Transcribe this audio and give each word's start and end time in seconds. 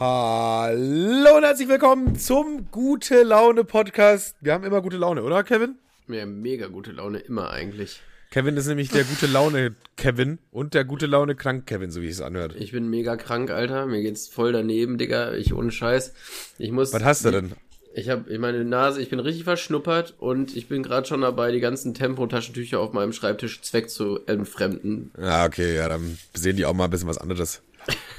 Hallo 0.00 1.36
und 1.36 1.44
herzlich 1.44 1.68
willkommen 1.68 2.18
zum 2.18 2.68
Gute 2.72 3.22
Laune 3.22 3.62
Podcast. 3.62 4.34
Wir 4.40 4.52
haben 4.52 4.64
immer 4.64 4.82
gute 4.82 4.96
Laune, 4.96 5.22
oder 5.22 5.44
Kevin? 5.44 5.76
Wir 6.08 6.22
haben 6.22 6.40
mega 6.40 6.66
gute 6.66 6.90
Laune, 6.90 7.20
immer 7.20 7.50
eigentlich. 7.50 8.00
Kevin 8.32 8.56
ist 8.56 8.66
nämlich 8.66 8.88
der 8.88 9.04
gute 9.04 9.28
Laune 9.28 9.76
Kevin 9.96 10.40
und 10.50 10.74
der 10.74 10.84
gute 10.84 11.06
Laune 11.06 11.36
krank 11.36 11.66
Kevin, 11.66 11.92
so 11.92 12.02
wie 12.02 12.08
es 12.08 12.20
anhört. 12.20 12.56
Ich 12.58 12.72
bin 12.72 12.90
mega 12.90 13.16
krank, 13.16 13.52
Alter. 13.52 13.86
Mir 13.86 14.02
geht's 14.02 14.26
voll 14.26 14.50
daneben, 14.50 14.98
Digga. 14.98 15.34
Ich 15.34 15.54
ohne 15.54 15.70
Scheiß. 15.70 16.12
Ich 16.58 16.72
muss. 16.72 16.92
Was 16.92 17.04
hast 17.04 17.24
du 17.24 17.30
denn? 17.30 17.52
Ich 17.94 18.08
habe 18.08 18.36
meine 18.40 18.64
Nase, 18.64 19.00
ich 19.00 19.10
bin 19.10 19.20
richtig 19.20 19.44
verschnuppert 19.44 20.16
und 20.18 20.56
ich 20.56 20.66
bin 20.66 20.82
gerade 20.82 21.06
schon 21.06 21.20
dabei, 21.20 21.52
die 21.52 21.60
ganzen 21.60 21.94
Tempotaschentücher 21.94 22.80
auf 22.80 22.92
meinem 22.92 23.12
Schreibtisch 23.12 23.62
zweck 23.62 23.88
zu 23.88 24.18
entfremden. 24.26 25.12
Ja, 25.16 25.44
okay, 25.44 25.76
ja, 25.76 25.88
dann 25.88 26.18
sehen 26.34 26.56
die 26.56 26.64
auch 26.64 26.74
mal 26.74 26.86
ein 26.86 26.90
bisschen 26.90 27.08
was 27.08 27.18
anderes. 27.18 27.62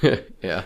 ja. 0.41 0.63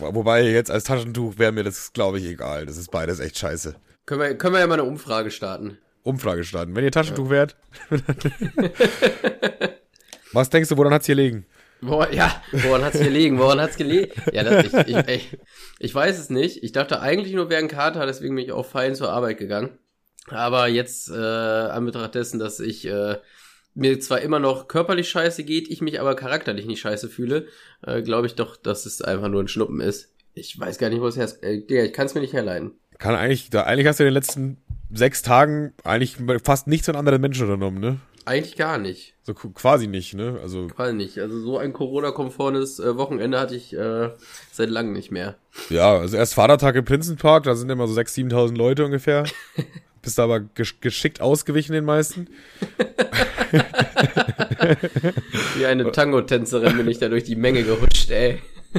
Wobei 0.00 0.42
jetzt 0.42 0.70
als 0.70 0.84
Taschentuch 0.84 1.38
wäre 1.38 1.52
mir 1.52 1.64
das, 1.64 1.92
glaube 1.92 2.18
ich, 2.18 2.26
egal. 2.26 2.66
Das 2.66 2.76
ist 2.76 2.90
beides 2.90 3.20
echt 3.20 3.38
scheiße. 3.38 3.74
Können 4.06 4.20
wir, 4.20 4.38
können 4.38 4.54
wir 4.54 4.60
ja 4.60 4.66
mal 4.66 4.74
eine 4.74 4.84
Umfrage 4.84 5.30
starten. 5.30 5.78
Umfrage 6.02 6.44
starten. 6.44 6.74
Wenn 6.74 6.84
ihr 6.84 6.92
Taschentuch 6.92 7.26
ja. 7.26 7.30
wärt. 7.30 7.56
was 10.32 10.50
denkst 10.50 10.68
du, 10.68 10.76
woran 10.76 10.92
hat's 10.94 11.06
hier 11.06 11.14
liegen? 11.14 11.46
Woran, 11.80 12.12
ja, 12.12 12.42
woran 12.52 12.84
hat's 12.84 12.98
gelegen? 12.98 13.38
Woran 13.38 13.60
hat's 13.60 13.76
gelegen? 13.76 14.10
Ja, 14.32 14.42
das, 14.42 14.66
ich, 14.66 14.74
ich, 14.74 15.08
ich, 15.08 15.38
ich 15.78 15.94
weiß 15.94 16.18
es 16.18 16.30
nicht. 16.30 16.62
Ich 16.64 16.72
dachte 16.72 17.00
eigentlich 17.00 17.34
nur, 17.34 17.50
wäre 17.50 17.62
ein 17.62 17.68
Kater, 17.68 18.06
deswegen 18.06 18.34
bin 18.34 18.44
ich 18.44 18.52
auch 18.52 18.66
fein 18.66 18.94
zur 18.94 19.10
Arbeit 19.12 19.38
gegangen. 19.38 19.78
Aber 20.28 20.68
jetzt, 20.68 21.10
äh, 21.10 21.14
an 21.14 21.84
Betracht 21.84 22.14
dessen, 22.14 22.38
dass 22.38 22.60
ich 22.60 22.86
äh, 22.86 23.16
mir 23.78 24.00
zwar 24.00 24.20
immer 24.20 24.40
noch 24.40 24.68
körperlich 24.68 25.08
scheiße 25.08 25.44
geht, 25.44 25.68
ich 25.70 25.80
mich 25.80 26.00
aber 26.00 26.16
charakterlich 26.16 26.66
nicht 26.66 26.80
scheiße 26.80 27.08
fühle, 27.08 27.46
äh, 27.82 28.02
glaube 28.02 28.26
ich 28.26 28.34
doch, 28.34 28.56
dass 28.56 28.86
es 28.86 29.00
einfach 29.00 29.28
nur 29.28 29.42
ein 29.42 29.48
Schnuppen 29.48 29.80
ist. 29.80 30.12
Ich 30.34 30.58
weiß 30.58 30.78
gar 30.78 30.90
nicht, 30.90 31.00
wo 31.00 31.06
es 31.06 31.16
her 31.16 31.24
ist. 31.24 31.42
Äh, 31.42 31.64
Digga, 31.64 31.84
ich 31.84 31.92
kann 31.92 32.06
es 32.06 32.14
mir 32.14 32.20
nicht 32.20 32.32
herleiten. 32.32 32.72
Kann 32.98 33.14
eigentlich, 33.14 33.50
da, 33.50 33.62
eigentlich 33.62 33.86
hast 33.86 34.00
du 34.00 34.04
in 34.04 34.08
den 34.08 34.14
letzten 34.14 34.58
sechs 34.92 35.22
Tagen 35.22 35.74
eigentlich 35.84 36.16
fast 36.44 36.66
nichts 36.66 36.86
von 36.86 36.96
anderen 36.96 37.20
Menschen 37.20 37.44
unternommen, 37.44 37.80
ne? 37.80 38.00
Eigentlich 38.24 38.56
gar 38.56 38.76
nicht. 38.76 39.14
So 39.22 39.32
quasi 39.32 39.86
nicht, 39.86 40.14
ne? 40.14 40.38
Also 40.42 40.66
quasi 40.66 40.92
nicht. 40.92 41.18
Also 41.18 41.40
so 41.40 41.56
ein 41.56 41.72
Corona-konformes 41.72 42.78
äh, 42.78 42.96
Wochenende 42.96 43.38
hatte 43.38 43.54
ich 43.54 43.74
äh, 43.74 44.10
seit 44.52 44.68
langem 44.68 44.92
nicht 44.92 45.10
mehr. 45.10 45.36
Ja, 45.70 45.98
also 45.98 46.16
erst 46.16 46.34
Vatertag 46.34 46.74
im 46.74 46.84
Prinzenpark, 46.84 47.44
da 47.44 47.54
sind 47.54 47.70
immer 47.70 47.86
so 47.86 47.98
6.000, 47.98 48.30
7.000 48.32 48.56
Leute 48.56 48.84
ungefähr. 48.84 49.24
Bist 50.02 50.20
aber 50.20 50.40
gesch 50.40 50.80
geschickt 50.80 51.20
ausgewichen 51.20 51.72
den 51.72 51.84
meisten. 51.84 52.28
Wie 55.56 55.66
eine 55.66 55.90
Tango-Tänzerin 55.90 56.76
bin 56.76 56.88
ich 56.88 56.98
da 56.98 57.08
durch 57.08 57.24
die 57.24 57.36
Menge 57.36 57.62
gerutscht, 57.62 58.10
ey. 58.10 58.42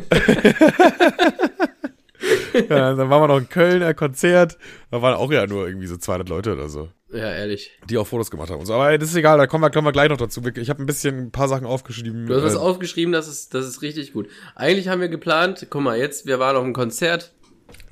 ja, 2.69 2.93
dann 2.93 3.09
waren 3.09 3.21
wir 3.21 3.27
noch 3.27 3.39
in 3.39 3.49
Köln, 3.49 3.83
ein 3.83 3.95
Konzert. 3.95 4.57
Da 4.91 5.01
waren 5.01 5.15
auch 5.15 5.31
ja 5.31 5.47
nur 5.47 5.67
irgendwie 5.67 5.87
so 5.87 5.97
200 5.97 6.29
Leute 6.29 6.53
oder 6.53 6.69
so. 6.69 6.89
Ja, 7.11 7.31
ehrlich. 7.31 7.71
Die 7.89 7.97
auch 7.97 8.05
Fotos 8.05 8.29
gemacht 8.29 8.51
haben 8.51 8.59
und 8.59 8.67
so. 8.67 8.73
Aber 8.73 8.95
das 8.97 9.09
ist 9.09 9.15
egal, 9.15 9.37
da 9.37 9.47
kommen 9.47 9.63
wir, 9.63 9.71
kommen 9.71 9.87
wir 9.87 9.91
gleich 9.91 10.09
noch 10.09 10.17
dazu. 10.17 10.41
Ich 10.55 10.69
habe 10.69 10.83
ein 10.83 10.85
bisschen 10.85 11.17
ein 11.17 11.31
paar 11.31 11.47
Sachen 11.47 11.65
aufgeschrieben. 11.65 12.27
Du 12.27 12.35
hast 12.35 12.43
was 12.43 12.53
äh, 12.53 12.57
aufgeschrieben, 12.57 13.11
das 13.11 13.27
ist, 13.27 13.53
das 13.53 13.67
ist 13.67 13.81
richtig 13.81 14.13
gut. 14.13 14.29
Eigentlich 14.55 14.89
haben 14.89 15.01
wir 15.01 15.09
geplant, 15.09 15.67
guck 15.69 15.81
mal, 15.81 15.97
jetzt, 15.97 16.27
wir 16.27 16.39
waren 16.39 16.55
auf 16.55 16.63
einem 16.63 16.73
Konzert. 16.73 17.33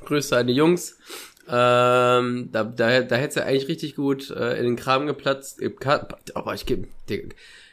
Grüße 0.06 0.38
an 0.38 0.47
die 0.47 0.53
Jungs. 0.53 0.97
Ähm, 1.50 2.50
da, 2.52 2.64
da, 2.64 3.02
da 3.02 3.16
hätte 3.16 3.30
es 3.30 3.36
ja 3.36 3.44
eigentlich 3.44 3.67
richtig 3.67 3.95
gut 3.95 4.30
äh, 4.31 4.58
in 4.58 4.66
den 4.66 4.76
Kram 4.76 5.08
geplatzt. 5.08 5.62
Aber 6.34 6.53
ich 6.53 6.66
gebe. 6.66 6.88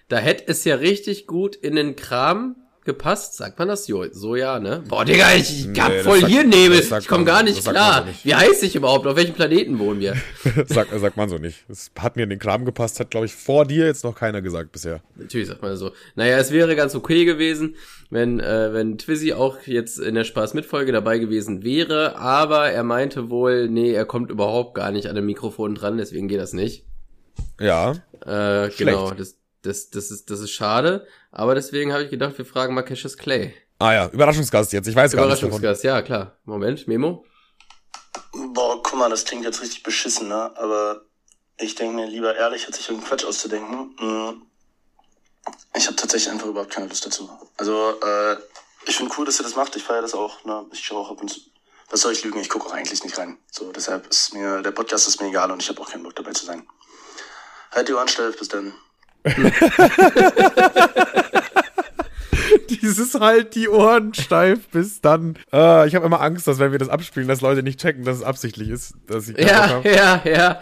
Da 0.09 0.19
hätte 0.19 0.45
es 0.49 0.65
ja 0.65 0.77
richtig 0.77 1.27
gut 1.27 1.57
in 1.57 1.77
den 1.77 1.97
Kram 1.97 2.57
gepasst? 2.85 3.37
Sagt 3.37 3.59
man 3.59 3.69
das? 3.69 3.89
Jo, 3.89 4.05
so 4.11 4.37
ja, 4.37 4.61
ne? 4.61 4.83
Boah, 4.89 5.05
Digga, 5.05 5.35
ich, 5.35 5.71
ich 5.71 5.81
hab 5.81 5.91
nee, 5.91 6.03
voll 6.03 6.25
hier 6.25 6.45
Nebel. 6.45 6.81
Ich 6.81 7.09
komme 7.09 7.25
gar 7.25 7.43
nicht 7.43 7.67
klar. 7.67 8.03
So 8.03 8.09
nicht. 8.09 8.25
Wie 8.25 8.35
heißt 8.35 8.63
ich 8.63 8.77
überhaupt? 8.77 9.07
Auf 9.07 9.17
welchem 9.17 9.35
Planeten 9.35 9.79
wohnen 9.79 10.01
wir? 10.01 10.15
sagt, 10.67 10.99
sagt 10.99 11.17
man 11.17 11.29
so 11.29 11.39
nicht. 11.39 11.65
Es 11.69 11.91
hat 11.99 12.17
mir 12.17 12.25
in 12.25 12.31
den 12.31 12.39
Kram 12.39 12.65
gepasst, 12.65 13.01
hat, 13.01 13.11
glaube 13.11 13.27
ich, 13.27 13.35
vor 13.35 13.65
dir 13.65 13.87
jetzt 13.87 14.05
noch 14.05 14.15
keiner 14.15 14.43
gesagt 14.43 14.73
bisher. 14.73 15.01
Natürlich 15.17 15.49
sagt 15.49 15.63
man 15.63 15.77
so. 15.77 15.93
Naja, 16.15 16.39
es 16.39 16.51
wäre 16.51 16.77
ganz 16.77 16.95
okay 16.95 17.25
gewesen, 17.25 17.77
wenn, 18.11 18.41
äh, 18.41 18.73
wenn 18.73 18.99
Twizzy 18.99 19.33
auch 19.33 19.59
jetzt 19.67 19.99
in 19.99 20.15
der 20.15 20.25
Spaß-Mitfolge 20.25 20.93
dabei 20.93 21.19
gewesen 21.19 21.63
wäre, 21.63 22.17
aber 22.17 22.71
er 22.71 22.85
meinte 22.85 23.31
wohl, 23.31 23.69
nee, 23.69 23.93
er 23.93 24.05
kommt 24.05 24.31
überhaupt 24.31 24.75
gar 24.75 24.91
nicht 24.91 25.09
an 25.09 25.17
dem 25.17 25.27
Mikrofon 25.27 25.75
dran, 25.75 25.97
deswegen 25.97 26.29
geht 26.29 26.41
das 26.41 26.53
nicht. 26.53 26.85
Ja. 27.61 27.93
Äh, 28.25 28.71
genau, 28.77 29.11
das, 29.11 29.37
das, 29.67 29.91
das, 29.91 30.11
ist, 30.11 30.31
das 30.31 30.41
ist 30.41 30.51
schade, 30.51 31.07
aber 31.31 31.55
deswegen 31.55 31.93
habe 31.93 32.05
ich 32.05 32.11
gedacht, 32.11 32.37
wir 32.39 32.45
fragen 32.45 32.75
mal 32.75 32.83
Cassius 32.83 33.17
Clay. 33.17 33.55
Ah 33.79 33.93
ja, 33.93 34.09
Überraschungsgast 34.09 34.73
jetzt, 34.73 34.87
ich 34.87 34.95
weiß 34.95 35.13
gar 35.13 35.27
nicht. 35.27 35.43
Überraschungsgast, 35.43 35.85
ja, 35.85 36.03
klar. 36.03 36.37
Moment, 36.45 36.87
Memo. 36.87 37.25
Boah, 38.33 38.83
guck 38.83 38.99
mal, 38.99 39.11
das 39.11 39.25
klingt 39.25 39.45
jetzt 39.45 39.61
richtig 39.61 39.83
beschissen, 39.83 40.29
ne? 40.29 40.57
Aber 40.57 41.03
ich 41.59 41.75
denke 41.75 41.97
mir 41.97 42.07
lieber 42.07 42.35
ehrlich, 42.35 42.67
als 42.67 42.77
sich 42.77 42.89
irgendeinen 42.89 43.11
Quatsch 43.11 43.25
auszudenken. 43.25 43.97
Hm, 43.99 44.43
ich 45.75 45.87
habe 45.87 45.97
tatsächlich 45.97 46.33
einfach 46.33 46.47
überhaupt 46.47 46.73
keine 46.73 46.87
Lust 46.87 47.05
dazu. 47.05 47.29
Also, 47.57 48.01
äh, 48.01 48.37
ich 48.87 48.97
finde 48.97 49.13
cool, 49.19 49.27
dass 49.27 49.41
ihr 49.41 49.45
das 49.45 49.57
macht. 49.57 49.77
Ich 49.77 49.83
feiere 49.83 50.03
das 50.03 50.15
auch. 50.15 50.45
Ne? 50.45 50.67
Ich 50.73 50.85
schaue 50.85 51.01
auch 51.01 51.11
ab 51.11 51.21
und 51.21 51.29
zu. 51.29 51.41
Was 51.91 52.01
soll 52.01 52.13
ich 52.13 52.25
lügen? 52.25 52.41
Ich 52.41 52.49
gucke 52.49 52.67
auch 52.67 52.73
eigentlich 52.73 53.05
nicht 53.05 53.19
rein. 53.19 53.39
So, 53.51 53.71
deshalb 53.73 54.07
ist 54.09 54.35
mir, 54.35 54.63
der 54.63 54.71
Podcast 54.71 55.07
ist 55.07 55.21
mir 55.21 55.29
egal 55.29 55.51
und 55.51 55.63
ich 55.63 55.69
habe 55.69 55.81
auch 55.81 55.91
keinen 55.91 56.03
Bock 56.03 56.17
dabei 56.17 56.33
zu 56.33 56.47
sein. 56.47 56.67
Halt 57.71 57.89
die 57.89 57.93
Ohren 57.93 58.09
steif, 58.09 58.39
bis 58.39 58.49
dann. 58.49 58.75
Dieses 62.69 63.15
halt 63.15 63.55
die 63.55 63.69
Ohren 63.69 64.13
steif 64.15 64.69
bis 64.69 65.01
dann. 65.01 65.37
Uh, 65.53 65.85
ich 65.87 65.95
habe 65.95 66.05
immer 66.05 66.21
Angst, 66.21 66.47
dass 66.47 66.59
wenn 66.59 66.73
wir 66.73 66.79
das 66.79 66.89
abspielen, 66.89 67.29
dass 67.29 67.41
Leute 67.41 67.63
nicht 67.63 67.81
checken, 67.81 68.05
dass 68.05 68.19
es 68.19 68.23
absichtlich 68.23 68.69
ist, 68.69 68.95
dass 69.07 69.29
ich 69.29 69.39
Ja, 69.39 69.81
ja, 69.85 70.23
ja. 70.25 70.61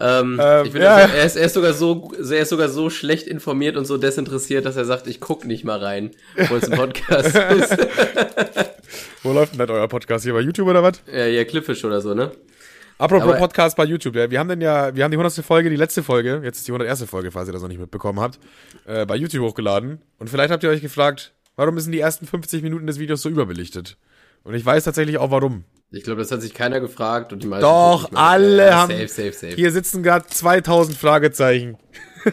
Ähm, 0.00 0.40
ähm, 0.42 0.64
ich 0.64 0.72
finde, 0.72 0.86
ja. 0.86 0.98
er, 1.00 1.24
ist, 1.24 1.36
er 1.36 1.44
ist 1.44 1.52
sogar 1.52 1.74
so, 1.74 2.12
er 2.16 2.40
ist 2.40 2.48
sogar 2.48 2.70
so 2.70 2.88
schlecht 2.88 3.26
informiert 3.26 3.76
und 3.76 3.84
so 3.84 3.98
desinteressiert, 3.98 4.64
dass 4.64 4.76
er 4.76 4.86
sagt, 4.86 5.06
ich 5.06 5.20
guck 5.20 5.44
nicht 5.44 5.64
mal 5.64 5.78
rein, 5.78 6.12
wo 6.48 6.56
es 6.56 6.70
ein 6.70 6.78
Podcast 6.78 7.36
ist. 7.50 7.76
wo 9.22 9.32
läuft 9.32 9.52
denn 9.52 9.58
das 9.58 9.68
euer 9.68 9.88
Podcast 9.88 10.24
hier 10.24 10.32
bei 10.32 10.40
YouTube 10.40 10.68
oder 10.68 10.82
was? 10.82 11.02
Ja, 11.12 11.26
ja, 11.26 11.44
Clipfish 11.44 11.84
oder 11.84 12.00
so, 12.00 12.14
ne? 12.14 12.32
Apropos 13.00 13.30
Aber 13.30 13.38
Podcast 13.38 13.78
bei 13.78 13.84
YouTube, 13.84 14.14
ja, 14.14 14.30
wir 14.30 14.38
haben 14.38 14.48
denn 14.48 14.60
ja, 14.60 14.94
wir 14.94 15.04
haben 15.04 15.10
die 15.10 15.16
100. 15.16 15.42
Folge, 15.42 15.70
die 15.70 15.76
letzte 15.76 16.02
Folge, 16.02 16.42
jetzt 16.44 16.58
ist 16.58 16.68
die 16.68 16.72
101. 16.72 17.04
Folge, 17.04 17.30
falls 17.30 17.48
ihr 17.48 17.54
das 17.54 17.62
noch 17.62 17.70
nicht 17.70 17.80
mitbekommen 17.80 18.20
habt, 18.20 18.38
äh, 18.84 19.06
bei 19.06 19.16
YouTube 19.16 19.42
hochgeladen. 19.42 20.02
Und 20.18 20.28
vielleicht 20.28 20.50
habt 20.50 20.62
ihr 20.64 20.68
euch 20.68 20.82
gefragt, 20.82 21.32
warum 21.56 21.80
sind 21.80 21.92
die 21.92 22.00
ersten 22.00 22.26
50 22.26 22.62
Minuten 22.62 22.86
des 22.86 22.98
Videos 22.98 23.22
so 23.22 23.30
überbelichtet? 23.30 23.96
Und 24.42 24.52
ich 24.52 24.66
weiß 24.66 24.84
tatsächlich 24.84 25.16
auch 25.16 25.30
warum. 25.30 25.64
Ich 25.90 26.04
glaube, 26.04 26.20
das 26.20 26.30
hat 26.30 26.42
sich 26.42 26.52
keiner 26.52 26.78
gefragt 26.78 27.32
und 27.32 27.42
die 27.42 27.46
meisten. 27.46 27.62
Doch, 27.62 28.12
alle 28.12 28.66
ja, 28.66 28.82
haben. 28.82 28.90
Safe, 28.90 29.08
safe, 29.08 29.32
safe. 29.32 29.54
Hier 29.54 29.72
sitzen 29.72 30.02
gerade 30.02 30.26
2000 30.26 30.94
Fragezeichen. 30.94 31.78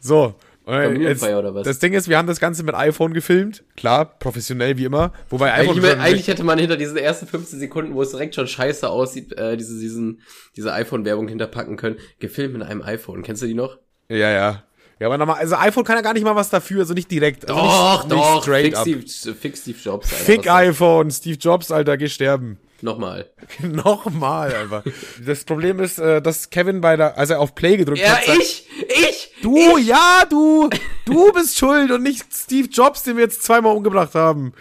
so, 0.00 0.34
Was? 0.66 1.64
Das 1.64 1.78
Ding 1.78 1.92
ist, 1.92 2.08
wir 2.08 2.16
haben 2.16 2.26
das 2.26 2.40
Ganze 2.40 2.62
mit 2.62 2.74
iPhone 2.74 3.12
gefilmt. 3.12 3.64
Klar, 3.76 4.18
professionell 4.18 4.78
wie 4.78 4.84
immer. 4.84 5.12
Wobei 5.28 5.52
iPhone 5.52 5.76
eigentlich, 5.76 5.98
eigentlich 5.98 6.28
hätte 6.28 6.42
man 6.42 6.58
hinter 6.58 6.76
diesen 6.76 6.96
ersten 6.96 7.26
15 7.26 7.58
Sekunden, 7.58 7.94
wo 7.94 8.00
es 8.00 8.12
direkt 8.12 8.34
schon 8.34 8.46
scheiße 8.46 8.88
aussieht, 8.88 9.36
äh, 9.36 9.56
diese, 9.56 9.78
diesen, 9.78 10.22
diese 10.56 10.72
iPhone-Werbung 10.72 11.28
hinterpacken 11.28 11.76
können. 11.76 11.96
Gefilmt 12.18 12.54
mit 12.54 12.62
einem 12.62 12.82
iPhone. 12.82 13.22
Kennst 13.22 13.42
du 13.42 13.46
die 13.46 13.54
noch? 13.54 13.78
Ja, 14.08 14.30
ja. 14.30 14.64
Ja, 15.00 15.08
aber 15.08 15.18
nochmal, 15.18 15.38
also 15.40 15.56
iPhone 15.56 15.84
kann 15.84 15.96
ja 15.96 16.02
gar 16.02 16.14
nicht 16.14 16.22
mal 16.22 16.36
was 16.36 16.50
dafür, 16.50 16.80
also 16.80 16.94
nicht 16.94 17.10
direkt. 17.10 17.50
Also 17.50 17.60
doch, 17.60 18.04
nicht, 18.04 18.12
doch, 18.12 18.46
nicht 18.46 18.76
fix, 18.78 19.18
Steve, 19.18 19.34
fix 19.34 19.60
Steve 19.60 19.78
Jobs. 19.82 20.12
Alter, 20.12 20.24
Fick 20.24 20.50
iPhone, 20.50 21.10
Steve 21.10 21.36
Jobs, 21.36 21.72
Alter, 21.72 21.96
geh 21.96 22.08
sterben. 22.08 22.58
Nochmal. 22.80 23.30
Nochmal 23.60 24.54
einfach. 24.54 24.84
das 25.24 25.44
Problem 25.44 25.80
ist, 25.80 25.98
äh, 25.98 26.22
dass 26.22 26.50
Kevin 26.50 26.80
bei 26.80 26.96
der, 26.96 27.18
als 27.18 27.30
er 27.30 27.40
auf 27.40 27.54
Play 27.54 27.76
gedrückt 27.76 28.00
ja, 28.00 28.16
hat. 28.16 28.26
Ja, 28.26 28.34
ich, 28.34 28.68
ich, 28.88 29.23
Du, 29.44 29.76
ich. 29.76 29.88
ja, 29.88 30.24
du, 30.26 30.70
du 31.04 31.30
bist 31.32 31.58
schuld 31.58 31.90
und 31.90 32.02
nicht 32.02 32.24
Steve 32.32 32.66
Jobs, 32.66 33.02
den 33.02 33.18
wir 33.18 33.24
jetzt 33.24 33.42
zweimal 33.42 33.76
umgebracht 33.76 34.14
haben. 34.14 34.54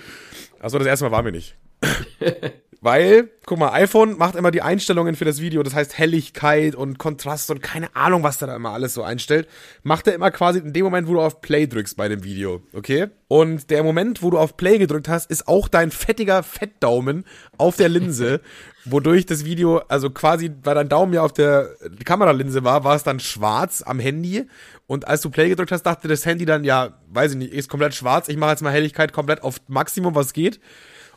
Achso, 0.59 0.77
das 0.77 0.87
erste 0.87 1.05
Mal 1.05 1.11
waren 1.11 1.23
wir 1.23 1.31
nicht. 1.31 1.55
Weil, 2.83 3.29
guck 3.45 3.59
mal, 3.59 3.71
iPhone 3.71 4.17
macht 4.17 4.35
immer 4.35 4.51
die 4.51 4.61
Einstellungen 4.61 5.15
für 5.15 5.23
das 5.23 5.39
Video, 5.39 5.63
das 5.63 5.73
heißt 5.73 5.97
Helligkeit 5.97 6.75
und 6.75 6.97
Kontrast 6.97 7.49
und 7.49 7.61
keine 7.61 7.95
Ahnung, 7.95 8.23
was 8.23 8.39
da, 8.39 8.45
da 8.45 8.57
immer 8.57 8.71
alles 8.71 8.93
so 8.93 9.03
einstellt. 9.03 9.47
Macht 9.83 10.05
er 10.05 10.13
immer 10.13 10.31
quasi 10.31 10.59
in 10.59 10.73
dem 10.73 10.83
Moment, 10.83 11.07
wo 11.07 11.13
du 11.13 11.21
auf 11.21 11.39
Play 11.39 11.65
drückst 11.65 11.95
bei 11.95 12.09
dem 12.09 12.25
Video, 12.25 12.61
okay? 12.73 13.07
Und 13.29 13.69
der 13.69 13.83
Moment, 13.83 14.21
wo 14.21 14.31
du 14.31 14.37
auf 14.37 14.57
Play 14.57 14.79
gedrückt 14.79 15.07
hast, 15.07 15.31
ist 15.31 15.47
auch 15.47 15.69
dein 15.69 15.91
fettiger 15.91 16.43
Fettdaumen 16.43 17.23
auf 17.57 17.77
der 17.77 17.87
Linse, 17.87 18.41
wodurch 18.83 19.25
das 19.25 19.45
Video, 19.45 19.77
also 19.87 20.09
quasi, 20.09 20.51
weil 20.63 20.75
dein 20.75 20.89
Daumen 20.89 21.13
ja 21.13 21.21
auf 21.21 21.31
der 21.31 21.69
Kameralinse 22.03 22.65
war, 22.65 22.83
war 22.83 22.97
es 22.97 23.03
dann 23.03 23.21
schwarz 23.21 23.81
am 23.81 24.01
Handy. 24.01 24.45
Und 24.87 25.07
als 25.07 25.21
du 25.21 25.29
Play 25.29 25.47
gedrückt 25.47 25.71
hast, 25.71 25.83
dachte 25.83 26.09
das 26.09 26.25
Handy 26.25 26.43
dann, 26.43 26.65
ja, 26.65 26.99
weiß 27.07 27.31
ich 27.31 27.37
nicht, 27.37 27.53
ist 27.53 27.69
komplett 27.69 27.95
schwarz. 27.95 28.27
Ich 28.27 28.35
mache 28.35 28.51
jetzt 28.51 28.61
mal 28.61 28.73
Helligkeit 28.73 29.13
komplett 29.13 29.41
auf 29.41 29.61
Maximum, 29.69 30.15
was 30.15 30.33
geht. 30.33 30.59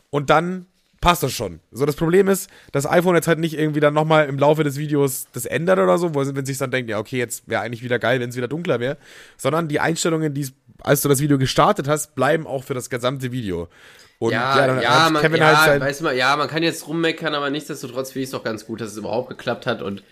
Und 0.09 0.29
dann 0.29 0.67
passt 1.01 1.23
das 1.23 1.31
schon. 1.31 1.59
So, 1.71 1.85
das 1.85 1.95
Problem 1.95 2.27
ist, 2.27 2.49
dass 2.71 2.89
iPhone 2.89 3.15
jetzt 3.15 3.27
halt 3.27 3.39
nicht 3.39 3.57
irgendwie 3.57 3.79
dann 3.79 3.93
nochmal 3.93 4.27
im 4.27 4.37
Laufe 4.37 4.63
des 4.63 4.77
Videos 4.77 5.27
das 5.33 5.45
ändert 5.45 5.79
oder 5.79 5.97
so, 5.97 6.15
wo, 6.15 6.19
wenn 6.25 6.45
sich 6.45 6.57
dann 6.57 6.71
denkt, 6.71 6.89
ja, 6.89 6.99
okay, 6.99 7.17
jetzt 7.17 7.47
wäre 7.47 7.61
eigentlich 7.61 7.83
wieder 7.83 7.99
geil, 7.99 8.19
wenn 8.19 8.29
es 8.29 8.35
wieder 8.35 8.47
dunkler 8.47 8.79
wäre, 8.79 8.97
sondern 9.37 9.67
die 9.67 9.79
Einstellungen, 9.79 10.33
die 10.33 10.47
als 10.83 11.01
du 11.01 11.09
das 11.09 11.19
Video 11.19 11.37
gestartet 11.37 11.87
hast, 11.87 12.15
bleiben 12.15 12.45
auch 12.45 12.63
für 12.63 12.73
das 12.73 12.89
gesamte 12.89 13.31
Video. 13.31 13.67
Und 14.19 14.31
ja, 14.31 14.57
ja, 14.57 14.67
dann 14.67 14.81
ja, 14.81 15.09
man, 15.11 15.21
Kevin 15.21 15.39
ja, 15.39 15.57
halt 15.57 15.69
sein, 15.69 15.81
weißt 15.81 15.99
du 15.99 16.05
mal, 16.05 16.15
ja, 16.15 16.35
man 16.35 16.47
kann 16.47 16.63
jetzt 16.63 16.87
rummeckern, 16.87 17.35
aber 17.35 17.49
nichtsdestotrotz 17.49 18.11
finde 18.11 18.23
ich 18.23 18.27
es 18.27 18.31
doch 18.31 18.43
ganz 18.43 18.65
gut, 18.65 18.81
dass 18.81 18.91
es 18.91 18.97
überhaupt 18.97 19.29
geklappt 19.29 19.67
hat 19.67 19.81
und 19.81 20.03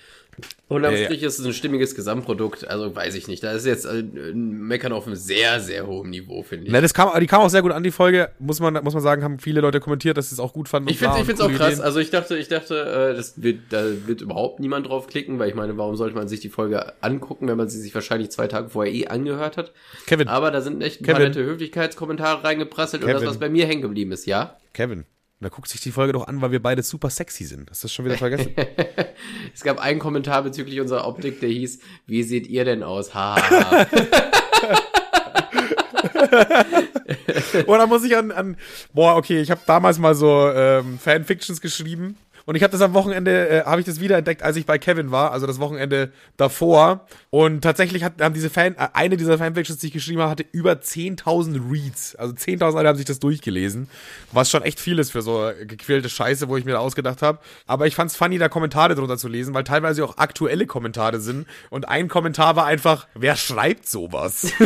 unterm. 0.68 0.96
Strich 0.96 1.24
ist 1.24 1.40
es 1.40 1.46
ein 1.46 1.54
stimmiges 1.54 1.96
Gesamtprodukt. 1.96 2.68
Also 2.68 2.96
weiß 2.96 3.16
ich 3.16 3.28
nicht. 3.28 3.44
Da 3.44 3.52
ist 3.52 3.66
jetzt 3.66 3.86
äh, 3.86 4.00
ein 4.00 4.68
Meckern 4.68 4.92
auf 4.94 5.08
einem 5.08 5.16
sehr, 5.16 5.60
sehr 5.60 5.88
hohen 5.88 6.10
Niveau, 6.10 6.44
finde 6.44 6.66
ich. 6.68 6.72
Ne, 6.72 6.82
das 6.82 6.94
kam, 6.94 7.10
die 7.20 7.28
kam 7.28 7.42
auch 7.42 7.50
sehr 7.50 7.62
gut 7.62 7.72
an, 7.72 7.84
die 7.84 7.92
Folge. 7.92 8.32
Muss 8.40 8.60
man, 8.60 8.74
muss 8.84 8.94
man 8.94 9.04
sagen, 9.04 9.24
haben 9.24 9.40
viele 9.40 9.62
Leute 9.62 9.80
kommentiert, 9.80 10.18
dass 10.18 10.30
sie 10.30 10.36
es 10.36 10.40
auch 10.40 10.54
gut 10.54 10.70
fanden. 10.70 10.90
Ich 10.90 10.98
finde 10.98 11.16
und 11.16 11.42
auch 11.42 11.52
krass. 11.52 11.74
Ideen. 11.74 11.82
Also 11.84 12.00
ich 12.00 12.10
dachte, 12.10 12.38
ich 12.38 12.48
dachte, 12.48 13.12
äh, 13.12 13.16
das 13.16 13.42
wird, 13.42 13.60
da 13.70 13.84
wird 14.06 14.22
überhaupt 14.22 14.60
niemand 14.60 14.88
drauf 14.88 15.08
klicken, 15.08 15.40
weil 15.40 15.50
ich 15.50 15.56
meine, 15.56 15.78
warum 15.78 15.96
sollte 15.96 16.16
man 16.16 16.28
sich 16.28 16.40
die 16.40 16.50
Folge 16.50 16.94
angucken, 17.02 17.48
wenn 17.48 17.58
man 17.58 17.70
sie 17.70 17.80
sich 17.80 17.94
wahrscheinlich 17.94 18.32
zwei 18.32 18.48
Tage 18.48 18.70
vorher 18.70 18.94
eh 18.94 19.08
angehört 19.08 19.58
hat? 19.58 19.72
Kevin, 20.08 20.28
Aber 20.28 20.52
da 20.52 20.62
sind 20.62 20.82
echt 20.82 21.02
ein 21.02 21.06
paar 21.06 21.16
Kevin. 21.16 21.30
nette 21.30 21.44
Höflichkeitskommentare 21.44 22.44
reingeprasselt 22.44 23.04
und 23.04 23.10
das, 23.10 23.20
Kevin. 23.22 23.30
was 23.30 23.40
bei 23.40 23.50
mir 23.50 23.66
hängen 23.66 23.82
geblieben 23.82 24.12
ist, 24.12 24.26
ja? 24.26 24.58
Kevin, 24.74 25.06
da 25.42 25.50
guckt 25.50 25.68
sich 25.68 25.82
die 25.82 25.92
Folge 25.92 26.14
doch 26.14 26.28
an, 26.28 26.42
weil 26.42 26.52
wir 26.52 26.62
beide 26.62 26.82
super 26.82 27.10
sexy 27.10 27.44
sind. 27.44 27.70
Hast 27.70 27.84
du 27.84 27.88
das 27.88 27.94
schon 27.94 28.06
wieder 28.06 28.18
vergessen? 28.18 28.56
Es 29.54 29.64
gab 29.64 29.80
einen 29.80 30.00
Kommentar 30.00 30.44
bezüglich 30.44 30.82
unserer 30.82 31.08
Optik, 31.08 31.40
der 31.40 31.50
hieß, 31.50 31.80
wie 32.06 32.24
seht 32.24 32.48
ihr 32.48 32.66
denn 32.66 32.84
aus? 32.84 33.14
Ha, 33.14 33.38
ha, 33.38 33.72
ha. 33.72 33.88
Oder 37.68 37.88
muss 37.88 38.04
ich 38.04 38.16
an, 38.18 38.32
an 38.32 38.58
boah, 38.94 39.16
okay, 39.16 39.40
ich 39.40 39.52
habe 39.52 39.62
damals 39.66 39.98
mal 39.98 40.14
so 40.16 40.50
ähm, 40.52 41.00
Fanfictions 41.00 41.62
geschrieben 41.62 42.18
und 42.46 42.56
ich 42.56 42.64
habe 42.64 42.72
das 42.72 42.82
am 42.82 42.94
Wochenende, 42.94 43.50
äh, 43.50 43.64
habe 43.64 43.82
ich 43.82 43.86
das 43.86 44.00
wiederentdeckt, 44.00 44.44
als 44.44 44.56
ich 44.56 44.66
bei 44.66 44.78
Kevin 44.78 45.12
war, 45.12 45.32
also 45.32 45.48
das 45.48 45.60
Wochenende 45.60 46.12
davor. 46.38 47.08
Und 47.32 47.62
tatsächlich 47.62 48.04
hat, 48.04 48.22
haben 48.22 48.34
diese 48.36 48.50
Fan, 48.50 48.76
äh, 48.76 48.88
eine 48.94 49.18
dieser 49.18 49.38
Fanfictions, 49.38 49.80
die 49.80 49.88
ich 49.88 49.94
geschrieben 49.94 50.22
habe, 50.22 50.32
hatte 50.32 50.46
über 50.52 50.74
10.000 50.74 51.72
Reads. 51.72 52.16
Also 52.16 52.34
10.000 52.36 52.74
Leute 52.74 52.88
haben 52.88 52.98
sich 52.98 53.06
das 53.06 53.20
durchgelesen, 53.20 53.90
was 54.32 54.52
schon 54.52 54.62
echt 54.62 54.80
viel 54.80 55.00
ist 55.00 55.12
für 55.12 55.24
so 55.24 55.52
gequälte 55.66 56.08
Scheiße, 56.08 56.48
wo 56.48 56.58
ich 56.58 56.66
mir 56.66 56.74
da 56.74 56.80
ausgedacht 56.80 57.22
habe. 57.22 57.40
Aber 57.66 57.88
ich 57.88 57.96
fand's 57.96 58.16
funny, 58.16 58.38
da 58.38 58.48
Kommentare 58.48 58.96
drunter 58.96 59.18
zu 59.18 59.28
lesen, 59.28 59.54
weil 59.54 59.64
teilweise 59.64 60.06
auch 60.06 60.18
aktuelle 60.18 60.68
Kommentare 60.68 61.20
sind. 61.20 61.48
Und 61.72 61.88
ein 61.88 62.08
Kommentar 62.08 62.56
war 62.56 62.66
einfach, 62.66 63.08
wer 63.16 63.36
schreibt 63.36 63.88
sowas? 63.88 64.52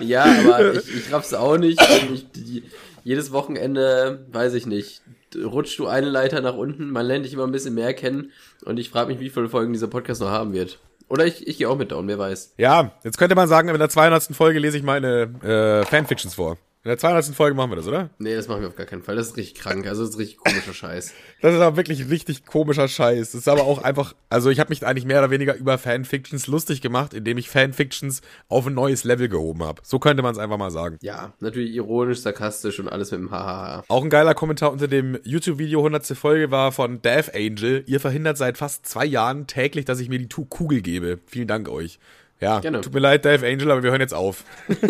Ja, 0.00 0.24
aber 0.24 0.74
ich, 0.74 0.94
ich 0.94 1.12
raff's 1.12 1.34
auch 1.34 1.56
nicht. 1.56 1.80
Ich, 2.12 2.30
die, 2.32 2.64
jedes 3.04 3.32
Wochenende, 3.32 4.26
weiß 4.32 4.54
ich 4.54 4.66
nicht, 4.66 5.02
rutscht 5.36 5.78
du 5.78 5.86
eine 5.86 6.08
Leiter 6.08 6.40
nach 6.40 6.54
unten, 6.54 6.90
man 6.90 7.06
lernt 7.06 7.24
dich 7.24 7.32
immer 7.32 7.44
ein 7.44 7.52
bisschen 7.52 7.74
mehr 7.74 7.94
kennen 7.94 8.32
und 8.64 8.78
ich 8.78 8.90
frage 8.90 9.10
mich, 9.10 9.20
wie 9.20 9.30
viele 9.30 9.48
Folgen 9.48 9.72
dieser 9.72 9.88
Podcast 9.88 10.20
noch 10.20 10.30
haben 10.30 10.52
wird. 10.52 10.78
Oder 11.08 11.26
ich, 11.26 11.46
ich 11.48 11.58
gehe 11.58 11.68
auch 11.68 11.76
mit 11.76 11.90
down, 11.90 12.06
wer 12.06 12.18
weiß. 12.18 12.54
Ja, 12.56 12.92
jetzt 13.02 13.18
könnte 13.18 13.34
man 13.34 13.48
sagen, 13.48 13.68
in 13.68 13.78
der 13.78 13.88
200. 13.88 14.34
Folge 14.34 14.60
lese 14.60 14.76
ich 14.76 14.84
meine 14.84 15.22
äh, 15.42 15.84
Fanfictions 15.84 16.34
vor. 16.34 16.56
In 16.82 16.88
der 16.88 16.96
200. 16.96 17.26
Folge 17.34 17.54
machen 17.54 17.70
wir 17.72 17.76
das, 17.76 17.86
oder? 17.86 18.08
Nee, 18.18 18.34
das 18.34 18.48
machen 18.48 18.62
wir 18.62 18.68
auf 18.68 18.74
gar 18.74 18.86
keinen 18.86 19.02
Fall. 19.02 19.14
Das 19.14 19.26
ist 19.26 19.36
richtig 19.36 19.60
krank. 19.60 19.86
Also 19.86 20.00
das 20.00 20.12
ist 20.12 20.18
richtig 20.18 20.38
komischer 20.38 20.72
Scheiß. 20.72 21.12
Das 21.42 21.54
ist 21.54 21.60
aber 21.60 21.76
wirklich 21.76 22.08
richtig 22.08 22.46
komischer 22.46 22.88
Scheiß. 22.88 23.32
Das 23.32 23.42
ist 23.42 23.48
aber 23.48 23.64
auch 23.64 23.82
einfach, 23.82 24.14
also 24.30 24.48
ich 24.48 24.60
habe 24.60 24.70
mich 24.70 24.86
eigentlich 24.86 25.04
mehr 25.04 25.18
oder 25.18 25.28
weniger 25.30 25.54
über 25.56 25.76
Fanfictions 25.76 26.46
lustig 26.46 26.80
gemacht, 26.80 27.12
indem 27.12 27.36
ich 27.36 27.50
Fanfictions 27.50 28.22
auf 28.48 28.66
ein 28.66 28.72
neues 28.72 29.04
Level 29.04 29.28
gehoben 29.28 29.62
habe. 29.62 29.82
So 29.84 29.98
könnte 29.98 30.22
man 30.22 30.32
es 30.32 30.38
einfach 30.38 30.56
mal 30.56 30.70
sagen. 30.70 30.96
Ja, 31.02 31.34
natürlich 31.40 31.74
ironisch, 31.74 32.20
sarkastisch 32.20 32.80
und 32.80 32.88
alles 32.88 33.10
mit 33.10 33.20
dem 33.20 33.30
Hahaha. 33.30 33.84
Auch 33.88 34.02
ein 34.02 34.08
geiler 34.08 34.32
Kommentar 34.32 34.72
unter 34.72 34.88
dem 34.88 35.18
YouTube-Video 35.22 35.80
100. 35.80 36.06
Folge 36.16 36.50
war 36.50 36.72
von 36.72 37.02
Death 37.02 37.34
Angel. 37.34 37.84
Ihr 37.88 38.00
verhindert 38.00 38.38
seit 38.38 38.56
fast 38.56 38.86
zwei 38.86 39.04
Jahren 39.04 39.46
täglich, 39.46 39.84
dass 39.84 40.00
ich 40.00 40.08
mir 40.08 40.18
die 40.18 40.28
Kugel 40.28 40.80
gebe. 40.80 41.18
Vielen 41.26 41.46
Dank 41.46 41.68
euch. 41.68 41.98
Ja, 42.40 42.60
Gerne. 42.60 42.80
tut 42.80 42.94
mir 42.94 43.00
leid, 43.00 43.26
Death 43.26 43.44
Angel, 43.44 43.70
aber 43.70 43.82
wir 43.82 43.90
hören 43.90 44.00
jetzt 44.00 44.14
auf. 44.14 44.44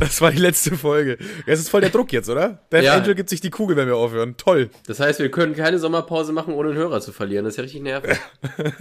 das 0.00 0.20
war 0.20 0.32
die 0.32 0.38
letzte 0.38 0.76
Folge. 0.76 1.18
Es 1.46 1.60
ist 1.60 1.68
voll 1.68 1.80
der 1.80 1.90
Druck 1.90 2.12
jetzt, 2.12 2.28
oder? 2.28 2.60
Death 2.72 2.84
Ja. 2.84 2.94
Angel 2.94 3.14
gibt 3.14 3.28
sich 3.28 3.40
die 3.40 3.50
Kugel, 3.50 3.76
wenn 3.76 3.86
wir 3.86 3.96
aufhören. 3.96 4.36
Toll. 4.36 4.70
Das 4.86 4.98
heißt, 5.00 5.20
wir 5.20 5.30
können 5.30 5.54
keine 5.54 5.78
Sommerpause 5.78 6.32
machen, 6.32 6.54
ohne 6.54 6.70
einen 6.70 6.78
Hörer 6.78 7.00
zu 7.00 7.12
verlieren. 7.12 7.44
Das 7.44 7.54
ist 7.54 7.58
ja 7.58 7.62
richtig 7.62 7.82
nervig. 7.82 8.18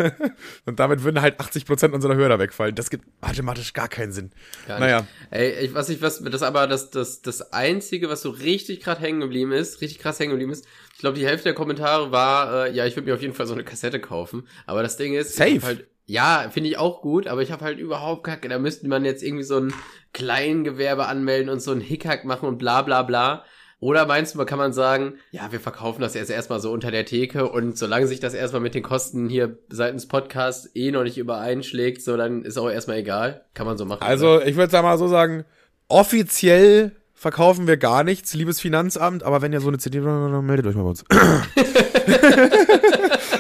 Und 0.66 0.80
damit 0.80 1.04
würden 1.04 1.22
halt 1.22 1.40
80% 1.40 1.92
unserer 1.92 2.16
Hörer 2.16 2.40
wegfallen. 2.40 2.76
Das 2.76 2.90
gibt 2.90 3.06
mathematisch 3.22 3.74
gar 3.74 3.88
keinen 3.88 4.12
Sinn. 4.12 4.32
Gar 4.68 4.80
naja. 4.80 5.00
nicht. 5.02 5.10
Ey, 5.32 5.66
ich, 5.66 5.74
was 5.74 5.90
ich, 5.90 6.02
was, 6.02 6.24
das 6.24 6.42
aber 6.42 6.68
das, 6.68 6.90
das, 6.90 7.22
das 7.22 7.54
einzige, 7.54 8.10
was 8.10 8.22
so 8.22 8.30
richtig 8.30 8.82
gerade 8.82 9.02
hängen 9.02 9.20
geblieben 9.20 9.52
ist, 9.52 9.82
richtig 9.82 10.00
krass 10.00 10.20
hängen 10.20 10.32
geblieben 10.32 10.52
ist, 10.52 10.66
ich 10.94 11.02
glaube, 11.02 11.18
die 11.18 11.26
Hälfte 11.26 11.46
der 11.46 11.54
Kommentare 11.54 12.12
war, 12.12 12.66
äh, 12.68 12.74
ja, 12.74 12.86
ich 12.86 12.96
würde 12.98 13.08
mir 13.08 13.16
auf 13.16 13.22
jeden 13.22 13.34
Fall 13.34 13.48
so 13.48 13.54
eine 13.54 13.64
Kassette 13.64 14.02
kaufen. 14.02 14.48
Aber 14.66 14.84
das 14.84 14.98
Ding 14.98 15.14
ist, 15.14 15.30
ich 15.30 15.36
Safe. 15.38 15.56
hab 15.56 15.64
halt, 15.64 15.88
ja, 16.10 16.48
finde 16.50 16.70
ich 16.70 16.80
auch 16.80 17.04
gut, 17.04 17.28
aber 17.28 17.44
ich 17.44 17.52
habe 17.52 17.64
halt 17.64 17.78
überhaupt 17.78 18.24
kacke. 18.24 18.50
Da 18.50 18.58
müsste 18.58 18.88
man 18.88 19.06
jetzt 19.06 19.22
irgendwie 19.22 19.44
so 19.44 19.58
ein 19.58 19.72
Kleingewerbe 20.12 21.06
anmelden 21.06 21.52
und 21.52 21.62
so 21.62 21.72
ein 21.72 21.82
Hickhack 21.82 22.26
machen 22.26 22.50
und 22.50 22.58
bla 22.58 22.82
bla 22.82 23.04
bla. 23.04 23.44
Oder 23.80 24.08
meinst 24.08 24.34
du, 24.34 24.44
kann 24.44 24.58
man 24.58 24.74
sagen, 24.74 25.20
ja, 25.30 25.52
wir 25.52 25.60
verkaufen 25.60 26.02
das 26.02 26.16
jetzt 26.16 26.32
erstmal 26.32 26.62
so 26.62 26.72
unter 26.72 26.90
der 26.90 27.06
Theke 27.06 27.48
und 27.48 27.78
solange 27.78 28.08
sich 28.08 28.20
das 28.20 28.34
erstmal 28.34 28.62
mit 28.62 28.74
den 28.74 28.82
Kosten 28.82 29.30
hier 29.30 29.60
seitens 29.70 30.08
Podcast 30.08 30.76
eh 30.76 30.90
noch 30.90 31.04
nicht 31.04 31.20
übereinschlägt, 31.20 32.02
so 32.02 32.18
dann 32.18 32.44
ist 32.44 32.58
auch 32.58 32.72
erstmal 32.72 32.98
egal. 32.98 33.46
Kann 33.54 33.68
man 33.68 33.78
so 33.78 33.86
machen. 33.86 34.00
oder? 34.00 34.08
Also, 34.08 34.42
ich 34.42 34.56
würde 34.56 34.82
mal 34.82 34.98
so 34.98 35.08
sagen, 35.08 35.46
offiziell 35.90 36.94
verkaufen 37.14 37.68
wir 37.68 37.78
gar 37.78 38.04
nichts, 38.04 38.34
liebes 38.34 38.60
Finanzamt, 38.60 39.22
aber 39.22 39.44
wenn 39.44 39.54
ihr 39.54 39.62
so 39.62 39.68
eine 39.68 39.78
CD 39.78 40.02
meldet 40.02 40.66
euch 40.66 40.76
mal 40.76 40.84
bei 40.84 40.90
uns. 40.90 41.06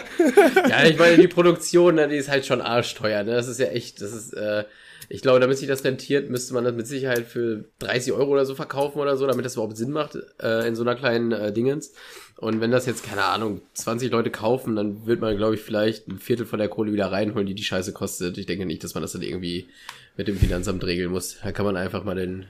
Ja, 0.69 0.85
ich 0.85 0.97
meine, 0.97 1.17
die 1.17 1.27
Produktion, 1.27 1.95
ne, 1.95 2.07
die 2.07 2.15
ist 2.15 2.29
halt 2.29 2.45
schon 2.45 2.61
arschteuer. 2.61 3.23
Ne? 3.23 3.31
Das 3.31 3.47
ist 3.47 3.59
ja 3.59 3.67
echt, 3.67 4.01
das 4.01 4.13
ist, 4.13 4.33
äh, 4.33 4.65
ich 5.09 5.21
glaube, 5.21 5.39
damit 5.39 5.57
sich 5.57 5.67
das 5.67 5.83
rentiert, 5.83 6.29
müsste 6.29 6.53
man 6.53 6.63
das 6.63 6.75
mit 6.75 6.85
Sicherheit 6.85 7.25
für 7.25 7.65
30 7.79 8.13
Euro 8.13 8.31
oder 8.31 8.45
so 8.45 8.53
verkaufen 8.53 8.99
oder 8.99 9.17
so, 9.17 9.25
damit 9.25 9.43
das 9.43 9.55
überhaupt 9.55 9.75
Sinn 9.75 9.91
macht 9.91 10.17
äh, 10.41 10.67
in 10.67 10.75
so 10.75 10.83
einer 10.83 10.95
kleinen 10.95 11.31
äh, 11.31 11.51
Dingens. 11.51 11.93
Und 12.37 12.61
wenn 12.61 12.71
das 12.71 12.85
jetzt, 12.85 13.03
keine 13.03 13.23
Ahnung, 13.23 13.61
20 13.73 14.11
Leute 14.11 14.29
kaufen, 14.29 14.75
dann 14.75 15.07
wird 15.07 15.19
man, 15.19 15.35
glaube 15.35 15.55
ich, 15.55 15.61
vielleicht 15.61 16.07
ein 16.07 16.19
Viertel 16.19 16.45
von 16.45 16.59
der 16.59 16.69
Kohle 16.69 16.93
wieder 16.93 17.11
reinholen, 17.11 17.47
die 17.47 17.55
die 17.55 17.63
Scheiße 17.63 17.91
kostet. 17.91 18.37
Ich 18.37 18.45
denke 18.45 18.65
nicht, 18.65 18.83
dass 18.83 18.93
man 18.93 19.01
das 19.01 19.11
dann 19.13 19.23
irgendwie 19.23 19.67
mit 20.15 20.27
dem 20.27 20.37
Finanzamt 20.37 20.83
regeln 20.85 21.11
muss. 21.11 21.37
Da 21.43 21.51
kann 21.51 21.65
man 21.65 21.75
einfach 21.75 22.03
mal 22.03 22.15
den, 22.15 22.45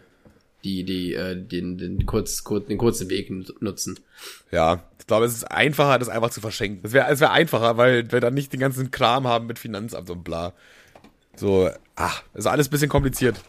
die, 0.63 0.83
die, 0.83 1.13
äh, 1.13 1.35
den, 1.35 1.77
den, 1.77 2.05
kurz, 2.05 2.43
kurz, 2.43 2.67
den 2.67 2.77
kurzen 2.77 3.09
Weg 3.09 3.31
nutzen. 3.61 3.99
Ja, 4.51 4.83
ich 4.99 5.07
glaube, 5.07 5.25
es 5.25 5.33
ist 5.33 5.45
einfacher, 5.45 5.99
das 5.99 6.09
einfach 6.09 6.29
zu 6.29 6.41
verschenken. 6.41 6.81
Es 6.83 6.93
wäre 6.93 7.09
es 7.09 7.19
wär 7.19 7.31
einfacher, 7.31 7.77
weil 7.77 8.11
wir 8.11 8.19
dann 8.19 8.33
nicht 8.33 8.53
den 8.53 8.59
ganzen 8.59 8.91
Kram 8.91 9.27
haben 9.27 9.47
mit 9.47 9.59
Finanzamt 9.59 10.09
und 10.09 10.23
bla. 10.23 10.53
So, 11.35 11.69
ach, 11.95 12.23
ist 12.33 12.47
alles 12.47 12.67
ein 12.67 12.71
bisschen 12.71 12.89
kompliziert. 12.89 13.39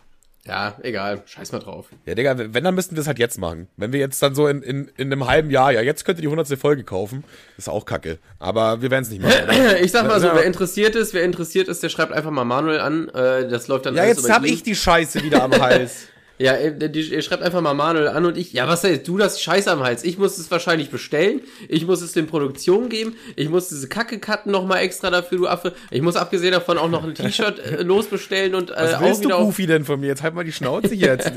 Ja, 0.46 0.78
egal, 0.82 1.22
scheiß 1.26 1.52
mal 1.52 1.58
drauf. 1.58 1.86
Ja, 2.06 2.14
Digga, 2.14 2.34
wenn, 2.38 2.64
dann 2.64 2.74
müssten 2.74 2.96
wir 2.96 3.00
es 3.02 3.06
halt 3.06 3.18
jetzt 3.18 3.38
machen. 3.38 3.68
Wenn 3.76 3.92
wir 3.92 4.00
jetzt 4.00 4.22
dann 4.22 4.34
so 4.34 4.46
in, 4.48 4.62
in, 4.62 4.90
in 4.96 5.12
einem 5.12 5.26
halben 5.26 5.50
Jahr, 5.50 5.70
ja, 5.70 5.82
jetzt 5.82 6.04
könnt 6.06 6.18
ihr 6.18 6.22
die 6.22 6.28
100. 6.28 6.58
Folge 6.58 6.82
kaufen, 6.82 7.24
ist 7.58 7.68
auch 7.68 7.84
kacke. 7.84 8.18
Aber 8.38 8.80
wir 8.80 8.90
werden 8.90 9.02
es 9.02 9.10
nicht 9.10 9.22
machen. 9.22 9.34
Ich 9.82 9.92
sag 9.92 10.06
mal 10.06 10.18
so, 10.18 10.28
wer 10.32 10.44
interessiert 10.44 10.96
ist, 10.96 11.12
wer 11.12 11.24
interessiert 11.24 11.68
ist, 11.68 11.82
der 11.82 11.90
schreibt 11.90 12.12
einfach 12.12 12.30
mal 12.30 12.44
Manuel 12.44 12.80
an. 12.80 13.08
Äh, 13.10 13.48
das 13.48 13.68
läuft 13.68 13.86
dann 13.86 13.94
ja, 13.94 14.06
jetzt 14.06 14.30
hab 14.30 14.44
ich 14.44 14.62
die 14.62 14.74
Scheiße 14.74 15.22
wieder 15.22 15.42
am 15.42 15.52
Hals. 15.52 16.08
Ja, 16.40 16.54
äh, 16.54 16.74
ihr 16.90 17.20
schreibt 17.20 17.42
einfach 17.42 17.60
mal 17.60 17.74
Manuel 17.74 18.08
an 18.08 18.24
und 18.24 18.38
ich. 18.38 18.54
Ja, 18.54 18.66
was 18.66 18.82
heißt 18.82 19.06
du 19.06 19.18
das 19.18 19.42
Scheiß 19.42 19.68
am 19.68 19.80
Hals? 19.80 20.04
Ich 20.04 20.16
muss 20.16 20.38
es 20.38 20.50
wahrscheinlich 20.50 20.88
bestellen. 20.88 21.42
Ich 21.68 21.86
muss 21.86 22.00
es 22.00 22.16
in 22.16 22.26
Produktion 22.26 22.88
geben. 22.88 23.14
Ich 23.36 23.50
muss 23.50 23.68
diese 23.68 23.88
Kacke 23.88 24.18
cutten 24.18 24.50
noch 24.50 24.64
mal 24.64 24.78
extra 24.78 25.10
dafür, 25.10 25.36
du 25.36 25.48
Affe. 25.48 25.74
Ich 25.90 26.00
muss 26.00 26.16
abgesehen 26.16 26.52
davon 26.52 26.78
auch 26.78 26.88
noch 26.88 27.04
ein 27.04 27.14
T-Shirt 27.14 27.58
äh, 27.64 27.82
losbestellen 27.82 28.54
und 28.54 28.70
äh, 28.70 28.74
Was 28.74 28.94
auch 28.94 29.00
willst 29.02 29.20
du, 29.20 29.24
wieder. 29.26 29.36
Auf, 29.36 29.44
Goofy, 29.48 29.66
denn 29.66 29.84
von 29.84 30.00
mir? 30.00 30.06
Jetzt 30.06 30.22
halt 30.22 30.34
mal 30.34 30.44
die 30.44 30.52
Schnauze. 30.52 30.94
Jetzt. 30.94 31.30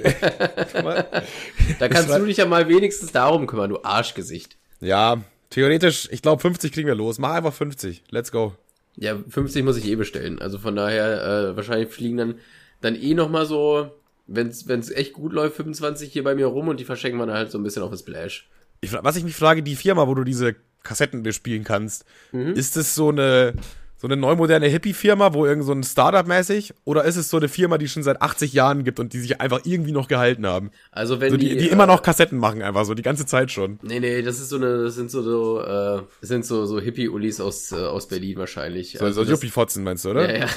da 1.80 1.88
kannst 1.90 2.10
du 2.10 2.26
dich 2.26 2.38
ja 2.38 2.46
mal 2.46 2.70
wenigstens 2.70 3.12
darum 3.12 3.46
kümmern, 3.46 3.72
du 3.72 3.84
Arschgesicht. 3.84 4.56
ja, 4.80 5.22
theoretisch, 5.50 6.08
ich 6.12 6.22
glaube 6.22 6.42
50 6.42 6.72
kriegen 6.72 6.88
wir 6.88 6.96
los. 6.96 7.20
Mach 7.20 7.34
einfach 7.34 7.54
50. 7.54 8.04
Let's 8.10 8.32
go. 8.32 8.56
Ja, 8.96 9.18
50 9.28 9.66
muss 9.66 9.76
ich 9.76 9.86
eh 9.86 9.96
bestellen. 9.96 10.42
Also 10.42 10.60
von 10.60 10.78
daher, 10.78 11.52
äh, 11.52 11.56
wahrscheinlich 11.58 11.90
fliegen 11.90 12.16
dann, 12.16 12.36
dann 12.80 12.96
eh 12.96 13.14
noch 13.14 13.30
mal 13.30 13.46
so, 13.46 13.92
wenn's, 14.28 14.68
wenn's 14.68 14.90
echt 14.92 15.14
gut 15.14 15.34
läuft, 15.34 15.56
25 15.58 16.12
hier 16.12 16.24
bei 16.24 16.36
mir 16.36 16.48
rum 16.48 16.68
und 16.68 16.80
die 16.80 16.86
verschenken 16.86 17.20
wir 17.20 17.26
dann 17.26 17.36
halt 17.36 17.52
so 17.52 17.58
ein 17.58 17.64
bisschen 17.64 17.84
auf 17.84 17.90
den 17.90 17.98
Splash. 18.00 18.50
Ich, 18.82 18.92
was 18.94 19.16
ich 19.16 19.24
mich 19.24 19.36
frage, 19.36 19.64
die 19.64 19.76
Firma, 19.76 20.08
wo 20.08 20.14
du 20.16 20.24
diese 20.24 20.56
Kassetten 20.84 21.24
bespielen 21.24 21.64
kannst, 21.64 22.04
ist 22.34 22.76
es 22.76 22.94
so 22.96 23.08
eine, 23.08 23.54
so 23.96 24.08
eine 24.08 24.18
neumoderne 24.18 24.68
Hippie-Firma, 24.68 25.34
wo 25.34 25.46
irgend 25.46 25.64
so 25.64 25.72
ein 25.72 25.82
Startup-mäßig, 25.84 26.74
oder 26.84 27.06
ist 27.06 27.16
es 27.16 27.30
so 27.30 27.38
eine 27.38 27.48
Firma, 27.48 27.78
die 27.78 27.88
schon 27.88 28.04
seit 28.04 28.22
80 28.22 28.52
Jahren 28.52 28.84
gibt 28.84 29.00
und 29.00 29.14
die 29.14 29.20
sich 29.22 29.40
einfach 29.40 29.62
irgendwie 29.64 29.94
noch 29.94 30.10
gehalten 30.10 30.46
haben? 30.46 30.72
Also 30.92 31.22
wenn 31.22 31.32
So 31.32 31.38
die, 31.38 31.56
die 31.56 31.70
äh, 31.70 31.72
immer 31.72 31.86
noch 31.88 32.02
Kassetten 32.02 32.38
machen, 32.38 32.62
einfach 32.62 32.84
so, 32.84 32.94
die 32.94 33.02
ganze 33.02 33.26
Zeit 33.26 33.50
schon. 33.52 33.80
Nee, 33.82 34.02
nee, 34.02 34.22
das 34.22 34.42
ist 34.42 34.50
so 34.50 34.58
eine, 34.58 34.84
das 34.84 34.96
sind 34.96 35.10
so, 35.10 35.22
so 35.22 35.62
äh, 35.62 36.02
das 36.20 36.28
sind 36.28 36.46
so, 36.46 36.66
so 36.66 36.82
Hippie-Ulis 36.82 37.40
aus, 37.40 37.72
äh, 37.72 37.76
aus 37.76 38.10
Berlin 38.10 38.38
wahrscheinlich. 38.38 38.98
So, 39.00 39.10
so 39.12 39.22
das- 39.22 39.30
Juppie-Fotzen 39.30 39.86
meinst 39.86 40.04
du, 40.04 40.10
oder? 40.10 40.30
Ja, 40.38 40.46
ja. 40.46 40.50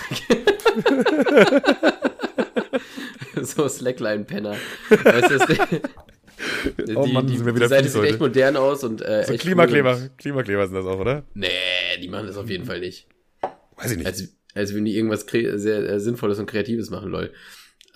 so 3.57 3.69
Slackline-Penner. 3.69 4.57
Weißt 4.91 5.31
du, 5.31 5.39
das, 5.39 5.47
die, 6.87 6.97
Oh 6.97 7.07
Mann, 7.07 7.27
die, 7.27 7.37
sind 7.37 7.47
wir 7.47 7.53
die 7.53 7.57
wieder 7.57 7.69
Seite 7.69 7.85
fies 7.85 7.93
sieht 7.93 8.01
heute. 8.03 8.11
echt 8.11 8.21
modern 8.21 8.57
aus 8.57 8.85
und 8.85 9.01
äh, 9.03 9.25
So 9.25 9.35
Klimakleber, 9.37 9.97
cool 9.97 10.11
Klimakleber 10.19 10.67
sind 10.67 10.77
das 10.77 10.87
auch, 10.87 10.99
oder? 10.99 11.17
und, 11.19 11.25
Nee, 11.35 11.49
die 12.03 12.09
machen 12.09 12.27
das 12.27 12.37
auf 12.37 12.49
jeden 12.51 12.65
Fall 12.65 12.81
nicht. 12.81 13.09
Weiß 13.77 13.91
ich 13.93 13.99
nicht. 13.99 14.07
Also, 14.07 14.25
Also 14.55 14.75
wenn 14.75 14.85
die 14.85 14.97
irgendwas 14.97 15.27
sehr 15.31 15.89
äh, 15.89 16.01
Sinnvolles 16.01 16.39
und 16.39 16.47
Kreatives 16.47 16.91
machen, 16.91 17.11
lol. 17.11 17.33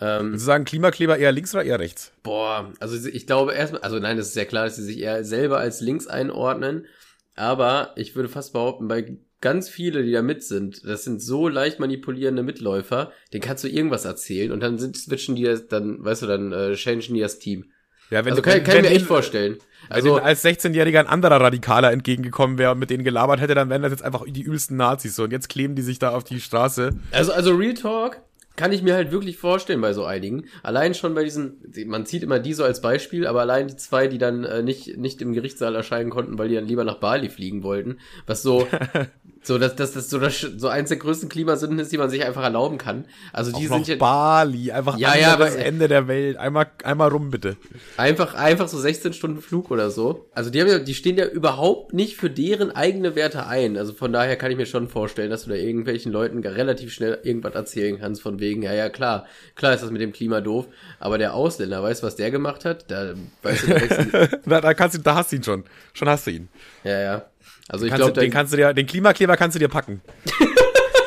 Ähm, 0.00 0.28
Würdest 0.28 0.42
du 0.42 0.46
sagen, 0.46 0.64
Klimakleber 0.64 1.18
eher 1.18 1.32
links 1.32 1.54
oder 1.54 1.64
eher 1.64 1.78
rechts? 1.78 2.12
boah, 2.22 2.72
also 2.80 3.08
ich 3.08 3.26
glaube 3.26 3.52
erstmal, 3.52 3.82
also 3.82 3.98
nein, 3.98 4.16
das 4.16 4.28
ist 4.28 4.36
ja 4.36 4.46
klar, 4.46 4.64
dass 4.64 4.76
sie 4.76 4.84
sich 4.84 4.98
eher 4.98 5.24
selber 5.24 5.58
als 5.58 5.80
links 5.82 6.06
einordnen. 6.06 6.86
Aber 7.34 7.92
ich 7.96 8.14
würde 8.16 8.28
fast 8.28 8.52
behaupten, 8.54 8.88
bei 8.88 9.16
ganz 9.40 9.68
viele, 9.68 10.02
die 10.02 10.12
da 10.12 10.22
mit 10.22 10.42
sind, 10.44 10.82
das 10.86 11.04
sind 11.04 11.22
so 11.22 11.48
leicht 11.48 11.80
manipulierende 11.80 12.42
Mitläufer, 12.42 13.12
den 13.32 13.40
kannst 13.40 13.64
du 13.64 13.68
irgendwas 13.68 14.04
erzählen 14.04 14.52
und 14.52 14.60
dann 14.60 14.78
sind, 14.78 14.96
switchen 14.96 15.34
die 15.36 15.44
das, 15.44 15.66
dann, 15.68 16.04
weißt 16.04 16.22
du, 16.22 16.26
dann 16.26 16.52
äh, 16.52 16.74
changen 16.76 17.14
die 17.14 17.20
das 17.20 17.38
Team. 17.38 17.66
Ja, 18.10 18.24
wenn 18.24 18.32
Also 18.32 18.42
du- 18.42 18.48
kann, 18.50 18.58
wenn- 18.58 18.64
kann 18.64 18.76
ich 18.78 18.82
wenn 18.84 18.90
mir 18.90 18.96
echt 18.96 19.06
vorstellen. 19.06 19.58
Wenn 19.88 19.96
Also, 19.96 20.08
ihnen 20.16 20.24
als 20.24 20.44
16-Jähriger 20.44 20.98
ein 21.00 21.06
anderer 21.06 21.40
Radikaler 21.40 21.92
entgegengekommen 21.92 22.58
wäre 22.58 22.72
und 22.72 22.78
mit 22.80 22.90
denen 22.90 23.04
gelabert 23.04 23.40
hätte, 23.40 23.54
dann 23.54 23.70
wären 23.70 23.82
das 23.82 23.92
jetzt 23.92 24.02
einfach 24.02 24.24
die 24.26 24.42
übelsten 24.42 24.76
Nazis 24.76 25.14
so. 25.16 25.22
Und 25.24 25.30
jetzt 25.30 25.48
kleben 25.48 25.74
die 25.76 25.82
sich 25.82 25.98
da 26.00 26.10
auf 26.10 26.24
die 26.24 26.40
Straße. 26.40 26.90
Also, 27.12 27.32
also 27.32 27.54
Real 27.54 27.74
Talk 27.74 28.20
kann 28.56 28.72
ich 28.72 28.82
mir 28.82 28.94
halt 28.94 29.10
wirklich 29.12 29.38
vorstellen 29.38 29.80
bei 29.80 29.92
so 29.94 30.04
einigen. 30.04 30.44
Allein 30.64 30.92
schon 30.94 31.14
bei 31.14 31.22
diesen, 31.24 31.62
man 31.86 32.04
zieht 32.04 32.24
immer 32.24 32.40
die 32.40 32.52
so 32.52 32.64
als 32.64 32.82
Beispiel, 32.82 33.26
aber 33.26 33.40
allein 33.40 33.68
die 33.68 33.76
zwei, 33.76 34.06
die 34.08 34.18
dann 34.18 34.44
äh, 34.44 34.62
nicht, 34.62 34.98
nicht 34.98 35.22
im 35.22 35.32
Gerichtssaal 35.32 35.74
erscheinen 35.76 36.10
konnten, 36.10 36.36
weil 36.36 36.48
die 36.48 36.56
dann 36.56 36.66
lieber 36.66 36.84
nach 36.84 36.98
Bali 36.98 37.30
fliegen 37.30 37.62
wollten, 37.62 37.98
was 38.26 38.42
so, 38.42 38.66
so, 39.42 39.56
dass 39.58 39.74
das, 39.74 39.92
das 39.92 40.10
so, 40.10 40.18
das, 40.18 40.38
so 40.40 40.68
eins 40.68 40.90
der 40.90 40.98
größten 40.98 41.28
Klimasünden 41.30 41.78
ist, 41.78 41.90
die 41.90 41.96
man 41.98 42.10
sich 42.10 42.22
einfach 42.24 42.42
erlauben 42.42 42.76
kann. 42.76 43.06
Also 43.32 43.52
die 43.52 43.68
Auch 43.68 43.74
sind 43.74 43.88
ja 43.88 43.96
Bali, 43.96 44.70
einfach 44.70 44.98
Ja, 44.98 45.14
ja, 45.16 45.32
aber- 45.32 45.56
Ende 45.56 45.88
der 45.88 46.08
Welt. 46.08 46.36
Einmal, 46.36 46.66
einmal 46.84 47.08
rum, 47.08 47.30
bitte. 47.30 47.56
einfach, 47.96 48.34
einfach 48.34 48.68
so 48.68 48.78
16 48.78 49.14
Stunden 49.14 49.40
Flug 49.40 49.70
oder 49.70 49.90
so. 49.90 50.26
Also 50.34 50.50
die 50.50 50.60
haben 50.60 50.68
ja, 50.68 50.78
die 50.78 50.94
stehen 50.94 51.16
ja 51.16 51.24
überhaupt 51.26 51.94
nicht 51.94 52.16
für 52.16 52.28
deren 52.28 52.70
eigene 52.70 53.14
Werte 53.16 53.46
ein. 53.46 53.76
Also 53.78 53.94
von 53.94 54.12
daher 54.12 54.36
kann 54.36 54.50
ich 54.50 54.56
mir 54.58 54.66
schon 54.66 54.88
vorstellen, 54.88 55.30
dass 55.30 55.44
du 55.44 55.50
da 55.50 55.56
irgendwelchen 55.56 56.12
Leuten 56.12 56.40
relativ 56.44 56.92
schnell 56.92 57.18
irgendwas 57.22 57.54
erzählen 57.54 57.98
kannst 57.98 58.20
von 58.22 58.40
wegen, 58.40 58.62
ja, 58.62 58.74
ja, 58.74 58.88
klar, 58.90 59.26
klar 59.54 59.72
ist 59.74 59.82
das 59.82 59.90
mit 59.90 60.02
dem 60.02 60.12
Klima 60.12 60.40
doof, 60.42 60.66
aber 60.98 61.16
der 61.16 61.32
Ausländer, 61.34 61.82
weißt 61.82 62.02
du, 62.02 62.06
was 62.06 62.16
der 62.16 62.30
gemacht 62.30 62.64
hat? 62.66 62.90
Da, 62.90 63.14
weißt 63.42 63.62
du, 63.68 64.38
Da, 64.46 64.60
da, 64.60 64.74
kannst 64.74 64.98
du, 64.98 65.02
da 65.02 65.14
hast 65.14 65.32
du 65.32 65.36
ihn 65.36 65.42
schon. 65.44 65.64
Schon 65.94 66.08
hast 66.08 66.26
du 66.26 66.30
ihn. 66.32 66.48
ja, 66.84 67.00
ja. 67.00 67.22
Also 67.70 67.86
ich 67.86 67.94
glaube, 67.94 68.20
den 68.20 68.32
kannst 68.32 68.52
du 68.52 68.56
dir, 68.56 68.74
den 68.74 68.86
Klimakleber 68.86 69.36
kannst 69.36 69.54
du 69.54 69.60
dir 69.60 69.68
packen. 69.68 70.00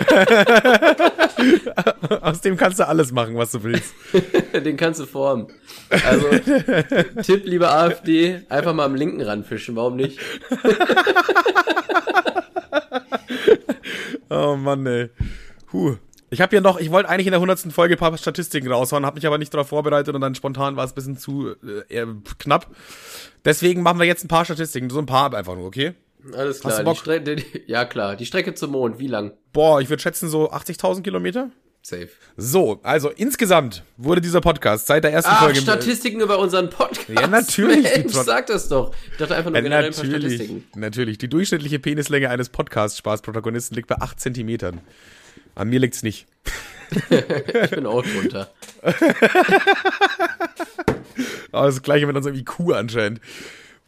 Aus 2.22 2.40
dem 2.40 2.56
kannst 2.56 2.80
du 2.80 2.88
alles 2.88 3.12
machen, 3.12 3.36
was 3.36 3.52
du 3.52 3.64
willst. 3.64 3.94
den 4.54 4.78
kannst 4.78 5.02
du 5.02 5.06
formen. 5.06 5.48
Also, 5.90 6.30
Tipp, 7.22 7.46
liebe 7.46 7.70
AfD, 7.70 8.44
einfach 8.48 8.74
mal 8.74 8.86
am 8.86 8.96
linken 8.96 9.22
Rand 9.22 9.46
fischen, 9.46 9.76
warum 9.76 9.98
nicht? 9.98 10.18
Oh 14.30 14.56
Mann, 14.56 14.86
ey. 14.86 15.10
Huh. 15.74 15.98
Ich 16.30 16.40
habe 16.40 16.52
hier 16.52 16.62
noch, 16.62 16.80
ich 16.80 16.92
wollte 16.92 17.10
eigentlich 17.10 17.28
in 17.28 17.32
der 17.32 17.42
100. 17.42 17.74
Folge 17.74 17.96
ein 17.96 18.00
paar 18.00 18.18
Statistiken 18.18 18.72
raushauen, 18.72 19.06
habe 19.06 19.16
mich 19.16 19.28
aber 19.28 19.38
nicht 19.38 19.54
darauf 19.54 19.68
vorbereitet 19.68 20.16
und 20.16 20.22
dann 20.22 20.34
spontan 20.34 20.78
war 20.78 20.86
es 20.86 20.94
ein 20.94 20.96
bisschen 20.96 21.18
zu 21.18 21.56
äh, 21.90 22.06
knapp. 22.40 22.68
Deswegen 23.44 23.84
machen 23.84 24.00
wir 24.00 24.08
jetzt 24.08 24.24
ein 24.24 24.30
paar 24.30 24.46
Statistiken, 24.46 24.90
so 24.90 25.00
ein 25.00 25.06
paar 25.06 25.34
einfach 25.34 25.56
nur, 25.56 25.66
okay? 25.66 25.94
Alles 26.32 26.58
Hast 26.58 26.62
klar. 26.62 26.72
du 26.74 26.78
Die 26.80 26.84
Bock? 26.86 26.98
Strecke, 26.98 27.36
die, 27.36 27.46
ja 27.68 27.86
klar, 27.86 28.16
die 28.16 28.26
Strecke 28.26 28.54
zum 28.54 28.72
Mond, 28.72 29.00
wie 29.00 29.08
lang? 29.08 29.34
Boah, 29.52 29.82
ich 29.82 29.90
würde 29.90 30.02
schätzen 30.02 30.30
so 30.30 30.52
80.000 30.52 31.02
Kilometer. 31.04 31.50
Safe. 31.86 32.08
So, 32.38 32.80
also 32.84 33.10
insgesamt 33.10 33.84
wurde 33.98 34.22
dieser 34.22 34.40
Podcast 34.40 34.88
seit 34.88 35.04
der 35.04 35.12
ersten 35.12 35.32
Ach, 35.34 35.44
Folge. 35.44 35.60
Statistiken 35.60 36.22
über 36.22 36.40
unseren 36.40 36.70
Podcast. 36.70 37.10
Ja, 37.10 37.28
natürlich 37.28 37.84
Mensch, 37.84 38.14
sag 38.14 38.48
das 38.48 38.70
doch. 38.70 38.96
Ich 39.12 39.18
dachte 39.18 39.36
einfach 39.36 39.50
nur 39.50 39.58
Ja, 39.58 39.64
generell 39.64 39.88
ein 39.88 39.94
paar 39.94 40.06
natürlich, 40.06 40.36
Statistiken. 40.36 40.80
natürlich. 40.80 41.18
Die 41.18 41.28
durchschnittliche 41.28 41.80
Penislänge 41.80 42.30
eines 42.30 42.48
Podcast-Spaß-Protagonisten 42.48 43.76
liegt 43.76 43.90
bei 43.90 43.98
8 44.00 44.18
Zentimetern. 44.18 44.80
An 45.56 45.68
mir 45.70 45.80
liegt's 45.80 46.04
nicht. 46.04 46.26
Ich 47.64 47.72
bin 47.72 47.88
auch 47.88 48.04
drunter. 48.06 48.52
Aber 51.52 51.66
das 51.68 51.82
gleiche 51.82 52.06
mit 52.06 52.16
unserem 52.16 52.36
IQ 52.36 52.72
anscheinend. 52.74 53.20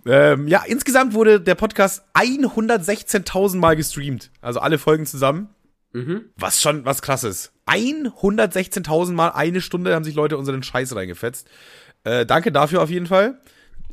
Ähm, 0.05 0.47
ja, 0.47 0.63
insgesamt 0.67 1.13
wurde 1.13 1.41
der 1.41 1.55
Podcast 1.55 2.03
116.000 2.13 3.57
Mal 3.57 3.75
gestreamt. 3.75 4.31
Also 4.41 4.59
alle 4.59 4.77
Folgen 4.77 5.05
zusammen. 5.05 5.49
Mhm. 5.93 6.25
Was 6.37 6.61
schon 6.61 6.85
was 6.85 7.01
krasses. 7.01 7.51
116.000 7.67 9.13
Mal 9.13 9.29
eine 9.29 9.61
Stunde 9.61 9.95
haben 9.95 10.03
sich 10.03 10.15
Leute 10.15 10.37
unseren 10.37 10.61
Scheiß 10.63 10.95
reingefetzt. 10.95 11.47
Äh, 12.03 12.25
danke 12.25 12.51
dafür 12.51 12.81
auf 12.83 12.89
jeden 12.89 13.07
Fall. 13.07 13.39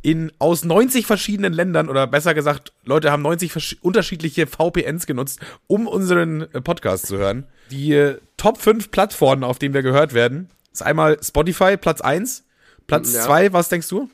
In, 0.05 0.33
aus 0.41 0.65
90 0.65 1.07
verschiedenen 1.07 1.53
Ländern, 1.53 1.89
oder 1.89 2.09
besser 2.09 2.35
gesagt, 2.35 2.73
Leute 2.85 3.13
haben 3.13 3.23
90 3.23 3.53
versch- 3.53 3.77
unterschiedliche 3.83 4.49
VPNs 4.49 5.07
genutzt, 5.07 5.39
um 5.69 5.87
unseren 5.87 6.43
äh, 6.53 6.61
Podcast 6.61 7.07
zu 7.07 7.19
hören. 7.19 7.47
Die 7.71 7.93
äh, 7.95 8.19
Top 8.37 8.59
5 8.59 8.91
Plattformen, 8.91 9.45
auf 9.45 9.61
denen 9.61 9.75
wir 9.75 9.83
gehört 9.83 10.13
werden, 10.13 10.49
ist 10.73 10.83
einmal 10.83 11.19
Spotify, 11.23 11.77
Platz 11.77 12.01
1. 12.01 12.45
Platz 12.89 13.13
Ja. 13.15 13.23
2, 13.23 13.53
was 13.53 13.69
denkst 13.69 13.89
du? 13.89 14.11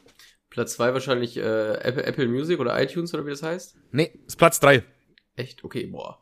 Platz 0.58 0.72
zwei 0.72 0.92
wahrscheinlich 0.92 1.36
äh, 1.36 1.74
Apple, 1.74 2.02
Apple 2.04 2.26
Music 2.26 2.58
oder 2.58 2.82
iTunes 2.82 3.14
oder 3.14 3.24
wie 3.24 3.30
das 3.30 3.44
heißt. 3.44 3.76
Nee, 3.92 4.10
ist 4.26 4.36
Platz 4.36 4.58
3. 4.58 4.82
Echt? 5.36 5.62
Okay, 5.62 5.86
boah. 5.86 6.20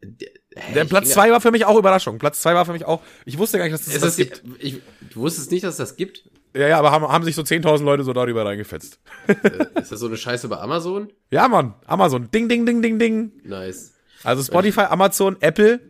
Der, 0.00 0.28
hä, 0.54 0.74
Der 0.74 0.84
ich 0.84 0.88
Platz 0.88 1.06
bin 1.06 1.12
2 1.14 1.30
war 1.32 1.40
für 1.40 1.50
mich 1.50 1.64
auch 1.64 1.76
Überraschung. 1.76 2.18
Platz 2.20 2.40
2 2.42 2.54
war 2.54 2.64
für 2.64 2.72
mich 2.72 2.84
auch, 2.84 3.02
ich 3.24 3.36
wusste 3.38 3.58
gar 3.58 3.64
nicht, 3.64 3.74
dass 3.74 3.88
es 3.88 3.94
das 3.94 4.02
das 4.02 4.16
gibt. 4.16 4.42
ich, 4.60 4.80
du 5.12 5.20
wusstest 5.22 5.50
nicht, 5.50 5.64
dass 5.64 5.72
es 5.72 5.78
das 5.78 5.96
gibt? 5.96 6.30
Ja, 6.54 6.68
ja, 6.68 6.78
aber 6.78 6.92
haben, 6.92 7.08
haben 7.08 7.24
sich 7.24 7.34
so 7.34 7.42
10.000 7.42 7.82
Leute 7.82 8.04
so 8.04 8.12
darüber 8.12 8.44
reingefetzt. 8.44 9.00
Äh, 9.26 9.80
ist 9.80 9.90
das 9.90 9.98
so 9.98 10.06
eine 10.06 10.16
Scheiße 10.16 10.46
bei 10.48 10.58
Amazon? 10.58 11.12
Ja, 11.32 11.48
Mann, 11.48 11.74
Amazon. 11.86 12.30
Ding, 12.30 12.48
ding, 12.48 12.64
ding, 12.64 12.80
ding, 12.80 13.00
ding. 13.00 13.32
Nice. 13.42 13.94
Also 14.22 14.44
Spotify, 14.44 14.82
Amazon, 14.82 15.36
Apple. 15.40 15.80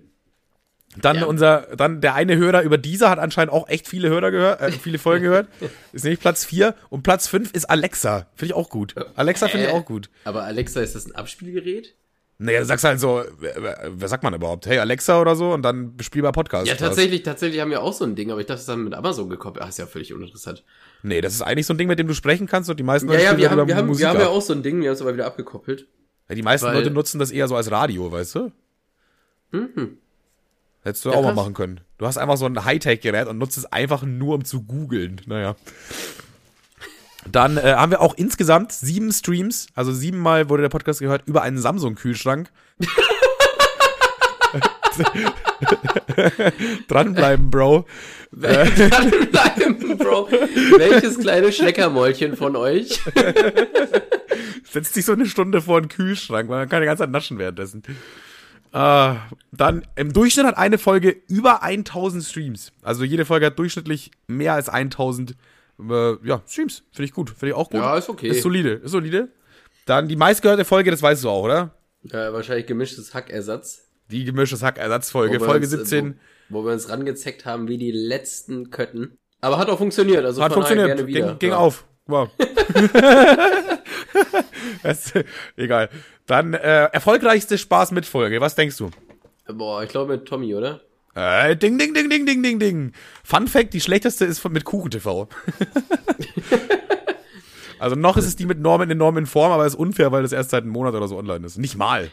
Dann 1.01 1.17
Ja. 1.17 1.25
unser, 1.25 1.69
dann 1.77 2.01
der 2.03 2.15
eine 2.15 2.37
Hörer 2.37 2.63
über 2.63 2.77
dieser 2.77 3.09
hat 3.09 3.19
anscheinend 3.19 3.53
auch 3.53 3.69
echt 3.69 3.89
viele 3.89 4.11
Hörer 4.11 4.31
gehört, 4.31 4.61
äh, 4.61 4.73
viele 4.73 4.99
Folgen 4.99 5.25
gehört. 5.25 5.49
Ist 5.93 6.05
nämlich 6.05 6.21
Platz 6.21 6.45
4 6.45 6.75
und 6.91 7.03
Platz 7.03 7.29
5 7.29 7.53
ist 7.53 7.65
Alexa. 7.71 8.27
Finde 8.35 8.53
ich 8.53 8.55
auch 8.55 8.69
gut. 8.69 8.95
Alexa 9.17 9.49
finde 9.49 9.67
ich 9.67 9.73
Äh, 9.73 9.75
auch 9.77 9.85
gut. 9.87 10.11
Aber 10.25 10.45
Alexa, 10.45 10.81
ist 10.83 10.95
das 10.95 11.07
ein 11.07 11.15
Abspielgerät? 11.15 11.95
Naja, 12.39 12.59
du 12.61 12.67
sagst 12.67 12.85
halt 12.85 12.99
so, 12.99 13.23
wer, 13.39 13.55
wer- 13.63 13.91
wer 13.95 14.09
sagt 14.09 14.25
man 14.25 14.35
überhaupt? 14.35 14.67
Hey 14.67 14.79
Alexa 14.81 15.21
oder 15.21 15.37
so 15.37 15.53
und 15.53 15.63
dann 15.63 15.97
bespielbar 15.97 16.33
Podcast. 16.33 16.67
Ja, 16.67 16.75
tatsächlich, 16.75 17.23
tatsächlich 17.23 17.61
haben 17.61 17.71
wir 17.71 17.83
auch 17.83 17.93
so 17.93 18.05
ein 18.05 18.15
Ding, 18.17 18.31
aber 18.33 18.41
ich 18.41 18.47
dachte, 18.47 18.55
das 18.57 18.61
ist 18.63 18.69
dann 18.69 18.83
mit 18.85 18.95
Amazon 18.95 19.31
gekoppelt. 19.31 19.65
Ach, 19.65 19.69
ist 19.69 19.79
ja 19.79 19.87
völlig 19.87 20.13
uninteressant. 20.13 20.65
Nee, 21.05 21.21
das 21.21 21.35
ist 21.35 21.43
eigentlich 21.43 21.67
so 21.67 21.73
ein 21.75 21.79
Ding, 21.79 21.89
mit 21.89 21.99
dem 22.01 22.09
du 22.09 22.15
sprechen 22.15 22.47
kannst 22.49 22.69
und 22.69 22.79
die 22.81 22.83
meisten 22.83 23.07
Ja, 23.09 23.15
ja, 23.15 23.21
spielen 23.21 23.39
wir 23.39 23.51
haben, 23.51 23.67
wir 23.69 23.77
haben, 23.77 23.87
Musik 23.87 24.03
wir 24.03 24.09
haben 24.11 24.19
ja 24.21 24.27
auch 24.29 24.43
so 24.43 24.53
ein 24.55 24.63
Ding, 24.63 24.81
wir 24.81 24.89
haben 24.89 24.95
es 24.95 25.01
aber 25.03 25.15
wieder 25.15 25.27
abgekoppelt. 25.27 25.87
Ja, 26.29 26.35
die 26.35 26.43
meisten 26.43 26.67
Leute 26.73 26.91
nutzen 26.91 27.19
das 27.21 27.31
eher 27.31 27.47
so 27.49 27.55
als 27.57 27.71
Radio, 27.71 28.11
weißt 28.11 28.35
du? 28.35 28.53
Mhm. 29.53 29.99
Hättest 30.83 31.05
du 31.05 31.11
Ja, 31.11 31.17
auch 31.17 31.23
mal 31.23 31.29
krass. 31.29 31.37
machen 31.37 31.55
können. 31.55 31.81
Du 31.99 32.07
hast 32.07 32.19
einfach 32.19 32.37
so 32.37 32.47
ein 32.47 32.65
Hightech-Gerät 32.65 33.29
und 33.29 33.39
nutzt 33.39 33.57
es 33.57 33.67
einfach 33.67 34.03
nur, 34.03 34.35
um 34.35 34.45
zu 34.45 34.63
googeln. 34.63 35.21
Naja. 35.27 35.55
Dann 37.31 37.57
äh, 37.57 37.75
haben 37.77 37.93
wir 37.93 38.01
auch 38.01 38.15
insgesamt 38.15 38.73
sieben 38.73 39.13
Streams, 39.13 39.69
also 39.77 39.93
siebenmal 39.93 40.49
wurde 40.49 40.63
der 40.63 40.71
Podcast 40.71 40.99
gehört, 40.99 41.23
über 41.27 41.43
einen 41.43 41.59
Samsung-Kühlschrank. 41.59 42.51
Dranbleiben, 46.89 47.51
Bro. 47.51 47.87
Dranbleiben, 48.33 49.99
Bro. 49.99 50.29
Welches 50.31 51.19
kleine 51.19 51.53
Schleckermäulchen 51.53 52.37
von 52.37 52.57
euch? 52.57 53.01
Setzt 54.71 54.95
sich 54.95 55.05
so 55.05 55.13
eine 55.13 55.27
Stunde 55.27 55.61
vor 55.63 55.81
den 55.81 55.89
Kühlschrank, 55.89 56.49
weil 56.49 56.61
man 56.61 56.69
kann 56.69 56.81
die 56.81 56.87
ganze 56.87 57.03
Zeit 57.03 57.11
naschen 57.11 57.39
währenddessen. 57.39 57.83
Äh, 58.73 59.15
dann 59.53 59.87
im 59.97 60.13
Durchschnitt 60.13 60.47
hat 60.47 60.57
eine 60.57 60.79
Folge 60.79 61.17
über 61.29 61.63
1000 61.63 62.25
Streams. 62.25 62.73
Also 62.83 63.05
jede 63.05 63.25
Folge 63.25 63.47
hat 63.47 63.59
durchschnittlich 63.59 64.11
mehr 64.27 64.55
als 64.55 64.69
1000 64.69 65.35
äh, 65.79 66.27
ja, 66.27 66.43
Streams. 66.47 66.83
Finde 66.91 67.05
ich 67.05 67.13
gut. 67.13 67.31
Finde 67.31 67.49
ich 67.49 67.55
auch 67.55 67.69
gut. 67.69 67.81
Ja, 67.81 67.97
ist 67.97 68.09
okay. 68.09 68.29
Ist 68.29 68.43
solide. 68.43 68.71
Ist 68.73 68.93
solide. 68.93 69.29
Dann 69.85 70.09
die 70.09 70.17
meistgehörte 70.17 70.65
Folge, 70.65 70.91
das 70.91 71.03
weißt 71.03 71.25
du 71.25 71.29
auch, 71.29 71.43
oder? 71.43 71.75
Ja, 72.05 72.33
wahrscheinlich 72.33 72.67
gemischtes 72.67 73.15
Hackersatz. 73.15 73.89
Die 74.11 74.25
gemischtes 74.25 74.63
Hack-Ersatzfolge, 74.63 75.39
Folge 75.39 75.65
uns, 75.65 75.73
äh, 75.73 75.79
17. 75.79 76.19
Wo, 76.49 76.59
wo 76.59 76.67
wir 76.67 76.73
uns 76.73 76.89
rangezeckt 76.89 77.47
haben 77.47 77.69
wie 77.69 77.79
die 77.79 77.93
letzten 77.93 78.71
Kötten. 78.71 79.17
Aber 79.41 79.59
hat 79.59 79.69
auch 79.69 79.79
funktioniert, 79.79 80.25
also 80.25 80.43
Hat 80.43 80.53
funktioniert. 80.53 80.89
gerne 80.89 81.07
wieder. 81.07 81.29
Ging, 81.29 81.39
ging 81.39 81.51
ja. 81.51 81.57
auf. 81.57 81.85
Wow. 82.07 82.31
das, 84.83 85.13
egal. 85.57 85.89
Dann 86.27 86.55
äh, 86.55 86.85
erfolgreichste 86.85 87.59
Spaß 87.59 87.93
mit 87.93 88.07
Folge. 88.07 88.41
Was 88.41 88.55
denkst 88.55 88.77
du? 88.77 88.91
Boah, 89.47 89.83
ich 89.83 89.91
glaube 89.91 90.17
mit 90.17 90.27
Tommy, 90.27 90.55
oder? 90.55 90.81
Äh, 91.15 91.57
ding, 91.57 91.79
ding, 91.79 91.93
ding, 91.93 92.09
ding, 92.09 92.25
ding, 92.25 92.43
ding, 92.43 92.59
ding. 92.59 92.93
Fun 93.23 93.47
Fact, 93.47 93.75
die 93.75 93.81
schlechteste 93.81 94.25
ist 94.25 94.49
mit 94.49 94.65
Kuchen 94.65 94.91
TV. 94.91 95.29
also 97.79 97.97
noch 97.97 98.17
ist 98.17 98.25
es 98.25 98.37
die 98.37 98.47
mit 98.47 98.61
Norman 98.61 98.91
in 98.91 98.99
Norman 98.99 99.27
Form, 99.27 99.53
aber 99.53 99.67
ist 99.67 99.75
unfair, 99.75 100.11
weil 100.13 100.23
das 100.23 100.33
erst 100.33 100.51
seit 100.51 100.63
einem 100.63 100.73
Monat 100.73 100.95
oder 100.95 101.09
so 101.09 101.19
online 101.19 101.45
ist. 101.45 101.59
Nicht 101.59 101.77
mal. 101.77 102.11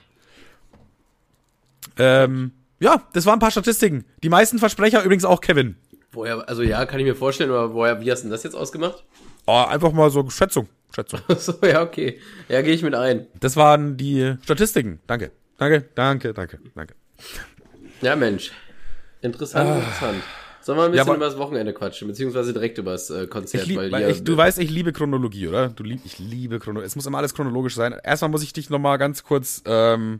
Ähm, 1.98 2.52
ja, 2.80 3.04
das 3.14 3.26
waren 3.26 3.38
ein 3.38 3.40
paar 3.40 3.52
Statistiken. 3.52 4.06
Die 4.24 4.30
meisten 4.30 4.60
Versprecher 4.60 5.04
übrigens 5.04 5.26
auch 5.26 5.40
Kevin. 5.40 5.78
Woher, 6.12 6.50
also 6.50 6.64
ja, 6.64 6.86
kann 6.86 7.00
ich 7.00 7.06
mir 7.06 7.16
vorstellen, 7.16 7.52
aber 7.52 7.74
woher, 7.74 8.02
wie 8.02 8.12
hast 8.12 8.22
du 8.22 8.24
denn 8.24 8.32
das 8.32 8.44
jetzt 8.44 8.56
ausgemacht? 8.56 9.04
Oh, 9.46 9.64
einfach 9.68 9.92
mal 9.92 10.10
so 10.10 10.30
Schätzung. 10.30 10.68
Schätzung. 10.94 11.22
so, 11.38 11.54
ja, 11.64 11.82
okay. 11.82 12.20
Ja, 12.48 12.62
gehe 12.62 12.74
ich 12.74 12.84
mit 12.84 12.96
ein. 12.96 13.28
Das 13.40 13.56
waren 13.56 13.98
die 13.98 14.36
Statistiken. 14.44 15.00
Danke. 15.08 15.32
Danke, 15.58 15.86
danke, 15.94 16.34
danke, 16.34 16.60
danke. 16.74 16.96
Ja, 18.02 18.16
Mensch. 18.16 18.52
Interessant, 19.22 19.78
interessant. 19.78 20.24
Sollen 20.70 20.78
wir 20.78 20.86
ein 20.86 20.92
bisschen. 20.92 21.08
Ja, 21.08 21.16
über 21.16 21.26
das 21.26 21.38
Wochenende 21.40 21.74
quatschen, 21.74 22.08
beziehungsweise 22.08 22.54
direkt 22.54 22.78
über 22.78 22.92
das 22.92 23.10
äh, 23.10 23.26
Konzert, 23.26 23.66
lieb, 23.66 23.78
weil 23.78 23.92
weil 23.92 24.12
ich, 24.12 24.24
du 24.24 24.38
weißt, 24.38 24.60
ich 24.60 24.70
liebe 24.70 24.94
Chronologie, 24.94 25.48
oder? 25.48 25.70
Du 25.70 25.84
lieb, 25.84 26.02
ich 26.06 26.20
liebe 26.20 26.60
Chronologie. 26.60 26.86
Es 26.86 26.96
muss 26.96 27.08
immer 27.08 27.18
alles 27.18 27.34
chronologisch 27.34 27.74
sein. 27.74 27.96
Erstmal 28.04 28.30
muss 28.30 28.44
ich 28.44 28.54
dich 28.54 28.70
nochmal 28.70 29.00
ganz 29.00 29.24
kurz 29.24 29.64
ähm, 29.66 30.20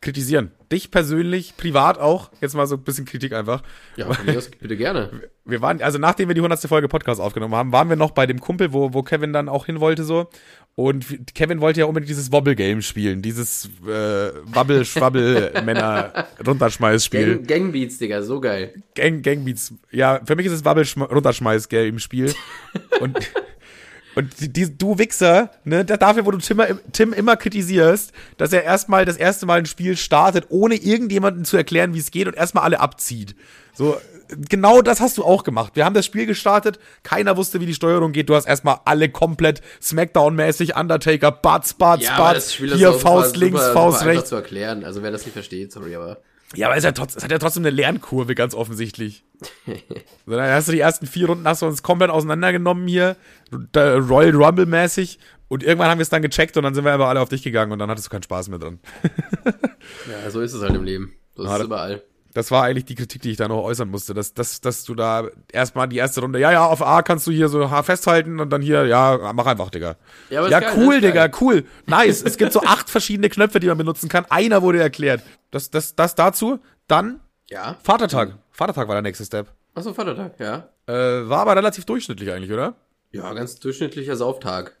kritisieren. 0.00 0.50
Dich 0.72 0.90
persönlich, 0.90 1.58
privat 1.58 1.98
auch. 1.98 2.30
Jetzt 2.40 2.54
mal 2.54 2.66
so 2.66 2.76
ein 2.76 2.84
bisschen 2.84 3.04
Kritik 3.04 3.34
einfach. 3.34 3.62
ja, 3.96 4.08
bitte 4.58 4.78
gerne. 4.78 5.10
Wir 5.44 5.60
waren, 5.60 5.80
also 5.80 5.98
nachdem 5.98 6.26
wir 6.26 6.34
die 6.34 6.40
100. 6.40 6.58
Folge 6.62 6.88
Podcast 6.88 7.20
aufgenommen 7.20 7.54
haben, 7.54 7.70
waren 7.70 7.88
wir 7.88 7.94
noch 7.94 8.10
bei 8.10 8.26
dem 8.26 8.40
Kumpel, 8.40 8.72
wo, 8.72 8.94
wo 8.94 9.04
Kevin 9.04 9.32
dann 9.32 9.48
auch 9.48 9.66
hin 9.66 9.78
wollte 9.78 10.02
so. 10.02 10.28
Und 10.76 11.34
Kevin 11.34 11.60
wollte 11.62 11.80
ja 11.80 11.86
unbedingt 11.86 12.10
dieses 12.10 12.30
Wobble-Game 12.32 12.82
spielen. 12.82 13.22
Dieses 13.22 13.70
äh, 13.86 14.32
Wabble-Schwabbel-Männer-Runterschmeiß-Spiel. 14.44 17.38
Gang, 17.38 17.46
Gangbeats, 17.46 17.96
Digga, 17.96 18.22
so 18.22 18.42
geil. 18.42 18.74
Gang, 18.94 19.22
Gangbeats. 19.22 19.65
Ja, 19.90 20.20
für 20.24 20.36
mich 20.36 20.46
ist 20.46 20.52
es 20.52 20.64
Wabble-Runterschmeiß-Game-Spiel. 20.64 22.34
und 23.00 23.18
und 24.14 24.40
die, 24.40 24.50
die, 24.50 24.78
du 24.78 24.98
Wichser, 24.98 25.50
ne, 25.64 25.84
da- 25.84 25.98
dafür, 25.98 26.24
wo 26.24 26.30
du 26.30 26.38
Tim, 26.38 26.62
Tim 26.90 27.12
immer 27.12 27.36
kritisierst, 27.36 28.12
dass 28.38 28.50
er 28.54 28.62
erstmal 28.64 29.04
das 29.04 29.18
erste 29.18 29.44
Mal 29.44 29.58
ein 29.58 29.66
Spiel 29.66 29.94
startet, 29.94 30.46
ohne 30.48 30.74
irgendjemanden 30.76 31.44
zu 31.44 31.58
erklären, 31.58 31.92
wie 31.92 31.98
es 31.98 32.10
geht 32.10 32.26
und 32.26 32.34
erstmal 32.34 32.64
alle 32.64 32.80
abzieht. 32.80 33.36
So, 33.74 33.98
genau 34.48 34.80
das 34.80 35.00
hast 35.00 35.18
du 35.18 35.24
auch 35.24 35.44
gemacht. 35.44 35.72
Wir 35.76 35.84
haben 35.84 35.92
das 35.92 36.06
Spiel 36.06 36.24
gestartet, 36.24 36.78
keiner 37.02 37.36
wusste, 37.36 37.60
wie 37.60 37.66
die 37.66 37.74
Steuerung 37.74 38.12
geht. 38.12 38.30
Du 38.30 38.34
hast 38.34 38.46
erstmal 38.46 38.78
alle 38.86 39.10
komplett 39.10 39.60
Smackdown-mäßig, 39.82 40.80
Undertaker, 40.80 41.30
Butts, 41.30 41.74
Butts, 41.74 42.04
Ja, 42.06 42.40
Spiel 42.40 42.72
ist 42.72 42.78
hier 42.78 42.88
auch 42.88 42.94
super- 42.94 43.02
Faust 43.20 43.36
links, 43.36 43.60
super, 43.60 43.72
Faust 43.74 43.98
super 43.98 44.10
rechts. 44.12 44.28
zu 44.30 44.36
erklären. 44.36 44.82
Also 44.82 45.02
wer 45.02 45.10
das 45.10 45.26
nicht 45.26 45.34
versteht, 45.34 45.72
sorry, 45.72 45.94
aber 45.94 46.22
Ja, 46.54 46.68
aber 46.68 46.76
es, 46.76 46.84
ja 46.84 46.92
trotz, 46.92 47.16
es 47.16 47.24
hat 47.24 47.30
ja 47.30 47.38
trotzdem 47.38 47.64
eine 47.64 47.70
Lernkurve, 47.70 48.34
ganz 48.34 48.54
offensichtlich. 48.54 49.24
so, 50.26 50.32
dann 50.32 50.50
hast 50.50 50.68
du 50.68 50.72
die 50.72 50.80
ersten 50.80 51.06
vier 51.06 51.26
Runden 51.26 51.46
hast 51.46 51.62
du 51.62 51.66
uns 51.66 51.82
komplett 51.82 52.10
auseinandergenommen 52.10 52.86
hier, 52.86 53.16
Royal 53.74 54.34
Rumble-mäßig. 54.34 55.18
Und 55.48 55.62
irgendwann 55.62 55.90
haben 55.90 55.98
wir 55.98 56.02
es 56.02 56.08
dann 56.08 56.22
gecheckt 56.22 56.56
und 56.56 56.64
dann 56.64 56.74
sind 56.74 56.84
wir 56.84 56.92
aber 56.92 57.08
alle 57.08 57.20
auf 57.20 57.28
dich 57.28 57.42
gegangen 57.42 57.72
und 57.72 57.78
dann 57.78 57.88
hattest 57.90 58.08
du 58.08 58.10
keinen 58.10 58.24
Spaß 58.24 58.48
mehr 58.48 58.58
dran. 58.58 58.80
ja, 60.10 60.30
so 60.30 60.40
ist 60.40 60.54
es 60.54 60.62
halt 60.62 60.74
im 60.74 60.82
Leben. 60.82 61.14
So 61.36 61.44
ist 61.44 61.50
es 61.50 61.64
überall. 61.64 62.02
Das 62.36 62.50
war 62.50 62.64
eigentlich 62.64 62.84
die 62.84 62.96
Kritik, 62.96 63.22
die 63.22 63.30
ich 63.30 63.38
da 63.38 63.48
noch 63.48 63.62
äußern 63.62 63.88
musste, 63.88 64.12
dass, 64.12 64.34
dass, 64.34 64.60
dass 64.60 64.84
du 64.84 64.94
da 64.94 65.26
erstmal 65.50 65.88
die 65.88 65.96
erste 65.96 66.20
Runde, 66.20 66.38
ja, 66.38 66.52
ja, 66.52 66.66
auf 66.66 66.82
A 66.82 67.00
kannst 67.00 67.26
du 67.26 67.30
hier 67.30 67.48
so 67.48 67.70
H 67.70 67.82
festhalten 67.82 68.40
und 68.40 68.50
dann 68.50 68.60
hier, 68.60 68.84
ja, 68.84 69.32
mach 69.32 69.46
einfach, 69.46 69.70
Digga. 69.70 69.96
Ja, 70.28 70.46
Ja, 70.46 70.60
geil, 70.60 70.74
cool. 70.76 71.00
Digga, 71.00 71.30
cool. 71.40 71.64
Nice. 71.86 72.22
es 72.22 72.36
gibt 72.36 72.52
so 72.52 72.60
acht 72.60 72.90
verschiedene 72.90 73.30
Knöpfe, 73.30 73.58
die 73.58 73.68
man 73.68 73.78
benutzen 73.78 74.10
kann. 74.10 74.26
Einer 74.28 74.60
wurde 74.60 74.82
erklärt. 74.82 75.22
Das, 75.50 75.70
das, 75.70 75.94
das 75.94 76.14
dazu. 76.14 76.58
Dann 76.88 77.20
Ja. 77.48 77.78
Vatertag. 77.82 78.34
Vatertag 78.50 78.86
war 78.86 78.96
der 78.96 79.02
nächste 79.02 79.24
Step. 79.24 79.46
Achso, 79.74 79.94
Vatertag, 79.94 80.38
ja. 80.38 80.68
Äh, 80.86 81.26
war 81.30 81.38
aber 81.38 81.56
relativ 81.56 81.86
durchschnittlich 81.86 82.30
eigentlich, 82.30 82.52
oder? 82.52 82.74
Ja, 83.12 83.32
ganz 83.32 83.58
durchschnittlicher 83.60 84.14
Sauftag. 84.14 84.75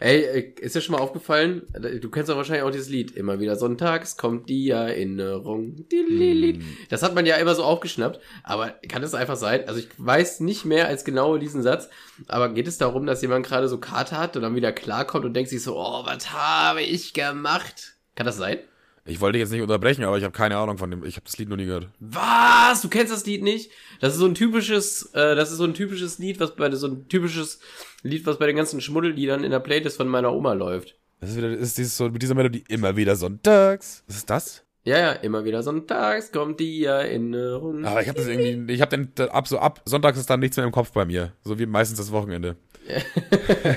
Ey, 0.00 0.22
äh, 0.22 0.54
ist 0.60 0.74
dir 0.74 0.80
schon 0.80 0.94
mal 0.94 1.00
aufgefallen? 1.00 1.62
Du 2.00 2.10
kennst 2.10 2.28
doch 2.30 2.36
wahrscheinlich 2.36 2.64
auch 2.64 2.70
dieses 2.70 2.88
Lied. 2.88 3.10
Immer 3.12 3.40
wieder 3.40 3.56
sonntags 3.56 4.16
kommt 4.16 4.48
die 4.48 4.70
Erinnerung. 4.70 5.88
Dililid. 5.88 6.62
Das 6.88 7.02
hat 7.02 7.14
man 7.14 7.26
ja 7.26 7.36
immer 7.36 7.54
so 7.54 7.64
aufgeschnappt. 7.64 8.20
Aber 8.42 8.70
kann 8.88 9.02
es 9.02 9.14
einfach 9.14 9.36
sein? 9.36 9.66
Also 9.68 9.80
ich 9.80 9.88
weiß 9.98 10.40
nicht 10.40 10.64
mehr 10.64 10.88
als 10.88 11.04
genau 11.04 11.36
diesen 11.36 11.62
Satz. 11.62 11.88
Aber 12.28 12.48
geht 12.48 12.66
es 12.66 12.78
darum, 12.78 13.06
dass 13.06 13.22
jemand 13.22 13.46
gerade 13.46 13.68
so 13.68 13.78
Karte 13.78 14.18
hat 14.18 14.36
und 14.36 14.42
dann 14.42 14.56
wieder 14.56 14.72
klarkommt 14.72 15.24
und 15.24 15.34
denkt 15.34 15.50
sich 15.50 15.62
so, 15.62 15.76
oh, 15.76 16.04
was 16.04 16.32
habe 16.32 16.82
ich 16.82 17.12
gemacht? 17.12 17.96
Kann 18.14 18.26
das 18.26 18.36
sein? 18.36 18.58
Ich 19.06 19.20
wollte 19.20 19.34
dich 19.34 19.40
jetzt 19.40 19.52
nicht 19.52 19.60
unterbrechen, 19.60 20.02
aber 20.04 20.16
ich 20.16 20.24
habe 20.24 20.32
keine 20.32 20.56
Ahnung 20.56 20.78
von 20.78 20.90
dem. 20.90 21.04
Ich 21.04 21.16
habe 21.16 21.26
das 21.26 21.36
Lied 21.36 21.50
noch 21.50 21.58
nie 21.58 21.66
gehört. 21.66 21.88
Was? 22.00 22.80
Du 22.80 22.88
kennst 22.88 23.12
das 23.12 23.26
Lied 23.26 23.42
nicht? 23.42 23.70
Das 24.00 24.14
ist 24.14 24.18
so 24.18 24.24
ein 24.24 24.34
typisches, 24.34 25.10
äh, 25.12 25.34
das 25.34 25.50
ist 25.50 25.58
so 25.58 25.64
ein 25.64 25.74
typisches 25.74 26.18
Lied, 26.18 26.40
was 26.40 26.56
bei 26.56 26.70
so 26.70 26.86
ein 26.86 27.06
typisches 27.08 27.60
Lied, 28.04 28.26
was 28.26 28.38
bei 28.38 28.46
den 28.46 28.56
ganzen 28.56 28.80
Schmuddelliedern 28.80 29.42
in 29.44 29.50
der 29.50 29.60
Playlist 29.60 29.96
von 29.96 30.08
meiner 30.08 30.32
Oma 30.32 30.52
läuft. 30.52 30.96
Das 31.20 31.30
ist 31.30 31.36
wieder, 31.38 31.50
ist 31.50 31.78
dieses 31.78 31.96
so 31.96 32.08
mit 32.10 32.22
dieser 32.22 32.34
Melodie 32.34 32.64
immer 32.68 32.96
wieder 32.96 33.16
sonntags. 33.16 34.04
Was 34.06 34.16
ist 34.16 34.30
das? 34.30 34.64
Ja, 34.84 34.98
ja, 34.98 35.12
immer 35.12 35.46
wieder 35.46 35.62
sonntags 35.62 36.30
kommt 36.30 36.60
die 36.60 36.84
Erinnerung. 36.84 37.86
Aber 37.86 38.02
ich 38.02 38.08
habe 38.08 38.18
das 38.18 38.28
irgendwie, 38.28 38.74
ich 38.74 38.82
habe 38.82 38.96
den 38.96 39.28
ab 39.30 39.48
so 39.48 39.58
ab 39.58 39.80
Sonntags 39.86 40.18
ist 40.18 40.28
dann 40.28 40.40
nichts 40.40 40.58
mehr 40.58 40.66
im 40.66 40.72
Kopf 40.72 40.92
bei 40.92 41.06
mir, 41.06 41.32
so 41.42 41.58
wie 41.58 41.64
meistens 41.64 41.98
das 41.98 42.12
Wochenende. 42.12 42.56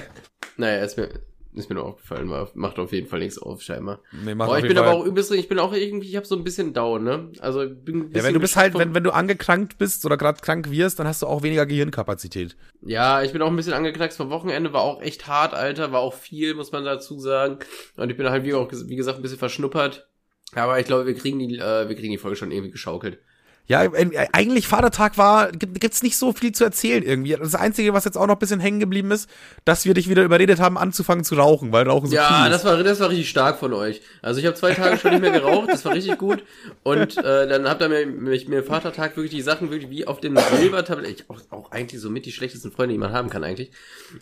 Naja, 0.58 0.84
ist 0.84 0.98
mir, 0.98 1.10
ist 1.58 1.70
mir 1.70 1.76
nur 1.76 1.86
aufgefallen, 1.86 2.28
macht 2.56 2.80
auf 2.80 2.92
jeden 2.92 3.08
Fall 3.08 3.20
nichts 3.20 3.38
auf, 3.38 3.62
scheinbar. 3.62 4.00
Nee, 4.12 4.36
macht 4.36 4.50
Boah, 4.50 4.58
ich 4.58 4.68
bin 4.68 4.78
aber 4.78 4.92
auch 4.92 5.06
übelst, 5.06 5.32
ich 5.32 5.48
bin 5.48 5.60
auch 5.60 5.74
irgendwie, 5.74 6.10
ich 6.10 6.16
habe 6.16 6.26
so 6.26 6.36
ein 6.36 6.44
bisschen 6.44 6.74
down, 6.74 7.04
ne? 7.04 7.32
Also, 7.40 7.64
ich 7.64 7.84
bin 7.84 8.10
ein 8.10 8.12
Ja, 8.14 8.24
wenn 8.24 8.34
du 8.34 8.40
bist 8.40 8.56
halt, 8.56 8.74
wenn, 8.76 8.94
wenn 8.94 9.04
du 9.04 9.12
angekrankt 9.12 9.78
bist 9.78 10.06
oder 10.06 10.18
gerade 10.18 10.42
krank 10.42 10.70
wirst, 10.72 11.00
dann 11.00 11.08
hast 11.08 11.22
du 11.22 11.28
auch 11.28 11.44
weniger 11.44 11.66
Gehirnkapazität. 11.66 12.56
Ja, 12.82 13.22
ich 13.22 13.34
bin 13.34 13.42
auch 13.42 13.50
ein 13.50 13.56
bisschen 13.56 13.74
angeknackst 13.74 14.18
vom 14.18 14.30
Wochenende, 14.30 14.74
war 14.74 14.82
auch 14.82 15.02
echt 15.02 15.28
hart, 15.28 15.54
Alter, 15.54 15.92
war 15.92 16.02
auch 16.02 16.14
viel, 16.14 16.54
muss 16.54 16.72
man 16.72 16.86
dazu 16.86 17.20
sagen. 17.20 17.60
Und 17.96 18.10
ich 18.10 18.18
bin 18.18 18.30
halt, 18.30 18.44
wie, 18.44 18.54
auch, 18.54 18.72
wie 18.72 18.96
gesagt, 18.96 19.18
ein 19.18 19.22
bisschen 19.22 19.40
verschnuppert. 19.40 20.08
Aber 20.54 20.80
ich 20.80 20.86
glaube, 20.86 21.06
wir 21.06 21.16
kriegen 21.16 21.40
die, 21.40 21.58
äh, 21.58 21.90
wir 21.90 21.96
kriegen 21.96 22.12
die 22.12 22.18
Folge 22.18 22.38
schon 22.38 22.52
irgendwie 22.52 22.72
geschaukelt. 22.72 23.20
Ja, 23.70 23.84
äh, 23.84 24.28
eigentlich 24.32 24.68
Vatertag 24.68 25.18
war, 25.18 25.52
gibt, 25.52 25.82
gibt's 25.82 26.02
nicht 26.02 26.16
so 26.16 26.32
viel 26.32 26.54
zu 26.54 26.64
erzählen 26.64 27.04
irgendwie. 27.04 27.36
Das 27.36 27.54
Einzige, 27.54 27.94
was 27.94 28.06
jetzt 28.06 28.18
auch 28.18 28.26
noch 28.26 28.36
ein 28.36 28.40
bisschen 28.40 28.62
hängen 28.62 28.80
geblieben 28.80 29.12
ist, 29.12 29.30
dass 29.66 29.84
wir 29.84 29.94
dich 29.94 30.08
wieder 30.10 30.24
überredet 30.24 30.62
haben, 30.62 30.78
anzufangen 30.78 31.26
zu 31.26 31.36
rauchen, 31.36 31.74
weil 31.74 31.86
Rauchen 31.86 32.08
so 32.10 32.16
Ja, 32.16 32.48
das 32.48 32.60
ist. 32.62 32.66
war, 32.66 32.82
das 32.82 33.00
war 33.02 33.10
richtig 33.10 33.30
stark 33.30 33.60
von 33.60 33.74
euch. 33.74 34.02
Also 34.22 34.40
ich 34.40 34.46
habe 34.46 34.56
zwei 34.56 34.74
Tage 34.74 34.98
schon 34.98 35.12
nicht 35.12 35.20
mehr 35.20 35.32
geraucht, 35.32 35.70
das 35.70 35.84
war 35.84 35.94
richtig 35.94 36.18
gut. 36.18 36.44
Und 36.84 37.18
äh, 37.18 37.48
dann 37.48 37.68
habt 37.68 37.82
ihr 37.82 37.90
mir, 37.90 38.06
mich, 38.06 38.48
mir 38.48 38.64
Vatertag 38.64 39.18
wirklich 39.18 39.32
die 39.32 39.42
Sachen 39.42 39.70
wirklich 39.70 39.90
wie 39.90 40.08
auf 40.08 40.22
dem 40.22 40.38
Silbertablett, 40.38 41.20
ich, 41.22 41.30
auch, 41.30 41.42
auch 41.50 41.72
eigentlich 41.72 42.00
so 42.00 42.10
mit 42.10 42.26
die 42.26 42.32
schlechtesten 42.32 42.72
Freunde, 42.72 42.94
die 42.94 43.00
man 43.00 43.12
haben 43.12 43.30
kann 43.30 43.44
eigentlich. 43.44 43.72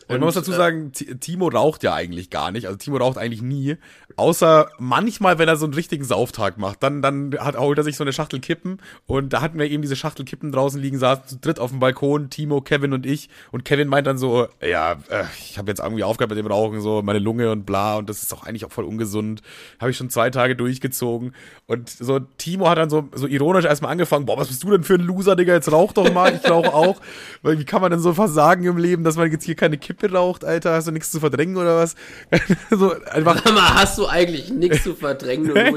Und 0.08 0.10
man 0.18 0.22
muss 0.22 0.34
dazu 0.34 0.54
äh, 0.54 0.56
sagen, 0.56 0.92
Ti- 0.92 1.16
Timo 1.20 1.50
raucht 1.50 1.84
ja 1.84 1.94
eigentlich 1.94 2.32
gar 2.32 2.50
nicht. 2.52 2.66
Also 2.66 2.78
Timo 2.80 2.98
raucht 2.98 3.20
eigentlich 3.20 3.44
nie. 3.44 3.78
Außer 4.16 4.70
manchmal, 4.80 5.38
wenn 5.38 5.48
er 5.48 5.56
so 5.58 5.66
einen 5.66 5.76
richtigen 5.76 6.04
Sauftag 6.04 6.58
macht. 6.58 6.82
Dann, 6.82 7.04
dann 7.04 7.36
hat, 7.38 7.58
holt 7.58 7.78
er 7.78 7.84
sich 7.84 7.96
so 7.96 8.04
eine 8.04 8.12
Schachtel 8.14 8.40
Kippen. 8.40 8.80
Und 9.06 9.35
da 9.36 9.42
hatten 9.42 9.60
wir 9.60 9.70
eben 9.70 9.82
diese 9.82 9.98
Schachtel 9.98 10.24
Kippen 10.24 10.54
draußen 10.54 10.82
liegen, 10.82 10.98
saßen 10.98 11.28
zu 11.28 11.38
dritt 11.38 11.60
auf 11.60 11.72
dem 11.72 11.82
Balkon, 11.82 12.30
Timo, 12.30 12.62
Kevin 12.62 12.94
und 12.94 13.06
ich. 13.06 13.28
Und 13.52 13.66
Kevin 13.66 13.90
meint 13.90 14.08
dann 14.08 14.18
so, 14.18 14.48
ja, 14.66 14.94
äh, 15.10 15.26
ich 15.38 15.58
habe 15.58 15.70
jetzt 15.70 15.82
irgendwie 15.82 16.06
aufgehört 16.06 16.30
mit 16.30 16.40
dem 16.40 16.48
Rauchen, 16.48 16.80
so 16.80 17.02
meine 17.02 17.20
Lunge 17.20 17.52
und 17.52 17.66
bla. 17.66 17.98
Und 17.98 18.10
das 18.10 18.24
ist 18.24 18.34
auch 18.34 18.44
eigentlich 18.44 18.64
auch 18.64 18.72
voll 18.72 18.86
ungesund. 18.86 19.42
Habe 19.82 19.92
ich 19.92 19.98
schon 19.98 20.10
zwei 20.10 20.30
Tage 20.30 20.56
durchgezogen. 20.56 21.36
Und 21.68 21.90
so 21.90 22.20
Timo 22.20 22.70
hat 22.70 22.78
dann 22.78 22.90
so, 22.90 23.10
so 23.14 23.28
ironisch 23.28 23.66
erstmal 23.66 23.92
angefangen, 23.92 24.26
boah, 24.26 24.38
was 24.38 24.48
bist 24.48 24.64
du 24.64 24.72
denn 24.72 24.84
für 24.84 24.94
ein 24.94 25.02
Loser, 25.02 25.36
Digga? 25.36 25.54
Jetzt 25.54 25.70
rauch 25.70 25.92
doch 25.92 26.14
mal, 26.14 26.34
ich 26.34 26.50
rauche 26.50 26.74
auch. 26.74 27.02
Weil 27.42 27.60
wie 27.60 27.66
kann 27.66 27.82
man 27.82 27.92
denn 27.92 28.00
so 28.00 28.14
versagen 28.14 28.64
im 28.64 28.78
Leben, 28.78 29.04
dass 29.04 29.18
man 29.18 29.30
jetzt 29.30 29.44
hier 29.44 29.56
keine 29.56 29.78
Kippe 29.78 30.10
raucht, 30.14 30.46
Alter? 30.46 30.76
Hast 30.76 30.88
du 30.88 30.92
nichts 30.94 31.12
zu 31.12 31.20
verdrängen 31.20 31.58
oder 31.58 31.76
was? 31.76 31.96
so 32.70 32.94
einfach 33.12 33.44
Sag 33.44 33.54
mal, 33.54 33.76
hast 33.76 33.98
du 33.98 34.08
eigentlich 34.08 34.50
nichts 34.50 34.84
zu 34.84 34.96
verdrängen, 34.96 35.52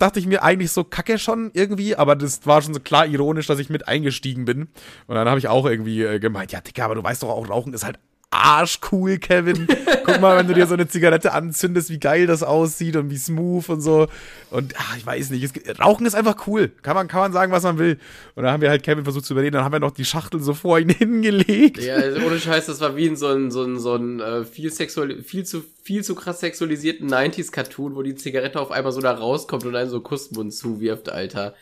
dachte 0.00 0.18
ich 0.18 0.26
mir 0.26 0.42
eigentlich 0.42 0.72
so 0.72 0.82
kacke 0.82 1.18
schon 1.18 1.50
irgendwie, 1.54 1.94
aber 2.00 2.16
das 2.16 2.46
war 2.46 2.62
schon 2.62 2.72
so 2.72 2.80
klar 2.80 3.06
ironisch, 3.06 3.46
dass 3.46 3.58
ich 3.58 3.68
mit 3.68 3.86
eingestiegen 3.86 4.46
bin. 4.46 4.68
Und 5.06 5.14
dann 5.16 5.28
habe 5.28 5.38
ich 5.38 5.48
auch 5.48 5.66
irgendwie 5.66 6.02
äh, 6.02 6.18
gemeint, 6.18 6.50
ja, 6.50 6.60
Digga, 6.62 6.86
aber 6.86 6.94
du 6.94 7.02
weißt 7.02 7.22
doch 7.22 7.28
auch, 7.28 7.48
Rauchen 7.48 7.74
ist 7.74 7.84
halt 7.84 7.98
arschcool, 8.30 9.18
Kevin. 9.18 9.66
Guck 10.04 10.20
mal, 10.20 10.36
wenn 10.36 10.46
du 10.46 10.54
dir 10.54 10.66
so 10.66 10.74
eine 10.74 10.86
Zigarette 10.86 11.32
anzündest, 11.32 11.90
wie 11.90 11.98
geil 11.98 12.26
das 12.26 12.42
aussieht 12.42 12.96
und 12.96 13.10
wie 13.10 13.16
smooth 13.16 13.68
und 13.68 13.80
so. 13.80 14.06
Und 14.50 14.74
ach, 14.78 14.96
ich 14.96 15.04
weiß 15.04 15.30
nicht, 15.30 15.42
es, 15.42 15.78
Rauchen 15.80 16.06
ist 16.06 16.14
einfach 16.14 16.46
cool. 16.46 16.70
Kann 16.82 16.94
man, 16.94 17.08
kann 17.08 17.20
man 17.20 17.32
sagen, 17.32 17.50
was 17.50 17.64
man 17.64 17.78
will. 17.78 17.98
Und 18.36 18.44
dann 18.44 18.52
haben 18.52 18.60
wir 18.60 18.70
halt 18.70 18.82
Kevin 18.82 19.04
versucht 19.04 19.24
zu 19.24 19.34
überreden, 19.34 19.54
dann 19.54 19.64
haben 19.64 19.72
wir 19.72 19.80
noch 19.80 19.90
die 19.90 20.04
Schachtel 20.04 20.40
so 20.40 20.54
vor 20.54 20.78
ihn 20.78 20.88
hingelegt. 20.98 21.78
Ja, 21.78 21.96
also 21.96 22.24
ohne 22.24 22.38
Scheiß, 22.38 22.66
das 22.66 22.80
war 22.80 22.96
wie 22.96 23.06
in 23.06 23.16
so 23.16 23.28
ein, 23.28 23.50
so 23.50 23.64
ein, 23.64 23.78
so 23.78 23.96
ein 23.96 24.20
äh, 24.20 24.44
viel, 24.44 24.70
sexual, 24.70 25.22
viel, 25.22 25.44
zu, 25.44 25.64
viel 25.82 26.04
zu 26.04 26.14
krass 26.14 26.40
sexualisierten 26.40 27.08
90s-Cartoon, 27.10 27.96
wo 27.96 28.02
die 28.02 28.14
Zigarette 28.14 28.60
auf 28.60 28.70
einmal 28.70 28.92
so 28.92 29.00
da 29.00 29.12
rauskommt 29.12 29.64
und 29.64 29.74
einen 29.74 29.90
so 29.90 30.00
Kussmund 30.00 30.54
zuwirft, 30.54 31.10
Alter. 31.10 31.54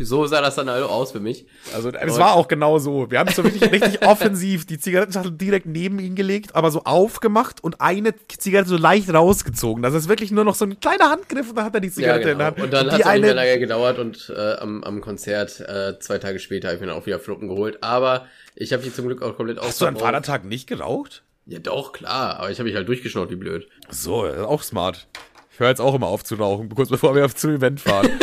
So 0.00 0.26
sah 0.26 0.40
das 0.40 0.56
dann 0.56 0.68
also 0.68 0.86
aus 0.86 1.12
für 1.12 1.20
mich. 1.20 1.46
Also 1.74 1.90
es 1.90 2.18
war 2.18 2.34
auch 2.34 2.48
genau 2.48 2.78
so. 2.78 3.10
Wir 3.10 3.20
haben 3.20 3.30
so 3.32 3.44
wirklich 3.44 3.70
richtig 3.70 4.02
offensiv 4.06 4.66
die 4.66 4.78
Zigarettenschachtel 4.78 5.32
direkt 5.32 5.66
neben 5.66 5.98
ihn 5.98 6.14
gelegt, 6.14 6.54
aber 6.54 6.70
so 6.70 6.82
aufgemacht 6.84 7.62
und 7.62 7.80
eine 7.80 8.14
Zigarette 8.28 8.68
so 8.68 8.76
leicht 8.76 9.12
rausgezogen. 9.12 9.82
Das 9.82 9.94
ist 9.94 10.08
wirklich 10.08 10.32
nur 10.32 10.44
noch 10.44 10.54
so 10.54 10.64
ein 10.64 10.80
kleiner 10.80 11.10
Handgriff 11.10 11.50
und 11.50 11.56
dann 11.56 11.64
hat 11.66 11.74
er 11.74 11.80
die 11.80 11.88
Ja, 11.88 11.94
Zigarette 11.94 12.30
in 12.30 12.38
genau. 12.38 12.38
der 12.38 12.46
Hand. 12.46 12.60
Und 12.60 12.72
dann 12.72 12.86
hat 12.90 12.98
die 12.98 13.02
es 13.02 13.06
auch 13.06 13.12
nicht 13.12 13.20
mehr 13.22 13.30
eine, 13.32 13.40
lange 13.40 13.58
gedauert 13.58 13.98
und 13.98 14.32
äh, 14.36 14.54
am, 14.54 14.82
am 14.84 15.00
Konzert 15.00 15.60
äh, 15.60 15.98
zwei 16.00 16.18
Tage 16.18 16.38
später 16.38 16.68
habe 16.68 16.76
ich 16.76 16.80
mir 16.80 16.88
dann 16.88 16.96
auch 16.96 17.06
wieder 17.06 17.20
Fluppen 17.20 17.48
geholt. 17.48 17.82
Aber 17.82 18.26
ich 18.56 18.72
habe 18.72 18.82
die 18.82 18.92
zum 18.92 19.06
Glück 19.06 19.22
auch 19.22 19.36
komplett 19.36 19.58
Hast 19.58 19.80
du 19.80 19.86
ausverbraucht. 19.86 20.02
Vatertag 20.04 20.44
nicht 20.44 20.66
geraucht? 20.66 21.22
Ja, 21.46 21.58
doch, 21.58 21.92
klar. 21.92 22.38
Aber 22.38 22.50
ich 22.50 22.58
habe 22.58 22.68
mich 22.68 22.76
halt 22.76 22.88
durchgeschnauft, 22.88 23.30
wie 23.30 23.36
blöd. 23.36 23.68
So, 23.90 24.24
auch 24.26 24.62
smart. 24.62 25.06
Ich 25.52 25.60
höre 25.60 25.68
jetzt 25.68 25.80
auch 25.80 25.94
immer 25.94 26.08
auf 26.08 26.24
zu 26.24 26.34
rauchen, 26.34 26.68
kurz 26.74 26.88
bevor 26.88 27.14
wir 27.14 27.24
auf 27.24 27.34
zum 27.36 27.50
Event 27.54 27.80
fahren. 27.80 28.08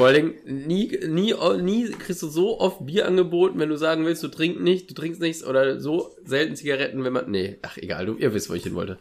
Vor 0.00 0.06
allen 0.06 0.34
Dingen, 0.44 0.66
nie, 0.66 0.98
nie, 1.06 1.34
nie 1.60 1.90
kriegst 1.90 2.22
du 2.22 2.28
so 2.28 2.58
oft 2.58 2.86
Bier 2.86 3.06
angeboten, 3.06 3.58
wenn 3.58 3.68
du 3.68 3.76
sagen 3.76 4.06
willst, 4.06 4.22
du 4.22 4.28
trinkst 4.28 4.58
nicht, 4.58 4.88
du 4.88 4.94
trinkst 4.94 5.20
nichts 5.20 5.44
oder 5.44 5.78
so 5.78 6.16
selten 6.24 6.56
Zigaretten, 6.56 7.04
wenn 7.04 7.12
man. 7.12 7.30
Nee, 7.30 7.58
ach 7.60 7.76
egal, 7.76 8.06
du, 8.06 8.16
ihr 8.16 8.32
wisst, 8.32 8.48
wo 8.48 8.54
ich 8.54 8.62
hin 8.62 8.74
wollte. 8.74 8.98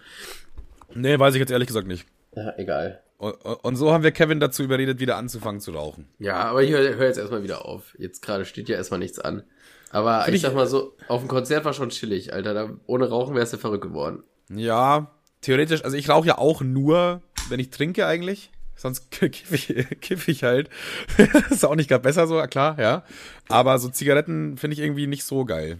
nee, 0.93 1.17
weiß 1.17 1.35
ich 1.35 1.39
jetzt 1.39 1.51
ehrlich 1.51 1.67
gesagt 1.67 1.88
nicht. 1.88 2.05
Ja, 2.35 2.53
egal. 2.57 3.01
Und, 3.17 3.33
und 3.35 3.77
so 3.77 3.93
haben 3.93 4.03
wir 4.03 4.12
Kevin 4.12 4.41
dazu 4.41 4.62
überredet, 4.62 4.99
wieder 4.99 5.15
anzufangen 5.15 5.62
zu 5.62 5.71
rauchen. 5.71 6.05
Ja, 6.19 6.35
aber 6.35 6.63
ich 6.63 6.71
höre 6.71 6.97
hör 6.97 7.07
jetzt 7.07 7.17
erstmal 7.17 7.43
wieder 7.43 7.63
auf. 7.63 7.95
Jetzt 7.97 8.21
gerade 8.21 8.43
steht 8.43 8.67
ja 8.67 8.75
erstmal 8.75 8.99
nichts 8.99 9.19
an. 9.19 9.43
Aber 9.91 10.23
Find 10.23 10.35
ich 10.35 10.41
sag 10.41 10.53
mal 10.53 10.67
so, 10.67 10.97
auf 11.07 11.21
dem 11.21 11.29
Konzert 11.29 11.63
war 11.63 11.71
schon 11.71 11.91
chillig, 11.91 12.33
Alter. 12.33 12.53
Da, 12.53 12.69
ohne 12.88 13.07
Rauchen 13.07 13.35
wärst 13.35 13.53
du 13.53 13.57
verrückt 13.57 13.83
geworden. 13.83 14.23
Ja, 14.53 15.15
theoretisch, 15.39 15.85
also 15.85 15.95
ich 15.95 16.09
rauche 16.09 16.27
ja 16.27 16.38
auch 16.38 16.59
nur, 16.59 17.21
wenn 17.47 17.62
ich 17.62 17.69
trinke 17.69 18.05
eigentlich. 18.05 18.51
Sonst 18.80 19.12
kiff 19.12 19.52
ich, 19.52 20.00
kiff 20.00 20.28
ich 20.28 20.44
halt. 20.44 20.70
ist 21.50 21.65
auch 21.65 21.76
nicht 21.76 21.89
gerade 21.89 22.04
besser 22.04 22.28
so, 22.28 22.42
klar, 22.44 22.80
ja. 22.80 23.04
Aber 23.50 23.78
so 23.78 23.89
Zigaretten 23.89 24.58
finde 24.58 24.76
ich 24.76 24.80
irgendwie 24.80 25.08
nicht 25.08 25.26
so 25.26 25.44
geil 25.46 25.80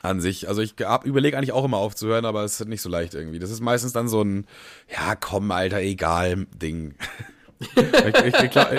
an 0.00 0.20
sich. 0.20 0.48
Also 0.48 0.62
ich 0.62 0.74
überlege 1.04 1.36
eigentlich 1.36 1.52
auch 1.52 1.64
immer 1.64 1.78
aufzuhören, 1.78 2.24
aber 2.24 2.44
es 2.44 2.60
ist 2.60 2.68
nicht 2.68 2.82
so 2.82 2.88
leicht 2.88 3.14
irgendwie. 3.14 3.40
Das 3.40 3.50
ist 3.50 3.60
meistens 3.60 3.92
dann 3.92 4.08
so 4.08 4.22
ein, 4.22 4.46
ja 4.88 5.16
komm, 5.16 5.50
Alter, 5.50 5.80
egal 5.80 6.46
Ding. 6.54 6.94
ich, 7.60 8.24
ich, 8.24 8.42
ich, 8.42 8.50
glaub, 8.50 8.70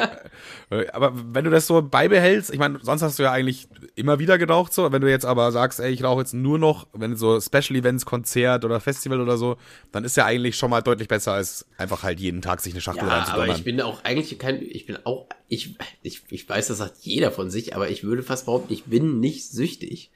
äh, 0.69 0.87
aber 0.91 1.13
wenn 1.33 1.45
du 1.45 1.49
das 1.49 1.65
so 1.65 1.81
beibehältst, 1.81 2.51
ich 2.51 2.59
meine, 2.59 2.79
sonst 2.81 3.01
hast 3.01 3.17
du 3.17 3.23
ja 3.23 3.31
eigentlich 3.31 3.67
immer 3.95 4.19
wieder 4.19 4.37
geraucht 4.37 4.73
so. 4.73 4.91
Wenn 4.91 5.01
du 5.01 5.09
jetzt 5.09 5.25
aber 5.25 5.51
sagst, 5.51 5.79
ey, 5.79 5.91
ich 5.91 6.03
rauche 6.03 6.21
jetzt 6.21 6.33
nur 6.33 6.59
noch, 6.59 6.87
wenn 6.93 7.15
so 7.15 7.39
Special 7.41 7.77
Events, 7.77 8.05
Konzert 8.05 8.65
oder 8.65 8.79
Festival 8.79 9.21
oder 9.21 9.37
so, 9.37 9.57
dann 9.91 10.03
ist 10.03 10.17
ja 10.17 10.25
eigentlich 10.25 10.55
schon 10.57 10.69
mal 10.69 10.81
deutlich 10.81 11.07
besser 11.07 11.33
als 11.33 11.65
einfach 11.77 12.03
halt 12.03 12.19
jeden 12.19 12.41
Tag 12.41 12.61
sich 12.61 12.73
eine 12.73 12.81
Schachtel 12.81 13.07
Ja, 13.07 13.09
aber 13.09 13.17
reinzudonnern. 13.17 13.55
ich 13.55 13.63
bin 13.63 13.81
auch 13.81 14.03
eigentlich 14.03 14.37
kein, 14.37 14.61
ich 14.61 14.85
bin 14.85 14.97
auch, 15.05 15.27
ich, 15.47 15.75
ich, 16.03 16.23
ich 16.29 16.47
weiß, 16.47 16.67
das 16.67 16.77
sagt 16.77 16.97
jeder 17.01 17.31
von 17.31 17.49
sich, 17.49 17.75
aber 17.75 17.89
ich 17.89 18.03
würde 18.03 18.23
fast 18.23 18.45
behaupten, 18.45 18.71
ich 18.73 18.85
bin 18.85 19.19
nicht 19.19 19.49
süchtig. 19.49 20.11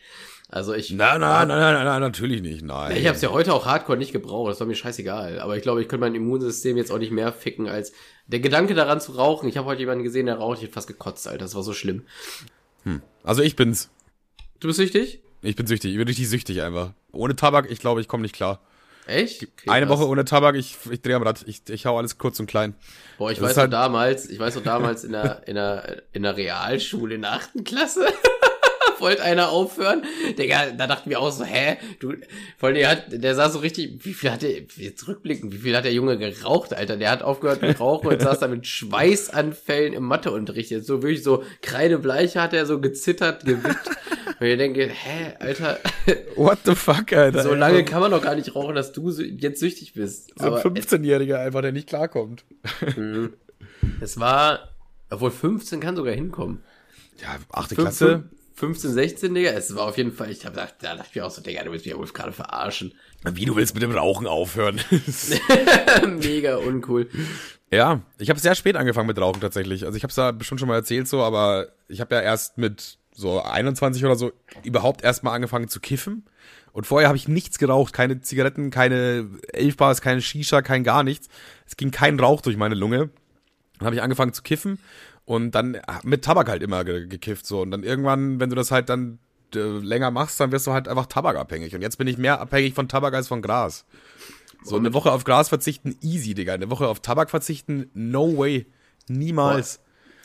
Also 0.54 0.74
ich. 0.74 0.92
Nein, 0.92 1.22
nein, 1.22 1.48
nein, 1.48 1.60
nein, 1.60 1.74
nein, 1.74 1.86
nein, 1.86 2.02
natürlich 2.02 2.42
nicht, 2.42 2.62
nein. 2.62 2.96
Ich 2.98 3.08
habe 3.08 3.16
es 3.16 3.22
ja 3.22 3.32
heute 3.32 3.54
auch 3.54 3.66
hardcore 3.66 3.98
nicht 3.98 4.12
gebraucht, 4.12 4.52
das 4.52 4.60
war 4.60 4.68
mir 4.68 4.76
scheißegal. 4.76 5.40
Aber 5.40 5.56
ich 5.56 5.64
glaube, 5.64 5.82
ich 5.82 5.88
könnte 5.88 6.02
mein 6.06 6.14
Immunsystem 6.14 6.76
jetzt 6.76 6.92
auch 6.92 6.98
nicht 7.00 7.12
mehr 7.14 7.32
ficken 7.32 7.70
als 7.70 7.94
der 8.28 8.42
Gedanke 8.42 8.74
daran 8.74 9.00
zu 9.00 9.14
rauchen. 9.14 9.48
Ich 9.48 9.56
habe 9.58 9.68
heute 9.68 9.80
jemanden 9.80 10.04
gesehen, 10.04 10.26
der 10.26 10.36
raucht, 10.36 10.58
ich 10.58 10.64
hätte 10.66 10.74
fast 10.74 10.88
gekotzt, 10.88 11.26
Alter. 11.28 11.40
Das 11.46 11.56
war 11.56 11.64
so 11.64 11.74
schlimm. 11.74 12.06
Also 13.24 13.42
ich 13.44 13.56
bin's. 13.56 13.90
Du 14.60 14.68
bist 14.68 14.78
süchtig? 14.78 15.22
Ich 15.42 15.56
bin 15.56 15.66
süchtig, 15.68 15.92
ich 15.92 15.98
bin 15.98 16.08
richtig 16.08 16.30
süchtig 16.30 16.62
einfach. 16.62 16.92
Ohne 17.14 17.36
Tabak, 17.36 17.72
ich 17.72 17.80
glaube, 17.80 18.02
ich 18.02 18.08
komme 18.08 18.22
nicht 18.24 18.36
klar. 18.36 18.60
Echt? 19.08 19.42
Okay, 19.44 19.70
Eine 19.70 19.88
krass. 19.88 20.00
Woche 20.00 20.08
ohne 20.08 20.26
Tabak, 20.26 20.56
ich, 20.56 20.78
ich 20.92 21.02
drehe 21.02 21.16
am 21.16 21.24
Rad, 21.24 21.44
ich, 21.48 21.62
ich 21.70 21.86
hau 21.88 21.98
alles 21.98 22.18
kurz 22.20 22.40
und 22.40 22.46
klein. 22.46 22.76
Boah, 23.18 23.32
ich 23.32 23.40
Das 23.40 23.50
weiß 23.50 23.56
noch 23.56 23.62
halt- 23.64 23.74
damals, 23.74 24.30
ich 24.30 24.38
weiß 24.40 24.56
noch 24.56 24.64
damals 24.64 25.04
in 25.04 25.14
der, 25.14 25.48
in 25.48 25.56
der, 25.56 26.04
in 26.14 26.22
der 26.24 26.38
Realschule 26.38 27.16
in 27.16 27.22
der 27.22 27.34
achten 27.34 27.64
Klasse. 27.64 28.06
Wollte 29.02 29.24
einer 29.24 29.50
aufhören? 29.50 30.04
Digga, 30.38 30.72
da 30.72 30.88
dachten 30.88 31.10
wir 31.10 31.20
auch 31.20 31.32
so, 31.32 31.44
hä? 31.44 31.78
Du, 32.00 32.14
vor 32.58 32.68
allem, 32.70 32.76
der 32.76 32.90
hat, 32.90 33.06
der 33.10 33.36
sah 33.36 33.50
so 33.50 33.60
richtig, 33.60 34.06
wie 34.06 34.14
viel 34.14 34.32
hat 34.32 34.42
der, 34.44 34.62
jetzt 34.78 35.08
rückblickend, 35.08 35.52
wie 35.54 35.58
viel 35.58 35.76
hat 35.76 35.86
der 35.86 35.94
Junge 35.94 36.18
geraucht, 36.18 36.74
Alter? 36.74 36.98
Der 36.98 37.10
hat 37.12 37.24
aufgehört 37.24 37.62
mit 37.62 37.80
Rauchen 37.80 38.08
und 38.10 38.22
saß 38.22 38.40
da 38.40 38.48
mit 38.48 38.66
Schweißanfällen 38.68 39.94
im 39.94 40.04
Matheunterricht. 40.04 40.70
Jetzt 40.72 40.88
so 40.88 41.02
wirklich 41.04 41.24
so 41.24 41.44
kreidebleich 41.62 42.38
hat 42.38 42.54
er 42.54 42.66
so 42.66 42.80
gezittert, 42.80 43.46
gewippt. 43.46 43.90
Und 44.40 44.48
ich 44.48 44.58
denke, 44.58 44.88
hä, 44.88 45.34
Alter, 45.40 45.80
What 46.36 46.60
the 46.66 46.74
fuck, 46.76 47.14
Alter? 47.14 47.44
so 47.44 47.54
lange 47.54 47.86
kann 47.86 48.02
man 48.02 48.10
doch 48.12 48.22
gar 48.22 48.36
nicht 48.36 48.56
rauchen, 48.56 48.74
dass 48.76 48.92
du 48.92 49.10
jetzt 49.12 49.60
süchtig 49.60 49.94
bist. 49.94 50.32
So 50.36 50.46
ein 50.46 50.54
Aber 50.54 50.62
15-Jähriger 50.64 51.36
einfach, 51.38 51.62
der 51.62 51.72
nicht 51.72 51.88
klarkommt. 51.88 52.44
es 54.02 54.20
war, 54.20 54.70
obwohl 55.10 55.32
15 55.32 55.80
kann 55.80 55.96
sogar 55.96 56.14
hinkommen. 56.14 56.64
Ja, 57.22 57.38
achte 57.52 57.76
Klasse. 57.76 58.24
Fünf- 58.62 58.80
15, 58.80 58.93
16, 58.93 59.34
Digga. 59.34 59.50
Es 59.50 59.76
war 59.76 59.88
auf 59.88 59.97
jeden 59.97 60.12
Fall, 60.13 60.30
ich 60.30 60.45
hab 60.45 60.54
gedacht, 60.54 60.76
da 60.82 60.95
dachte 60.95 61.08
ich 61.10 61.15
mir 61.15 61.26
auch 61.26 61.32
so, 61.32 61.41
Digga, 61.41 61.63
du 61.63 61.71
willst 61.71 61.86
mich 61.86 61.93
ja 61.93 62.00
wohl 62.00 62.06
gerade 62.08 62.32
verarschen. 62.32 62.93
Wie, 63.24 63.45
du 63.45 63.56
willst 63.56 63.74
mit 63.74 63.82
dem 63.82 63.91
Rauchen 63.91 64.28
aufhören? 64.28 64.80
Mega 66.19 66.58
uncool. 66.58 67.10
ja, 67.71 68.02
ich 68.19 68.30
habe 68.30 68.39
sehr 68.39 68.54
spät 68.56 68.76
angefangen 68.76 69.08
mit 69.08 69.19
Rauchen 69.19 69.41
tatsächlich. 69.41 69.86
Also 69.86 69.97
ich 69.97 70.04
habe 70.04 70.12
es 70.12 70.17
ja 70.17 70.32
bestimmt 70.32 70.60
schon 70.60 70.69
mal 70.69 70.76
erzählt 70.76 71.08
so, 71.08 71.21
aber 71.24 71.69
ich 71.88 72.02
habe 72.02 72.13
ja 72.15 72.21
erst 72.21 72.60
mit 72.60 73.00
so 73.13 73.41
21 73.41 74.06
oder 74.06 74.15
so 74.15 74.32
überhaupt 74.63 75.04
erst 75.04 75.24
mal 75.24 75.34
angefangen 75.34 75.67
zu 75.67 75.80
kiffen. 75.80 76.26
Und 76.71 76.86
vorher 76.88 77.10
habe 77.10 77.17
ich 77.17 77.28
nichts 77.28 77.58
geraucht, 77.58 77.93
keine 77.93 78.21
Zigaretten, 78.21 78.69
keine 78.69 79.28
Elfbars, 79.52 80.02
keine 80.02 80.21
Shisha, 80.21 80.62
kein 80.62 80.84
gar 80.84 81.04
nichts. 81.04 81.28
Es 81.67 81.76
ging 81.76 81.91
kein 81.91 82.19
Rauch 82.19 82.41
durch 82.41 82.58
meine 82.58 82.76
Lunge. 82.76 83.10
Dann 83.80 83.88
habe 83.88 83.95
ich 83.95 84.02
angefangen 84.02 84.32
zu 84.32 84.43
kiffen 84.43 84.78
und 85.25 85.51
dann 85.51 85.77
mit 86.03 86.23
Tabak 86.23 86.49
halt 86.49 86.63
immer 86.63 86.84
ge 86.84 87.07
gekifft 87.07 87.45
so 87.45 87.62
und 87.62 87.71
dann 87.71 87.84
irgendwann, 87.84 88.39
wenn 88.39 88.49
du 88.49 88.55
das 88.55 88.71
halt 88.71 88.89
dann 88.89 89.19
äh, 89.55 89.60
länger 89.60 90.12
machst, 90.12 90.39
dann 90.39 90.51
wirst 90.51 90.67
du 90.67 90.71
halt 90.71 90.88
einfach 90.88 91.05
tabakabhängig 91.05 91.75
und 91.75 91.81
jetzt 91.81 91.97
bin 91.97 92.07
ich 92.07 92.17
mehr 92.17 92.39
abhängig 92.39 92.73
von 92.73 92.88
Tabak 92.88 93.13
als 93.13 93.27
von 93.27 93.41
Gras. 93.41 93.86
So 94.63 94.77
eine 94.77 94.93
Woche 94.93 95.12
auf 95.12 95.23
Gras 95.23 95.49
verzichten 95.49 95.97
easy, 96.01 96.36
Digga. 96.36 96.53
Eine 96.53 96.69
Woche 96.69 96.88
auf 96.88 96.99
Tabak 96.99 97.29
verzichten 97.31 97.89
no 97.93 98.38
way. 98.38 98.67
Niemals. 99.07 99.79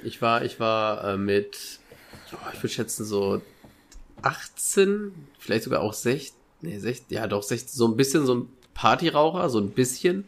Ich 0.05 0.21
war, 0.21 0.45
ich 0.45 0.61
war 0.61 1.05
äh, 1.05 1.17
mit, 1.17 1.81
oh, 2.33 2.37
ich 2.53 2.59
würde 2.63 2.69
schätzen 2.69 3.07
so 3.07 3.41
18, 4.23 5.13
vielleicht 5.39 5.65
sogar 5.65 5.81
auch 5.81 5.95
16, 5.95 6.37
nee, 6.61 6.79
16, 6.79 7.17
ja 7.17 7.27
doch 7.27 7.43
16, 7.43 7.77
so 7.77 7.89
ein 7.89 7.97
bisschen 7.97 8.27
so 8.27 8.35
ein 8.35 8.49
Partyraucher, 8.75 9.49
so 9.49 9.59
ein 9.59 9.71
bisschen, 9.71 10.27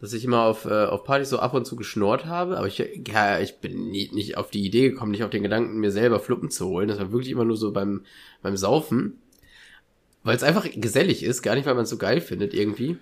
dass 0.00 0.14
ich 0.14 0.24
immer 0.24 0.44
auf, 0.44 0.64
äh, 0.64 0.86
auf 0.86 1.04
Partys 1.04 1.28
so 1.28 1.38
ab 1.38 1.52
und 1.52 1.66
zu 1.66 1.76
geschnort 1.76 2.24
habe, 2.24 2.56
aber 2.56 2.66
ich, 2.66 2.78
ja, 2.78 3.38
ich 3.38 3.58
bin 3.58 3.90
nie, 3.90 4.10
nicht 4.12 4.38
auf 4.38 4.50
die 4.50 4.64
Idee 4.64 4.90
gekommen, 4.90 5.10
nicht 5.10 5.24
auf 5.24 5.30
den 5.30 5.42
Gedanken, 5.42 5.78
mir 5.78 5.92
selber 5.92 6.20
Fluppen 6.20 6.50
zu 6.50 6.66
holen. 6.66 6.88
Das 6.88 6.98
war 6.98 7.12
wirklich 7.12 7.30
immer 7.30 7.44
nur 7.44 7.56
so 7.56 7.70
beim, 7.72 8.02
beim 8.42 8.56
Saufen, 8.56 9.20
weil 10.24 10.36
es 10.36 10.42
einfach 10.42 10.66
gesellig 10.74 11.22
ist, 11.22 11.42
gar 11.42 11.54
nicht, 11.54 11.66
weil 11.66 11.74
man 11.74 11.84
es 11.84 11.90
so 11.90 11.98
geil 11.98 12.20
findet 12.20 12.54
irgendwie. 12.54 12.96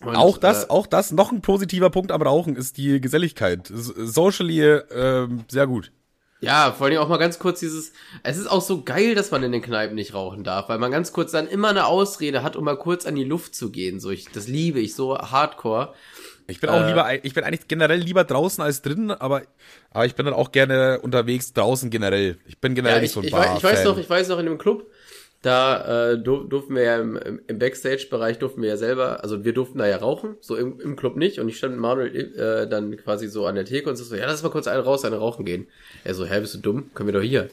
Und, 0.00 0.14
auch 0.14 0.38
das, 0.38 0.64
äh, 0.64 0.68
auch 0.68 0.86
das, 0.86 1.12
noch 1.12 1.32
ein 1.32 1.40
positiver 1.40 1.90
Punkt 1.90 2.12
am 2.12 2.22
Rauchen 2.22 2.56
ist 2.56 2.76
die 2.76 3.00
Geselligkeit. 3.00 3.66
Socially 3.66 4.60
ähm, 4.62 5.44
sehr 5.48 5.66
gut. 5.66 5.92
Ja, 6.40 6.70
vor 6.72 6.86
allem 6.86 6.98
auch 6.98 7.08
mal 7.08 7.16
ganz 7.16 7.40
kurz 7.40 7.58
dieses, 7.58 7.92
es 8.22 8.36
ist 8.38 8.46
auch 8.46 8.62
so 8.62 8.82
geil, 8.84 9.16
dass 9.16 9.32
man 9.32 9.42
in 9.42 9.50
den 9.50 9.60
Kneipen 9.60 9.96
nicht 9.96 10.14
rauchen 10.14 10.44
darf, 10.44 10.68
weil 10.68 10.78
man 10.78 10.92
ganz 10.92 11.12
kurz 11.12 11.32
dann 11.32 11.48
immer 11.48 11.68
eine 11.70 11.86
Ausrede 11.86 12.44
hat, 12.44 12.54
um 12.54 12.64
mal 12.64 12.76
kurz 12.76 13.06
an 13.06 13.16
die 13.16 13.24
Luft 13.24 13.56
zu 13.56 13.72
gehen. 13.72 13.98
So, 13.98 14.10
ich, 14.10 14.30
das 14.30 14.46
liebe 14.46 14.78
ich 14.78 14.94
so 14.94 15.18
hardcore. 15.18 15.94
Ich 16.46 16.60
bin 16.60 16.70
auch 16.70 16.80
Äh. 16.80 16.86
lieber, 16.86 17.24
ich 17.24 17.34
bin 17.34 17.44
eigentlich 17.44 17.66
generell 17.68 17.98
lieber 17.98 18.24
draußen 18.24 18.62
als 18.62 18.82
drin, 18.82 19.10
aber, 19.10 19.42
aber 19.90 20.06
ich 20.06 20.14
bin 20.14 20.26
dann 20.26 20.34
auch 20.34 20.52
gerne 20.52 21.00
unterwegs 21.00 21.52
draußen 21.52 21.90
generell. 21.90 22.38
Ich 22.46 22.58
bin 22.58 22.74
generell 22.74 22.96
Ja, 22.96 23.02
nicht 23.02 23.10
ich, 23.10 23.14
so 23.14 23.20
ein 23.20 23.26
ich, 23.26 23.32
weiß, 23.32 23.58
ich 23.58 23.64
weiß 23.64 23.84
noch, 23.84 23.98
ich 23.98 24.08
weiß 24.08 24.28
noch 24.28 24.38
in 24.38 24.46
dem 24.46 24.58
Club, 24.58 24.90
da 25.42 26.10
äh, 26.10 26.18
dur 26.18 26.48
durften 26.48 26.74
wir 26.74 26.82
ja 26.82 26.98
im, 26.98 27.40
im, 27.46 27.58
Backstage-Bereich 27.58 28.38
durften 28.38 28.60
wir 28.60 28.70
ja 28.70 28.76
selber, 28.76 29.22
also 29.22 29.44
wir 29.44 29.52
durften 29.52 29.78
da 29.78 29.86
ja 29.86 29.96
rauchen, 29.98 30.36
so 30.40 30.56
im, 30.56 30.80
im 30.80 30.96
Club 30.96 31.16
nicht. 31.16 31.38
Und 31.38 31.48
ich 31.48 31.58
stand 31.58 31.74
mit 31.74 31.80
Manuel 31.80 32.34
äh, 32.36 32.68
dann 32.68 32.96
quasi 32.96 33.28
so 33.28 33.46
an 33.46 33.54
der 33.54 33.64
Theke 33.64 33.88
und 33.88 33.96
so, 33.96 34.16
ja, 34.16 34.26
lass 34.26 34.42
mal 34.42 34.48
kurz 34.48 34.66
einen 34.66 34.82
raus, 34.82 35.04
eine 35.04 35.16
rauchen 35.16 35.44
gehen. 35.44 35.68
Er 36.02 36.14
so, 36.14 36.26
hä, 36.26 36.40
bist 36.40 36.54
du 36.54 36.58
dumm? 36.58 36.90
Können 36.94 37.08
wir 37.08 37.12
doch 37.12 37.26
hier. 37.26 37.48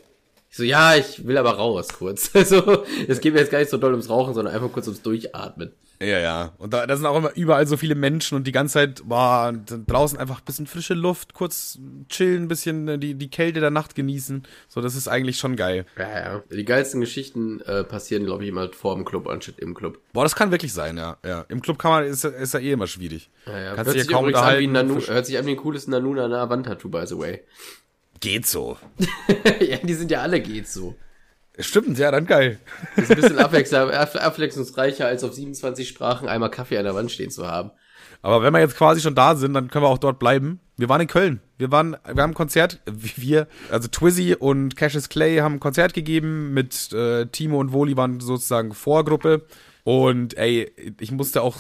Ich 0.50 0.58
so, 0.58 0.64
ja, 0.64 0.96
ich 0.96 1.28
will 1.28 1.38
aber 1.38 1.52
raus 1.52 1.90
kurz. 1.90 2.32
Also, 2.34 2.84
es 3.08 3.20
geht 3.20 3.34
mir 3.34 3.40
jetzt 3.40 3.52
gar 3.52 3.60
nicht 3.60 3.70
so 3.70 3.78
doll 3.78 3.92
ums 3.92 4.10
Rauchen, 4.10 4.34
sondern 4.34 4.56
einfach 4.56 4.72
kurz 4.72 4.88
ums 4.88 5.04
Durchatmen. 5.04 5.72
Ja, 6.00 6.20
ja. 6.20 6.54
Und 6.58 6.74
da, 6.74 6.86
da 6.86 6.96
sind 6.98 7.06
auch 7.06 7.18
immer 7.18 7.36
überall 7.36 7.66
so 7.68 7.78
viele 7.78 7.96
Menschen 7.96 8.36
und 8.36 8.46
die 8.46 8.52
ganze 8.52 8.74
Zeit, 8.74 9.02
boah, 9.06 9.54
draußen 9.54 10.20
einfach 10.20 10.40
ein 10.40 10.46
bisschen 10.46 10.68
frische 10.68 10.94
Luft, 10.94 11.34
kurz 11.34 11.80
chillen, 12.10 12.44
ein 12.44 12.48
bisschen 12.48 12.88
äh, 12.88 13.00
die, 13.00 13.16
die 13.16 13.30
Kälte 13.30 13.60
der 13.60 13.72
Nacht 13.72 13.96
genießen. 13.96 14.44
So, 14.68 14.82
das 14.82 14.96
ist 14.96 15.08
eigentlich 15.08 15.38
schon 15.38 15.56
geil. 15.56 15.86
Ja, 15.98 16.10
ja. 16.10 16.44
Die 16.52 16.66
geilsten 16.66 17.02
Geschichten 17.02 17.62
äh, 17.62 17.84
passieren, 17.84 18.26
glaube 18.26 18.44
ich, 18.44 18.50
immer 18.50 18.72
vor 18.74 18.96
dem 18.96 19.06
Club 19.06 19.28
anstatt 19.28 19.60
im 19.60 19.74
Club. 19.74 20.00
Boah, 20.14 20.24
das 20.24 20.36
kann 20.36 20.52
wirklich 20.52 20.74
sein, 20.74 20.98
ja. 20.98 21.18
ja. 21.26 21.46
Im 21.48 21.62
Club 21.62 21.80
kann 21.80 21.92
man, 21.92 22.04
ist, 22.06 22.26
ist 22.26 22.54
ja 22.54 22.60
eh 22.60 22.72
immer 22.72 22.88
schwierig. 22.88 23.30
Ja, 23.46 23.60
ja. 23.60 23.76
Kannst 23.76 23.88
hört, 23.88 24.00
sich 24.00 24.10
ja 24.10 24.18
kaum 24.18 24.34
an 24.34 24.60
wie. 24.60 24.68
Nanu, 24.68 25.00
hört 25.00 25.26
sich 25.26 25.38
an 25.38 25.46
wie 25.46 25.52
ein 25.52 25.58
cooles 25.58 25.88
Nanuna 25.88 26.50
Wandtattoo, 26.50 26.90
by 26.90 27.06
the 27.06 27.18
way. 27.18 27.42
Geht 28.20 28.46
so. 28.46 28.78
ja, 29.60 29.78
die 29.78 29.94
sind 29.94 30.12
ja 30.12 30.22
alle 30.22 30.42
geht 30.42 30.68
so. 30.68 30.96
Stimmt, 31.60 31.98
ja, 31.98 32.12
dann 32.12 32.26
geil. 32.26 32.60
Ist 32.96 33.12
ein 33.12 33.18
bisschen 33.18 33.40
abwechsl 33.40 33.76
abwechslungsreicher, 33.76 35.06
als 35.08 35.24
auf 35.24 35.34
27 35.34 35.88
Sprachen 35.88 36.28
einmal 36.28 36.52
Kaffee 36.52 36.78
an 36.78 36.86
der 36.86 36.96
Wand 36.96 37.12
stehen 37.12 37.32
zu 37.32 37.48
haben. 37.48 37.72
Aber 38.22 38.42
wenn 38.42 38.54
wir 38.54 38.60
jetzt 38.60 38.76
quasi 38.76 39.02
schon 39.02 39.16
da 39.16 39.36
sind, 39.36 39.54
dann 39.54 39.70
können 39.70 39.86
wir 39.86 39.90
auch 39.90 40.00
dort 40.00 40.18
bleiben. 40.20 40.60
Wir 40.78 40.90
waren 40.90 41.02
in 41.02 41.08
Köln. 41.08 41.42
Wir 41.58 41.72
waren, 41.72 41.96
wir 42.12 42.24
haben 42.24 42.32
ein 42.32 42.36
Konzert, 42.36 42.82
wir, 42.86 43.48
also 43.70 43.88
Twizzy 43.88 44.36
und 44.38 44.76
Cassius 44.76 45.10
Clay 45.10 45.38
haben 45.38 45.56
ein 45.56 45.60
Konzert 45.60 45.94
gegeben 45.94 46.54
mit 46.54 46.92
äh, 46.92 47.28
Timo 47.28 47.60
und 47.60 47.72
Woli 47.72 47.96
waren 47.96 48.20
sozusagen 48.20 48.74
Vorgruppe. 48.74 49.46
Und 49.86 50.36
ey, 50.36 50.72
ich 51.00 51.12
musste 51.12 51.44
auch, 51.44 51.58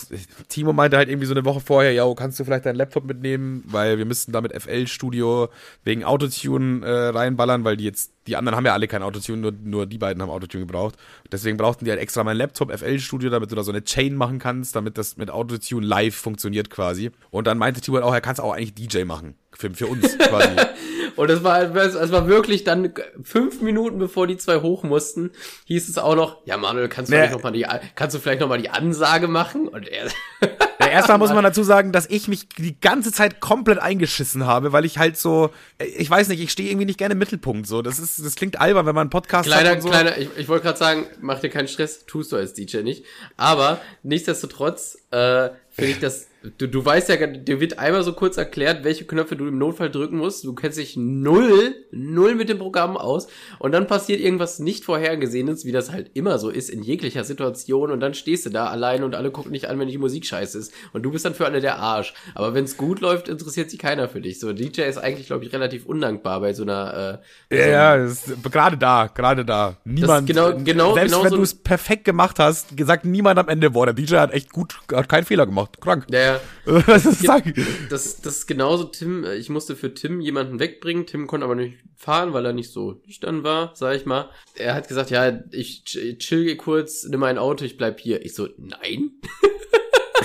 Timo 0.49 0.73
meinte 0.73 0.97
halt 0.97 1.09
irgendwie 1.09 1.27
so 1.27 1.35
eine 1.35 1.45
Woche 1.45 1.59
vorher, 1.59 1.91
ja, 1.91 2.11
kannst 2.15 2.39
du 2.39 2.43
vielleicht 2.43 2.65
deinen 2.65 2.75
Laptop 2.75 3.05
mitnehmen, 3.05 3.63
weil 3.67 3.99
wir 3.99 4.05
müssten 4.05 4.31
da 4.31 4.41
mit 4.41 4.51
FL 4.59 4.87
Studio 4.87 5.49
wegen 5.83 6.03
Autotune 6.03 6.83
äh, 6.83 7.09
reinballern, 7.09 7.63
weil 7.63 7.77
die 7.77 7.83
jetzt, 7.83 8.13
die 8.27 8.35
anderen 8.35 8.55
haben 8.55 8.65
ja 8.65 8.73
alle 8.73 8.87
kein 8.87 9.03
Autotune, 9.03 9.37
nur, 9.39 9.51
nur 9.51 9.85
die 9.85 9.97
beiden 9.97 10.21
haben 10.21 10.29
Autotune 10.29 10.65
gebraucht. 10.65 10.95
Deswegen 11.31 11.57
brauchten 11.57 11.85
die 11.85 11.91
halt 11.91 11.99
extra 12.01 12.23
meinen 12.23 12.37
Laptop 12.37 12.71
FL 12.71 12.99
Studio, 12.99 13.29
damit 13.29 13.51
du 13.51 13.55
da 13.55 13.63
so 13.63 13.71
eine 13.71 13.83
Chain 13.83 14.15
machen 14.15 14.39
kannst, 14.39 14.75
damit 14.75 14.97
das 14.97 15.17
mit 15.17 15.29
Autotune 15.29 15.85
live 15.85 16.15
funktioniert 16.15 16.69
quasi. 16.69 17.11
Und 17.31 17.47
dann 17.47 17.57
meinte 17.57 17.81
Timo 17.81 17.97
halt 17.97 18.05
auch, 18.05 18.13
er 18.13 18.21
kann 18.21 18.33
es 18.33 18.39
auch 18.39 18.53
eigentlich 18.53 18.73
DJ 18.73 19.03
machen. 19.03 19.35
Für, 19.57 19.71
für 19.73 19.87
uns 19.87 20.17
quasi. 20.17 20.49
Und 21.15 21.29
es 21.29 21.43
war, 21.45 21.73
es 21.73 22.11
war 22.11 22.27
wirklich 22.27 22.65
dann 22.65 22.93
fünf 23.23 23.61
Minuten 23.61 23.99
bevor 23.99 24.27
die 24.27 24.35
zwei 24.35 24.57
hoch 24.57 24.83
mussten, 24.83 25.31
hieß 25.63 25.87
es 25.87 25.97
auch 25.97 26.15
noch, 26.15 26.45
ja 26.45 26.57
Manuel, 26.57 26.89
kannst 26.89 27.09
du 27.09 27.15
Nee. 27.15 27.21
vielleicht 27.21 27.35
noch 27.35 27.43
mal 27.43 27.51
die, 27.53 27.65
kannst 27.95 28.15
du 28.15 28.19
vielleicht 28.19 28.41
noch 28.41 28.49
mal 28.49 28.61
die 28.61 28.69
Ansage 28.69 29.29
machen? 29.29 29.69
Und 29.69 29.87
er, 29.87 30.09
erstmal 30.95 31.17
muss 31.17 31.33
man 31.33 31.43
dazu 31.43 31.63
sagen, 31.63 31.91
dass 31.91 32.07
ich 32.09 32.27
mich 32.27 32.47
die 32.49 32.79
ganze 32.79 33.11
Zeit 33.11 33.39
komplett 33.39 33.79
eingeschissen 33.79 34.45
habe, 34.45 34.71
weil 34.71 34.85
ich 34.85 34.97
halt 34.97 35.17
so, 35.17 35.51
ich 35.79 36.09
weiß 36.09 36.27
nicht, 36.29 36.41
ich 36.41 36.51
stehe 36.51 36.69
irgendwie 36.69 36.85
nicht 36.85 36.97
gerne 36.97 37.13
im 37.13 37.19
Mittelpunkt. 37.19 37.67
So, 37.67 37.81
das 37.81 37.99
ist, 37.99 38.23
das 38.25 38.35
klingt 38.35 38.59
albern, 38.59 38.85
wenn 38.85 38.95
man 38.95 39.03
einen 39.03 39.09
Podcast 39.09 39.47
kleiner, 39.47 39.69
hat. 39.69 39.75
Und 39.77 39.81
so. 39.83 39.89
kleiner, 39.89 40.17
ich, 40.17 40.29
ich 40.37 40.47
wollte 40.47 40.63
gerade 40.63 40.79
sagen, 40.79 41.05
mach 41.21 41.39
dir 41.39 41.49
keinen 41.49 41.67
Stress, 41.67 42.05
tust 42.05 42.31
du 42.31 42.37
als 42.37 42.53
DJ 42.53 42.79
nicht. 42.79 43.05
Aber 43.37 43.79
nichtsdestotrotz 44.03 44.97
äh, 45.11 45.49
finde 45.69 45.91
ich 45.91 45.99
das 45.99 46.27
du, 46.57 46.67
du 46.67 46.85
weißt 46.85 47.09
ja, 47.09 47.27
dir 47.27 47.59
wird 47.59 47.79
einmal 47.79 48.03
so 48.03 48.13
kurz 48.13 48.37
erklärt, 48.37 48.83
welche 48.83 49.05
Knöpfe 49.05 49.35
du 49.35 49.47
im 49.47 49.57
Notfall 49.57 49.89
drücken 49.89 50.17
musst. 50.17 50.43
Du 50.43 50.53
kennst 50.53 50.77
dich 50.77 50.95
null, 50.97 51.75
null 51.91 52.35
mit 52.35 52.49
dem 52.49 52.57
Programm 52.57 52.97
aus. 52.97 53.27
Und 53.59 53.71
dann 53.71 53.87
passiert 53.87 54.19
irgendwas 54.19 54.59
nicht 54.59 54.83
vorhergesehenes, 54.83 55.65
wie 55.65 55.71
das 55.71 55.91
halt 55.91 56.11
immer 56.13 56.39
so 56.39 56.49
ist 56.49 56.69
in 56.69 56.83
jeglicher 56.83 57.23
Situation. 57.23 57.91
Und 57.91 57.99
dann 57.99 58.13
stehst 58.13 58.45
du 58.45 58.49
da 58.49 58.67
allein 58.67 59.03
und 59.03 59.15
alle 59.15 59.31
gucken 59.31 59.53
dich 59.53 59.69
an, 59.69 59.79
wenn 59.79 59.87
die 59.87 59.97
Musik 59.97 60.25
scheiße 60.25 60.57
ist. 60.57 60.73
Und 60.93 61.03
du 61.03 61.11
bist 61.11 61.25
dann 61.25 61.35
für 61.35 61.45
alle 61.45 61.61
der 61.61 61.79
Arsch. 61.79 62.13
Aber 62.33 62.53
wenn 62.53 62.65
es 62.65 62.77
gut 62.77 63.01
läuft, 63.01 63.27
interessiert 63.27 63.69
sich 63.69 63.79
keiner 63.79 64.07
für 64.09 64.21
dich. 64.21 64.39
So, 64.39 64.53
DJ 64.53 64.81
ist 64.81 64.97
eigentlich, 64.97 65.27
glaube 65.27 65.45
ich, 65.45 65.53
relativ 65.53 65.85
undankbar 65.85 66.39
bei 66.39 66.53
so 66.53 66.63
einer. 66.63 67.21
Äh, 67.49 67.57
ja, 67.57 67.67
ja 67.67 67.95
ist, 67.95 68.43
gerade 68.51 68.77
da, 68.77 69.07
gerade 69.07 69.45
da. 69.45 69.77
Niemand. 69.85 70.27
genau, 70.27 70.53
genau, 70.57 70.93
selbst 70.93 71.11
genau 71.11 71.23
wenn 71.23 71.31
so 71.31 71.37
du 71.37 71.43
es 71.43 71.55
perfekt 71.55 72.05
gemacht 72.05 72.39
hast, 72.39 72.75
gesagt 72.75 73.05
niemand 73.05 73.39
am 73.39 73.47
Ende, 73.49 73.71
boah, 73.71 73.85
der 73.85 73.93
DJ 73.93 74.15
hat 74.15 74.33
echt 74.33 74.51
gut, 74.51 74.75
hat 74.91 75.09
keinen 75.09 75.25
Fehler 75.25 75.45
gemacht. 75.45 75.79
Krank. 75.81 76.05
Ja, 76.09 76.34
ja. 76.65 76.83
Was 76.87 77.05
ist 77.05 77.27
das? 77.27 77.41
Das, 77.89 78.21
das 78.21 78.37
ist 78.37 78.47
genauso 78.47 78.85
Tim. 78.85 79.23
äh, 79.23 79.35
Ich 79.35 79.49
musste 79.49 79.75
für 79.75 79.93
Tim 79.93 80.21
jemanden 80.21 80.59
wegbringen. 80.59 81.05
Tim 81.05 81.27
konnte 81.27 81.45
aber 81.45 81.55
nicht 81.55 81.77
fahren, 81.95 82.33
weil 82.33 82.45
er 82.45 82.53
nicht 82.53 82.71
so 82.71 83.01
nüchtern 83.05 83.43
war, 83.43 83.71
sag 83.75 83.95
ich 83.95 84.05
mal. 84.05 84.29
Er 84.55 84.73
hat 84.75 84.87
gesagt, 84.87 85.09
ja, 85.11 85.39
ich 85.51 85.83
ch- 85.87 86.17
chill 86.19 86.55
kurz, 86.55 87.03
nimm 87.05 87.23
ein 87.23 87.37
Auto, 87.37 87.65
ich 87.65 87.77
bleib 87.77 87.99
hier. 87.99 88.25
Ich 88.25 88.33
so, 88.35 88.47
nein? 88.57 89.11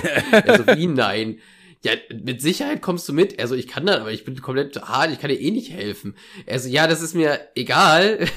er 0.32 0.56
so, 0.58 0.66
wie 0.76 0.86
nein? 0.86 1.38
Ja, 1.82 1.92
mit 2.12 2.42
Sicherheit 2.42 2.82
kommst 2.82 3.08
du 3.08 3.14
mit. 3.14 3.40
Also 3.40 3.54
ich 3.54 3.66
kann 3.66 3.86
dann, 3.86 4.02
aber 4.02 4.12
ich 4.12 4.24
bin 4.26 4.38
komplett 4.42 4.76
hart, 4.82 5.12
ich 5.12 5.18
kann 5.18 5.30
dir 5.30 5.40
eh 5.40 5.50
nicht 5.50 5.72
helfen. 5.72 6.14
Also 6.46 6.68
ja, 6.68 6.86
das 6.86 7.00
ist 7.00 7.14
mir 7.14 7.40
egal. 7.54 8.26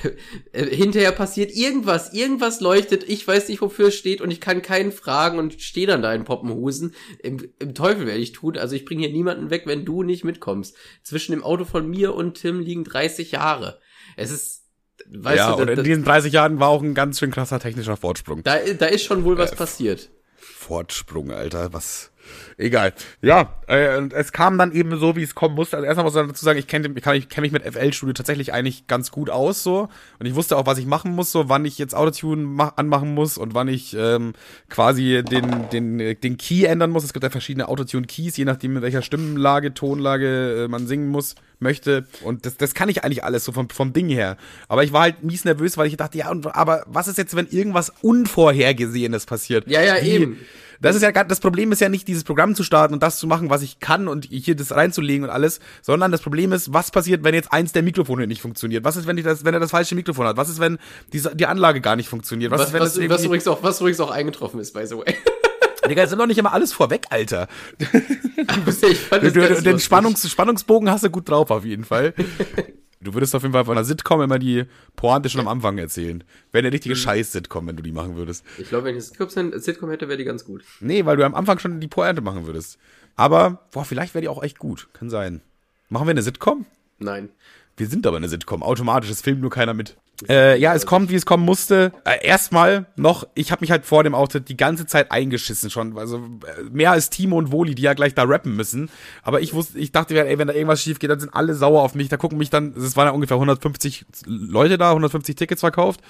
Äh, 0.51 0.67
Hinterher 0.67 1.11
passiert 1.11 1.51
irgendwas, 1.51 2.13
irgendwas 2.13 2.61
leuchtet, 2.61 3.07
ich 3.09 3.27
weiß 3.27 3.49
nicht, 3.49 3.61
wofür 3.61 3.87
es 3.87 3.95
steht 3.95 4.21
und 4.21 4.29
ich 4.29 4.39
kann 4.39 4.61
keinen 4.61 4.91
fragen 4.91 5.39
und 5.39 5.61
stehe 5.61 5.87
dann 5.87 6.03
da 6.03 6.13
in 6.13 6.25
Poppenhusen. 6.25 6.93
Im, 7.23 7.49
Im 7.59 7.73
Teufel 7.73 8.05
werde 8.05 8.19
ich 8.19 8.33
tun. 8.33 8.57
Also 8.57 8.75
ich 8.75 8.85
bringe 8.85 9.01
hier 9.01 9.11
niemanden 9.11 9.49
weg, 9.49 9.63
wenn 9.65 9.83
du 9.83 10.03
nicht 10.03 10.23
mitkommst. 10.23 10.75
Zwischen 11.01 11.31
dem 11.31 11.43
Auto 11.43 11.65
von 11.65 11.89
mir 11.89 12.13
und 12.13 12.35
Tim 12.35 12.59
liegen 12.59 12.83
30 12.83 13.31
Jahre. 13.31 13.79
Es 14.15 14.31
ist, 14.31 14.65
weißt 15.09 15.37
ja, 15.37 15.55
du, 15.55 15.61
und 15.61 15.67
da, 15.67 15.73
in 15.73 15.83
diesen 15.83 16.03
30 16.03 16.33
Jahren 16.33 16.59
war 16.59 16.69
auch 16.69 16.83
ein 16.83 16.93
ganz 16.93 17.19
schön 17.19 17.31
krasser 17.31 17.59
technischer 17.59 17.97
Fortsprung. 17.97 18.43
da, 18.43 18.59
da 18.59 18.85
ist 18.85 19.05
schon 19.05 19.23
wohl 19.23 19.37
was 19.37 19.55
passiert. 19.55 20.09
Fortsprung, 20.35 21.31
Alter, 21.31 21.73
was. 21.73 22.12
Egal. 22.57 22.93
Ja, 23.21 23.53
äh, 23.67 23.97
und 23.97 24.13
es 24.13 24.31
kam 24.31 24.57
dann 24.57 24.71
eben 24.71 24.97
so, 24.97 25.15
wie 25.15 25.23
es 25.23 25.35
kommen 25.35 25.55
musste. 25.55 25.75
Also 25.77 25.85
erstmal 25.85 26.05
muss 26.05 26.13
man 26.13 26.27
dazu 26.27 26.45
sagen, 26.45 26.59
ich 26.59 26.67
kenne 26.67 26.87
ich, 26.95 27.05
ich 27.05 27.29
kenn 27.29 27.41
mich 27.41 27.51
mit 27.51 27.63
FL 27.63 27.91
Studio 27.93 28.13
tatsächlich 28.13 28.53
eigentlich 28.53 28.87
ganz 28.87 29.11
gut 29.11 29.29
aus 29.29 29.63
so. 29.63 29.89
Und 30.19 30.25
ich 30.25 30.35
wusste 30.35 30.55
auch, 30.57 30.65
was 30.65 30.77
ich 30.77 30.85
machen 30.85 31.13
muss, 31.15 31.31
so 31.31 31.49
wann 31.49 31.65
ich 31.65 31.77
jetzt 31.77 31.95
Autotune 31.95 32.43
ma- 32.43 32.73
anmachen 32.75 33.13
muss 33.13 33.37
und 33.37 33.53
wann 33.53 33.67
ich 33.67 33.95
ähm, 33.97 34.33
quasi 34.69 35.23
den, 35.23 35.69
den, 35.71 35.97
den 35.97 36.37
Key 36.37 36.65
ändern 36.65 36.91
muss. 36.91 37.03
Es 37.03 37.13
gibt 37.13 37.23
ja 37.23 37.29
verschiedene 37.29 37.67
Autotune-Keys, 37.67 38.37
je 38.37 38.45
nachdem, 38.45 38.75
in 38.77 38.81
welcher 38.83 39.01
Stimmenlage, 39.01 39.73
Tonlage 39.73 40.63
äh, 40.65 40.67
man 40.67 40.87
singen 40.87 41.09
muss, 41.09 41.35
möchte. 41.59 42.05
Und 42.23 42.45
das, 42.45 42.57
das 42.57 42.73
kann 42.73 42.89
ich 42.89 43.03
eigentlich 43.03 43.23
alles 43.23 43.45
so 43.45 43.51
vom, 43.51 43.69
vom 43.69 43.93
Ding 43.93 44.09
her. 44.09 44.37
Aber 44.67 44.83
ich 44.83 44.93
war 44.93 45.01
halt 45.01 45.23
mies 45.23 45.45
nervös, 45.45 45.77
weil 45.77 45.87
ich 45.87 45.97
dachte, 45.97 46.17
ja, 46.17 46.29
und, 46.29 46.45
aber 46.55 46.83
was 46.87 47.07
ist 47.07 47.17
jetzt, 47.17 47.35
wenn 47.35 47.47
irgendwas 47.47 47.91
Unvorhergesehenes 48.01 49.25
passiert? 49.25 49.67
Ja, 49.67 49.81
ja, 49.81 50.01
Wie- 50.01 50.09
eben. 50.09 50.37
Das 50.81 50.95
ist 50.95 51.01
ja 51.01 51.11
das 51.11 51.39
Problem 51.39 51.71
ist 51.71 51.81
ja 51.81 51.89
nicht 51.89 52.07
dieses 52.07 52.23
Programm 52.23 52.55
zu 52.55 52.63
starten 52.63 52.93
und 52.93 53.03
das 53.03 53.17
zu 53.17 53.27
machen, 53.27 53.49
was 53.49 53.61
ich 53.61 53.79
kann 53.79 54.07
und 54.07 54.25
hier 54.25 54.55
das 54.55 54.75
reinzulegen 54.75 55.25
und 55.25 55.29
alles, 55.29 55.59
sondern 55.81 56.11
das 56.11 56.21
Problem 56.21 56.51
ist, 56.51 56.73
was 56.73 56.91
passiert, 56.91 57.23
wenn 57.23 57.33
jetzt 57.33 57.51
eins 57.51 57.71
der 57.71 57.83
Mikrofone 57.83 58.27
nicht 58.27 58.41
funktioniert? 58.41 58.83
Was 58.83 58.95
ist, 58.95 59.07
wenn 59.07 59.17
ich 59.17 59.23
das, 59.23 59.45
wenn 59.45 59.53
er 59.53 59.59
das 59.59 59.71
falsche 59.71 59.95
Mikrofon 59.95 60.27
hat? 60.27 60.37
Was 60.37 60.49
ist, 60.49 60.59
wenn 60.59 60.77
diese, 61.11 61.35
die 61.35 61.45
Anlage 61.45 61.81
gar 61.81 61.95
nicht 61.95 62.09
funktioniert? 62.09 62.51
Was, 62.51 62.61
Was, 62.61 62.67
ist, 62.67 62.73
wenn 62.73 62.81
was, 62.81 62.93
das 62.93 63.09
was, 63.09 63.23
übrigens 63.23 63.47
auch, 63.47 63.63
was 63.63 63.79
übrigens 63.79 63.99
auch 63.99 64.11
eingetroffen 64.11 64.59
ist, 64.59 64.73
by 64.73 64.85
the 64.85 64.97
way. 64.97 65.15
Digga, 65.89 66.01
jetzt 66.01 66.11
sind 66.11 66.19
doch 66.19 66.27
nicht 66.27 66.37
immer 66.37 66.53
alles 66.53 66.71
vorweg, 66.71 67.07
Alter. 67.09 67.47
ich 67.77 68.99
fand 68.99 69.23
Du, 69.23 69.31
du, 69.31 69.61
den. 69.61 69.79
Spannungs, 69.79 70.29
Spannungsbogen 70.29 70.89
hast 70.89 71.03
du 71.03 71.09
gut 71.09 71.29
drauf, 71.29 71.51
auf 71.51 71.65
jeden 71.65 71.83
Fall. 71.83 72.13
Du 73.03 73.13
würdest 73.13 73.35
auf 73.35 73.41
jeden 73.43 73.53
Fall 73.53 73.65
von 73.65 73.77
einer 73.77 73.83
Sitcom 73.85 74.21
immer 74.21 74.39
die 74.39 74.65
Pointe 74.95 75.29
schon 75.29 75.41
am 75.41 75.47
Anfang 75.47 75.77
erzählen. 75.77 76.23
Wäre 76.51 76.59
eine 76.61 76.69
Mhm. 76.69 76.73
richtige 76.73 76.95
Scheiß-Sitcom, 76.95 77.67
wenn 77.67 77.75
du 77.75 77.83
die 77.83 77.91
machen 77.91 78.15
würdest. 78.15 78.45
Ich 78.57 78.69
glaube, 78.69 78.85
wenn 78.85 78.97
ich 78.97 79.03
Sitcom, 79.05 79.29
Sitcom 79.59 79.89
hätte, 79.89 80.07
wäre 80.07 80.17
die 80.17 80.23
ganz 80.23 80.45
gut. 80.45 80.63
Nee, 80.79 81.05
weil 81.05 81.17
du 81.17 81.25
am 81.25 81.35
Anfang 81.35 81.59
schon 81.59 81.79
die 81.79 81.87
Pointe 81.87 82.21
machen 82.21 82.45
würdest. 82.47 82.77
Aber, 83.15 83.65
boah, 83.71 83.85
vielleicht 83.85 84.13
wäre 84.13 84.21
die 84.23 84.29
auch 84.29 84.41
echt 84.41 84.57
gut. 84.59 84.87
Kann 84.93 85.09
sein. 85.09 85.41
Machen 85.89 86.07
wir 86.07 86.11
eine 86.11 86.23
Sitcom? 86.23 86.65
Nein. 86.99 87.29
Wir 87.77 87.87
sind 87.87 88.05
aber 88.07 88.17
eine 88.17 88.29
Sitcom. 88.29 88.63
Automatisch, 88.63 89.09
es 89.09 89.21
filmt 89.21 89.41
nur 89.41 89.49
keiner 89.51 89.73
mit. 89.73 89.97
Äh, 90.29 90.59
ja, 90.59 90.75
es 90.75 90.85
kommt, 90.85 91.09
wie 91.09 91.15
es 91.15 91.25
kommen 91.25 91.43
musste. 91.43 91.91
Äh, 92.05 92.25
erstmal 92.25 92.85
noch, 92.95 93.27
ich 93.33 93.51
habe 93.51 93.61
mich 93.61 93.71
halt 93.71 93.85
vor 93.85 94.03
dem 94.03 94.13
Auftritt 94.13 94.47
die 94.47 94.55
ganze 94.55 94.85
Zeit 94.85 95.11
eingeschissen 95.11 95.69
schon. 95.69 95.97
Also 95.97 96.17
äh, 96.17 96.63
mehr 96.71 96.91
als 96.91 97.09
Timo 97.09 97.37
und 97.37 97.51
Woli, 97.51 97.73
die 97.73 97.81
ja 97.81 97.93
gleich 97.93 98.13
da 98.13 98.23
rappen 98.23 98.55
müssen. 98.55 98.89
Aber 99.23 99.41
ich 99.41 99.53
wusste, 99.53 99.79
ich 99.79 99.91
dachte, 99.91 100.15
ey, 100.15 100.37
wenn 100.37 100.47
da 100.47 100.53
irgendwas 100.53 100.81
schief 100.81 100.99
geht, 100.99 101.09
dann 101.09 101.19
sind 101.19 101.33
alle 101.33 101.55
sauer 101.55 101.81
auf 101.81 101.95
mich. 101.95 102.09
Da 102.09 102.17
gucken 102.17 102.37
mich 102.37 102.51
dann, 102.51 102.73
es 102.77 102.95
waren 102.95 103.07
ja 103.07 103.11
ungefähr 103.11 103.35
150 103.35 104.05
Leute 104.25 104.77
da, 104.77 104.89
150 104.89 105.35
Tickets 105.35 105.61
verkauft. 105.61 106.01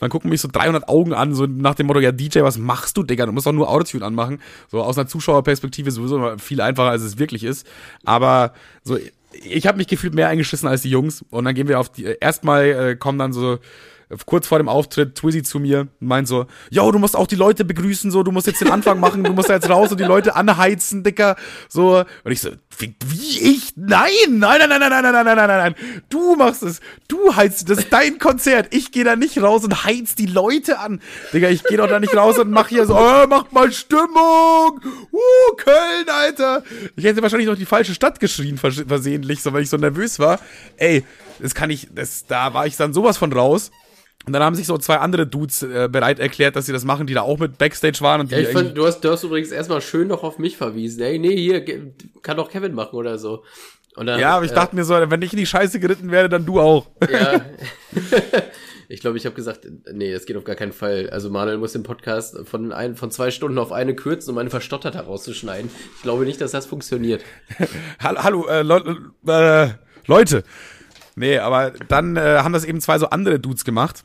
Dann 0.00 0.10
gucken 0.10 0.28
mich 0.28 0.40
so 0.40 0.48
300 0.50 0.88
Augen 0.88 1.14
an, 1.14 1.32
so 1.34 1.46
nach 1.46 1.76
dem 1.76 1.86
Motto, 1.86 2.00
ja 2.00 2.10
DJ, 2.12 2.40
was 2.42 2.58
machst 2.58 2.96
du, 2.96 3.04
Digga? 3.04 3.26
Du 3.26 3.32
musst 3.32 3.46
doch 3.46 3.52
nur 3.52 3.70
Autotune 3.70 4.04
anmachen. 4.04 4.40
So 4.70 4.82
aus 4.82 4.98
einer 4.98 5.06
Zuschauerperspektive 5.06 5.92
sowieso 5.92 6.36
viel 6.38 6.60
einfacher, 6.60 6.90
als 6.90 7.02
es 7.02 7.18
wirklich 7.18 7.44
ist. 7.44 7.66
Aber 8.04 8.52
so 8.82 8.98
ich 9.32 9.66
habe 9.66 9.78
mich 9.78 9.86
gefühlt 9.86 10.14
mehr 10.14 10.28
eingeschissen 10.28 10.68
als 10.68 10.82
die 10.82 10.90
Jungs. 10.90 11.24
Und 11.30 11.44
dann 11.44 11.54
gehen 11.54 11.68
wir 11.68 11.80
auf 11.80 11.90
die. 11.90 12.04
Erstmal 12.20 12.64
äh, 12.64 12.96
kommen 12.96 13.18
dann 13.18 13.32
so 13.32 13.58
kurz 14.26 14.46
vor 14.46 14.58
dem 14.58 14.68
Auftritt 14.68 15.14
Twizzy 15.14 15.42
zu 15.42 15.58
mir 15.58 15.88
meint 16.00 16.28
so, 16.28 16.46
yo, 16.70 16.90
du 16.92 16.98
musst 16.98 17.16
auch 17.16 17.26
die 17.26 17.36
Leute 17.36 17.64
begrüßen, 17.64 18.10
so, 18.10 18.22
du 18.22 18.32
musst 18.32 18.46
jetzt 18.46 18.60
den 18.60 18.70
Anfang 18.70 19.00
machen, 19.00 19.24
du 19.24 19.32
musst 19.32 19.48
da 19.48 19.54
jetzt 19.54 19.70
raus 19.70 19.90
und 19.90 19.98
die 20.00 20.04
Leute 20.04 20.36
anheizen, 20.36 21.02
Dicker. 21.02 21.36
So. 21.68 22.04
Und 22.24 22.32
ich 22.32 22.40
so, 22.40 22.50
wie, 22.78 22.94
wie 23.06 23.40
ich? 23.40 23.72
Nein, 23.76 24.10
nein, 24.28 24.58
nein, 24.58 24.68
nein, 24.68 24.80
nein, 24.80 24.90
nein, 24.90 25.12
nein, 25.12 25.24
nein, 25.24 25.36
nein, 25.36 25.48
nein. 25.48 25.74
Du 26.08 26.36
machst 26.36 26.62
es. 26.62 26.80
Du 27.08 27.34
heizt, 27.34 27.68
das 27.68 27.78
ist 27.78 27.92
dein 27.92 28.18
Konzert. 28.18 28.74
Ich 28.74 28.92
gehe 28.92 29.04
da 29.04 29.16
nicht 29.16 29.40
raus 29.40 29.64
und 29.64 29.84
heiz 29.84 30.14
die 30.14 30.26
Leute 30.26 30.78
an. 30.78 31.00
Digga, 31.32 31.48
ich 31.48 31.64
gehe 31.64 31.78
doch 31.78 31.88
da 31.88 32.00
nicht 32.00 32.16
raus 32.16 32.38
und 32.38 32.50
mach 32.50 32.68
hier 32.68 32.86
so, 32.86 32.96
äh, 32.96 33.26
macht 33.26 33.52
mal 33.52 33.72
Stimmung. 33.72 34.80
Uh, 35.12 35.56
Köln, 35.56 36.08
Alter. 36.08 36.62
Ich 36.96 37.04
hätte 37.04 37.22
wahrscheinlich 37.22 37.48
noch 37.48 37.56
die 37.56 37.66
falsche 37.66 37.94
Stadt 37.94 38.20
geschrien, 38.20 38.58
vers 38.58 38.82
versehentlich, 38.86 39.42
so, 39.42 39.52
weil 39.52 39.62
ich 39.62 39.70
so 39.70 39.76
nervös 39.76 40.18
war. 40.18 40.38
Ey, 40.76 41.04
das 41.38 41.54
kann 41.54 41.70
ich, 41.70 41.88
das, 41.94 42.26
da 42.26 42.54
war 42.54 42.66
ich 42.66 42.76
dann 42.76 42.92
sowas 42.92 43.16
von 43.16 43.32
raus. 43.32 43.70
Und 44.24 44.32
dann 44.32 44.42
haben 44.42 44.54
sich 44.54 44.66
so 44.66 44.78
zwei 44.78 44.98
andere 44.98 45.26
Dudes 45.26 45.62
äh, 45.62 45.88
bereit 45.90 46.20
erklärt, 46.20 46.54
dass 46.54 46.66
sie 46.66 46.72
das 46.72 46.84
machen, 46.84 47.06
die 47.06 47.14
da 47.14 47.22
auch 47.22 47.38
mit 47.38 47.58
Backstage 47.58 48.00
waren 48.00 48.20
und 48.20 48.30
die 48.30 48.36
Ja, 48.36 48.40
ich 48.40 48.48
fand, 48.48 48.76
du 48.76 48.86
hast, 48.86 49.00
du 49.00 49.10
hast 49.10 49.24
übrigens 49.24 49.50
erstmal 49.50 49.80
schön 49.80 50.08
noch 50.08 50.22
auf 50.22 50.38
mich 50.38 50.56
verwiesen. 50.56 51.02
Ey, 51.02 51.18
nee, 51.18 51.36
hier, 51.36 51.64
kann 52.22 52.36
doch 52.36 52.50
Kevin 52.50 52.74
machen 52.74 52.96
oder 52.96 53.18
so. 53.18 53.42
Dann, 53.96 54.18
ja, 54.18 54.36
aber 54.36 54.44
ich 54.44 54.52
äh, 54.52 54.54
dachte 54.54 54.74
mir 54.74 54.84
so, 54.84 54.94
wenn 54.94 55.20
ich 55.22 55.32
in 55.32 55.38
die 55.38 55.46
Scheiße 55.46 55.78
geritten 55.78 56.10
werde, 56.10 56.28
dann 56.28 56.46
du 56.46 56.60
auch. 56.60 56.86
Ja. 57.10 57.44
ich 58.88 59.00
glaube, 59.00 59.18
ich 59.18 59.26
habe 59.26 59.34
gesagt, 59.34 59.66
nee, 59.92 60.12
das 60.12 60.24
geht 60.24 60.36
auf 60.36 60.44
gar 60.44 60.56
keinen 60.56 60.72
Fall. 60.72 61.10
Also 61.10 61.28
Manuel 61.28 61.58
muss 61.58 61.72
den 61.72 61.82
Podcast 61.82 62.38
von, 62.44 62.72
ein, 62.72 62.96
von 62.96 63.10
zwei 63.10 63.30
Stunden 63.30 63.58
auf 63.58 63.70
eine 63.70 63.94
kürzen, 63.94 64.30
um 64.30 64.38
eine 64.38 64.48
verstottert 64.48 64.94
herauszuschneiden. 64.94 65.70
Ich 65.96 66.02
glaube 66.02 66.24
nicht, 66.24 66.40
dass 66.40 66.52
das 66.52 66.64
funktioniert. 66.64 67.22
Hallo, 68.00 68.46
äh, 68.46 68.62
Leu 68.62 68.80
äh, 69.26 69.68
Leute. 70.06 70.42
Nee, 71.14 71.38
aber 71.38 71.72
dann 71.88 72.16
äh, 72.16 72.38
haben 72.38 72.54
das 72.54 72.64
eben 72.64 72.80
zwei 72.80 72.98
so 72.98 73.10
andere 73.10 73.38
Dudes 73.38 73.64
gemacht. 73.64 74.04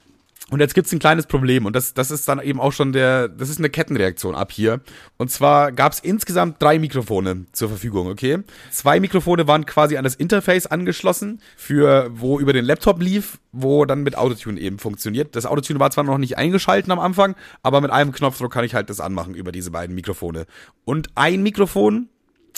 Und 0.49 0.61
jetzt 0.61 0.75
gibt's 0.75 0.93
ein 0.93 0.99
kleines 0.99 1.25
Problem 1.25 1.65
und 1.65 1.75
das, 1.75 1.93
das 1.93 2.09
ist 2.09 2.25
dann 2.29 2.39
eben 2.39 2.61
auch 2.61 2.71
schon 2.71 2.93
der, 2.93 3.27
das 3.27 3.49
ist 3.49 3.59
eine 3.59 3.69
Kettenreaktion 3.69 4.33
ab 4.33 4.53
hier. 4.53 4.79
Und 5.17 5.29
zwar 5.29 5.73
gab's 5.73 5.99
insgesamt 5.99 6.61
drei 6.61 6.79
Mikrofone 6.79 7.47
zur 7.51 7.67
Verfügung, 7.67 8.07
okay? 8.07 8.39
Zwei 8.71 9.01
Mikrofone 9.01 9.45
waren 9.49 9.65
quasi 9.65 9.97
an 9.97 10.05
das 10.05 10.15
Interface 10.15 10.65
angeschlossen, 10.65 11.41
für 11.57 12.09
wo 12.13 12.39
über 12.39 12.53
den 12.53 12.63
Laptop 12.63 13.01
lief, 13.01 13.39
wo 13.51 13.83
dann 13.83 14.03
mit 14.03 14.17
Autotune 14.17 14.57
eben 14.57 14.79
funktioniert. 14.79 15.35
Das 15.35 15.45
Autotune 15.45 15.81
war 15.81 15.91
zwar 15.91 16.05
noch 16.05 16.17
nicht 16.17 16.37
eingeschalten 16.37 16.93
am 16.93 16.99
Anfang, 16.99 17.35
aber 17.61 17.81
mit 17.81 17.91
einem 17.91 18.13
Knopfdruck 18.13 18.53
kann 18.53 18.63
ich 18.63 18.73
halt 18.73 18.89
das 18.89 19.01
anmachen 19.01 19.35
über 19.35 19.51
diese 19.51 19.71
beiden 19.71 19.95
Mikrofone. 19.95 20.45
Und 20.85 21.09
ein 21.15 21.43
Mikrofon 21.43 22.07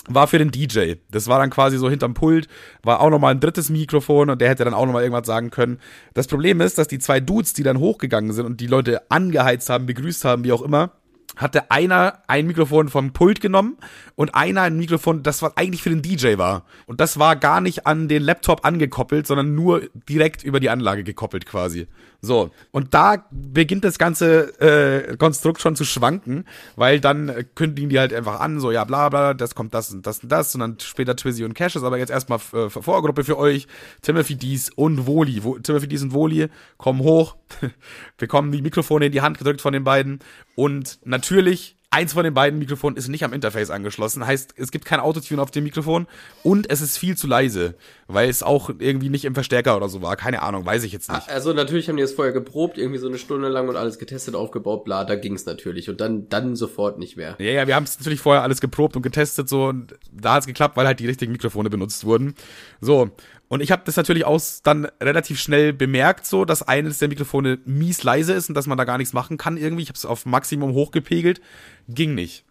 war 0.07 0.27
für 0.27 0.38
den 0.38 0.51
DJ. 0.51 0.93
Das 1.12 1.27
war 1.27 1.39
dann 1.39 1.49
quasi 1.49 1.77
so 1.77 1.89
hinterm 1.89 2.13
Pult, 2.13 2.47
war 2.83 3.01
auch 3.01 3.09
nochmal 3.09 3.33
ein 3.33 3.39
drittes 3.39 3.69
Mikrofon 3.69 4.29
und 4.29 4.41
der 4.41 4.49
hätte 4.49 4.63
dann 4.63 4.73
auch 4.73 4.85
nochmal 4.85 5.03
irgendwas 5.03 5.27
sagen 5.27 5.49
können. 5.49 5.79
Das 6.13 6.27
Problem 6.27 6.62
ist, 6.62 6.77
dass 6.77 6.88
die 6.88 6.99
zwei 6.99 7.19
Dudes, 7.19 7.53
die 7.53 7.63
dann 7.63 7.79
hochgegangen 7.79 8.31
sind 8.33 8.45
und 8.45 8.62
die 8.62 8.67
Leute 8.67 9.09
angeheizt 9.12 9.69
haben, 9.69 9.85
begrüßt 9.85 10.25
haben, 10.25 10.43
wie 10.43 10.51
auch 10.51 10.62
immer, 10.62 10.91
hatte 11.35 11.71
einer 11.71 12.23
ein 12.27 12.47
Mikrofon 12.47 12.89
vom 12.89 13.13
Pult 13.13 13.39
genommen 13.39 13.77
und 14.19 14.36
einer 14.36 14.63
ein 14.63 14.75
Mikrofon, 14.75 15.23
das 15.23 15.41
was 15.41 15.55
eigentlich 15.55 15.82
für 15.82 15.91
den 15.91 16.01
DJ 16.01 16.38
war. 16.38 16.65
Und 16.88 16.99
das 16.99 17.19
war 17.19 17.38
gar 17.38 17.62
nicht 17.62 17.88
an 17.88 18.10
den 18.10 18.21
Laptop 18.21 18.65
angekoppelt, 18.65 19.25
sondern 19.25 19.55
nur 19.55 19.84
direkt 20.10 20.43
über 20.43 20.60
die 20.60 20.69
Anlage 20.69 21.05
gekoppelt 21.05 21.45
quasi. 21.45 21.88
So, 22.19 22.51
und 22.71 22.93
da 22.93 23.25
beginnt 23.32 23.86
das 23.86 23.97
ganze 23.97 24.60
äh, 24.60 25.15
Konstrukt 25.15 25.62
schon 25.62 25.77
zu 25.77 25.86
schwanken, 25.86 26.43
weil 26.75 26.99
dann 26.99 27.29
äh, 27.29 27.45
kündigen 27.55 27.89
die 27.89 27.97
halt 27.97 28.13
einfach 28.13 28.41
an, 28.41 28.60
so 28.60 28.71
ja 28.71 28.84
bla 28.84 29.08
bla, 29.08 29.34
das 29.34 29.55
kommt 29.55 29.73
das 29.73 29.93
und 29.93 30.05
das 30.05 30.21
und 30.21 30.29
das 30.29 30.53
und 30.53 30.60
dann 30.60 30.77
später 30.82 31.15
Twizzy 31.15 31.45
und 31.45 31.53
Caches, 31.53 31.82
aber 31.82 31.97
jetzt 31.97 32.10
erstmal 32.10 32.39
äh, 32.51 32.69
Vorgruppe 32.69 33.23
für 33.23 33.38
euch, 33.38 33.67
Timothy 34.01 34.36
Dies 34.36 34.69
und 34.69 35.08
Woli. 35.08 35.45
Wo, 35.45 35.58
Timothy 35.60 35.88
Dies 35.88 36.03
und 36.03 36.12
Woli 36.12 36.49
kommen 36.77 36.99
hoch, 36.99 37.38
bekommen 38.17 38.51
die 38.51 38.62
Mikrofone 38.62 39.05
in 39.05 39.13
die 39.13 39.21
Hand 39.21 39.38
gedrückt 39.38 39.62
von 39.62 39.71
den 39.71 39.86
beiden 39.86 40.19
und 40.55 40.99
natürlich 41.05 41.77
Eins 41.91 42.13
von 42.13 42.23
den 42.23 42.36
beiden 42.36 42.60
Mikrofonen 42.60 42.97
ist 42.97 43.08
nicht 43.08 43.23
am 43.23 43.34
Interface 43.34 43.71
angeschlossen, 43.71 44.28
heißt, 44.28 44.54
es 44.58 44.69
gibt 44.69 44.86
kein 44.86 44.99
Autotune 44.99 45.41
auf 45.41 45.49
dem 45.49 45.63
Mikrofon 45.63 46.06
und 46.43 46.69
es 46.69 46.82
ist 46.82 46.99
viel 46.99 47.17
zu 47.17 47.25
leise, 47.25 47.73
weil 48.08 48.30
es 48.30 48.43
auch 48.43 48.69
irgendwie 48.78 49.10
nicht 49.10 49.25
im 49.25 49.34
Verstärker 49.34 49.75
oder 49.75 49.89
so 49.89 50.04
war. 50.04 50.15
Keine 50.15 50.43
Ahnung, 50.43 50.67
weiß 50.67 50.84
ich 50.84 50.91
jetzt 50.91 51.12
nicht. 51.12 51.28
Also 51.30 51.52
natürlich 51.52 51.89
haben 51.89 51.95
die 51.95 52.04
das 52.04 52.12
vorher 52.12 52.32
geprobt, 52.32 52.78
irgendwie 52.78 52.99
so 52.99 53.08
eine 53.08 53.17
Stunde 53.17 53.47
lang 53.47 53.69
und 53.69 53.75
alles 53.75 53.97
getestet, 53.97 54.36
aufgebaut, 54.36 54.84
bla, 54.84 55.04
da 55.04 55.15
ging's 55.15 55.47
natürlich 55.47 55.89
und 55.89 55.99
dann 55.99 56.30
dann 56.30 56.56
sofort 56.56 56.99
nicht 56.99 57.17
mehr. 57.17 57.36
Ja, 57.39 57.52
ja, 57.52 57.65
wir 57.65 57.73
haben 57.73 57.86
es 57.86 57.97
natürlich 57.97 58.19
vorher 58.19 58.43
alles 58.43 58.62
geprobt 58.62 58.95
und 58.95 59.02
getestet 59.02 59.49
so 59.49 59.65
und 59.65 59.95
da 60.13 60.36
hat's 60.36 60.45
geklappt, 60.45 60.78
weil 60.78 60.86
halt 60.86 60.99
die 60.99 61.08
richtigen 61.08 61.32
Mikrofone 61.32 61.71
benutzt 61.71 62.06
wurden. 62.06 62.36
So, 62.82 63.10
und 63.49 63.62
ich 63.62 63.71
habe 63.71 63.81
das 63.83 63.97
natürlich 63.97 64.25
auch 64.25 64.39
dann 64.63 64.88
relativ 65.01 65.39
schnell 65.39 65.73
bemerkt, 65.73 66.25
so, 66.25 66.45
dass 66.45 66.62
eines 66.62 66.99
der 66.99 67.07
Mikrofone 67.07 67.57
mies 67.65 68.03
leise 68.03 68.33
ist 68.33 68.47
und 68.47 68.55
dass 68.55 68.67
man 68.67 68.77
da 68.77 68.83
gar 68.83 68.99
nichts 68.99 69.12
machen 69.12 69.38
kann 69.38 69.57
irgendwie. 69.57 69.81
Ich 69.81 69.89
habe 69.89 69.97
es 69.97 70.05
auf 70.05 70.25
Maximum 70.25 70.73
hochgepegelt, 70.73 71.41
ging 71.88 72.13
nicht. 72.13 72.45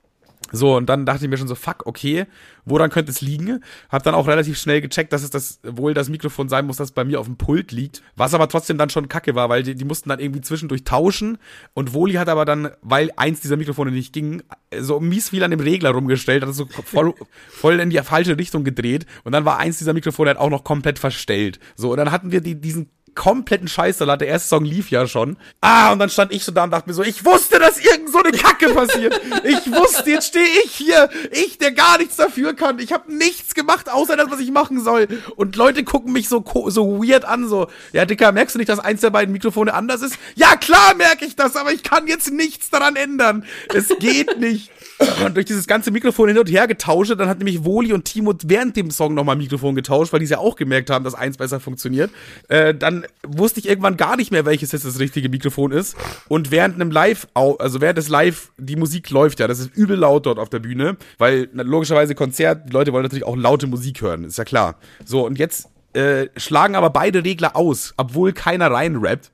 So, 0.52 0.76
und 0.76 0.86
dann 0.86 1.04
dachte 1.04 1.24
ich 1.24 1.30
mir 1.30 1.36
schon 1.36 1.48
so, 1.48 1.54
fuck, 1.54 1.86
okay, 1.86 2.26
woran 2.64 2.90
könnte 2.90 3.10
es 3.10 3.20
liegen? 3.20 3.62
Hab 3.90 4.02
dann 4.02 4.14
auch 4.14 4.26
relativ 4.26 4.58
schnell 4.58 4.80
gecheckt, 4.80 5.12
dass 5.12 5.22
es 5.22 5.30
das 5.30 5.60
wohl 5.62 5.94
das 5.94 6.08
Mikrofon 6.08 6.48
sein 6.48 6.66
muss, 6.66 6.76
das 6.76 6.92
bei 6.92 7.04
mir 7.04 7.20
auf 7.20 7.26
dem 7.26 7.36
Pult 7.36 7.72
liegt. 7.72 8.02
Was 8.16 8.34
aber 8.34 8.48
trotzdem 8.48 8.78
dann 8.78 8.90
schon 8.90 9.08
kacke 9.08 9.34
war, 9.34 9.48
weil 9.48 9.62
die, 9.62 9.74
die 9.74 9.84
mussten 9.84 10.08
dann 10.08 10.20
irgendwie 10.20 10.40
zwischendurch 10.40 10.84
tauschen. 10.84 11.38
Und 11.74 11.94
Woli 11.94 12.14
hat 12.14 12.28
aber 12.28 12.44
dann, 12.44 12.70
weil 12.82 13.10
eins 13.16 13.40
dieser 13.40 13.56
Mikrofone 13.56 13.90
nicht 13.90 14.12
ging, 14.12 14.42
so 14.78 15.00
mies 15.00 15.30
viel 15.30 15.42
an 15.42 15.50
dem 15.50 15.60
Regler 15.60 15.90
rumgestellt, 15.90 16.42
hat 16.42 16.50
es 16.50 16.56
so 16.56 16.66
voll, 16.66 17.14
voll 17.48 17.80
in 17.80 17.90
die 17.90 17.98
falsche 17.98 18.38
Richtung 18.38 18.64
gedreht. 18.64 19.06
Und 19.24 19.32
dann 19.32 19.44
war 19.44 19.58
eins 19.58 19.78
dieser 19.78 19.92
Mikrofone 19.92 20.28
halt 20.28 20.38
auch 20.38 20.50
noch 20.50 20.64
komplett 20.64 20.98
verstellt. 20.98 21.58
So, 21.76 21.90
und 21.92 21.98
dann 21.98 22.10
hatten 22.10 22.32
wir 22.32 22.40
die, 22.40 22.60
diesen 22.60 22.90
kompletten 23.14 23.68
Scheißsalat. 23.68 24.20
Der 24.20 24.28
erste 24.28 24.48
Song 24.48 24.64
lief 24.64 24.90
ja 24.90 25.06
schon. 25.06 25.36
Ah, 25.60 25.92
und 25.92 25.98
dann 25.98 26.10
stand 26.10 26.32
ich 26.32 26.44
so 26.44 26.52
da 26.52 26.64
und 26.64 26.70
dachte 26.70 26.88
mir 26.88 26.94
so, 26.94 27.02
ich 27.02 27.24
wusste, 27.24 27.58
dass 27.58 27.78
irgend 27.78 28.10
so 28.10 28.18
eine 28.18 28.32
Kacke 28.36 28.70
passiert. 28.70 29.20
Ich 29.44 29.70
wusste, 29.72 30.10
jetzt 30.10 30.28
stehe 30.28 30.46
ich 30.64 30.72
hier. 30.72 31.08
Ich, 31.30 31.58
der 31.58 31.72
gar 31.72 31.98
nichts 31.98 32.16
dafür 32.16 32.54
kann. 32.54 32.78
Ich 32.78 32.92
habe 32.92 33.12
nichts 33.14 33.54
gemacht, 33.54 33.90
außer 33.90 34.16
das, 34.16 34.30
was 34.30 34.40
ich 34.40 34.50
machen 34.50 34.82
soll. 34.82 35.08
Und 35.36 35.56
Leute 35.56 35.84
gucken 35.84 36.12
mich 36.12 36.28
so, 36.28 36.44
so 36.68 37.02
weird 37.02 37.24
an, 37.24 37.48
so, 37.48 37.68
ja, 37.92 38.04
Dicker, 38.04 38.32
merkst 38.32 38.54
du 38.54 38.58
nicht, 38.58 38.68
dass 38.68 38.78
eins 38.78 39.00
der 39.00 39.10
beiden 39.10 39.32
Mikrofone 39.32 39.74
anders 39.74 40.02
ist? 40.02 40.18
Ja, 40.34 40.56
klar 40.56 40.94
merke 40.94 41.24
ich 41.24 41.36
das, 41.36 41.56
aber 41.56 41.72
ich 41.72 41.82
kann 41.82 42.06
jetzt 42.06 42.32
nichts 42.32 42.70
daran 42.70 42.96
ändern. 42.96 43.44
Es 43.74 43.88
geht 43.98 44.38
nicht. 44.38 44.70
Und 45.24 45.36
durch 45.36 45.46
dieses 45.46 45.66
ganze 45.66 45.90
Mikrofon 45.90 46.28
hin 46.28 46.38
und 46.38 46.50
her 46.50 46.66
getauscht, 46.66 47.14
dann 47.16 47.28
hat 47.28 47.38
nämlich 47.38 47.64
Woli 47.64 47.92
und 47.92 48.04
Timo 48.04 48.34
während 48.44 48.76
dem 48.76 48.90
Song 48.90 49.14
nochmal 49.14 49.36
Mikrofon 49.36 49.74
getauscht, 49.74 50.12
weil 50.12 50.20
die 50.20 50.26
ja 50.26 50.38
auch 50.38 50.56
gemerkt 50.56 50.90
haben, 50.90 51.04
dass 51.04 51.14
eins 51.14 51.36
besser 51.36 51.60
funktioniert. 51.60 52.10
Äh, 52.48 52.74
dann 52.74 53.06
wusste 53.26 53.60
ich 53.60 53.68
irgendwann 53.68 53.96
gar 53.96 54.16
nicht 54.16 54.32
mehr, 54.32 54.44
welches 54.44 54.72
jetzt 54.72 54.84
das 54.84 54.98
richtige 54.98 55.28
Mikrofon 55.28 55.72
ist. 55.72 55.96
Und 56.28 56.50
während 56.50 56.74
einem 56.74 56.90
Live, 56.90 57.28
also 57.34 57.80
während 57.80 57.98
des 57.98 58.08
Live, 58.08 58.50
die 58.58 58.76
Musik 58.76 59.10
läuft 59.10 59.40
ja, 59.40 59.46
das 59.46 59.60
ist 59.60 59.76
übel 59.76 59.96
laut 59.96 60.26
dort 60.26 60.38
auf 60.38 60.48
der 60.48 60.58
Bühne, 60.58 60.96
weil 61.18 61.48
logischerweise 61.52 62.14
Konzert, 62.14 62.68
die 62.68 62.72
Leute 62.72 62.92
wollen 62.92 63.04
natürlich 63.04 63.24
auch 63.24 63.36
laute 63.36 63.66
Musik 63.66 64.02
hören, 64.02 64.24
ist 64.24 64.38
ja 64.38 64.44
klar. 64.44 64.76
So, 65.04 65.24
und 65.24 65.38
jetzt 65.38 65.68
äh, 65.92 66.26
schlagen 66.36 66.74
aber 66.74 66.90
beide 66.90 67.24
Regler 67.24 67.56
aus, 67.56 67.94
obwohl 67.96 68.32
keiner 68.32 68.70
reinrappt 68.70 69.30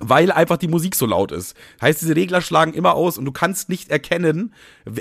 weil 0.00 0.30
einfach 0.30 0.56
die 0.56 0.68
Musik 0.68 0.94
so 0.94 1.06
laut 1.06 1.32
ist. 1.32 1.56
Heißt, 1.80 2.02
diese 2.02 2.16
Regler 2.16 2.40
schlagen 2.40 2.74
immer 2.74 2.94
aus 2.94 3.16
und 3.18 3.24
du 3.24 3.32
kannst 3.32 3.68
nicht 3.68 3.90
erkennen, 3.90 4.52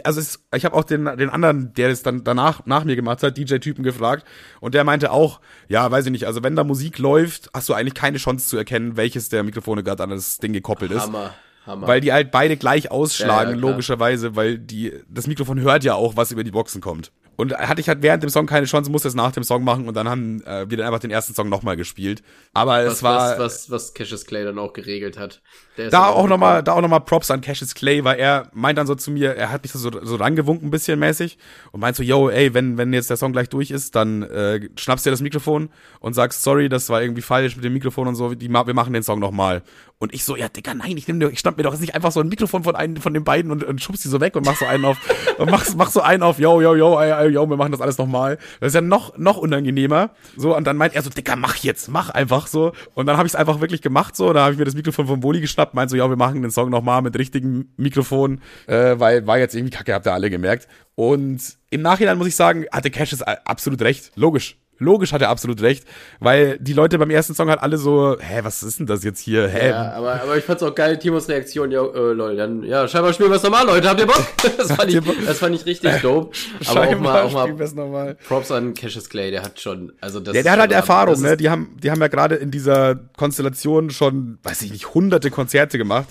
also 0.04 0.20
es, 0.20 0.46
ich 0.56 0.66
habe 0.66 0.76
auch 0.76 0.84
den, 0.84 1.06
den 1.18 1.30
anderen, 1.30 1.74
der 1.74 1.90
es 1.90 2.04
dann 2.04 2.24
danach 2.24 2.66
nach 2.66 2.86
mir 2.86 2.96
gemacht 2.96 3.22
hat, 3.22 3.38
DJ-Typen 3.38 3.84
gefragt 3.84 4.26
und 4.62 4.74
der 4.74 4.84
meinte 4.84 5.12
auch, 5.12 5.42
ja, 5.68 5.90
weiß 5.90 6.06
ich 6.06 6.12
nicht, 6.12 6.28
also 6.28 6.44
wenn 6.44 6.56
da 6.56 6.64
Musik 6.64 6.98
läuft, 6.98 7.50
hast 7.54 7.68
du 7.68 7.74
eigentlich 7.74 7.94
keine 7.94 8.18
Chance 8.18 8.48
zu 8.48 8.58
erkennen, 8.58 8.96
welches 8.96 9.30
der 9.30 9.44
Mikrofone 9.44 9.84
gerade 9.84 10.04
an 10.04 10.12
das 10.12 10.38
Ding 10.38 10.54
gekoppelt 10.54 10.92
ist. 10.92 11.02
Hammer. 11.02 11.34
Hammer. 11.66 11.88
Weil 11.88 12.00
die 12.00 12.14
halt 12.14 12.30
beide 12.32 12.58
gleich 12.58 12.92
ausschlagen, 12.92 13.56
Ja, 13.56 13.56
ja, 13.56 13.62
logischerweise, 13.62 14.36
weil 14.36 14.60
die, 14.60 14.94
das 15.10 15.26
Mikrofon 15.26 15.60
hört 15.62 15.84
ja 15.84 15.96
auch, 15.96 16.16
was 16.16 16.32
über 16.32 16.44
die 16.44 16.52
Boxen 16.52 16.80
kommt. 16.80 17.12
Und 17.36 17.58
hatte 17.58 17.82
ich 17.82 17.90
halt 17.90 18.02
während 18.02 18.24
dem 18.24 18.30
Song 18.30 18.46
keine 18.46 18.66
Chance, 18.66 18.90
musste 18.92 19.08
es 19.08 19.16
nach 19.16 19.32
dem 19.32 19.44
Song 19.44 19.64
machen 19.64 19.88
und 19.88 19.96
dann 19.96 20.08
haben 20.08 20.42
äh, 20.44 20.70
wir 20.70 20.78
dann 20.78 20.88
einfach 20.88 21.00
den 21.00 21.12
ersten 21.12 21.34
Song 21.34 21.50
nochmal 21.50 21.76
gespielt. 21.76 22.24
Aber 22.54 22.80
es 22.82 22.94
was, 22.94 23.04
war. 23.04 23.32
was, 23.32 23.40
was, 23.40 23.72
was 23.72 23.94
Cassius 23.94 24.26
Clay 24.26 24.44
dann 24.44 24.58
auch 24.58 24.74
geregelt 24.74 25.18
hat. 25.18 25.42
Da 25.76 26.08
auch 26.08 26.28
nochmal, 26.28 26.62
gekommen. 26.62 26.66
da 26.66 26.74
auch 26.74 26.82
noch 26.82 26.90
mal 26.90 27.00
Props 27.00 27.32
an 27.32 27.42
Cassius 27.42 27.76
Clay, 27.76 28.04
weil 28.04 28.18
er 28.18 28.50
meint 28.54 28.78
dann 28.78 28.88
so 28.88 28.96
zu 28.96 29.12
mir, 29.12 29.36
er 29.36 29.52
hat 29.52 29.64
mich 29.64 29.74
so, 29.74 29.92
so 29.92 30.16
rangewunken 30.16 30.68
ein 30.68 30.72
bisschen 30.72 30.98
mäßig 31.00 31.38
und 31.72 31.82
meint 31.82 31.98
so, 31.98 32.04
yo, 32.04 32.30
ey, 32.30 32.54
wenn, 32.54 32.78
wenn 32.78 32.94
jetzt 32.94 33.10
der 33.10 33.18
Song 33.18 33.34
gleich 33.34 33.50
durch 33.50 33.72
ist, 33.72 33.96
dann 33.96 34.24
äh, 34.24 34.70
schnappst 34.78 35.06
dir 35.06 35.12
das 35.12 35.22
Mikrofon 35.22 35.70
und 36.00 36.14
sagst, 36.14 36.44
sorry, 36.44 36.70
das 36.70 36.90
war 36.90 37.02
irgendwie 37.02 37.22
falsch 37.22 37.56
mit 37.56 37.66
dem 37.66 37.74
Mikrofon 37.74 38.08
und 38.08 38.16
so, 38.16 38.34
die, 38.34 38.50
wir 38.50 38.74
machen 38.74 38.94
den 38.94 39.04
Song 39.04 39.20
nochmal. 39.20 39.64
Und 39.98 40.14
ich 40.14 40.24
so, 40.26 40.36
ja, 40.36 40.50
Digga, 40.50 40.74
nein, 40.74 40.98
ich 40.98 41.08
nehme 41.08 41.30
ich 41.30 41.40
schnapp 41.40 41.58
mir 41.58 41.64
doch 41.64 41.72
jetzt 41.72 41.82
nicht 41.82 41.96
einfach 41.96 42.12
so 42.12 42.20
ein 42.20 42.28
Mikrofon 42.28 42.64
von 42.64 42.76
einem 42.76 42.98
von 42.98 43.14
den 43.14 43.24
beiden 43.24 43.50
und, 43.50 43.64
und 43.64 43.82
schubst 43.82 44.04
die 44.04 44.10
so 44.10 44.20
weg 44.20 44.36
und 44.36 44.46
mach 44.46 44.58
so 44.58 44.66
einen 44.66 44.84
auf, 44.84 44.98
und 45.38 45.50
mach, 45.50 45.66
mach 45.76 45.90
so 45.90 46.02
einen 46.02 46.22
auf, 46.22 46.38
yo, 46.38 46.62
yo, 46.62 46.76
yo, 46.76 47.00
ey, 47.00 47.12
ey, 47.26 47.34
yo, 47.34 47.50
wir 47.50 47.58
machen 47.58 47.72
das 47.72 47.82
alles 47.82 47.98
nochmal. 47.98 48.38
Das 48.60 48.70
ist 48.70 48.76
ja 48.76 48.82
noch, 48.82 49.18
noch 49.18 49.38
unangenehmer. 49.38 50.12
So, 50.38 50.56
und 50.56 50.66
dann 50.66 50.78
meint 50.78 50.96
er 50.96 51.02
so, 51.02 51.10
Digga, 51.10 51.36
mach 51.36 51.58
jetzt, 51.58 51.90
mach 51.90 52.10
einfach 52.10 52.48
so. 52.48 52.74
Und 52.94 53.06
dann 53.06 53.18
habe 53.18 53.28
ich 53.28 53.34
es 53.34 53.36
einfach 53.36 53.60
wirklich 53.62 53.82
gemacht 53.82 54.16
so, 54.16 54.34
da 54.34 54.44
habe 54.44 54.54
ich 54.54 54.60
mir 54.60 54.66
das 54.66 54.76
Mikrofon 54.76 55.08
vom 55.08 55.24
Woli 55.24 55.42
geschnappt, 55.42 55.74
meint 55.74 55.90
so, 55.90 55.98
ja, 55.98 56.10
wir 56.10 56.18
machen 56.18 56.42
den 56.42 56.52
Song 56.52 56.70
nochmal 56.70 57.02
mit 57.02 57.18
richtigem 57.18 57.70
Mikrofon, 57.78 58.42
äh, 58.68 59.00
weil 59.00 59.28
war 59.28 59.38
jetzt 59.38 59.56
irgendwie 59.56 59.76
kacke, 59.76 59.94
habt 59.94 60.08
ihr 60.08 60.14
alle 60.14 60.30
gemerkt. 60.30 60.68
Und 60.96 61.42
im 61.70 61.82
Nachhinein 61.82 62.18
muss 62.18 62.28
ich 62.28 62.36
sagen, 62.36 62.66
hatte 62.72 62.90
Cash 62.90 63.14
es 63.14 63.22
absolut 63.22 63.82
recht. 63.82 64.12
Logisch. 64.16 64.58
Logisch 64.78 65.14
hat 65.14 65.22
er 65.22 65.30
absolut 65.30 65.62
recht, 65.62 65.86
weil 66.20 66.58
die 66.60 66.74
Leute 66.74 66.98
beim 66.98 67.10
ersten 67.10 67.34
Song 67.34 67.50
halt 67.50 67.62
alle 67.62 67.78
so, 67.78 68.18
hä, 68.20 68.40
was 68.44 68.62
ist 68.62 68.80
denn 68.80 68.86
das 68.86 69.04
jetzt 69.04 69.20
hier? 69.20 69.48
Hä? 69.48 69.70
Ja, 69.70 69.94
aber, 69.94 70.22
aber 70.22 70.38
ich 70.38 70.44
fand's 70.44 70.64
auch 70.64 70.76
geil, 70.76 71.00
Timos 71.00 71.30
Reaktion, 71.30 71.72
ja, 71.72 71.82
äh, 71.82 72.12
lol, 72.12 72.36
dann, 72.36 72.64
ja, 72.64 72.88
scheinbar 72.88 73.14
spielen 73.14 73.30
wir 73.30 73.38
es 73.38 73.44
normal, 73.44 73.66
Leute, 73.66 73.90
habt 73.90 74.00
ihr 74.00 74.08
Bock? 74.08 74.26
Das 74.58 74.72
fand 74.72 74.94
ich, 74.94 75.00
das 75.26 75.40
fand 75.40 75.56
ich 75.56 75.66
richtig 75.66 75.92
dope. 76.02 76.36
Aber 76.68 76.82
auch 76.82 77.00
mal, 77.00 77.22
auch 77.24 77.42
spielen 77.42 77.58
mal 77.58 77.84
nochmal. 77.84 78.16
Props 78.28 78.52
an 78.52 78.74
Cassius 78.74 79.10
Clay, 79.10 79.32
der 79.32 79.44
hat 79.44 79.60
schon, 79.60 79.94
also 80.02 80.20
das 80.20 80.36
Ja, 80.36 80.44
der 80.44 80.52
hat 80.54 80.60
halt 80.60 80.72
Erfahrung, 80.72 81.22
ne? 81.22 81.38
Die 81.38 81.50
haben, 81.50 81.78
die 81.82 81.92
haben 81.92 82.02
ja 82.02 82.08
gerade 82.08 82.36
in 82.36 82.52
dieser 82.52 82.96
Konstellation 83.18 83.90
schon, 83.90 84.40
weiß 84.44 84.62
ich 84.64 84.72
nicht, 84.72 84.94
hunderte 84.94 85.32
Konzerte 85.32 85.78
gemacht. 85.78 86.08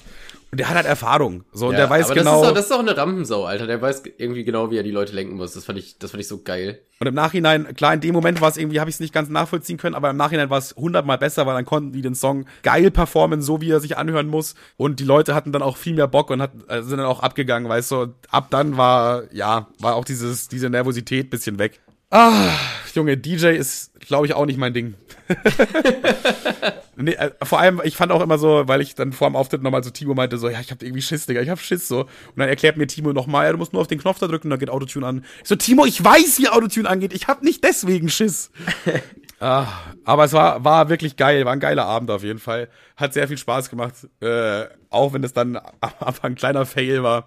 Und 0.54 0.58
der 0.58 0.68
hat 0.68 0.76
halt 0.76 0.86
Erfahrung. 0.86 1.42
So, 1.50 1.66
und 1.66 1.72
ja, 1.72 1.80
der 1.80 1.90
weiß 1.90 2.06
aber 2.06 2.14
genau. 2.14 2.30
Das 2.30 2.42
ist, 2.42 2.48
auch, 2.48 2.54
das 2.54 2.64
ist 2.66 2.72
auch 2.72 2.78
eine 2.78 2.96
Rampensau, 2.96 3.44
Alter. 3.44 3.66
Der 3.66 3.82
weiß 3.82 4.04
irgendwie 4.18 4.44
genau, 4.44 4.70
wie 4.70 4.76
er 4.76 4.84
die 4.84 4.92
Leute 4.92 5.12
lenken 5.12 5.34
muss. 5.34 5.54
Das 5.54 5.64
fand 5.64 5.80
ich, 5.80 5.98
das 5.98 6.12
fand 6.12 6.20
ich 6.20 6.28
so 6.28 6.44
geil. 6.44 6.78
Und 7.00 7.08
im 7.08 7.14
Nachhinein, 7.14 7.74
klar, 7.74 7.92
in 7.92 8.00
dem 8.00 8.14
Moment 8.14 8.40
war 8.40 8.50
es 8.50 8.56
irgendwie, 8.56 8.78
habe 8.78 8.88
ich 8.88 8.94
es 8.94 9.00
nicht 9.00 9.12
ganz 9.12 9.28
nachvollziehen 9.30 9.78
können, 9.78 9.96
aber 9.96 10.10
im 10.10 10.16
Nachhinein 10.16 10.50
war 10.50 10.58
es 10.58 10.76
hundertmal 10.76 11.18
besser, 11.18 11.44
weil 11.44 11.56
dann 11.56 11.64
konnten 11.64 11.90
die 11.90 12.02
den 12.02 12.14
Song 12.14 12.44
geil 12.62 12.92
performen, 12.92 13.42
so 13.42 13.60
wie 13.60 13.68
er 13.68 13.80
sich 13.80 13.96
anhören 13.98 14.28
muss. 14.28 14.54
Und 14.76 15.00
die 15.00 15.04
Leute 15.04 15.34
hatten 15.34 15.50
dann 15.50 15.62
auch 15.62 15.76
viel 15.76 15.94
mehr 15.94 16.06
Bock 16.06 16.30
und 16.30 16.40
hat, 16.40 16.52
äh, 16.68 16.82
sind 16.82 16.98
dann 16.98 17.06
auch 17.06 17.18
abgegangen, 17.18 17.68
weißt 17.68 17.90
du. 17.90 17.96
Und 18.02 18.14
ab 18.30 18.46
dann 18.50 18.76
war, 18.76 19.24
ja, 19.32 19.66
war 19.80 19.96
auch 19.96 20.04
dieses, 20.04 20.46
diese 20.46 20.70
Nervosität 20.70 21.30
bisschen 21.30 21.58
weg. 21.58 21.80
Ah, 22.12 22.50
Junge, 22.94 23.16
DJ 23.16 23.56
ist, 23.56 23.98
glaube 23.98 24.26
ich, 24.26 24.34
auch 24.34 24.46
nicht 24.46 24.58
mein 24.60 24.72
Ding. 24.72 24.94
nee, 26.96 27.12
äh, 27.12 27.30
vor 27.42 27.61
allem, 27.61 27.80
ich 27.85 27.96
fand 27.96 28.12
auch 28.12 28.20
immer 28.20 28.38
so, 28.38 28.66
weil 28.66 28.80
ich 28.80 28.94
dann 28.94 29.12
vor 29.12 29.28
dem 29.28 29.37
Auftritt 29.37 29.62
nochmal 29.62 29.83
zu 29.83 29.92
Timo 29.92 30.14
meinte, 30.14 30.38
so, 30.38 30.48
ja, 30.48 30.61
ich 30.61 30.70
hab 30.70 30.83
irgendwie 30.83 31.02
Schiss, 31.02 31.26
Digga, 31.26 31.40
ich 31.40 31.48
hab 31.48 31.61
Schiss, 31.61 31.88
so. 31.88 32.00
Und 32.00 32.11
dann 32.37 32.48
erklärt 32.48 32.76
mir 32.76 32.87
Timo 32.87 33.12
nochmal, 33.12 33.46
ja, 33.46 33.52
du 33.52 33.59
musst 33.59 33.72
nur 33.72 33.83
auf 33.83 33.88
den 33.88 34.00
Knopf 34.00 34.18
da 34.18 34.26
drücken, 34.26 34.50
dann 34.50 34.59
geht 34.59 34.70
Autotune 34.70 35.07
an. 35.07 35.24
Ich 35.42 35.48
so, 35.48 35.57
Timo, 35.57 35.85
ich 35.85 36.02
weiß, 36.02 36.38
wie 36.38 36.48
Autotune 36.48 36.88
angeht, 36.88 37.12
ich 37.12 37.28
hab 37.28 37.42
nicht 37.42 37.64
deswegen 37.64 38.09
Schiss. 38.09 38.50
ah, 39.40 39.66
aber 40.04 40.24
es 40.24 40.33
war, 40.33 40.64
war 40.64 40.88
wirklich 40.88 41.16
geil, 41.16 41.44
war 41.44 41.52
ein 41.52 41.61
geiler 41.61 41.87
Abend 41.87 42.11
auf 42.11 42.22
jeden 42.22 42.38
Fall. 42.38 42.68
Hat 42.96 43.14
sehr 43.14 43.28
viel 43.28 43.38
Spaß 43.38 43.70
gemacht, 43.70 43.94
äh, 44.20 44.64
auch 44.90 45.12
wenn 45.12 45.24
es 45.24 45.33
dann 45.33 45.57
am 45.57 45.92
Anfang 46.00 46.33
ein 46.33 46.37
kleiner 46.37 46.66
Fail 46.66 47.02
war. 47.02 47.26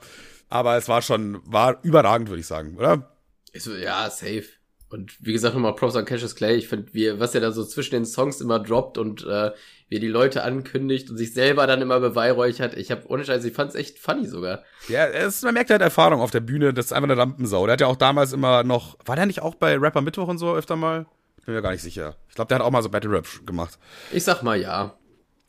Aber 0.49 0.77
es 0.77 0.87
war 0.87 1.01
schon, 1.01 1.41
war 1.45 1.79
überragend, 1.83 2.29
würde 2.29 2.39
ich 2.39 2.47
sagen, 2.47 2.77
oder? 2.77 3.11
Ich 3.51 3.63
so, 3.63 3.75
ja, 3.75 4.09
safe. 4.09 4.45
Und 4.89 5.17
wie 5.19 5.33
gesagt, 5.33 5.53
nochmal 5.53 5.75
Props 5.75 5.95
an 5.95 6.05
Cassius 6.05 6.35
Clay. 6.35 6.55
Ich 6.55 6.69
finde, 6.69 6.93
wie, 6.93 7.19
was 7.19 7.35
er 7.35 7.41
da 7.41 7.51
so 7.51 7.65
zwischen 7.65 7.95
den 7.95 8.05
Songs 8.05 8.39
immer 8.39 8.59
droppt 8.59 8.97
und 8.97 9.25
äh, 9.25 9.51
wie 9.89 9.95
er 9.95 9.99
die 9.99 10.07
Leute 10.07 10.43
ankündigt 10.43 11.09
und 11.09 11.17
sich 11.17 11.33
selber 11.33 11.67
dann 11.67 11.81
immer 11.81 11.99
beweihräuchert. 11.99 12.75
Ich 12.75 12.89
habe 12.91 13.07
ohne 13.07 13.25
Scheiß, 13.25 13.43
ich 13.43 13.53
fand's 13.53 13.75
echt 13.75 13.99
funny 13.99 14.25
sogar. 14.25 14.63
Ja, 14.87 15.05
es, 15.05 15.41
man 15.41 15.53
merkt 15.53 15.71
halt 15.71 15.81
Erfahrung 15.81 16.21
auf 16.21 16.31
der 16.31 16.39
Bühne, 16.39 16.73
das 16.73 16.87
ist 16.87 16.93
einfach 16.93 17.09
eine 17.09 17.17
Rampensau. 17.17 17.65
Der 17.65 17.73
hat 17.73 17.81
ja 17.81 17.87
auch 17.87 17.97
damals 17.97 18.31
immer 18.31 18.63
noch, 18.63 18.97
war 19.05 19.17
der 19.17 19.25
nicht 19.25 19.41
auch 19.41 19.55
bei 19.55 19.77
Rapper 19.77 20.01
Mittwoch 20.01 20.29
und 20.29 20.37
so 20.37 20.55
öfter 20.55 20.77
mal? 20.77 21.05
Bin 21.45 21.55
mir 21.55 21.61
gar 21.61 21.71
nicht 21.71 21.83
sicher. 21.83 22.15
Ich 22.29 22.35
glaube, 22.35 22.49
der 22.49 22.59
hat 22.59 22.65
auch 22.65 22.71
mal 22.71 22.83
so 22.83 22.89
Battle 22.89 23.11
Rap 23.11 23.27
gemacht. 23.45 23.77
Ich 24.11 24.23
sag 24.23 24.41
mal 24.43 24.59
ja. 24.59 24.97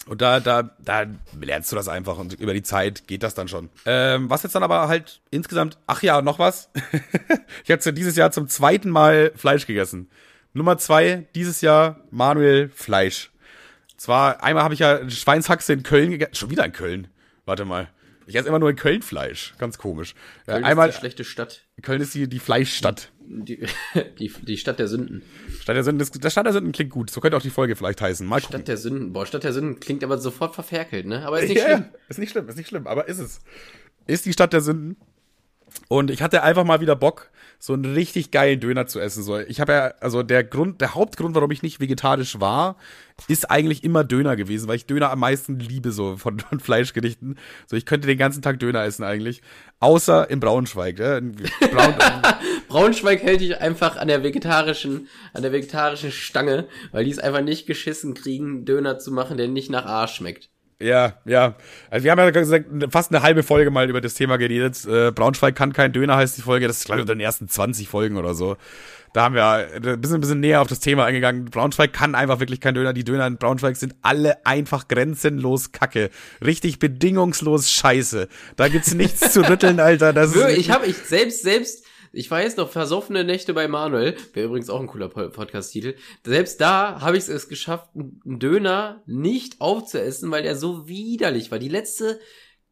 Und 0.06 0.22
da, 0.22 0.40
da, 0.40 0.62
da 0.78 1.06
lernst 1.38 1.70
du 1.70 1.76
das 1.76 1.88
einfach 1.88 2.18
und 2.18 2.34
über 2.34 2.54
die 2.54 2.62
Zeit 2.62 3.06
geht 3.08 3.22
das 3.22 3.34
dann 3.34 3.48
schon. 3.48 3.68
Ähm, 3.84 4.30
was 4.30 4.42
jetzt 4.42 4.54
dann 4.54 4.62
aber 4.62 4.88
halt 4.88 5.20
insgesamt, 5.30 5.76
ach 5.86 6.02
ja, 6.02 6.22
noch 6.22 6.38
was. 6.38 6.70
ich 7.64 7.70
habe 7.70 7.92
dieses 7.92 8.16
Jahr 8.16 8.30
zum 8.30 8.48
zweiten 8.48 8.90
Mal 8.90 9.32
Fleisch 9.34 9.66
gegessen. 9.66 10.08
Nummer 10.54 10.78
zwei, 10.78 11.26
dieses 11.34 11.60
Jahr 11.60 12.00
Manuel 12.10 12.70
Fleisch. 12.74 13.30
Zwar, 13.96 14.42
einmal 14.42 14.62
habe 14.62 14.74
ich 14.74 14.80
ja 14.80 15.08
Schweinshaxe 15.10 15.72
in 15.72 15.82
Köln 15.82 16.10
gegessen. 16.10 16.34
Schon 16.34 16.50
wieder 16.50 16.64
in 16.64 16.72
Köln. 16.72 17.08
Warte 17.44 17.64
mal. 17.64 17.88
Ich 18.26 18.34
esse 18.34 18.48
immer 18.48 18.58
nur 18.58 18.70
in 18.70 18.76
Köln 18.76 19.02
Fleisch. 19.02 19.54
Ganz 19.58 19.78
komisch. 19.78 20.14
Köln 20.46 20.64
einmal, 20.64 20.88
ist 20.88 20.96
die 20.96 21.00
schlechte 21.00 21.24
Stadt. 21.24 21.62
Köln 21.82 22.00
ist 22.00 22.14
die, 22.14 22.28
die 22.28 22.38
Fleischstadt. 22.38 23.10
Die, 23.20 23.66
die, 24.18 24.32
die 24.42 24.56
Stadt 24.56 24.78
der 24.78 24.86
Sünden. 24.86 25.22
Stadt 25.68 25.76
der 25.76 25.84
Sünden, 25.84 26.08
das, 26.22 26.32
Stadt 26.32 26.46
der 26.46 26.52
Sünden 26.54 26.72
klingt 26.72 26.90
gut. 26.90 27.10
So 27.10 27.20
könnte 27.20 27.36
auch 27.36 27.42
die 27.42 27.50
Folge 27.50 27.76
vielleicht 27.76 28.00
heißen. 28.00 28.26
Mal 28.26 28.40
gucken. 28.40 28.54
Stadt 28.56 28.68
der 28.68 28.78
Sünden. 28.78 29.12
Boah, 29.12 29.26
Stadt 29.26 29.44
der 29.44 29.52
Sünden 29.52 29.78
klingt 29.80 30.02
aber 30.02 30.16
sofort 30.16 30.54
verferkelt, 30.54 31.04
ne? 31.04 31.26
Aber 31.26 31.40
ist 31.42 31.50
nicht 31.50 31.58
Ja, 31.58 31.66
schlimm. 31.66 31.84
Ist 32.08 32.18
nicht 32.18 32.30
schlimm, 32.30 32.48
ist 32.48 32.56
nicht 32.56 32.68
schlimm, 32.68 32.86
aber 32.86 33.06
ist 33.06 33.18
es. 33.18 33.40
Ist 34.06 34.24
die 34.24 34.32
Stadt 34.32 34.54
der 34.54 34.62
Sünden. 34.62 34.96
Und 35.88 36.10
ich 36.10 36.22
hatte 36.22 36.42
einfach 36.42 36.64
mal 36.64 36.80
wieder 36.80 36.96
Bock, 36.96 37.30
so 37.58 37.72
einen 37.72 37.84
richtig 37.94 38.30
geilen 38.30 38.60
Döner 38.60 38.86
zu 38.86 39.00
essen. 39.00 39.22
So, 39.22 39.38
ich 39.38 39.60
habe 39.60 39.72
ja, 39.72 39.94
also 40.00 40.22
der 40.22 40.44
Grund, 40.44 40.80
der 40.80 40.94
Hauptgrund, 40.94 41.34
warum 41.34 41.50
ich 41.50 41.62
nicht 41.62 41.80
vegetarisch 41.80 42.40
war, 42.40 42.76
ist 43.26 43.50
eigentlich 43.50 43.82
immer 43.82 44.04
Döner 44.04 44.36
gewesen, 44.36 44.68
weil 44.68 44.76
ich 44.76 44.86
Döner 44.86 45.10
am 45.10 45.20
meisten 45.20 45.58
liebe, 45.58 45.90
so 45.90 46.16
von, 46.16 46.38
von 46.48 46.60
Fleischgerichten. 46.60 47.38
So, 47.66 47.76
ich 47.76 47.86
könnte 47.86 48.06
den 48.06 48.18
ganzen 48.18 48.42
Tag 48.42 48.60
Döner 48.60 48.84
essen 48.84 49.02
eigentlich. 49.04 49.42
Außer 49.80 50.30
in 50.30 50.40
Braunschweig. 50.40 50.98
Ja? 50.98 51.18
In 51.18 51.32
Braun, 51.32 51.94
Braunschweig 52.68 53.22
hält 53.22 53.40
dich 53.40 53.60
einfach 53.60 53.96
an 53.96 54.08
der 54.08 54.22
vegetarischen, 54.22 55.08
an 55.32 55.42
der 55.42 55.52
vegetarischen 55.52 56.12
Stange, 56.12 56.68
weil 56.92 57.04
die 57.04 57.10
es 57.10 57.18
einfach 57.18 57.42
nicht 57.42 57.66
geschissen 57.66 58.14
kriegen, 58.14 58.64
Döner 58.64 58.98
zu 58.98 59.10
machen, 59.10 59.36
der 59.36 59.48
nicht 59.48 59.70
nach 59.70 59.86
Arsch 59.86 60.16
schmeckt. 60.16 60.50
Ja, 60.80 61.14
ja. 61.24 61.56
Also 61.90 62.04
wir 62.04 62.12
haben 62.12 62.18
ja 62.18 62.30
gesagt, 62.30 62.66
fast 62.90 63.10
eine 63.10 63.22
halbe 63.22 63.42
Folge 63.42 63.70
mal 63.70 63.90
über 63.90 64.00
das 64.00 64.14
Thema 64.14 64.36
geredet. 64.36 64.84
Äh, 64.86 65.10
Braunschweig 65.10 65.56
kann 65.56 65.72
kein 65.72 65.92
Döner, 65.92 66.16
heißt 66.16 66.36
die 66.36 66.42
Folge. 66.42 66.68
Das 66.68 66.78
ist, 66.78 66.84
glaube 66.84 67.00
ich, 67.00 67.02
unter 67.02 67.14
den 67.14 67.20
ersten 67.20 67.48
20 67.48 67.88
Folgen 67.88 68.16
oder 68.16 68.34
so. 68.34 68.56
Da 69.12 69.22
haben 69.22 69.34
wir 69.34 69.44
ein 69.44 70.00
bisschen, 70.00 70.18
ein 70.18 70.20
bisschen 70.20 70.40
näher 70.40 70.60
auf 70.60 70.68
das 70.68 70.80
Thema 70.80 71.06
eingegangen. 71.06 71.46
Braunschweig 71.46 71.92
kann 71.92 72.14
einfach 72.14 72.38
wirklich 72.38 72.60
kein 72.60 72.74
Döner. 72.74 72.92
Die 72.92 73.04
Döner 73.04 73.26
in 73.26 73.38
Braunschweig 73.38 73.76
sind 73.76 73.96
alle 74.02 74.46
einfach 74.46 74.86
grenzenlos 74.86 75.72
Kacke. 75.72 76.10
Richtig 76.44 76.78
bedingungslos 76.78 77.70
Scheiße. 77.70 78.28
Da 78.56 78.68
gibt's 78.68 78.94
nichts 78.94 79.32
zu 79.32 79.48
rütteln, 79.48 79.80
Alter. 79.80 80.12
Das 80.12 80.36
ist 80.36 80.58
Ich 80.58 80.70
habe 80.70 80.86
ich 80.86 80.96
selbst, 80.96 81.42
selbst, 81.42 81.84
ich 82.18 82.30
weiß 82.30 82.56
noch, 82.56 82.68
versoffene 82.68 83.22
Nächte 83.22 83.54
bei 83.54 83.68
Manuel, 83.68 84.16
wäre 84.32 84.46
übrigens 84.46 84.70
auch 84.70 84.80
ein 84.80 84.88
cooler 84.88 85.08
Po- 85.08 85.28
Podcast-Titel. 85.28 85.94
Selbst 86.24 86.60
da 86.60 87.00
habe 87.00 87.16
ich 87.16 87.28
es 87.28 87.48
geschafft, 87.48 87.90
einen 87.94 88.38
Döner 88.40 89.02
nicht 89.06 89.60
aufzuessen, 89.60 90.30
weil 90.32 90.42
der 90.42 90.56
so 90.56 90.88
widerlich 90.88 91.50
war. 91.52 91.60
Die 91.60 91.68
letzte 91.68 92.18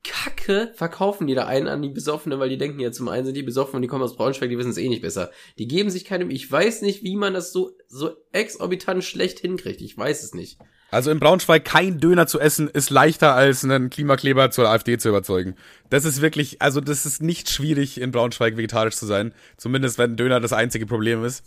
Kacke 0.03 0.73
verkaufen 0.75 1.27
die 1.27 1.35
da 1.35 1.47
einen 1.47 1.69
an 1.69 1.83
die 1.83 1.89
Besoffenen, 1.89 2.39
weil 2.39 2.49
die 2.49 2.59
denken 2.59 2.81
ja 2.81 2.91
zum 2.91 3.09
einen 3.09 3.25
sind 3.25 3.37
die 3.37 3.43
besoffen 3.43 3.77
und 3.77 3.83
die 3.83 3.89
kommen 3.89 4.03
aus 4.05 4.17
Braunschweig, 4.17 4.51
die 4.51 4.59
wissen 4.59 4.71
es 4.71 4.79
eh 4.79 4.89
nicht 4.89 5.03
besser. 5.03 5.31
Die 5.59 5.69
geben 5.69 5.91
sich 5.91 6.05
keinem, 6.05 6.31
ich 6.31 6.51
weiß 6.51 6.83
nicht, 6.83 7.05
wie 7.05 7.17
man 7.17 7.35
das 7.35 7.53
so, 7.53 7.73
so 7.89 8.11
exorbitant 8.33 9.05
schlecht 9.05 9.39
hinkriegt. 9.39 9.81
Ich 9.81 9.97
weiß 9.97 10.23
es 10.23 10.35
nicht. 10.35 10.59
Also 10.97 11.11
in 11.11 11.21
Braunschweig 11.21 11.63
kein 11.67 12.01
Döner 12.01 12.27
zu 12.27 12.41
essen 12.41 12.69
ist 12.69 12.89
leichter 12.89 13.35
als 13.35 13.63
einen 13.63 13.91
Klimakleber 13.91 14.51
zur 14.51 14.71
AfD 14.71 14.97
zu 14.97 15.11
überzeugen. 15.11 15.55
Das 15.91 16.07
ist 16.07 16.23
wirklich, 16.23 16.63
also 16.63 16.81
das 16.81 17.05
ist 17.05 17.21
nicht 17.21 17.51
schwierig 17.51 18.01
in 18.01 18.13
Braunschweig 18.13 18.57
vegetarisch 18.57 18.97
zu 18.97 19.05
sein. 19.05 19.35
Zumindest 19.59 19.99
wenn 19.99 20.17
Döner 20.17 20.41
das 20.41 20.55
einzige 20.55 20.87
Problem 20.87 21.23
ist. 21.23 21.45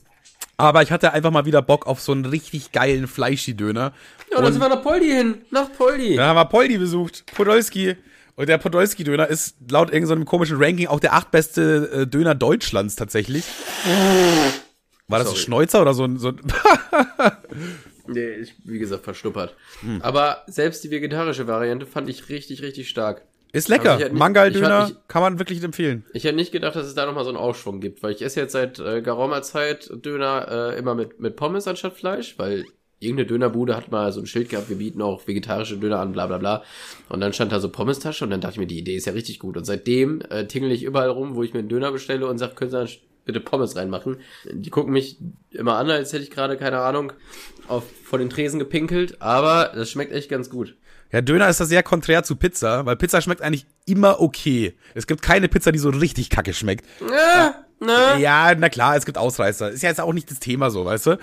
Aber 0.57 0.83
ich 0.83 0.91
hatte 0.91 1.13
einfach 1.13 1.31
mal 1.31 1.45
wieder 1.45 1.63
Bock 1.63 1.87
auf 1.87 1.99
so 1.99 2.11
einen 2.11 2.25
richtig 2.25 2.73
geilen 2.73 3.07
Fleischi-Döner. 3.07 3.91
Ja, 4.31 4.39
dann 4.39 4.53
sind 4.53 4.61
wir 4.61 4.69
nach 4.69 4.83
Poldi 4.83 5.07
hin. 5.07 5.39
Nach 5.49 5.73
Poldi. 5.73 6.15
dann 6.15 6.27
haben 6.27 6.35
wir 6.35 6.45
Poldi 6.45 6.77
besucht, 6.77 7.25
Podolski. 7.33 7.95
Und 8.35 8.49
der 8.49 8.59
Podolski-Döner 8.59 9.29
ist 9.29 9.55
laut 9.71 9.91
irgendeinem 9.91 10.25
komischen 10.25 10.61
Ranking 10.61 10.85
auch 10.85 10.99
der 10.99 11.13
achtbeste 11.13 11.89
äh, 11.91 12.05
Döner 12.05 12.35
Deutschlands 12.35 12.95
tatsächlich. 12.95 13.45
War 15.07 15.17
das 15.17 15.29
ein 15.29 15.31
Sorry. 15.31 15.39
Schneuzer 15.39 15.81
oder 15.81 15.95
so 15.95 16.05
ein, 16.05 16.19
so 16.19 16.27
ein 16.27 16.37
Nee, 18.13 18.31
ich, 18.41 18.53
wie 18.63 18.79
gesagt, 18.79 19.03
verstuppert. 19.03 19.55
Aber 20.01 20.43
selbst 20.47 20.83
die 20.83 20.91
vegetarische 20.91 21.47
Variante 21.47 21.85
fand 21.85 22.09
ich 22.09 22.29
richtig, 22.29 22.61
richtig 22.61 22.89
stark. 22.89 23.23
Ist 23.51 23.67
lecker. 23.67 23.91
Also 23.93 24.03
hätte 24.03 24.13
nicht- 24.13 24.19
Mangal-Döner 24.19 24.91
kann 25.07 25.21
man 25.23 25.39
wirklich 25.39 25.63
empfehlen. 25.63 26.05
Ich 26.13 26.23
hätte 26.23 26.35
nicht 26.35 26.51
gedacht, 26.51 26.75
dass 26.75 26.85
es 26.85 26.93
da 26.93 27.05
nochmal 27.07 27.23
so 27.23 27.29
einen 27.31 27.37
Aufschwung 27.39 27.79
gibt, 27.81 28.03
weil 28.03 28.11
ich 28.13 28.21
esse 28.21 28.39
jetzt 28.41 28.51
seit 28.53 28.77
äh, 28.79 29.01
geraumer 29.01 29.41
Zeit 29.41 29.89
Döner 30.05 30.73
äh, 30.73 30.77
immer 30.77 30.93
mit, 30.93 31.19
mit 31.19 31.35
Pommes 31.35 31.67
anstatt 31.67 31.95
Fleisch, 31.97 32.37
weil 32.37 32.65
irgendeine 32.99 33.27
Dönerbude 33.27 33.75
hat 33.75 33.89
mal 33.91 34.11
so 34.11 34.19
ein 34.19 34.27
Schild 34.27 34.49
gehabt, 34.49 34.69
wir 34.69 34.75
bieten 34.75 35.01
auch 35.01 35.25
vegetarische 35.27 35.77
Döner 35.77 35.99
an, 35.99 36.11
bla 36.11 36.27
bla 36.27 36.37
bla. 36.37 36.63
Und 37.07 37.21
dann 37.21 37.33
stand 37.33 37.51
da 37.51 37.59
so 37.59 37.69
Pommes-Tasche 37.69 38.23
und 38.25 38.29
dann 38.29 38.41
dachte 38.41 38.55
ich 38.55 38.59
mir, 38.59 38.67
die 38.67 38.77
Idee 38.77 38.97
ist 38.97 39.05
ja 39.05 39.13
richtig 39.13 39.39
gut. 39.39 39.57
Und 39.57 39.63
seitdem 39.63 40.21
äh, 40.29 40.45
tingle 40.45 40.71
ich 40.71 40.83
überall 40.83 41.09
rum, 41.09 41.33
wo 41.35 41.41
ich 41.41 41.53
mir 41.53 41.59
einen 41.59 41.69
Döner 41.69 41.91
bestelle 41.91 42.27
und 42.27 42.37
sage, 42.37 42.53
können 42.53 42.69
Sie 42.71 42.77
bitte 43.25 43.39
Pommes 43.39 43.75
reinmachen. 43.75 44.17
Die 44.51 44.69
gucken 44.69 44.93
mich 44.93 45.17
immer 45.51 45.77
an, 45.77 45.89
als 45.89 46.13
hätte 46.13 46.23
ich 46.23 46.31
gerade, 46.31 46.57
keine 46.57 46.79
Ahnung, 46.79 47.13
auf, 47.67 47.83
vor 48.03 48.19
den 48.19 48.29
Tresen 48.29 48.59
gepinkelt, 48.59 49.21
aber 49.21 49.71
das 49.73 49.91
schmeckt 49.91 50.11
echt 50.11 50.29
ganz 50.29 50.49
gut. 50.49 50.75
Ja, 51.11 51.21
Döner 51.21 51.49
ist 51.49 51.59
da 51.59 51.65
sehr 51.65 51.81
konträr 51.81 52.23
zu 52.23 52.35
Pizza, 52.35 52.85
weil 52.85 52.95
Pizza 52.95 53.21
schmeckt 53.21 53.41
eigentlich 53.41 53.65
immer 53.85 54.21
okay. 54.21 54.75
Es 54.93 55.07
gibt 55.07 55.21
keine 55.23 55.47
Pizza, 55.47 55.71
die 55.71 55.79
so 55.79 55.89
richtig 55.89 56.29
kacke 56.29 56.53
schmeckt. 56.53 56.85
Ja, 57.01 57.65
na, 57.79 58.17
Ja, 58.17 58.53
na 58.55 58.69
klar, 58.69 58.95
es 58.95 59.05
gibt 59.05 59.17
Ausreißer. 59.17 59.71
Ist 59.71 59.81
ja 59.81 59.89
jetzt 59.89 60.01
auch 60.01 60.13
nicht 60.13 60.29
das 60.29 60.39
Thema 60.39 60.69
so, 60.69 60.85
weißt 60.85 61.07
du? 61.07 61.19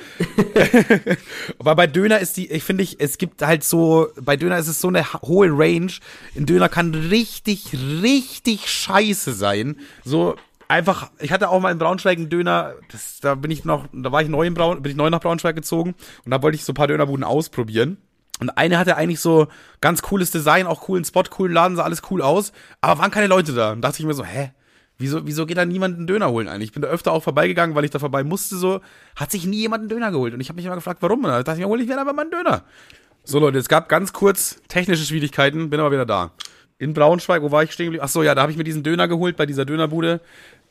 Aber 1.59 1.76
bei 1.76 1.86
Döner 1.86 2.18
ist 2.18 2.36
die, 2.36 2.51
ich 2.51 2.64
finde 2.64 2.82
ich, 2.82 2.97
es 2.99 3.18
gibt 3.18 3.42
halt 3.42 3.62
so, 3.62 4.09
bei 4.20 4.36
Döner 4.36 4.59
ist 4.59 4.68
es 4.68 4.80
so 4.80 4.88
eine 4.88 5.12
hohe 5.22 5.49
Range. 5.51 5.92
Ein 6.34 6.47
Döner 6.47 6.68
kann 6.68 6.94
richtig, 6.94 7.72
richtig 8.03 8.68
scheiße 8.68 9.34
sein. 9.34 9.76
So 10.05 10.34
einfach, 10.69 11.11
ich 11.19 11.33
hatte 11.33 11.49
auch 11.49 11.61
mal 11.61 11.71
in 11.71 11.79
Braunschweig 11.79 12.19
einen 12.19 12.29
Döner, 12.29 12.75
das, 12.91 13.21
da 13.21 13.35
bin 13.35 13.51
ich 13.51 13.64
noch, 13.64 13.87
da 13.93 14.12
war 14.12 14.23
ich 14.23 14.29
neu 14.29 14.47
in 14.47 14.55
Braun, 14.55 14.83
bin 14.83 14.91
ich 14.91 14.97
neu 14.97 15.11
nach 15.11 15.21
Braunschweig 15.21 15.57
gezogen 15.57 15.95
und 16.25 16.31
da 16.31 16.43
wollte 16.43 16.57
ich 16.57 16.64
so 16.64 16.73
ein 16.73 16.77
paar 16.77 16.89
Dönerbuden 16.89 17.25
ausprobieren. 17.25 17.99
Und 18.39 18.51
eine 18.51 18.79
hatte 18.79 18.97
eigentlich 18.97 19.21
so 19.21 19.49
ganz 19.81 20.03
cooles 20.03 20.31
Design, 20.31 20.67
auch 20.67 20.83
coolen 20.83 21.05
Spot, 21.05 21.23
coolen 21.23 21.55
Laden, 21.55 21.77
sah 21.77 21.85
alles 21.85 22.03
cool 22.11 22.21
aus, 22.21 22.53
aber 22.81 23.01
waren 23.01 23.11
keine 23.11 23.29
Leute 23.29 23.55
da. 23.55 23.73
Und 23.73 23.81
dachte 23.81 24.01
ich 24.01 24.07
mir 24.07 24.14
so, 24.14 24.25
hä? 24.25 24.53
Wieso, 24.99 25.27
wieso 25.27 25.45
geht 25.45 25.59
da 25.59 25.64
niemand 25.67 25.97
einen 25.97 26.07
Döner 26.07 26.31
holen 26.31 26.49
eigentlich? 26.49 26.69
Ich 26.69 26.73
bin 26.73 26.83
da 26.83 26.89
öfter 26.89 27.12
auch 27.12 27.23
vorbeigegangen, 27.23 27.77
weil 27.77 27.85
ich 27.85 27.91
da 27.91 27.99
vorbei 27.99 28.25
musste 28.25 28.57
so. 28.57 28.81
Hat 29.14 29.31
sich 29.31 29.45
nie 29.45 29.59
jemand 29.59 29.83
einen 29.83 29.89
Döner 29.91 30.11
geholt. 30.11 30.33
Und 30.33 30.41
ich 30.41 30.49
habe 30.49 30.57
mich 30.57 30.64
immer 30.64 30.75
gefragt, 30.75 31.03
warum. 31.03 31.19
Und 31.19 31.31
da 31.31 31.43
dachte 31.43 31.59
ich 31.59 31.64
mir, 31.64 31.71
hol 31.71 31.81
ich 31.81 31.87
mir 31.87 31.99
einfach 31.99 32.14
mal 32.14 32.23
einen 32.23 32.31
Döner. 32.31 32.64
So 33.23 33.39
Leute, 33.39 33.59
es 33.59 33.69
gab 33.69 33.89
ganz 33.89 34.12
kurz 34.12 34.62
technische 34.69 35.05
Schwierigkeiten, 35.05 35.69
bin 35.69 35.81
aber 35.81 35.93
wieder 35.93 36.07
da. 36.07 36.33
In 36.79 36.95
Braunschweig, 36.95 37.43
wo 37.43 37.51
war 37.51 37.62
ich 37.62 37.73
stehen 37.73 37.87
geblieben? 37.87 38.05
Ach 38.05 38.09
so, 38.09 38.23
ja, 38.23 38.35
da 38.35 38.43
habe 38.43 38.53
ich 38.53 38.59
mir 38.59 38.64
diesen 38.64 38.83
Döner 38.83 39.09
geholt 39.09 39.37
bei 39.37 39.45
dieser 39.45 39.64
Dönerbude. 39.64 40.21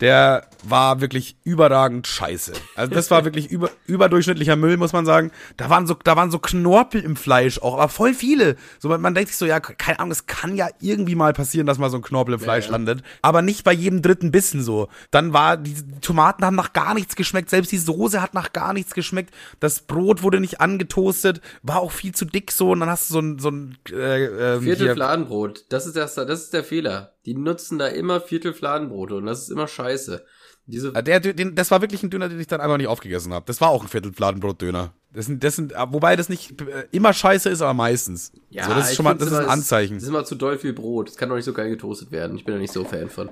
Der 0.02 0.48
war 0.64 1.00
wirklich 1.00 1.38
überragend 1.43 2.08
scheiße. 2.08 2.54
Also 2.76 2.93
das 2.93 3.12
war 3.12 3.24
wirklich 3.24 3.50
über, 3.50 3.70
überdurchschnittlicher 3.88 4.56
Müll, 4.56 4.78
muss 4.78 4.93
man 4.93 5.06
sagen. 5.06 5.32
Da 5.58 5.70
waren 5.70 5.88
so, 5.88 5.96
da 6.04 6.16
waren 6.16 6.32
so 6.32 6.39
Knorpel 6.39 7.02
im 7.02 7.16
Fleisch 7.16 7.60
auch, 7.60 7.76
aber 7.76 7.88
voll 7.88 8.14
viele. 8.14 8.58
So, 8.80 8.89
man, 8.89 9.00
man 9.00 9.16
denkt 9.16 9.30
sich 9.30 9.38
so, 9.38 9.46
ja, 9.46 9.60
keine 9.60 10.00
Ahnung, 10.00 10.12
es 10.12 10.26
kann 10.26 10.56
ja 10.56 10.68
irgendwie 10.82 11.16
mal 11.16 11.34
passieren, 11.34 11.66
dass 11.66 11.78
mal 11.78 11.89
so 11.89 11.98
ein 11.98 12.04
Knorpel 12.04 12.34
im 12.34 12.39
Fleisch 12.39 12.66
ja. 12.66 12.72
landet. 12.72 13.04
Aber 13.22 13.41
nicht 13.41 13.64
bei 13.64 13.74
jedem 13.74 14.02
dritten 14.02 14.32
Bissen 14.32 14.62
so. 14.62 14.89
Dann 15.12 15.34
war, 15.34 15.56
die 15.58 15.76
Tomaten 16.02 16.43
haben 16.43 16.56
nach 16.56 16.74
gar 16.74 16.93
nichts 16.93 17.16
geschmeckt, 17.16 17.50
selbst 17.50 17.72
die 17.72 17.78
Soße 17.78 18.22
hat 18.22 18.34
nach 18.34 18.52
gar 18.52 18.74
nichts 18.74 18.93
geschmeckt. 18.93 19.34
Das 19.60 19.82
Brot 19.82 20.24
wurde 20.24 20.39
nicht 20.39 20.60
angetoastet, 20.60 21.41
war 21.64 21.80
auch 21.80 21.91
viel 21.91 22.14
zu 22.14 22.26
dick 22.26 22.52
so 22.52 22.72
und 22.72 22.82
dann 22.82 22.89
hast 22.89 23.10
du 23.10 23.14
so 23.14 23.20
ein, 23.20 23.39
so 23.39 23.50
ein, 23.50 23.78
äh, 23.91 24.26
ähm, 24.26 24.62
Viertel 24.62 24.93
Fladenbrot, 24.93 25.66
das 25.70 25.86
ist, 25.86 25.96
das, 25.96 26.16
das 26.16 26.43
ist 26.43 26.54
der 26.54 26.64
Fehler. 26.64 27.14
Die 27.26 27.34
nutzen 27.34 27.80
da 27.80 27.88
immer 27.88 28.21
Viertel 28.21 28.53
Fladenbrote 28.53 29.15
und 29.15 29.26
das 29.26 29.41
ist 29.43 29.49
immer 29.51 29.67
scheiße. 29.67 30.23
Diese, 30.67 30.93
Äh, 30.95 31.03
Der, 31.03 31.19
den, 31.19 31.55
das 31.55 31.69
war 31.71 31.82
wirklich 31.82 32.01
ein 32.03 32.09
Döner, 32.09 32.28
den 32.30 32.39
ich 32.39 32.47
dann 32.47 32.61
einfach 32.61 32.78
nicht 32.78 32.88
aufgegessen 32.88 33.34
habe. 33.34 33.45
Das 33.47 33.61
war 33.61 33.69
auch 33.69 33.84
ein 33.84 33.88
Viertel 33.88 34.13
Fladenbrot-Döner. 34.13 34.93
Das 35.13 35.28
sind, 35.28 35.43
das 35.43 35.55
sind, 35.55 35.73
wobei 35.89 36.15
das 36.15 36.28
nicht 36.28 36.59
äh, 36.61 36.86
immer 36.91 37.13
scheiße 37.13 37.49
ist, 37.49 37.61
aber 37.61 37.73
meistens. 37.73 38.32
so, 38.67 38.73
das 38.73 38.89
ist 38.89 38.95
schon 38.95 39.05
mal, 39.05 39.15
das 39.15 39.30
ist 39.30 39.34
ein 39.36 39.45
Anzeichen. 39.47 39.95
Das 39.95 40.03
ist 40.03 40.09
immer 40.09 40.26
zu 40.26 40.36
doll 40.36 40.57
viel 40.57 40.73
Brot. 40.73 41.07
Das 41.09 41.15
kann 41.17 41.30
doch 41.30 41.36
nicht 41.36 41.45
so 41.45 41.53
geil 41.53 41.69
getoastet 41.69 42.11
werden. 42.11 42.36
Ich 42.36 42.45
bin 42.45 42.55
da 42.55 42.59
nicht 42.59 42.73
so 42.73 42.84
Fan 42.84 43.09
von. 43.09 43.30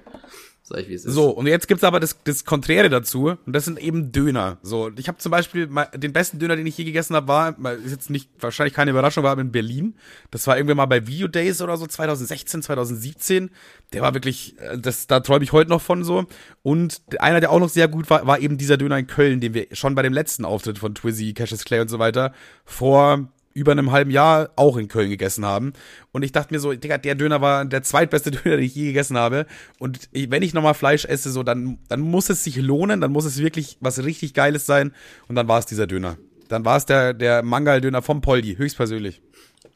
Sag 0.66 0.80
ich, 0.80 0.88
wie 0.88 0.93
es 0.93 1.03
ist. 1.03 1.14
So, 1.14 1.30
und 1.30 1.45
jetzt 1.45 1.68
gibt's 1.68 1.84
aber 1.84 1.99
das, 1.99 2.18
das 2.24 2.45
Konträre 2.45 2.88
dazu, 2.88 3.36
und 3.45 3.53
das 3.53 3.66
sind 3.66 3.78
eben 3.78 4.14
Döner. 4.14 4.59
So, 4.64 4.89
ich 4.95 5.09
habe 5.09 5.18
zum 5.18 5.30
Beispiel 5.30 5.68
mal, 5.68 5.89
den 5.93 6.14
besten 6.14 6.39
Döner, 6.39 6.55
den 6.55 6.66
ich 6.66 6.78
je 6.78 6.86
gegessen 6.86 7.18
habe, 7.18 7.28
war, 7.28 7.74
ist 7.74 7.91
jetzt 7.91 8.09
nicht, 8.09 8.30
wahrscheinlich 8.39 8.74
keine 8.74 8.91
Überraschung, 8.91 9.26
war 9.26 9.38
in 9.38 9.51
Berlin. 9.51 9.95
Das 10.32 10.47
war 10.47 10.55
irgendwann 10.55 10.78
mal 10.78 10.86
bei 10.86 11.05
Video 11.05 11.28
Days 11.28 11.61
oder 11.61 11.76
so, 11.76 11.86
2016, 11.86 12.61
2017. 12.61 13.49
Der 13.91 14.01
war 14.01 14.14
wirklich, 14.14 14.57
äh, 14.59 14.78
das, 14.78 15.05
da 15.07 15.20
träume 15.20 15.43
ich 15.43 15.51
heute 15.51 15.70
noch 15.70 15.82
von 15.82 16.05
so. 16.05 16.28
Und 16.61 17.01
einer, 17.20 17.41
der 17.41 17.51
auch 17.51 17.59
noch 17.59 17.70
sehr 17.70 17.89
gut 17.89 18.09
war, 18.09 18.26
war 18.26 18.39
eben 18.39 18.57
dieser 18.57 18.78
Döner 18.78 18.97
in 18.97 19.07
Köln, 19.07 19.41
den 19.41 19.53
wir 19.53 19.68
schon 19.74 19.95
bei 19.95 20.01
dem 20.01 20.14
letzten 20.14 20.45
Auftritt 20.45 20.80
von 20.80 20.95
Twizzy, 20.95 21.34
Cassius 21.34 21.66
Clay 21.66 21.82
und 21.82 21.89
so 21.89 21.99
weiter 21.99 22.34
vor 22.64 23.28
über 23.54 23.72
einem 23.72 23.91
halben 23.91 24.12
Jahr 24.12 24.49
auch 24.56 24.78
in 24.78 24.88
Köln 24.88 25.10
gegessen 25.10 25.45
haben. 25.45 25.74
Und 26.12 26.24
ich 26.24 26.32
dachte 26.32 26.54
mir 26.54 26.60
so, 26.60 26.74
Digga, 26.74 26.97
der 26.97 27.16
Döner 27.16 27.41
war 27.41 27.66
der 27.66 27.84
zweitbeste 27.84 28.32
Döner, 28.32 28.58
den 28.58 28.66
ich 28.66 28.76
je 28.76 28.88
gegessen 28.88 29.18
habe. 29.18 29.45
Und 29.80 30.10
ich, 30.12 30.32
wenn 30.32 30.43
ich 30.43 30.54
nochmal 30.54 30.74
Fleisch 30.74 31.06
esse, 31.06 31.32
so, 31.32 31.43
dann, 31.43 31.78
dann 31.88 32.01
muss 32.01 32.30
es 32.30 32.43
sich 32.43 32.58
lohnen, 32.58 33.01
dann 33.01 33.12
muss 33.12 33.26
es 33.26 33.38
wirklich 33.38 33.78
was 33.80 34.04
richtig 34.04 34.34
Geiles 34.34 34.66
sein. 34.66 34.93
Und 35.28 35.36
dann 35.36 35.47
war 35.47 35.60
es 35.60 35.66
dieser 35.66 35.88
Döner. 35.88 36.18
Dann 36.49 36.66
war 36.66 36.78
es 36.78 36.86
der, 36.86 37.14
der 37.14 37.43
Mangal-Döner 37.43 38.01
vom 38.01 38.22
Poldi, 38.22 38.56
höchstpersönlich. 38.56 39.22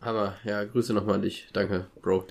Hammer. 0.01 0.35
Ja, 0.43 0.63
Grüße 0.63 0.93
nochmal 0.93 1.15
an 1.15 1.21
dich. 1.21 1.47
Danke, 1.53 1.87
Bro. 2.01 2.27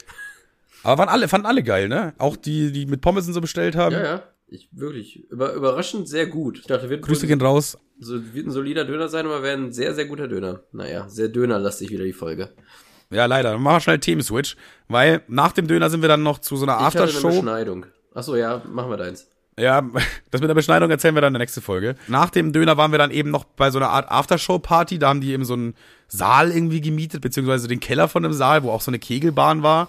Aber 0.83 0.99
waren 0.99 1.09
alle, 1.09 1.29
fanden 1.29 1.47
alle 1.47 1.63
geil, 1.63 1.89
ne? 1.89 2.15
Auch 2.19 2.37
die, 2.37 2.71
die 2.71 2.87
mit 2.87 3.01
Pommes 3.01 3.27
und 3.27 3.33
so 3.33 3.41
bestellt 3.41 3.75
haben. 3.75 3.95
Ja, 3.95 4.05
ja. 4.05 4.23
Ich 4.49 4.69
wirklich 4.73 5.29
über, 5.31 5.55
überraschend 5.55 6.09
sehr 6.09 6.27
gut. 6.27 6.59
Ich 6.59 6.67
dachte, 6.67 6.89
wird, 6.89 7.03
Grüße 7.03 7.27
gehen 7.27 7.41
raus. 7.41 7.77
so, 7.99 8.35
wird 8.35 8.47
ein 8.47 8.53
solider 8.53 8.85
Döner 8.85 9.09
sein, 9.09 9.27
aber 9.27 9.43
wäre 9.43 9.57
ein 9.57 9.73
sehr, 9.73 9.95
sehr 9.95 10.05
guter 10.07 10.29
Döner. 10.29 10.61
Naja, 10.73 11.09
sehr 11.09 11.29
dönerlastig 11.29 11.91
wieder 11.91 12.05
die 12.05 12.13
Folge. 12.13 12.51
Ja, 13.11 13.27
leider. 13.27 13.53
Dann 13.53 13.63
machen 13.63 13.77
wir 13.77 13.81
schnell 13.81 13.99
Themenswitch, 13.99 14.57
weil 14.89 15.23
nach 15.29 15.53
dem 15.53 15.67
Döner 15.67 15.91
sind 15.91 16.03
wir 16.03 16.09
dann 16.09 16.23
noch 16.23 16.39
zu 16.39 16.57
so 16.57 16.65
einer 16.65 16.77
Ich 16.79 16.85
hatte 16.85 16.99
eine 16.99 17.09
Aftershow. 17.09 17.29
Beschneidung. 17.29 17.87
Achso, 18.15 18.37
ja, 18.37 18.63
machen 18.71 18.91
wir 18.91 18.97
deins. 18.97 19.29
Ja, 19.59 19.81
das 20.31 20.41
mit 20.41 20.49
der 20.49 20.55
Beschneidung 20.55 20.91
erzählen 20.91 21.15
wir 21.15 21.23
dann 21.23 21.31
in 21.31 21.35
der 21.35 21.41
nächsten 21.41 21.63
Folge. 21.63 21.97
Nach 22.07 22.31
dem 22.31 22.53
Döner 22.53 22.77
waren 22.77 22.93
wir 22.93 22.99
dann 22.99 23.11
eben 23.11 23.31
noch 23.31 23.45
bei 23.45 23.71
so 23.71 23.79
einer 23.79 23.91
Art 23.91 24.11
Aftershow-Party. 24.11 24.99
Da 24.99 25.09
haben 25.09 25.21
die 25.21 25.33
eben 25.33 25.45
so 25.45 25.55
einen 25.55 25.75
Saal 26.09 26.53
irgendwie 26.53 26.81
gemietet, 26.81 27.21
beziehungsweise 27.21 27.67
den 27.67 27.81
Keller 27.81 28.09
von 28.09 28.23
dem 28.23 28.33
Saal, 28.33 28.63
wo 28.63 28.71
auch 28.71 28.81
so 28.81 28.91
eine 28.91 28.99
Kegelbahn 28.99 29.63
war. 29.63 29.89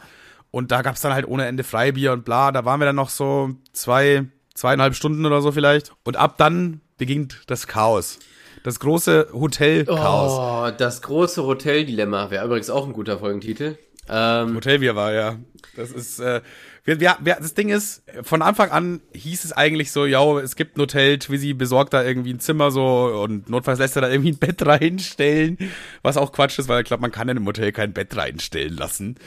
Und 0.49 0.71
da 0.71 0.81
gab's 0.81 1.01
dann 1.01 1.13
halt 1.13 1.27
ohne 1.27 1.45
Ende 1.45 1.63
Freibier 1.63 2.13
und 2.13 2.23
bla. 2.25 2.51
Da 2.51 2.65
waren 2.65 2.79
wir 2.79 2.85
dann 2.85 2.95
noch 2.95 3.09
so 3.09 3.51
zwei, 3.73 4.25
zweieinhalb 4.57 4.95
Stunden 4.95 5.25
oder 5.25 5.41
so 5.41 5.51
vielleicht. 5.51 5.93
Und 6.03 6.17
ab 6.17 6.37
dann 6.37 6.81
beginnt 6.97 7.41
das 7.47 7.67
Chaos. 7.67 8.19
Das 8.63 8.79
große 8.79 9.29
Hotel-Chaos. 9.31 10.71
Oh, 10.73 10.75
das 10.77 11.01
große 11.01 11.43
Hoteldilemma 11.43 12.31
wäre 12.31 12.45
übrigens 12.45 12.69
auch 12.69 12.85
ein 12.85 12.93
guter 12.93 13.19
Folgentitel. 13.19 13.77
Ähm, 14.09 14.55
Hotel 14.55 14.81
wir 14.81 14.95
war, 14.95 15.13
ja. 15.13 15.37
Das 15.75 15.91
ist, 15.91 16.19
äh, 16.19 16.41
wir, 16.83 16.99
wir, 16.99 17.17
wir, 17.19 17.35
das 17.35 17.53
Ding 17.53 17.69
ist, 17.69 18.03
von 18.23 18.41
Anfang 18.41 18.71
an 18.71 19.01
hieß 19.13 19.43
es 19.43 19.53
eigentlich 19.53 19.91
so, 19.91 20.05
ja, 20.05 20.39
es 20.39 20.55
gibt 20.55 20.77
ein 20.77 20.81
Hotel, 20.81 21.19
Twizzy 21.19 21.53
besorgt 21.53 21.93
da 21.93 22.03
irgendwie 22.03 22.33
ein 22.33 22.39
Zimmer 22.39 22.71
so 22.71 23.21
und 23.21 23.49
notfalls 23.49 23.79
lässt 23.79 23.95
er 23.95 24.01
da 24.01 24.09
irgendwie 24.09 24.31
ein 24.31 24.37
Bett 24.39 24.65
reinstellen, 24.65 25.57
was 26.01 26.17
auch 26.17 26.31
Quatsch 26.31 26.57
ist, 26.57 26.67
weil 26.67 26.81
ich 26.81 26.87
glaube, 26.87 27.01
man 27.01 27.11
kann 27.11 27.29
in 27.29 27.37
einem 27.37 27.45
Hotel 27.45 27.71
kein 27.71 27.93
Bett 27.93 28.15
reinstellen 28.15 28.75
lassen. 28.75 29.17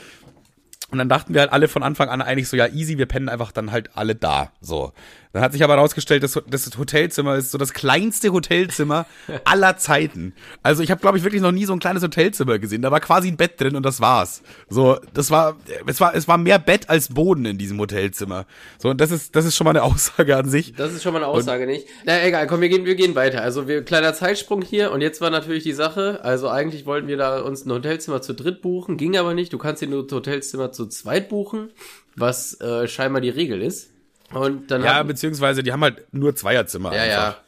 Und 0.91 0.97
dann 0.97 1.07
dachten 1.07 1.33
wir 1.33 1.41
halt 1.41 1.53
alle 1.53 1.69
von 1.69 1.83
Anfang 1.83 2.09
an 2.09 2.21
eigentlich 2.21 2.49
so, 2.49 2.57
ja, 2.57 2.67
easy, 2.67 2.97
wir 2.97 3.05
pennen 3.05 3.29
einfach 3.29 3.53
dann 3.53 3.71
halt 3.71 3.95
alle 3.95 4.13
da. 4.13 4.51
So. 4.59 4.91
Dann 5.33 5.41
hat 5.41 5.53
sich 5.53 5.63
aber 5.63 5.75
herausgestellt, 5.75 6.23
das, 6.23 6.39
das 6.47 6.77
Hotelzimmer 6.77 7.35
ist 7.35 7.51
so 7.51 7.57
das 7.57 7.73
kleinste 7.73 8.33
Hotelzimmer 8.33 9.05
aller 9.45 9.77
Zeiten. 9.77 10.33
Also 10.61 10.83
ich 10.83 10.91
habe, 10.91 10.99
glaube 10.99 11.17
ich, 11.17 11.23
wirklich 11.23 11.41
noch 11.41 11.53
nie 11.53 11.65
so 11.65 11.73
ein 11.73 11.79
kleines 11.79 12.03
Hotelzimmer 12.03 12.59
gesehen. 12.59 12.81
Da 12.81 12.91
war 12.91 12.99
quasi 12.99 13.29
ein 13.29 13.37
Bett 13.37 13.59
drin 13.59 13.75
und 13.75 13.85
das 13.85 14.01
war's. 14.01 14.41
So, 14.69 14.99
das 15.13 15.31
war, 15.31 15.57
es 15.87 16.01
war, 16.01 16.13
es 16.15 16.27
war 16.27 16.37
mehr 16.37 16.59
Bett 16.59 16.89
als 16.89 17.09
Boden 17.13 17.45
in 17.45 17.57
diesem 17.57 17.79
Hotelzimmer. 17.79 18.45
So, 18.77 18.89
und 18.89 18.99
das 18.99 19.11
ist, 19.11 19.35
das 19.35 19.45
ist 19.45 19.55
schon 19.55 19.65
mal 19.65 19.71
eine 19.71 19.83
Aussage 19.83 20.35
an 20.35 20.49
sich. 20.49 20.73
das 20.73 20.93
ist 20.93 21.03
schon 21.03 21.13
mal 21.13 21.19
eine 21.19 21.27
Aussage, 21.27 21.65
nicht? 21.65 21.87
Na 22.05 22.23
egal, 22.23 22.47
komm, 22.47 22.61
wir 22.61 22.69
gehen, 22.69 22.85
wir 22.85 22.95
gehen 22.95 23.15
weiter. 23.15 23.41
Also 23.41 23.67
wir 23.67 23.83
kleiner 23.83 24.13
Zeitsprung 24.13 24.61
hier 24.61 24.91
und 24.91 25.01
jetzt 25.01 25.21
war 25.21 25.29
natürlich 25.29 25.63
die 25.63 25.73
Sache. 25.73 26.19
Also 26.23 26.49
eigentlich 26.49 26.85
wollten 26.85 27.07
wir 27.07 27.17
da 27.17 27.39
uns 27.41 27.65
ein 27.65 27.71
Hotelzimmer 27.71 28.21
zu 28.21 28.33
dritt 28.33 28.61
buchen, 28.61 28.97
ging 28.97 29.15
aber 29.17 29.33
nicht. 29.33 29.53
Du 29.53 29.57
kannst 29.57 29.81
dir 29.81 29.87
nur 29.87 30.03
ein 30.03 30.11
Hotelzimmer 30.11 30.71
zu 30.71 30.87
zweit 30.87 31.29
buchen, 31.29 31.71
was 32.15 32.59
äh, 32.59 32.87
scheinbar 32.87 33.21
die 33.21 33.29
Regel 33.29 33.61
ist. 33.61 33.91
Und 34.33 34.71
dann 34.71 34.83
Ja, 34.83 34.95
haben- 34.95 35.07
beziehungsweise 35.07 35.63
die 35.63 35.71
haben 35.71 35.81
halt 35.81 36.05
nur 36.13 36.35
Zweierzimmer. 36.35 36.93
ja, 36.95 37.05
ja. 37.05 37.27
einfach. 37.27 37.41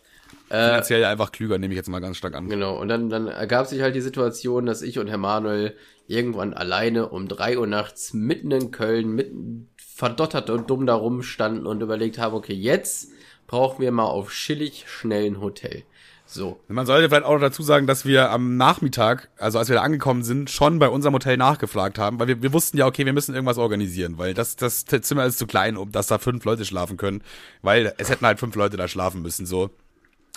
Finanziell 0.50 1.06
einfach 1.06 1.32
klüger, 1.32 1.58
nehme 1.58 1.74
ich 1.74 1.78
jetzt 1.78 1.90
mal 1.90 2.00
ganz 2.00 2.18
stark 2.18 2.36
an. 2.36 2.48
Genau, 2.48 2.80
und 2.80 2.88
dann, 2.88 3.10
dann 3.10 3.28
ergab 3.28 3.66
sich 3.66 3.82
halt 3.82 3.96
die 3.96 4.02
Situation, 4.02 4.68
dass 4.68 4.84
ich 4.84 5.00
und 5.00 5.08
Herr 5.08 5.18
Manuel 5.18 5.76
irgendwann 6.08 6.54
alleine 6.54 7.10
um 7.10 7.28
drei 7.28 7.58
Uhr 7.58 7.66
nachts 7.66 8.14
mitten 8.14 8.52
in 8.52 8.70
Köln, 8.70 9.16
mitten 9.16 9.70
verdottert 9.78 10.52
und 10.52 10.70
dumm 10.70 10.86
da 10.86 10.94
rumstanden 10.94 11.66
und 11.66 11.82
überlegt 11.82 12.20
haben, 12.20 12.36
okay, 12.36 12.54
jetzt 12.54 13.10
brauchen 13.48 13.82
wir 13.82 13.92
mal 13.92 14.06
auf 14.06 14.32
chillig 14.32 14.86
schnell 14.88 15.26
ein 15.26 15.42
Hotel. 15.42 15.84
So. 16.34 16.60
Man 16.68 16.86
sollte 16.86 17.10
vielleicht 17.10 17.26
auch 17.26 17.34
noch 17.34 17.42
dazu 17.42 17.62
sagen, 17.62 17.86
dass 17.86 18.06
wir 18.06 18.32
am 18.32 18.58
Nachmittag, 18.58 19.30
also 19.38 19.60
als 19.60 19.70
wir 19.70 19.76
da 19.76 19.84
angekommen 19.84 20.24
sind, 20.24 20.50
schon 20.50 20.80
bei 20.80 20.90
unserem 20.90 21.14
Hotel 21.14 21.38
nachgefragt 21.38 22.00
haben, 22.00 22.20
weil 22.20 22.28
wir, 22.28 22.42
wir 22.42 22.54
wussten 22.54 22.78
ja, 22.78 22.88
okay, 22.88 23.06
wir 23.06 23.14
müssen 23.14 23.36
irgendwas 23.36 23.60
organisieren, 23.60 24.18
weil 24.18 24.34
das, 24.34 24.56
das 24.56 24.86
Zimmer 24.86 25.26
ist 25.26 25.38
zu 25.38 25.46
klein, 25.46 25.78
um 25.78 25.92
dass 25.92 26.08
da 26.08 26.18
fünf 26.18 26.44
Leute 26.46 26.66
schlafen 26.66 26.98
können, 26.98 27.22
weil 27.62 27.94
es 27.98 28.10
hätten 28.10 28.26
halt 28.26 28.40
fünf 28.40 28.56
Leute 28.56 28.78
da 28.78 28.88
schlafen 28.88 29.22
müssen, 29.22 29.46
so. 29.46 29.70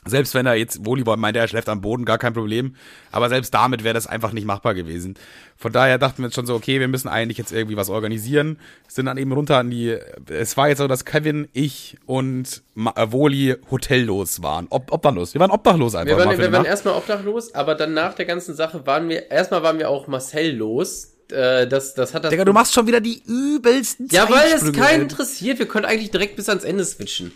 Selbst 0.07 0.35
wenn 0.35 0.47
er 0.47 0.55
jetzt 0.55 0.85
Volleyball 0.85 1.17
meint, 1.17 1.37
er 1.37 1.49
schläft 1.49 1.69
am 1.69 1.81
Boden, 1.81 2.05
gar 2.05 2.19
kein 2.19 2.33
Problem. 2.33 2.77
Aber 3.11 3.29
selbst 3.29 3.53
damit 3.53 3.85
wäre 3.85 3.95
das 3.95 4.07
einfach 4.07 4.33
nicht 4.33 4.47
machbar 4.47 4.75
gewesen. 4.75 5.15
Von 5.57 5.73
daher 5.73 5.99
dachten 5.99 6.19
wir 6.19 6.27
uns 6.27 6.35
schon 6.35 6.47
so, 6.47 6.55
okay, 6.55 6.81
wir 6.81 6.89
müssen 6.89 7.09
eigentlich 7.09 7.39
jetzt 7.39 7.53
irgendwie 7.53 7.77
was 7.77 7.91
organisieren. 7.91 8.59
Sind 8.89 9.07
dann 9.07 9.19
eben 9.19 9.33
runter 9.33 9.59
an 9.59 9.71
die, 9.71 9.97
es 10.29 10.57
war 10.57 10.69
jetzt 10.69 10.79
so, 10.79 10.87
dass 10.87 11.05
Kevin, 11.05 11.49
ich 11.53 11.97
und 12.07 12.63
Ma 12.75 12.93
äh, 12.97 13.11
Woli 13.11 13.57
hotellos 13.71 14.43
waren. 14.43 14.67
Ob 14.71 14.93
obdachlos. 14.93 15.35
Wir 15.35 15.41
waren 15.41 15.51
obdachlos 15.51 15.95
einfach 15.95 16.17
Wir 16.17 16.25
waren, 16.25 16.39
wir 16.39 16.53
waren 16.53 16.65
erstmal 16.65 16.95
obdachlos, 16.95 17.55
aber 17.55 17.75
dann 17.75 17.95
nach 17.95 18.15
der 18.15 18.27
ganzen 18.27 18.55
Sache 18.55 18.87
waren 18.87 19.09
wir, 19.09 19.31
erstmal 19.31 19.63
waren 19.63 19.79
wir 19.79 19.89
auch 19.91 20.07
Marcel 20.07 20.55
los. 20.57 21.15
Äh, 21.31 21.67
das, 21.67 21.95
das 21.95 22.15
hat 22.15 22.25
das. 22.25 22.31
Digga, 22.31 22.45
du 22.45 22.53
machst 22.53 22.75
schon 22.75 22.87
wieder 22.87 23.01
die 23.01 23.23
übelsten 23.27 24.09
ja, 24.11 24.31
weil 24.31 24.53
es 24.53 24.73
keinen 24.73 25.03
interessiert. 25.03 25.59
Wir 25.59 25.67
können 25.67 25.85
eigentlich 25.85 26.11
direkt 26.11 26.37
bis 26.37 26.49
ans 26.49 26.65
Ende 26.65 26.85
switchen. 26.85 27.33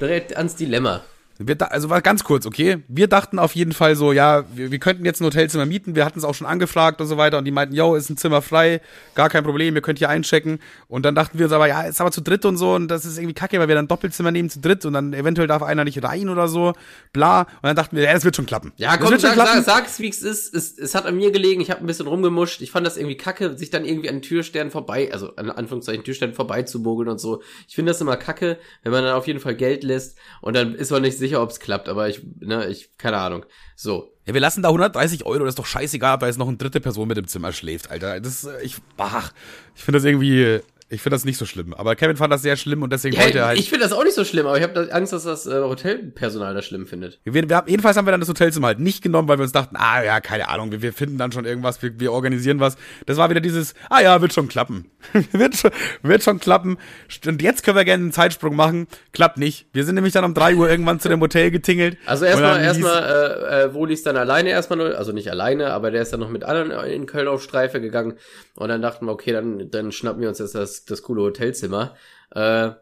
Direkt 0.00 0.36
ans 0.36 0.56
Dilemma. 0.56 1.04
Wir 1.38 1.54
da, 1.54 1.66
also 1.66 1.90
war 1.90 2.00
ganz 2.00 2.24
kurz, 2.24 2.46
okay? 2.46 2.78
Wir 2.88 3.08
dachten 3.08 3.38
auf 3.38 3.54
jeden 3.54 3.72
Fall 3.72 3.94
so, 3.94 4.12
ja, 4.12 4.44
wir, 4.54 4.70
wir 4.70 4.78
könnten 4.78 5.04
jetzt 5.04 5.20
ein 5.20 5.26
Hotelzimmer 5.26 5.66
mieten. 5.66 5.94
Wir 5.94 6.04
hatten 6.04 6.18
es 6.18 6.24
auch 6.24 6.34
schon 6.34 6.46
angefragt 6.46 7.00
und 7.00 7.06
so 7.06 7.18
weiter. 7.18 7.38
Und 7.38 7.44
die 7.44 7.50
meinten, 7.50 7.74
yo, 7.74 7.94
ist 7.94 8.08
ein 8.08 8.16
Zimmer 8.16 8.40
frei, 8.40 8.80
gar 9.14 9.28
kein 9.28 9.44
Problem, 9.44 9.74
ihr 9.74 9.82
könnt 9.82 9.98
hier 9.98 10.08
einchecken. 10.08 10.60
Und 10.88 11.04
dann 11.04 11.14
dachten 11.14 11.38
wir 11.38 11.46
uns 11.46 11.52
aber, 11.52 11.68
ja, 11.68 11.82
ist 11.82 12.00
aber 12.00 12.10
zu 12.10 12.22
dritt 12.22 12.44
und 12.46 12.56
so. 12.56 12.74
Und 12.74 12.88
das 12.88 13.04
ist 13.04 13.18
irgendwie 13.18 13.34
kacke, 13.34 13.58
weil 13.58 13.68
wir 13.68 13.74
dann 13.74 13.88
Doppelzimmer 13.88 14.30
nehmen 14.30 14.48
zu 14.48 14.60
dritt. 14.60 14.84
Und 14.86 14.94
dann 14.94 15.12
eventuell 15.12 15.46
darf 15.46 15.62
einer 15.62 15.84
nicht 15.84 16.02
rein 16.02 16.28
oder 16.30 16.48
so. 16.48 16.72
Bla. 17.12 17.42
Und 17.42 17.48
dann 17.62 17.76
dachten 17.76 17.96
wir, 17.96 18.04
ja, 18.04 18.14
das 18.14 18.24
wird 18.24 18.36
schon 18.36 18.46
klappen. 18.46 18.72
Ja, 18.76 18.96
komm, 18.96 19.10
wird 19.10 19.20
schon 19.20 19.34
sag, 19.34 19.46
sag, 19.46 19.64
sag's, 19.64 20.00
wie 20.00 20.08
es 20.08 20.22
ist. 20.22 20.54
Es, 20.54 20.78
es 20.78 20.94
hat 20.94 21.04
an 21.04 21.16
mir 21.16 21.32
gelegen, 21.32 21.60
ich 21.60 21.70
habe 21.70 21.80
ein 21.80 21.86
bisschen 21.86 22.06
rumgemuscht. 22.06 22.62
Ich 22.62 22.70
fand 22.70 22.86
das 22.86 22.96
irgendwie 22.96 23.16
kacke, 23.16 23.58
sich 23.58 23.68
dann 23.68 23.84
irgendwie 23.84 24.08
an 24.08 24.22
Türstern 24.22 24.70
vorbei, 24.70 25.10
also 25.12 25.36
an 25.36 25.50
Anführungszeichen 25.50 26.02
Türstern 26.02 26.32
vorbei 26.32 26.62
zu 26.62 26.80
mogeln 26.80 27.10
und 27.10 27.20
so. 27.20 27.42
Ich 27.68 27.74
finde 27.74 27.90
das 27.92 28.00
immer 28.00 28.16
kacke, 28.16 28.58
wenn 28.82 28.92
man 28.92 29.04
dann 29.04 29.14
auf 29.14 29.26
jeden 29.26 29.40
Fall 29.40 29.54
Geld 29.54 29.84
lässt 29.84 30.16
und 30.40 30.56
dann 30.56 30.74
ist 30.74 30.90
man 30.90 31.02
nicht 31.02 31.18
sicher, 31.18 31.25
ob 31.34 31.50
es 31.50 31.60
klappt. 31.60 31.88
Aber 31.88 32.08
ich, 32.08 32.22
ne, 32.40 32.68
ich, 32.68 32.96
keine 32.96 33.18
Ahnung. 33.18 33.44
So. 33.74 34.12
Ja, 34.26 34.34
wir 34.34 34.40
lassen 34.40 34.62
da 34.62 34.68
130 34.68 35.26
Euro, 35.26 35.40
das 35.40 35.50
ist 35.50 35.58
doch 35.58 35.66
scheißegal, 35.66 36.14
ob 36.14 36.20
da 36.20 36.26
jetzt 36.26 36.38
noch 36.38 36.48
eine 36.48 36.56
dritte 36.56 36.80
Person 36.80 37.08
mit 37.08 37.18
im 37.18 37.26
Zimmer 37.26 37.52
schläft, 37.52 37.90
Alter. 37.90 38.20
Das, 38.20 38.44
äh, 38.44 38.62
ich, 38.62 38.76
ach, 38.96 39.32
ich 39.74 39.82
finde 39.82 39.98
das 39.98 40.04
irgendwie, 40.04 40.60
ich 40.88 41.02
finde 41.02 41.16
das 41.16 41.24
nicht 41.24 41.36
so 41.36 41.46
schlimm. 41.46 41.74
Aber 41.74 41.96
Kevin 41.96 42.16
fand 42.16 42.32
das 42.32 42.42
sehr 42.42 42.56
schlimm 42.56 42.82
und 42.82 42.92
deswegen 42.92 43.16
wollte 43.16 43.38
er 43.38 43.42
Ja, 43.42 43.46
halt. 43.48 43.58
ich 43.58 43.68
finde 43.68 43.84
das 43.84 43.92
auch 43.92 44.04
nicht 44.04 44.14
so 44.14 44.24
schlimm, 44.24 44.46
aber 44.46 44.56
ich 44.56 44.62
habe 44.62 44.88
Angst, 44.92 45.12
dass 45.12 45.24
das 45.24 45.44
äh, 45.46 45.60
Hotelpersonal 45.60 46.54
das 46.54 46.64
schlimm 46.64 46.86
findet. 46.86 47.18
Wir, 47.24 47.48
wir 47.48 47.56
haben, 47.56 47.68
jedenfalls 47.68 47.96
haben 47.96 48.06
wir 48.06 48.12
dann 48.12 48.20
das 48.20 48.28
Hotelzimmer 48.28 48.68
halt 48.68 48.78
nicht 48.78 49.02
genommen, 49.02 49.26
weil 49.26 49.36
wir 49.38 49.42
uns 49.42 49.50
dachten, 49.50 49.74
ah 49.76 50.04
ja, 50.04 50.20
keine 50.20 50.48
Ahnung, 50.48 50.70
wir, 50.70 50.82
wir 50.82 50.92
finden 50.92 51.18
dann 51.18 51.32
schon 51.32 51.44
irgendwas, 51.44 51.82
wir, 51.82 51.98
wir 51.98 52.12
organisieren 52.12 52.60
was. 52.60 52.76
Das 53.06 53.16
war 53.16 53.28
wieder 53.30 53.40
dieses, 53.40 53.74
ah 53.90 54.00
ja, 54.00 54.20
wird 54.20 54.32
schon 54.32 54.46
klappen. 54.46 54.88
wird, 55.32 55.56
schon, 55.56 55.72
wird 56.02 56.22
schon 56.22 56.38
klappen. 56.38 56.78
Und 57.26 57.42
jetzt 57.42 57.64
können 57.64 57.76
wir 57.76 57.84
gerne 57.84 58.04
einen 58.04 58.12
Zeitsprung 58.12 58.54
machen. 58.54 58.86
Klappt 59.12 59.38
nicht. 59.38 59.66
Wir 59.72 59.84
sind 59.84 59.96
nämlich 59.96 60.12
dann 60.12 60.24
um 60.24 60.34
drei 60.34 60.54
Uhr 60.54 60.70
irgendwann 60.70 61.00
zu 61.00 61.08
dem 61.08 61.20
Hotel 61.20 61.50
getingelt. 61.50 61.98
Also 62.06 62.24
erstmal, 62.24 62.62
erstmal, 62.62 63.02
äh, 63.02 63.62
äh, 63.64 63.74
Woli 63.74 63.94
ist 63.94 64.06
dann 64.06 64.16
alleine 64.16 64.50
erstmal, 64.50 64.94
also 64.94 65.10
nicht 65.10 65.30
alleine, 65.30 65.72
aber 65.72 65.90
der 65.90 66.02
ist 66.02 66.12
dann 66.12 66.20
noch 66.20 66.30
mit 66.30 66.44
anderen 66.44 66.70
in 66.86 67.06
Köln 67.06 67.26
auf 67.26 67.42
Streife 67.42 67.80
gegangen. 67.80 68.14
Und 68.54 68.68
dann 68.68 68.82
dachten 68.82 69.06
wir, 69.06 69.12
okay, 69.12 69.32
dann, 69.32 69.68
dann 69.70 69.90
schnappen 69.90 70.22
wir 70.22 70.28
uns 70.28 70.38
jetzt 70.38 70.54
das, 70.54 70.75
das 70.84 71.02
coole 71.02 71.22
Hotelzimmer. 71.22 71.96
Äh, 72.30 72.72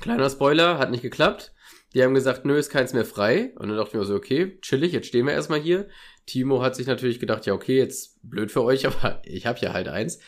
kleiner 0.00 0.30
Spoiler, 0.30 0.78
hat 0.78 0.90
nicht 0.90 1.02
geklappt. 1.02 1.52
Die 1.94 2.02
haben 2.02 2.14
gesagt, 2.14 2.44
nö, 2.44 2.56
ist 2.56 2.70
keins 2.70 2.92
mehr 2.92 3.04
frei. 3.04 3.52
Und 3.56 3.68
dann 3.68 3.76
dachten 3.76 3.98
wir 3.98 4.04
so, 4.04 4.14
okay, 4.14 4.58
chillig, 4.60 4.92
jetzt 4.92 5.08
stehen 5.08 5.26
wir 5.26 5.32
erstmal 5.32 5.60
hier. 5.60 5.88
Timo 6.26 6.62
hat 6.62 6.76
sich 6.76 6.86
natürlich 6.86 7.18
gedacht, 7.20 7.46
ja, 7.46 7.54
okay, 7.54 7.78
jetzt 7.78 8.18
blöd 8.22 8.52
für 8.52 8.62
euch, 8.62 8.86
aber 8.86 9.22
ich 9.24 9.46
habe 9.46 9.58
ja 9.60 9.72
halt 9.72 9.88
eins. 9.88 10.18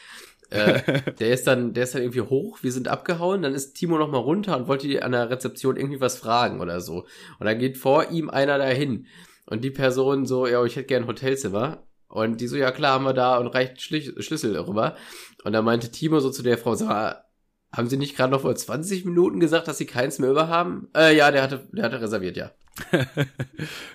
äh, 0.50 1.12
der 1.18 1.32
ist 1.32 1.46
dann, 1.46 1.74
der 1.74 1.84
ist 1.84 1.94
dann 1.94 2.02
irgendwie 2.02 2.22
hoch, 2.22 2.58
wir 2.62 2.72
sind 2.72 2.88
abgehauen, 2.88 3.42
dann 3.42 3.54
ist 3.54 3.74
Timo 3.74 3.98
noch 3.98 4.10
mal 4.10 4.18
runter 4.18 4.56
und 4.56 4.68
wollte 4.68 5.02
an 5.02 5.12
der 5.12 5.30
Rezeption 5.30 5.76
irgendwie 5.76 6.00
was 6.00 6.18
fragen 6.18 6.60
oder 6.60 6.80
so. 6.80 7.06
Und 7.38 7.46
dann 7.46 7.58
geht 7.58 7.76
vor 7.76 8.10
ihm 8.10 8.30
einer 8.30 8.58
dahin. 8.58 9.06
Und 9.46 9.62
die 9.62 9.70
Person 9.70 10.26
so, 10.26 10.46
ja, 10.46 10.64
ich 10.64 10.76
hätte 10.76 10.86
gern 10.86 11.02
ein 11.02 11.08
Hotelzimmer. 11.08 11.84
Und 12.08 12.40
die 12.40 12.48
so, 12.48 12.56
ja 12.56 12.72
klar, 12.72 12.94
haben 12.94 13.04
wir 13.04 13.12
da 13.12 13.38
und 13.38 13.46
reicht 13.48 13.80
Schlich 13.80 14.12
Schlüssel 14.18 14.56
rüber. 14.56 14.96
Und 15.44 15.52
dann 15.52 15.64
meinte 15.64 15.90
Timo 15.90 16.20
so 16.20 16.30
zu 16.30 16.42
der 16.42 16.58
Frau, 16.58 16.74
sag 16.74 17.24
haben 17.72 17.88
Sie 17.88 17.96
nicht 17.96 18.16
gerade 18.16 18.32
noch 18.32 18.40
vor 18.40 18.54
20 18.54 19.04
Minuten 19.04 19.38
gesagt, 19.38 19.68
dass 19.68 19.78
Sie 19.78 19.86
keins 19.86 20.18
mehr 20.18 20.30
über 20.30 20.48
haben? 20.48 20.88
Äh, 20.94 21.16
ja, 21.16 21.30
der 21.30 21.42
hatte, 21.42 21.68
der 21.72 21.84
hatte 21.84 22.00
reserviert, 22.00 22.36
ja. 22.36 22.50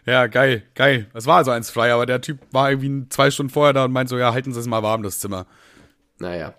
Ja, 0.06 0.28
geil, 0.28 0.64
geil. 0.76 1.08
Es 1.14 1.26
war 1.26 1.38
also 1.38 1.52
eins 1.52 1.70
frei, 1.70 1.92
aber 1.92 2.06
der 2.06 2.22
Typ 2.22 2.40
war 2.52 2.70
irgendwie 2.72 3.10
zwei 3.10 3.32
Stunden 3.32 3.52
vorher 3.52 3.74
da 3.74 3.86
und 3.86 3.92
meint 3.92 4.10
so, 4.10 4.18
ja, 4.18 4.34
halten 4.34 4.54
Sie 4.54 4.60
es 4.60 4.68
mal 4.68 4.84
warm, 4.84 5.04
das 5.04 5.20
Zimmer. 5.20 5.46
Naja. 6.20 6.56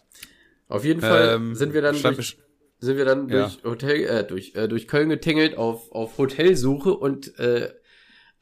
Auf 0.69 0.85
jeden 0.85 1.01
Fall 1.01 1.31
Ähm, 1.37 1.55
sind 1.55 1.73
wir 1.73 1.81
dann 1.83 2.01
durch, 2.03 2.39
sind 2.81 2.97
wir 2.99 3.05
dann 3.05 3.29
Ja. 3.29 3.45
durch 3.45 3.65
Hotel, 3.65 4.05
äh, 4.05 4.25
durch, 4.25 4.55
äh, 4.55 4.69
durch 4.69 4.89
Köln 4.89 5.09
getingelt 5.09 5.57
auf, 5.57 5.91
auf 5.93 6.19
Hotelsuche 6.19 6.93
und 6.93 7.39
äh, 7.39 7.73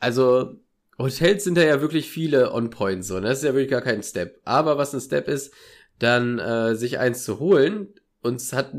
also 0.00 0.54
Hotels 0.98 1.44
sind 1.44 1.56
da 1.56 1.62
ja 1.62 1.80
wirklich 1.80 2.10
viele 2.10 2.52
on 2.52 2.70
point 2.70 3.04
so, 3.04 3.14
ne? 3.20 3.28
Das 3.28 3.38
ist 3.38 3.44
ja 3.44 3.52
wirklich 3.54 3.70
gar 3.70 3.82
kein 3.82 4.02
Step. 4.02 4.40
Aber 4.44 4.78
was 4.78 4.94
ein 4.94 5.00
Step 5.00 5.28
ist, 5.28 5.52
dann 5.98 6.38
äh, 6.38 6.74
sich 6.76 6.98
eins 6.98 7.24
zu 7.24 7.38
holen. 7.38 7.88
Uns 8.22 8.54
hat 8.54 8.72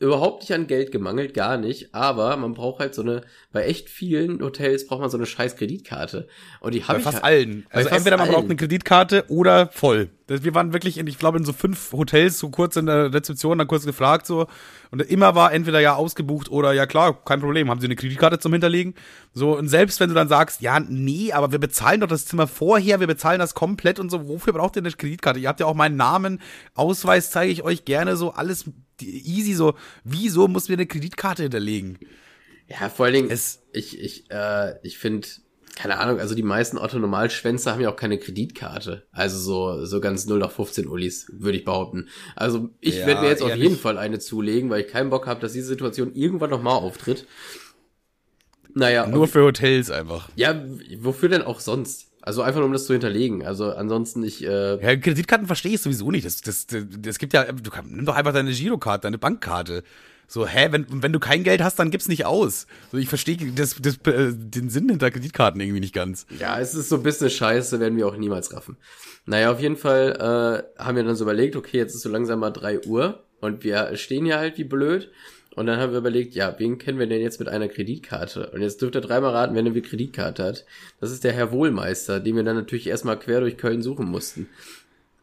überhaupt 0.00 0.42
nicht 0.42 0.52
an 0.52 0.66
Geld 0.66 0.90
gemangelt, 0.90 1.32
gar 1.32 1.56
nicht. 1.56 1.94
Aber 1.94 2.36
man 2.36 2.54
braucht 2.54 2.80
halt 2.80 2.94
so 2.96 3.02
eine, 3.02 3.20
bei 3.52 3.64
echt 3.64 3.88
vielen 3.88 4.42
Hotels 4.42 4.86
braucht 4.88 5.00
man 5.00 5.08
so 5.10 5.16
eine 5.16 5.26
scheiß 5.26 5.54
Kreditkarte. 5.54 6.26
Und 6.60 6.74
die 6.74 6.80
Bei 6.80 6.86
habe 6.86 6.98
ich 6.98 7.04
fast 7.04 7.22
halt- 7.22 7.24
allen. 7.24 7.66
bei 7.70 7.76
Also 7.76 7.88
fast 7.90 7.98
entweder 8.00 8.16
man 8.16 8.26
braucht 8.26 8.38
allen. 8.38 8.46
eine 8.46 8.56
Kreditkarte 8.56 9.24
oder 9.28 9.68
voll. 9.68 10.10
Wir 10.28 10.54
waren 10.54 10.74
wirklich, 10.74 10.98
in, 10.98 11.06
ich 11.06 11.18
glaube, 11.18 11.38
in 11.38 11.44
so 11.44 11.52
fünf 11.52 11.92
Hotels, 11.92 12.38
so 12.38 12.50
kurz 12.50 12.76
in 12.76 12.86
der 12.86 13.12
Rezeption, 13.12 13.58
dann 13.58 13.66
kurz 13.66 13.86
gefragt 13.86 14.26
so. 14.26 14.46
Und 14.90 15.00
immer 15.00 15.34
war 15.34 15.52
entweder 15.52 15.80
ja 15.80 15.94
ausgebucht 15.94 16.50
oder 16.50 16.72
ja 16.72 16.86
klar, 16.86 17.24
kein 17.24 17.40
Problem, 17.40 17.70
haben 17.70 17.80
Sie 17.80 17.86
eine 17.86 17.96
Kreditkarte 17.96 18.38
zum 18.38 18.52
Hinterlegen? 18.52 18.94
So, 19.32 19.56
und 19.56 19.68
selbst 19.68 20.00
wenn 20.00 20.10
du 20.10 20.14
dann 20.14 20.28
sagst, 20.28 20.60
ja, 20.60 20.80
nee, 20.80 21.32
aber 21.32 21.50
wir 21.52 21.58
bezahlen 21.58 22.00
doch 22.00 22.08
das 22.08 22.26
Zimmer 22.26 22.46
vorher, 22.46 23.00
wir 23.00 23.06
bezahlen 23.06 23.38
das 23.38 23.54
komplett 23.54 23.98
und 23.98 24.10
so, 24.10 24.28
wofür 24.28 24.52
braucht 24.52 24.76
ihr 24.76 24.82
eine 24.82 24.90
Kreditkarte? 24.90 25.40
Ihr 25.40 25.48
habt 25.48 25.60
ja 25.60 25.66
auch 25.66 25.74
meinen 25.74 25.96
Namen, 25.96 26.40
Ausweis 26.74 27.30
zeige 27.30 27.50
ich 27.50 27.62
euch 27.62 27.86
gerne, 27.86 28.16
so 28.16 28.32
alles 28.32 28.70
easy, 29.00 29.54
so, 29.54 29.74
wieso 30.04 30.46
muss 30.48 30.68
mir 30.68 30.74
eine 30.74 30.86
Kreditkarte 30.86 31.44
hinterlegen? 31.44 31.98
Ja, 32.68 32.90
vor 32.90 33.06
allen 33.06 33.14
Dingen, 33.14 33.30
es, 33.30 33.62
ich, 33.72 33.98
ich, 33.98 34.30
äh, 34.30 34.74
ich 34.82 34.98
finde, 34.98 35.26
keine 35.78 36.00
Ahnung, 36.00 36.18
also 36.18 36.34
die 36.34 36.42
meisten 36.42 36.76
Otto-Normalschwänze 36.76 37.70
haben 37.70 37.80
ja 37.80 37.88
auch 37.88 37.96
keine 37.96 38.18
Kreditkarte. 38.18 39.06
Also 39.12 39.38
so, 39.38 39.84
so 39.84 40.00
ganz 40.00 40.26
0 40.26 40.40
nach 40.40 40.50
15 40.50 40.88
Ulis, 40.88 41.30
würde 41.32 41.56
ich 41.56 41.64
behaupten. 41.64 42.08
Also 42.34 42.70
ich 42.80 42.96
ja, 42.96 43.06
werde 43.06 43.20
mir 43.20 43.28
jetzt 43.28 43.44
auf 43.44 43.54
jeden 43.54 43.74
nicht. 43.74 43.80
Fall 43.80 43.96
eine 43.96 44.18
zulegen, 44.18 44.70
weil 44.70 44.80
ich 44.80 44.88
keinen 44.88 45.08
Bock 45.08 45.28
habe, 45.28 45.40
dass 45.40 45.52
diese 45.52 45.68
Situation 45.68 46.12
irgendwann 46.14 46.50
nochmal 46.50 46.74
auftritt. 46.74 47.28
Naja. 48.74 49.06
Nur 49.06 49.28
für 49.28 49.44
Hotels 49.44 49.88
einfach. 49.92 50.28
Ja, 50.34 50.60
wofür 50.98 51.28
denn 51.28 51.42
auch 51.42 51.60
sonst? 51.60 52.08
Also 52.22 52.42
einfach 52.42 52.58
nur, 52.58 52.66
um 52.66 52.72
das 52.72 52.86
zu 52.86 52.92
hinterlegen. 52.94 53.46
Also 53.46 53.70
ansonsten 53.70 54.24
ich. 54.24 54.44
Äh 54.44 54.82
ja, 54.82 54.96
Kreditkarten 54.96 55.46
verstehe 55.46 55.74
ich 55.74 55.80
sowieso 55.80 56.10
nicht. 56.10 56.26
Das, 56.26 56.40
das, 56.40 56.66
das, 56.66 56.86
das 56.90 57.18
gibt 57.20 57.34
ja, 57.34 57.52
du 57.52 57.70
kannst, 57.70 57.92
nimm 57.92 58.04
doch 58.04 58.16
einfach 58.16 58.32
deine 58.32 58.50
Girokarte, 58.50 59.02
deine 59.02 59.18
Bankkarte. 59.18 59.84
So, 60.30 60.46
hä, 60.46 60.68
wenn, 60.70 60.86
wenn 61.02 61.12
du 61.12 61.18
kein 61.18 61.42
Geld 61.42 61.62
hast, 61.62 61.78
dann 61.78 61.90
gib's 61.90 62.06
nicht 62.06 62.26
aus. 62.26 62.66
So, 62.92 62.98
ich 62.98 63.08
verstehe 63.08 63.38
das, 63.54 63.76
das, 63.80 63.96
äh, 64.06 64.34
den 64.34 64.68
Sinn 64.68 64.88
hinter 64.90 65.10
Kreditkarten 65.10 65.58
irgendwie 65.58 65.80
nicht 65.80 65.94
ganz. 65.94 66.26
Ja, 66.38 66.60
es 66.60 66.74
ist 66.74 66.90
so 66.90 66.96
ein 66.96 67.02
bisschen 67.02 67.30
scheiße, 67.30 67.80
werden 67.80 67.96
wir 67.96 68.06
auch 68.06 68.16
niemals 68.16 68.52
raffen. 68.52 68.76
Naja, 69.24 69.50
auf 69.50 69.60
jeden 69.60 69.78
Fall 69.78 70.64
äh, 70.78 70.82
haben 70.82 70.96
wir 70.96 71.02
dann 71.02 71.16
so 71.16 71.24
überlegt, 71.24 71.56
okay, 71.56 71.78
jetzt 71.78 71.94
ist 71.94 72.02
so 72.02 72.10
langsam 72.10 72.40
mal 72.40 72.50
drei 72.50 72.78
Uhr 72.84 73.24
und 73.40 73.64
wir 73.64 73.96
stehen 73.96 74.26
hier 74.26 74.38
halt 74.38 74.58
wie 74.58 74.64
blöd. 74.64 75.10
Und 75.56 75.66
dann 75.66 75.80
haben 75.80 75.90
wir 75.92 75.98
überlegt, 75.98 76.34
ja, 76.34 76.54
wen 76.58 76.78
kennen 76.78 76.98
wir 76.98 77.08
denn 77.08 77.20
jetzt 77.20 77.40
mit 77.40 77.48
einer 77.48 77.66
Kreditkarte? 77.66 78.50
Und 78.50 78.60
jetzt 78.60 78.80
dürft 78.80 78.94
ihr 78.94 79.00
dreimal 79.00 79.32
raten, 79.32 79.54
wer 79.54 79.60
eine 79.60 79.82
Kreditkarte 79.82 80.44
hat. 80.44 80.64
Das 81.00 81.10
ist 81.10 81.24
der 81.24 81.32
Herr 81.32 81.50
Wohlmeister, 81.50 82.20
den 82.20 82.36
wir 82.36 82.44
dann 82.44 82.54
natürlich 82.54 82.86
erstmal 82.86 83.18
quer 83.18 83.40
durch 83.40 83.56
Köln 83.56 83.82
suchen 83.82 84.06
mussten. 84.06 84.48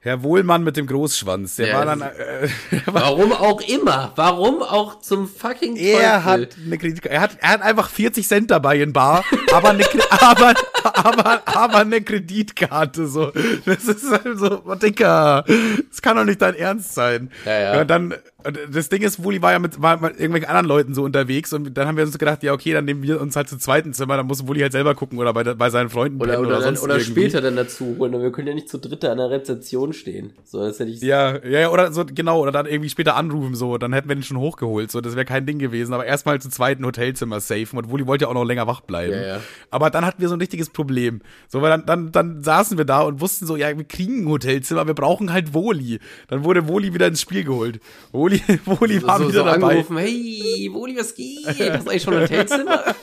Herr 0.05 0.21
Wohlmann 0.21 0.63
mit 0.63 0.77
dem 0.77 0.85
Großschwanz, 0.85 1.55
der 1.55 1.69
ja, 1.69 1.77
war 1.79 1.85
dann. 1.87 2.01
Äh, 2.03 2.47
warum 2.85 3.33
auch 3.33 3.59
immer, 3.61 4.11
warum 4.15 4.61
auch 4.61 4.99
zum 4.99 5.27
fucking 5.27 5.77
Teufel. 5.77 5.99
Er 5.99 6.23
hat 6.23 6.49
eine 6.63 6.77
Kreditkarte, 6.77 7.15
er 7.15 7.21
hat, 7.21 7.37
er 7.41 7.49
hat 7.49 7.61
einfach 7.63 7.89
40 7.89 8.27
Cent 8.27 8.51
dabei 8.51 8.79
in 8.79 8.93
Bar, 8.93 9.25
aber 9.51 9.69
eine, 9.69 9.83
aber, 10.11 10.53
aber, 10.93 11.41
aber 11.45 11.77
eine 11.77 12.01
Kreditkarte 12.01 13.07
so. 13.07 13.31
Das 13.65 13.85
ist 13.85 14.09
halt 14.09 14.37
so, 14.37 14.61
Dicker, 14.75 15.43
das 15.89 16.01
kann 16.01 16.17
doch 16.17 16.25
nicht 16.25 16.41
dein 16.41 16.55
Ernst 16.55 16.93
sein. 16.93 17.31
Ja, 17.45 17.59
ja. 17.59 17.81
Und 17.81 17.89
dann 17.89 18.13
das 18.71 18.89
Ding 18.89 19.01
ist, 19.01 19.23
Wuli 19.23 19.41
war 19.41 19.53
ja 19.53 19.59
mit, 19.59 19.81
war 19.81 19.99
mit 19.99 20.13
irgendwelchen 20.13 20.49
anderen 20.49 20.67
Leuten 20.67 20.93
so 20.93 21.03
unterwegs 21.03 21.51
und 21.53 21.75
dann 21.75 21.87
haben 21.87 21.97
wir 21.97 22.03
uns 22.03 22.17
gedacht, 22.17 22.43
ja, 22.43 22.53
okay, 22.53 22.73
dann 22.73 22.85
nehmen 22.85 23.01
wir 23.03 23.19
uns 23.19 23.35
halt 23.35 23.49
zum 23.49 23.59
zweiten 23.59 23.93
Zimmer, 23.93 24.17
dann 24.17 24.27
muss 24.27 24.47
Wuli 24.47 24.59
halt 24.61 24.71
selber 24.71 24.93
gucken 24.95 25.17
oder 25.17 25.33
bei, 25.33 25.43
bei 25.43 25.69
seinen 25.69 25.89
Freunden 25.89 26.21
oder, 26.21 26.39
oder, 26.39 26.49
oder, 26.49 26.61
sonst 26.61 26.83
oder 26.83 26.99
später 26.99 27.41
dann 27.41 27.55
dazu 27.55 27.95
holen. 27.97 28.21
Wir 28.21 28.31
können 28.31 28.47
ja 28.47 28.53
nicht 28.53 28.69
zu 28.69 28.77
dritte 28.77 29.11
an 29.11 29.17
der 29.17 29.29
Rezeption 29.29 29.93
stehen. 29.93 30.33
So, 30.43 30.59
das 30.59 30.79
hätte 30.79 30.91
ich 30.91 31.01
ja, 31.01 31.43
ja, 31.43 31.61
ja, 31.61 31.69
oder 31.69 31.91
so, 31.91 32.05
genau, 32.05 32.41
oder 32.41 32.51
dann 32.51 32.65
irgendwie 32.65 32.89
später 32.89 33.15
anrufen, 33.15 33.55
so, 33.55 33.77
dann 33.77 33.93
hätten 33.93 34.09
wir 34.09 34.15
den 34.15 34.23
schon 34.23 34.37
hochgeholt, 34.37 34.91
so, 34.91 35.01
das 35.01 35.15
wäre 35.15 35.25
kein 35.25 35.45
Ding 35.45 35.59
gewesen, 35.59 35.93
aber 35.93 36.05
erstmal 36.05 36.39
zum 36.39 36.51
zweiten 36.51 36.85
Hotelzimmer 36.85 37.39
safen 37.39 37.77
und 37.77 37.89
Wuli 37.89 38.05
wollte 38.05 38.25
ja 38.25 38.29
auch 38.29 38.33
noch 38.35 38.45
länger 38.45 38.67
wach 38.67 38.81
bleiben. 38.81 39.13
Ja, 39.13 39.27
ja. 39.27 39.41
Aber 39.71 39.89
dann 39.89 40.05
hatten 40.05 40.21
wir 40.21 40.29
so 40.29 40.35
ein 40.35 40.39
richtiges 40.39 40.69
Problem. 40.75 41.21
So, 41.47 41.61
weil 41.61 41.71
dann, 41.71 41.85
dann, 41.85 42.11
dann 42.11 42.43
saßen 42.43 42.77
wir 42.77 42.85
da 42.85 43.01
und 43.01 43.21
wussten 43.21 43.47
so, 43.47 43.55
ja, 43.55 43.75
wir 43.75 43.83
kriegen 43.85 44.23
ein 44.23 44.29
Hotelzimmer, 44.29 44.85
wir 44.85 44.93
brauchen 44.93 45.33
halt 45.33 45.53
Woli. 45.53 45.99
Dann 46.27 46.43
wurde 46.43 46.67
Woli 46.67 46.93
wieder 46.93 47.07
ins 47.07 47.21
Spiel 47.21 47.43
geholt. 47.43 47.79
Woli, 48.11 48.41
Woli 48.65 49.01
war 49.07 49.17
so, 49.17 49.29
wieder 49.29 49.39
so 49.39 49.45
dabei. 49.45 49.67
angerufen, 49.67 49.97
hey, 49.97 50.69
Woli, 50.71 50.95
was 50.95 51.15
geht? 51.15 51.47
Hast 51.47 51.59
du 51.59 51.89
eigentlich 51.89 52.03
schon 52.03 52.13
ein 52.13 52.21
Hotelzimmer? 52.21 52.83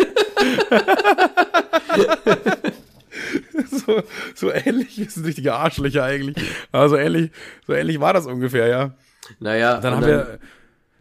so, 3.71 4.03
so 4.35 4.53
ähnlich 4.53 4.99
ist 4.99 5.17
ein 5.17 5.25
richtiger 5.25 5.57
Arschlöcher 5.57 6.05
eigentlich. 6.05 6.37
Aber 6.71 6.89
so 6.89 6.97
ähnlich, 6.97 7.31
so 7.67 7.73
ähnlich 7.73 7.99
war 8.01 8.13
das 8.13 8.27
ungefähr, 8.27 8.69
ja. 8.69 8.95
Naja. 9.41 9.81
Dann 9.81 9.95
haben 9.95 10.03
dann, 10.03 10.11
wir, 10.11 10.39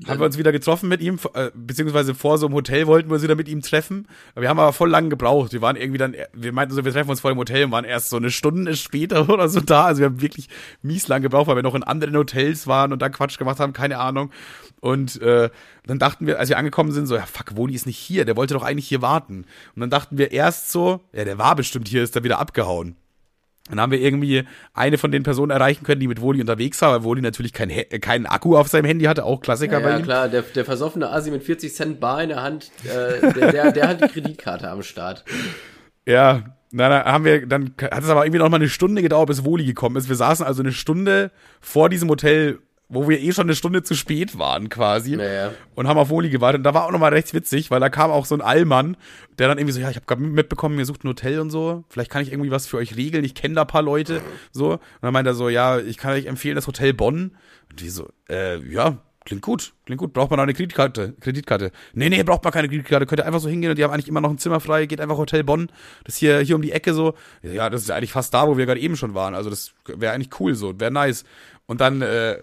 haben 0.08 0.20
wir 0.20 0.26
uns 0.26 0.38
wieder 0.38 0.52
getroffen 0.52 0.90
mit 0.90 1.02
ihm, 1.02 1.20
äh, 1.34 1.52
beziehungsweise 1.54 2.16
vor 2.16 2.38
so 2.38 2.48
einem 2.48 2.56
Hotel 2.56 2.88
wollten 2.88 3.10
wir 3.10 3.16
uns 3.16 3.24
wieder 3.24 3.36
mit 3.36 3.48
ihm 3.48 3.62
treffen. 3.62 4.08
Wir 4.36 4.50
haben 4.50 4.60
aber 4.60 4.74
voll 4.74 4.90
lang 4.90 5.10
gebraucht. 5.10 5.54
Wir 5.54 5.62
waren 5.62 5.76
irgendwie 5.76 5.98
dann, 5.98 6.16
wir 6.34 6.52
meinten 6.52 6.74
so, 6.74 6.84
wir 6.84 6.92
treffen 6.92 7.10
uns 7.10 7.22
vor 7.22 7.32
dem 7.32 7.38
Hotel 7.38 7.66
und 7.66 7.72
waren 7.72 7.86
erst 7.86 8.10
so 8.10 8.18
eine 8.18 8.32
Stunde 8.32 8.76
später 8.76 9.30
oder 9.30 9.48
so 9.50 9.60
da. 9.60 9.86
Also 9.86 10.00
wir 10.00 10.08
haben 10.08 10.22
wirklich 10.22 10.50
mies 10.82 11.08
lang 11.08 11.22
gebraucht, 11.22 11.48
weil 11.48 11.56
wir 11.56 11.64
noch 11.64 11.76
in 11.76 11.84
anderen 11.84 12.16
Hotels 12.16 12.68
waren 12.68 12.94
und 12.94 13.02
da 13.02 13.10
Quatsch 13.10 13.38
gemacht 13.38 13.60
haben, 13.60 13.74
keine 13.74 14.00
Ahnung. 14.00 14.32
Und 14.80 15.22
äh, 15.22 15.50
dann 15.86 16.00
dachten 16.00 16.26
wir, 16.26 16.40
als 16.40 16.50
wir 16.50 16.58
angekommen 16.58 16.92
sind, 16.92 17.06
so, 17.06 17.16
ja 17.16 17.26
fuck, 17.26 17.56
Woli 17.56 17.76
ist 17.76 17.86
nicht 17.86 17.98
hier, 17.98 18.26
der 18.26 18.36
wollte 18.36 18.56
doch 18.56 18.64
eigentlich 18.64 18.88
hier 18.88 19.02
warten. 19.02 19.46
Und 19.76 19.82
dann 19.82 19.90
dachten 19.90 20.18
wir 20.18 20.32
erst 20.32 20.72
so, 20.72 21.02
ja, 21.14 21.26
der 21.26 21.38
war 21.38 21.56
bestimmt 21.56 21.88
hier, 21.88 22.04
ist 22.04 22.16
da 22.16 22.24
wieder 22.24 22.40
abgehauen. 22.40 22.96
Dann 23.72 23.82
haben 23.82 23.92
wir 23.92 24.00
irgendwie 24.00 24.44
eine 24.74 24.98
von 24.98 25.12
den 25.12 25.24
Personen 25.24 25.50
erreichen 25.50 25.84
können, 25.84 26.00
die 26.00 26.08
mit 26.08 26.22
Woli 26.22 26.40
unterwegs 26.40 26.82
war, 26.82 26.94
weil 26.94 27.04
Woli 27.04 27.22
natürlich 27.22 27.54
keinen 27.54 27.72
kein 28.02 28.26
Akku 28.28 28.56
auf 28.56 28.68
seinem 28.68 28.86
Handy 28.86 29.06
hatte, 29.06 29.26
auch 29.26 29.42
Klassiker 29.42 29.80
ja, 29.80 29.80
bei 29.80 29.90
ja, 29.90 29.96
ihm. 29.96 30.00
Ja, 30.00 30.06
klar, 30.06 30.30
der, 30.30 30.42
der 30.44 30.66
versoffene 30.66 31.10
Asi 31.10 31.32
mit 31.32 31.44
40 31.44 31.74
Cent 31.74 32.00
Bar 32.00 32.22
in 32.22 32.30
der 32.30 32.44
Hand, 32.44 32.72
äh, 32.84 33.34
der, 33.34 33.52
der, 33.52 33.72
der 33.72 33.88
hat 33.88 34.04
die 34.04 34.08
Kreditkarte 34.08 34.70
am 34.70 34.84
Start. 34.84 35.26
Ja, 36.06 36.44
na, 36.72 36.90
dann 36.90 37.06
haben 37.06 37.26
wir, 37.26 37.46
dann 37.46 37.74
hat 37.82 38.04
es 38.04 38.10
aber 38.10 38.26
irgendwie 38.26 38.40
noch 38.40 38.50
mal 38.50 38.58
eine 38.58 38.70
Stunde 38.70 39.02
gedauert, 39.02 39.28
bis 39.28 39.44
Woli 39.44 39.66
gekommen 39.66 39.98
ist. 39.98 40.08
Wir 40.08 40.16
saßen 40.16 40.46
also 40.46 40.62
eine 40.62 40.72
Stunde 40.72 41.32
vor 41.60 41.90
diesem 41.90 42.10
Hotel 42.10 42.60
wo 42.92 43.08
wir 43.08 43.20
eh 43.22 43.32
schon 43.32 43.46
eine 43.46 43.56
Stunde 43.56 43.84
zu 43.84 43.96
spät 43.96 44.38
waren 44.38 44.68
quasi 44.68 45.16
naja. 45.16 45.54
und 45.76 45.88
haben 45.88 45.98
auf 45.98 46.10
Woli 46.10 46.30
gewartet. 46.30 46.60
Und 46.60 46.64
da 46.64 46.74
war 46.74 46.86
auch 46.86 46.92
nochmal 46.92 47.14
recht 47.14 47.34
witzig, 47.34 47.72
weil 47.72 47.80
da 47.80 47.90
kam 47.90 48.12
auch 48.12 48.26
so 48.26 48.36
ein 48.36 48.42
Allmann, 48.42 48.98
der 49.40 49.48
dann 49.48 49.58
irgendwie 49.58 49.74
so, 49.74 49.80
ja, 49.80 49.90
ich 49.90 49.96
habe 49.96 50.06
gerade 50.06 50.22
mitbekommen, 50.22 50.78
ihr 50.78 50.86
sucht 50.86 51.06
ein 51.06 51.08
Hotel 51.08 51.40
und 51.40 51.50
so, 51.50 51.86
vielleicht 51.88 52.12
kann 52.12 52.22
ich 52.22 52.32
irgendwie 52.32 52.52
was 52.52 52.68
für 52.68 52.78
euch 52.78 52.98
regeln, 52.98 53.24
ich 53.24 53.34
kenne 53.34 53.56
da 53.56 53.66
paar 53.66 53.82
Leute, 53.82 54.22
so. 54.52 54.74
Und 54.74 54.82
dann 55.02 55.14
meint 55.14 55.26
er 55.26 55.34
so, 55.34 55.48
ja, 55.48 55.80
ich 55.80 55.98
kann 55.98 56.12
euch 56.12 56.26
empfehlen, 56.26 56.56
das 56.56 56.68
Hotel 56.68 56.94
Bonn. 56.94 57.32
Und 57.70 57.80
die 57.80 57.90
so, 57.90 58.10
äh, 58.30 58.60
ja, 58.70 58.98
klingt 59.24 59.42
gut, 59.42 59.74
klingt 59.86 60.00
gut, 60.00 60.12
braucht 60.12 60.32
man 60.32 60.40
auch 60.40 60.44
eine 60.44 60.54
Kreditkarte, 60.54 61.14
Kreditkarte. 61.22 61.72
Nee, 61.94 62.10
nee, 62.10 62.24
braucht 62.24 62.44
man 62.44 62.52
keine 62.52 62.68
Kreditkarte, 62.68 63.06
könnt 63.06 63.22
ihr 63.22 63.26
einfach 63.26 63.40
so 63.40 63.48
hingehen 63.48 63.70
und 63.70 63.78
die 63.78 63.84
haben 63.84 63.92
eigentlich 63.92 64.10
immer 64.10 64.22
noch 64.22 64.32
ein 64.32 64.38
Zimmer 64.38 64.60
frei, 64.60 64.86
geht 64.86 65.00
einfach 65.00 65.18
Hotel 65.18 65.44
Bonn, 65.44 65.72
das 66.04 66.18
hier, 66.18 66.40
hier 66.40 66.56
um 66.56 66.62
die 66.62 66.72
Ecke 66.72 66.94
so. 66.94 67.14
Ja, 67.42 67.70
das 67.70 67.84
ist 67.84 67.92
eigentlich 67.92 68.12
fast 68.12 68.34
da, 68.34 68.48
wo 68.48 68.58
wir 68.58 68.66
gerade 68.66 68.82
eben 68.82 68.98
schon 68.98 69.14
waren, 69.14 69.36
also 69.36 69.50
das 69.50 69.74
wäre 69.86 70.14
eigentlich 70.14 70.40
cool 70.40 70.56
so, 70.56 70.78
wäre 70.80 70.92
nice. 70.92 71.24
Und 71.68 71.80
dann, 71.80 72.02
äh, 72.02 72.40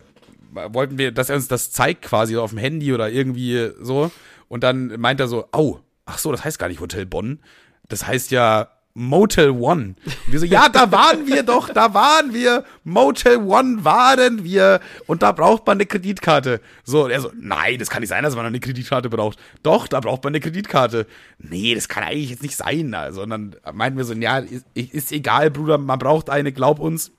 wollten 0.53 0.99
wir, 0.99 1.13
dass 1.13 1.31
er 1.31 1.37
uns 1.37 1.49
das 1.49 1.71
zeigt 1.71 2.03
quasi 2.03 2.37
auf 2.37 2.51
dem 2.51 2.59
Handy 2.59 2.93
oder 2.93 3.11
irgendwie 3.11 3.71
so. 3.81 4.11
Und 4.49 4.65
dann 4.65 4.99
meint 5.01 5.21
er 5.21 5.29
so, 5.29 5.49
au, 5.53 5.81
ach 6.07 6.19
so, 6.19 6.33
das 6.33 6.45
heißt 6.45 6.59
gar 6.59 6.69
nicht 6.69 6.81
Hotel 6.81 7.07
Bonn. 7.07 7.41
Das 7.89 8.07
heißt 8.07 8.31
ja 8.31 8.69
Motel 8.99 9.51
One. 9.51 9.95
Und 10.05 10.33
wir 10.33 10.41
so, 10.41 10.47
ja, 10.47 10.69
da 10.69 10.91
waren 10.91 11.27
wir 11.27 11.45
doch, 11.45 11.71
da 11.71 11.95
waren 11.95 12.35
wir. 12.35 12.65
Motel 12.83 13.37
One 13.37 13.85
waren 13.85 14.43
wir. 14.43 14.81
Und 15.07 15.23
da 15.23 15.31
braucht 15.31 15.67
man 15.67 15.77
eine 15.77 15.87
Kreditkarte. 15.87 16.61
So, 16.83 17.07
er 17.07 17.21
so, 17.21 17.31
nein, 17.41 17.79
das 17.79 17.91
kann 17.91 18.01
nicht 18.01 18.09
sein, 18.09 18.25
dass 18.25 18.35
man 18.35 18.45
eine 18.45 18.59
Kreditkarte 18.59 19.09
braucht. 19.09 19.39
Doch, 19.63 19.87
da 19.87 20.01
braucht 20.01 20.25
man 20.25 20.33
eine 20.33 20.41
Kreditkarte. 20.41 21.07
Nee, 21.39 21.77
das 21.77 21.89
kann 21.89 22.03
eigentlich 22.03 22.31
jetzt 22.31 22.43
nicht 22.43 22.57
sein. 22.57 22.93
Also, 22.93 23.23
und 23.23 23.31
dann 23.31 23.57
meinten 23.73 23.99
wir 23.99 24.05
so, 24.05 24.15
ja, 24.15 24.39
ist, 24.39 24.67
ist 24.75 25.13
egal, 25.13 25.53
Bruder, 25.53 25.79
man 25.79 25.99
braucht 26.01 26.29
eine, 26.29 26.51
glaub 26.53 26.81
uns. 26.81 27.13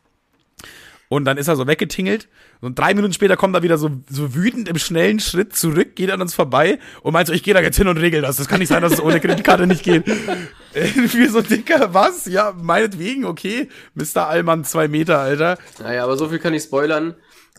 Und 1.09 1.25
dann 1.25 1.37
ist 1.37 1.47
er 1.47 1.55
so 1.55 1.65
weggetingelt. 1.65 2.29
Und 2.61 2.77
drei 2.77 2.93
Minuten 2.93 3.13
später 3.13 3.35
kommt 3.35 3.55
er 3.55 3.63
wieder 3.63 3.79
so, 3.79 3.89
so 4.09 4.35
wütend 4.35 4.69
im 4.69 4.77
schnellen 4.77 5.19
Schritt 5.19 5.55
zurück, 5.55 5.95
geht 5.95 6.11
an 6.11 6.21
uns 6.21 6.35
vorbei 6.35 6.77
und 7.01 7.13
meint 7.13 7.27
so, 7.27 7.33
ich 7.33 7.41
gehe 7.41 7.55
da 7.55 7.61
jetzt 7.61 7.77
hin 7.77 7.87
und 7.87 7.97
regel 7.97 8.21
das. 8.21 8.37
Das 8.37 8.47
kann 8.47 8.59
nicht 8.59 8.69
sein, 8.69 8.83
dass 8.83 8.93
es 8.93 9.01
ohne 9.01 9.19
Kreditkarte 9.19 9.65
nicht 9.65 9.83
geht. 9.83 10.05
Wir 10.73 11.31
so, 11.31 11.41
Dicker, 11.41 11.93
was? 11.93 12.27
Ja, 12.27 12.53
meinetwegen, 12.55 13.25
okay. 13.25 13.69
Mr. 13.95 14.27
Allmann, 14.27 14.63
zwei 14.63 14.87
Meter, 14.87 15.19
Alter. 15.19 15.57
Naja, 15.81 16.03
aber 16.03 16.15
so 16.15 16.29
viel 16.29 16.39
kann 16.39 16.53
ich 16.53 16.63
spoilern. 16.63 17.15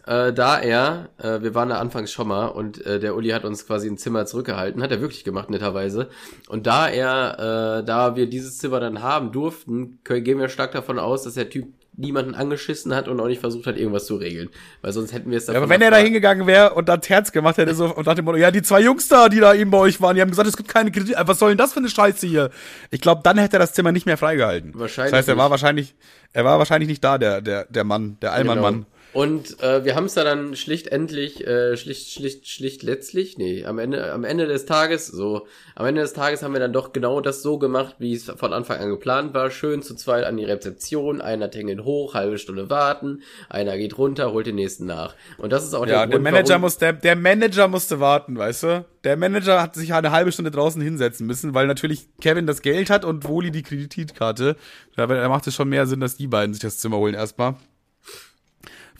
Äh, 0.06 0.32
da 0.32 0.58
er, 0.58 1.10
äh, 1.18 1.42
wir 1.42 1.54
waren 1.54 1.68
da 1.68 1.78
anfangs 1.78 2.10
schon 2.10 2.28
mal 2.28 2.46
und 2.46 2.84
äh, 2.86 2.98
der 3.00 3.14
Uli 3.16 3.30
hat 3.30 3.44
uns 3.44 3.66
quasi 3.66 3.86
ein 3.88 3.98
Zimmer 3.98 4.24
zurückgehalten, 4.24 4.82
hat 4.82 4.90
er 4.90 5.00
wirklich 5.00 5.24
gemacht, 5.24 5.50
netterweise. 5.50 6.08
Und 6.48 6.66
da 6.66 6.88
er, 6.88 7.80
äh, 7.80 7.84
da 7.84 8.16
wir 8.16 8.26
dieses 8.26 8.58
Zimmer 8.58 8.80
dann 8.80 9.02
haben 9.02 9.30
durften, 9.30 9.98
können, 10.04 10.24
gehen 10.24 10.38
wir 10.38 10.48
stark 10.48 10.72
davon 10.72 10.98
aus, 10.98 11.24
dass 11.24 11.34
der 11.34 11.50
Typ 11.50 11.74
niemanden 12.00 12.34
angeschissen 12.34 12.94
hat 12.94 13.08
und 13.08 13.20
auch 13.20 13.26
nicht 13.26 13.40
versucht 13.40 13.66
hat, 13.66 13.76
irgendwas 13.76 14.06
zu 14.06 14.16
regeln. 14.16 14.48
Weil 14.82 14.92
sonst 14.92 15.12
hätten 15.12 15.30
wir 15.30 15.38
es 15.38 15.46
ja, 15.46 15.54
Aber 15.54 15.68
wenn 15.68 15.82
er 15.82 15.90
da 15.90 15.98
hingegangen 15.98 16.46
wäre 16.46 16.74
und 16.74 16.88
das 16.88 17.08
Herz 17.08 17.30
gemacht 17.32 17.58
hätte 17.58 17.74
so 17.74 17.94
und 17.94 18.06
dachte, 18.06 18.22
ja, 18.38 18.50
die 18.50 18.62
zwei 18.62 18.80
Jungs 18.80 19.08
da, 19.08 19.28
die 19.28 19.40
da 19.40 19.54
eben 19.54 19.70
bei 19.70 19.78
euch 19.78 20.00
waren, 20.00 20.14
die 20.14 20.22
haben 20.22 20.30
gesagt, 20.30 20.48
es 20.48 20.56
gibt 20.56 20.68
keine 20.68 20.90
Kredit. 20.90 21.14
Was 21.18 21.38
soll 21.38 21.50
denn 21.50 21.58
das 21.58 21.72
für 21.72 21.80
eine 21.80 21.88
Scheiße 21.88 22.26
hier? 22.26 22.50
Ich 22.90 23.00
glaube, 23.00 23.20
dann 23.22 23.38
hätte 23.38 23.56
er 23.56 23.60
das 23.60 23.72
Zimmer 23.72 23.92
nicht 23.92 24.06
mehr 24.06 24.16
freigehalten. 24.16 24.72
Wahrscheinlich. 24.74 25.10
Das 25.10 25.18
heißt, 25.18 25.28
er 25.28 25.36
war 25.36 25.50
wahrscheinlich, 25.50 25.94
er 26.32 26.44
war 26.44 26.58
wahrscheinlich 26.58 26.88
nicht 26.88 27.04
da, 27.04 27.18
der, 27.18 27.40
der, 27.40 27.66
der 27.66 27.84
Mann, 27.84 28.16
der 28.22 28.32
Allmann-Mann. 28.32 28.74
Genau. 28.74 28.86
Und 29.12 29.60
äh, 29.60 29.84
wir 29.84 29.96
haben 29.96 30.04
es 30.04 30.14
da 30.14 30.22
dann 30.22 30.54
schlicht 30.54 30.86
endlich, 30.88 31.44
äh, 31.44 31.76
schlicht, 31.76 32.10
schlicht, 32.12 32.48
schlicht 32.48 32.82
letztlich, 32.84 33.38
nee, 33.38 33.64
am 33.64 33.78
Ende, 33.78 34.12
am 34.12 34.22
Ende 34.22 34.46
des 34.46 34.66
Tages, 34.66 35.08
so, 35.08 35.48
am 35.74 35.86
Ende 35.86 36.02
des 36.02 36.12
Tages 36.12 36.42
haben 36.42 36.52
wir 36.52 36.60
dann 36.60 36.72
doch 36.72 36.92
genau 36.92 37.20
das 37.20 37.42
so 37.42 37.58
gemacht, 37.58 37.96
wie 37.98 38.14
es 38.14 38.24
von 38.24 38.52
Anfang 38.52 38.78
an 38.78 38.88
geplant 38.88 39.34
war. 39.34 39.50
Schön 39.50 39.82
zu 39.82 39.96
zweit 39.96 40.24
an 40.24 40.36
die 40.36 40.44
Rezeption, 40.44 41.20
einer 41.20 41.50
tingelt 41.50 41.82
hoch, 41.82 42.14
halbe 42.14 42.38
Stunde 42.38 42.70
warten, 42.70 43.22
einer 43.48 43.76
geht 43.78 43.98
runter, 43.98 44.32
holt 44.32 44.46
den 44.46 44.54
nächsten 44.54 44.86
nach. 44.86 45.16
Und 45.38 45.52
das 45.52 45.64
ist 45.64 45.74
auch 45.74 45.86
Ja, 45.86 46.06
der 46.06 46.06
der 46.06 46.18
Grund, 46.18 46.22
Manager 46.22 46.48
warum, 46.50 46.60
muss, 46.62 46.78
der, 46.78 46.92
der 46.92 47.16
Manager 47.16 47.66
musste 47.66 47.98
warten, 47.98 48.38
weißt 48.38 48.62
du? 48.62 48.84
Der 49.02 49.16
Manager 49.16 49.60
hat 49.60 49.74
sich 49.74 49.92
eine 49.92 50.12
halbe 50.12 50.30
Stunde 50.30 50.50
draußen 50.50 50.80
hinsetzen 50.80 51.26
müssen, 51.26 51.54
weil 51.54 51.66
natürlich 51.66 52.06
Kevin 52.20 52.46
das 52.46 52.62
Geld 52.62 52.90
hat 52.90 53.04
und 53.04 53.26
Woli 53.26 53.50
die 53.50 53.62
Kreditkarte. 53.62 54.56
Da 54.94 55.06
macht 55.28 55.46
es 55.46 55.54
schon 55.54 55.70
mehr 55.70 55.86
Sinn, 55.86 56.00
dass 56.00 56.16
die 56.16 56.26
beiden 56.26 56.52
sich 56.52 56.62
das 56.62 56.78
Zimmer 56.78 56.98
holen 56.98 57.14
erstmal. 57.14 57.54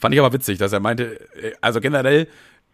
Fand 0.01 0.13
ich 0.13 0.19
aber 0.19 0.33
witzig, 0.33 0.57
dass 0.57 0.73
er 0.73 0.79
meinte, 0.81 1.19
äh, 1.41 1.53
also 1.61 1.79
generell, 1.79 2.27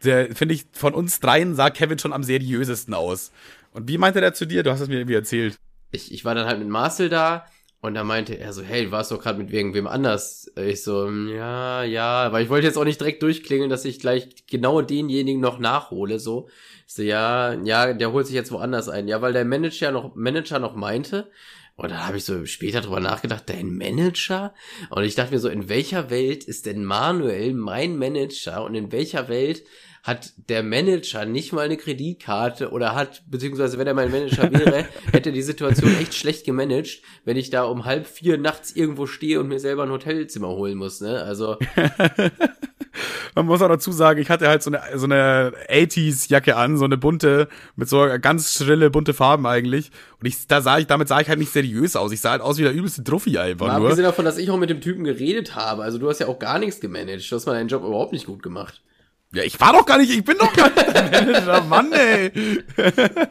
der, 0.04 0.34
finde 0.36 0.56
ich, 0.56 0.66
von 0.72 0.94
uns 0.96 1.20
dreien 1.20 1.54
sah 1.56 1.70
Kevin 1.70 2.00
schon 2.00 2.14
am 2.14 2.24
seriösesten 2.24 2.94
aus. 2.94 3.32
Und 3.74 3.88
wie 3.88 3.98
meinte 4.00 4.22
der 4.22 4.34
zu 4.34 4.46
dir? 4.48 4.64
Du 4.64 4.72
hast 4.72 4.80
es 4.82 4.88
mir 4.88 4.96
irgendwie 4.98 5.16
erzählt. 5.16 5.58
ich, 5.92 6.12
ich 6.12 6.26
war 6.26 6.34
dann 6.36 6.48
halt 6.48 6.60
mit 6.60 6.68
Marcel 6.70 7.10
da 7.10 7.46
und 7.82 7.94
da 7.94 8.04
meinte 8.04 8.38
er 8.40 8.54
so, 8.54 8.64
hey, 8.64 8.86
du 8.86 8.92
warst 8.92 9.12
doch 9.12 9.22
gerade 9.22 9.38
mit 9.40 9.52
irgendwem 9.52 9.88
anders. 9.88 10.52
Ich 10.56 10.84
so, 10.84 11.06
"Hm, 11.08 11.30
ja, 11.36 11.84
ja, 11.84 12.32
weil 12.32 12.44
ich 12.44 12.50
wollte 12.50 12.66
jetzt 12.68 12.78
auch 12.78 12.84
nicht 12.86 13.00
direkt 13.00 13.22
durchklingeln, 13.24 13.70
dass 13.70 13.86
ich 13.86 14.00
gleich 14.00 14.30
genau 14.50 14.82
denjenigen 14.82 15.42
noch 15.42 15.60
nachhole, 15.60 16.20
so. 16.20 16.50
Ich 16.88 16.94
so, 16.96 17.04
ja, 17.04 17.54
ja, 17.54 17.94
der 17.94 18.12
holt 18.14 18.26
sich 18.26 18.36
jetzt 18.36 18.52
woanders 18.52 18.90
ein. 18.90 19.08
Ja, 19.08 19.22
weil 19.22 19.34
der 19.34 19.46
Manager 19.46 19.92
noch, 19.92 20.16
Manager 20.16 20.60
noch 20.60 20.76
meinte, 20.76 21.30
und 21.78 21.92
dann 21.92 22.08
habe 22.08 22.18
ich 22.18 22.26
so 22.26 22.44
später 22.48 22.82
drüber 22.82 23.00
nachgedacht, 23.00 23.44
dein 23.48 23.78
Manager? 23.78 24.54
Und 24.90 25.04
ich 25.04 25.14
dachte 25.14 25.34
mir 25.34 25.40
so, 25.40 25.48
in 25.48 25.70
welcher 25.70 26.10
Welt 26.10 26.44
ist 26.44 26.66
denn 26.66 26.84
Manuel 26.84 27.54
mein 27.54 27.98
Manager 27.98 28.64
und 28.64 28.74
in 28.74 28.92
welcher 28.92 29.30
Welt 29.30 29.64
hat 30.08 30.32
der 30.48 30.64
Manager 30.64 31.26
nicht 31.26 31.52
mal 31.52 31.66
eine 31.66 31.76
Kreditkarte 31.76 32.72
oder 32.72 32.96
hat, 32.96 33.24
beziehungsweise 33.30 33.78
wenn 33.78 33.88
er 33.88 33.94
mein 33.94 34.10
Manager 34.10 34.50
wäre, 34.52 34.86
hätte 35.12 35.34
die 35.34 35.42
Situation 35.42 35.94
echt 36.00 36.16
schlecht 36.16 36.46
gemanagt, 36.46 37.02
wenn 37.26 37.36
ich 37.36 37.50
da 37.50 37.66
um 37.66 37.84
halb 37.84 38.08
vier 38.08 38.38
nachts 38.38 38.74
irgendwo 38.74 39.06
stehe 39.06 39.38
und 39.42 39.50
mir 39.50 39.60
selber 39.60 39.84
ein 39.84 39.92
Hotelzimmer 39.92 40.48
holen 40.48 40.78
muss, 40.78 41.02
ne? 41.02 41.22
Also, 41.22 41.58
Man 43.36 43.46
muss 43.46 43.62
auch 43.62 43.68
dazu 43.68 43.92
sagen, 43.92 44.20
ich 44.20 44.32
hatte 44.32 44.48
halt 44.48 44.64
so 44.64 44.72
eine, 44.72 44.82
so 44.98 45.06
eine 45.06 45.52
80s-Jacke 45.70 46.56
an, 46.56 46.78
so 46.78 46.86
eine 46.86 46.98
bunte, 46.98 47.50
mit 47.76 47.88
so 47.88 48.08
ganz 48.20 48.54
schrille, 48.54 48.90
bunte 48.90 49.14
Farben 49.14 49.46
eigentlich. 49.46 49.92
Und 50.20 50.26
ich, 50.26 50.48
da 50.48 50.62
sah 50.62 50.80
ich, 50.80 50.88
damit 50.88 51.08
sah 51.08 51.20
ich 51.20 51.30
halt 51.30 51.38
nicht 51.38 51.52
seriös 51.52 51.96
aus. 51.96 52.12
Ich 52.12 52.22
sah 52.22 52.32
halt 52.32 52.42
aus 52.42 52.58
wie 52.58 52.64
der 52.64 52.74
übelste 52.74 53.04
Druffi 53.04 53.38
einfach 53.38 53.68
mal 53.68 53.78
nur. 53.78 53.90
abgesehen 53.90 54.06
davon, 54.06 54.26
dass 54.26 54.40
ich 54.40 54.50
auch 54.50 54.58
mit 54.58 54.72
dem 54.72 54.82
Typen 54.82 55.04
geredet 55.04 55.54
habe, 55.54 55.84
also 55.84 56.00
du 56.00 56.10
hast 56.10 56.20
ja 56.20 56.28
auch 56.28 56.40
gar 56.40 56.58
nichts 56.58 56.80
gemanagt, 56.80 57.30
du 57.30 57.36
hast 57.36 57.46
mal 57.46 57.54
deinen 57.54 57.68
Job 57.68 57.84
überhaupt 57.84 58.14
nicht 58.14 58.26
gut 58.26 58.42
gemacht. 58.42 58.82
Ja, 59.34 59.44
ich 59.44 59.60
war 59.60 59.74
doch 59.74 59.86
gar 59.86 59.98
nicht, 59.98 60.12
ich 60.12 60.24
bin 60.24 60.38
doch 60.38 60.54
gar 60.54 60.70
nicht 60.70 60.94
Manager, 61.12 61.62
Mann, 61.64 61.92
ey. 61.92 62.32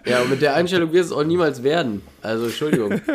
Ja, 0.04 0.22
und 0.22 0.30
mit 0.30 0.42
der 0.42 0.54
Einstellung 0.54 0.92
wirst 0.92 1.10
du 1.10 1.14
es 1.14 1.20
auch 1.20 1.24
niemals 1.24 1.62
werden. 1.62 2.02
Also, 2.22 2.46
Entschuldigung. 2.46 3.00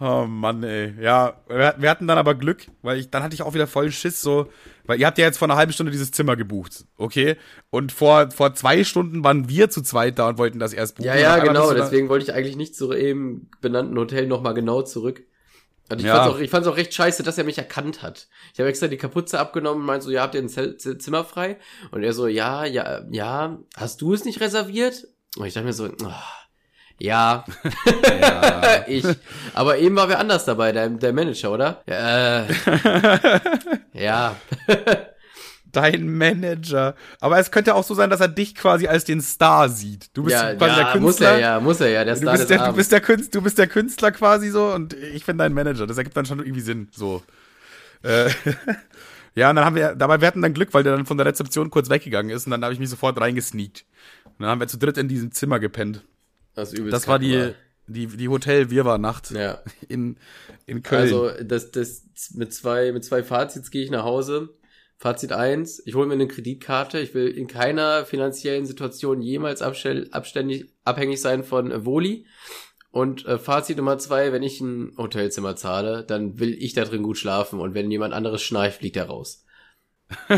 Oh 0.00 0.26
Mann, 0.28 0.64
ey. 0.64 0.92
Ja, 1.00 1.40
wir, 1.48 1.88
hatten 1.88 2.08
dann 2.08 2.18
aber 2.18 2.34
Glück, 2.34 2.66
weil 2.82 2.98
ich, 2.98 3.10
dann 3.10 3.22
hatte 3.22 3.34
ich 3.34 3.42
auch 3.42 3.54
wieder 3.54 3.68
voll 3.68 3.92
Schiss, 3.92 4.20
so, 4.20 4.48
weil 4.84 4.98
ihr 4.98 5.06
habt 5.06 5.18
ja 5.18 5.24
jetzt 5.24 5.38
vor 5.38 5.46
einer 5.46 5.56
halben 5.56 5.72
Stunde 5.72 5.92
dieses 5.92 6.10
Zimmer 6.10 6.34
gebucht, 6.34 6.84
okay? 6.96 7.36
Und 7.70 7.92
vor, 7.92 8.30
vor 8.32 8.54
zwei 8.54 8.82
Stunden 8.82 9.22
waren 9.22 9.48
wir 9.48 9.70
zu 9.70 9.82
zweit 9.82 10.18
da 10.18 10.28
und 10.28 10.36
wollten 10.36 10.58
das 10.58 10.72
erst 10.72 10.96
buchen. 10.96 11.06
Ja, 11.06 11.16
ja, 11.16 11.38
genau. 11.38 11.72
Deswegen 11.72 12.08
wollte 12.08 12.24
ich 12.24 12.34
eigentlich 12.34 12.56
nicht 12.56 12.74
zu 12.74 12.92
eben 12.92 13.48
benannten 13.60 13.96
Hotel 13.96 14.26
nochmal 14.26 14.54
genau 14.54 14.82
zurück. 14.82 15.22
Und 15.90 15.98
ich 16.00 16.06
Ja. 16.06 16.16
fand's 16.16 16.34
auch, 16.34 16.38
ich 16.40 16.50
fand's 16.50 16.66
auch 16.68 16.76
recht 16.76 16.94
scheiße, 16.94 17.22
dass 17.22 17.36
er 17.38 17.44
mich 17.44 17.58
erkannt 17.58 18.02
hat. 18.02 18.28
Ich 18.52 18.58
habe 18.60 18.68
extra 18.70 18.86
die 18.86 18.96
Kapuze 18.96 19.38
abgenommen 19.38 19.80
und 19.80 19.86
meinte 19.86 20.06
so, 20.06 20.10
ja, 20.10 20.22
habt 20.22 20.34
ihr 20.34 20.40
ein 20.42 20.48
Zell 20.48 20.76
Z- 20.78 21.02
Zimmer 21.02 21.24
frei? 21.24 21.58
Und 21.90 22.02
er 22.02 22.12
so, 22.14 22.26
ja, 22.26 22.64
ja, 22.64 23.02
ja, 23.10 23.58
hast 23.76 24.00
du 24.00 24.14
es 24.14 24.24
nicht 24.24 24.40
reserviert? 24.40 25.06
Und 25.36 25.44
ich 25.46 25.52
dachte 25.54 25.66
mir 25.66 25.72
so, 25.74 25.84
ah, 26.04 26.22
ja, 26.98 27.44
Ja. 28.20 28.84
ich. 28.86 29.04
Aber 29.52 29.76
eben 29.78 29.96
war 29.96 30.08
wer 30.08 30.20
anders 30.20 30.44
dabei, 30.44 30.72
der, 30.72 30.88
der 30.88 31.12
Manager, 31.12 31.52
oder? 31.52 31.82
Äh, 31.86 32.44
ja. 34.04 34.36
Dein 35.74 36.08
Manager. 36.08 36.94
Aber 37.20 37.38
es 37.38 37.50
könnte 37.50 37.74
auch 37.74 37.84
so 37.84 37.94
sein, 37.94 38.10
dass 38.10 38.20
er 38.20 38.28
dich 38.28 38.54
quasi 38.54 38.86
als 38.86 39.04
den 39.04 39.20
Star 39.20 39.68
sieht. 39.68 40.16
Du 40.16 40.24
bist 40.24 40.34
ja, 40.34 40.54
quasi 40.54 40.74
der 40.74 40.84
ja, 40.84 40.92
Künstler. 40.92 41.00
muss 41.00 41.20
er 41.20 41.38
ja, 41.38 41.60
muss 41.60 41.80
er 41.80 41.88
ja, 41.90 42.04
der 42.04 42.14
Du 42.14 42.20
Star 42.20 42.32
bist, 42.32 42.50
des 42.50 42.56
der, 42.56 42.66
du, 42.68 42.72
bist 42.74 42.92
der 42.92 43.00
Künstler, 43.00 43.30
du 43.32 43.44
bist 43.44 43.58
der 43.58 43.66
Künstler 43.66 44.12
quasi 44.12 44.50
so 44.50 44.72
und 44.72 44.94
ich 44.94 45.26
bin 45.26 45.36
dein 45.38 45.52
Manager. 45.52 45.86
Das 45.86 45.98
ergibt 45.98 46.16
dann 46.16 46.26
schon 46.26 46.38
irgendwie 46.38 46.60
Sinn. 46.60 46.88
So. 46.92 47.22
Äh, 48.02 48.30
ja, 49.34 49.50
und 49.50 49.56
dann 49.56 49.64
haben 49.64 49.76
wir, 49.76 49.94
dabei 49.94 50.20
wir 50.20 50.28
hatten 50.28 50.42
dann 50.42 50.54
Glück, 50.54 50.72
weil 50.72 50.82
der 50.82 50.96
dann 50.96 51.06
von 51.06 51.16
der 51.16 51.26
Rezeption 51.26 51.70
kurz 51.70 51.90
weggegangen 51.90 52.34
ist 52.34 52.46
und 52.46 52.52
dann 52.52 52.62
habe 52.62 52.72
ich 52.72 52.80
mich 52.80 52.90
sofort 52.90 53.20
reingesneakt. 53.20 53.84
Und 54.24 54.40
dann 54.40 54.48
haben 54.48 54.60
wir 54.60 54.68
zu 54.68 54.78
dritt 54.78 54.98
in 54.98 55.08
diesem 55.08 55.32
Zimmer 55.32 55.58
gepennt. 55.58 56.02
Das, 56.54 56.72
ist 56.72 56.78
übelst 56.78 56.94
Das 56.94 57.08
war 57.08 57.18
die, 57.18 57.52
die, 57.86 58.06
die 58.06 58.28
Hotel-Wirrwarr-Nacht 58.28 59.32
Ja. 59.32 59.58
in, 59.88 60.16
in 60.66 60.82
Köln. 60.82 61.02
Also 61.02 61.30
das, 61.42 61.70
das 61.70 62.02
mit 62.34 62.52
zwei 62.54 62.92
mit 62.92 63.04
zwei 63.04 63.22
Fazits 63.22 63.70
gehe 63.70 63.84
ich 63.84 63.90
nach 63.90 64.04
Hause. 64.04 64.50
Fazit 65.04 65.32
eins: 65.32 65.82
ich 65.84 65.94
hole 65.94 66.06
mir 66.06 66.14
eine 66.14 66.26
Kreditkarte. 66.26 66.98
Ich 66.98 67.12
will 67.12 67.28
in 67.28 67.46
keiner 67.46 68.06
finanziellen 68.06 68.64
Situation 68.64 69.20
jemals 69.20 69.60
abständig, 69.60 70.72
abhängig 70.82 71.20
sein 71.20 71.44
von 71.44 71.70
äh, 71.70 71.84
Woli. 71.84 72.24
Und 72.90 73.26
äh, 73.26 73.38
Fazit 73.38 73.76
Nummer 73.76 73.98
zwei, 73.98 74.32
wenn 74.32 74.42
ich 74.42 74.62
ein 74.62 74.94
Hotelzimmer 74.96 75.56
zahle, 75.56 76.04
dann 76.04 76.38
will 76.38 76.54
ich 76.54 76.72
da 76.72 76.86
drin 76.86 77.02
gut 77.02 77.18
schlafen. 77.18 77.60
Und 77.60 77.74
wenn 77.74 77.90
jemand 77.90 78.14
anderes 78.14 78.42
schnarcht, 78.42 78.78
fliegt 78.78 78.96
er 78.96 79.08
raus. 79.08 79.44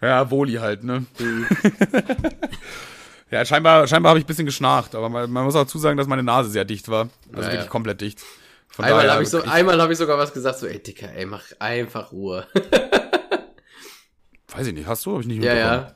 ja, 0.00 0.30
Woli 0.30 0.54
halt, 0.54 0.82
ne? 0.82 1.04
ja, 3.30 3.44
scheinbar, 3.44 3.88
scheinbar 3.88 4.10
habe 4.10 4.20
ich 4.20 4.24
ein 4.24 4.28
bisschen 4.28 4.46
geschnarcht, 4.46 4.94
aber 4.94 5.10
man, 5.10 5.30
man 5.30 5.44
muss 5.44 5.54
auch 5.54 5.66
zusagen, 5.66 5.98
dass 5.98 6.06
meine 6.06 6.22
Nase 6.22 6.48
sehr 6.48 6.64
dicht 6.64 6.88
war. 6.88 7.10
Also 7.34 7.42
Ja, 7.42 7.52
wirklich 7.52 7.68
komplett 7.68 8.00
dicht. 8.00 8.22
Von 8.68 8.86
einmal 8.86 9.10
habe 9.10 9.22
ich, 9.22 9.28
so, 9.28 9.42
einmal 9.42 9.78
hab 9.82 9.90
ich 9.90 9.98
sogar 9.98 10.16
was 10.16 10.32
gesagt, 10.32 10.60
so, 10.60 10.66
ey 10.66 10.82
Dicker, 10.82 11.12
ey, 11.14 11.26
mach 11.26 11.42
einfach 11.58 12.10
Ruhe. 12.10 12.46
Weiß 14.54 14.66
ich 14.66 14.74
nicht, 14.74 14.86
hast 14.86 15.06
du? 15.06 15.14
Hab 15.14 15.20
ich 15.20 15.26
nicht 15.26 15.42
ja, 15.42 15.54
ja. 15.54 15.94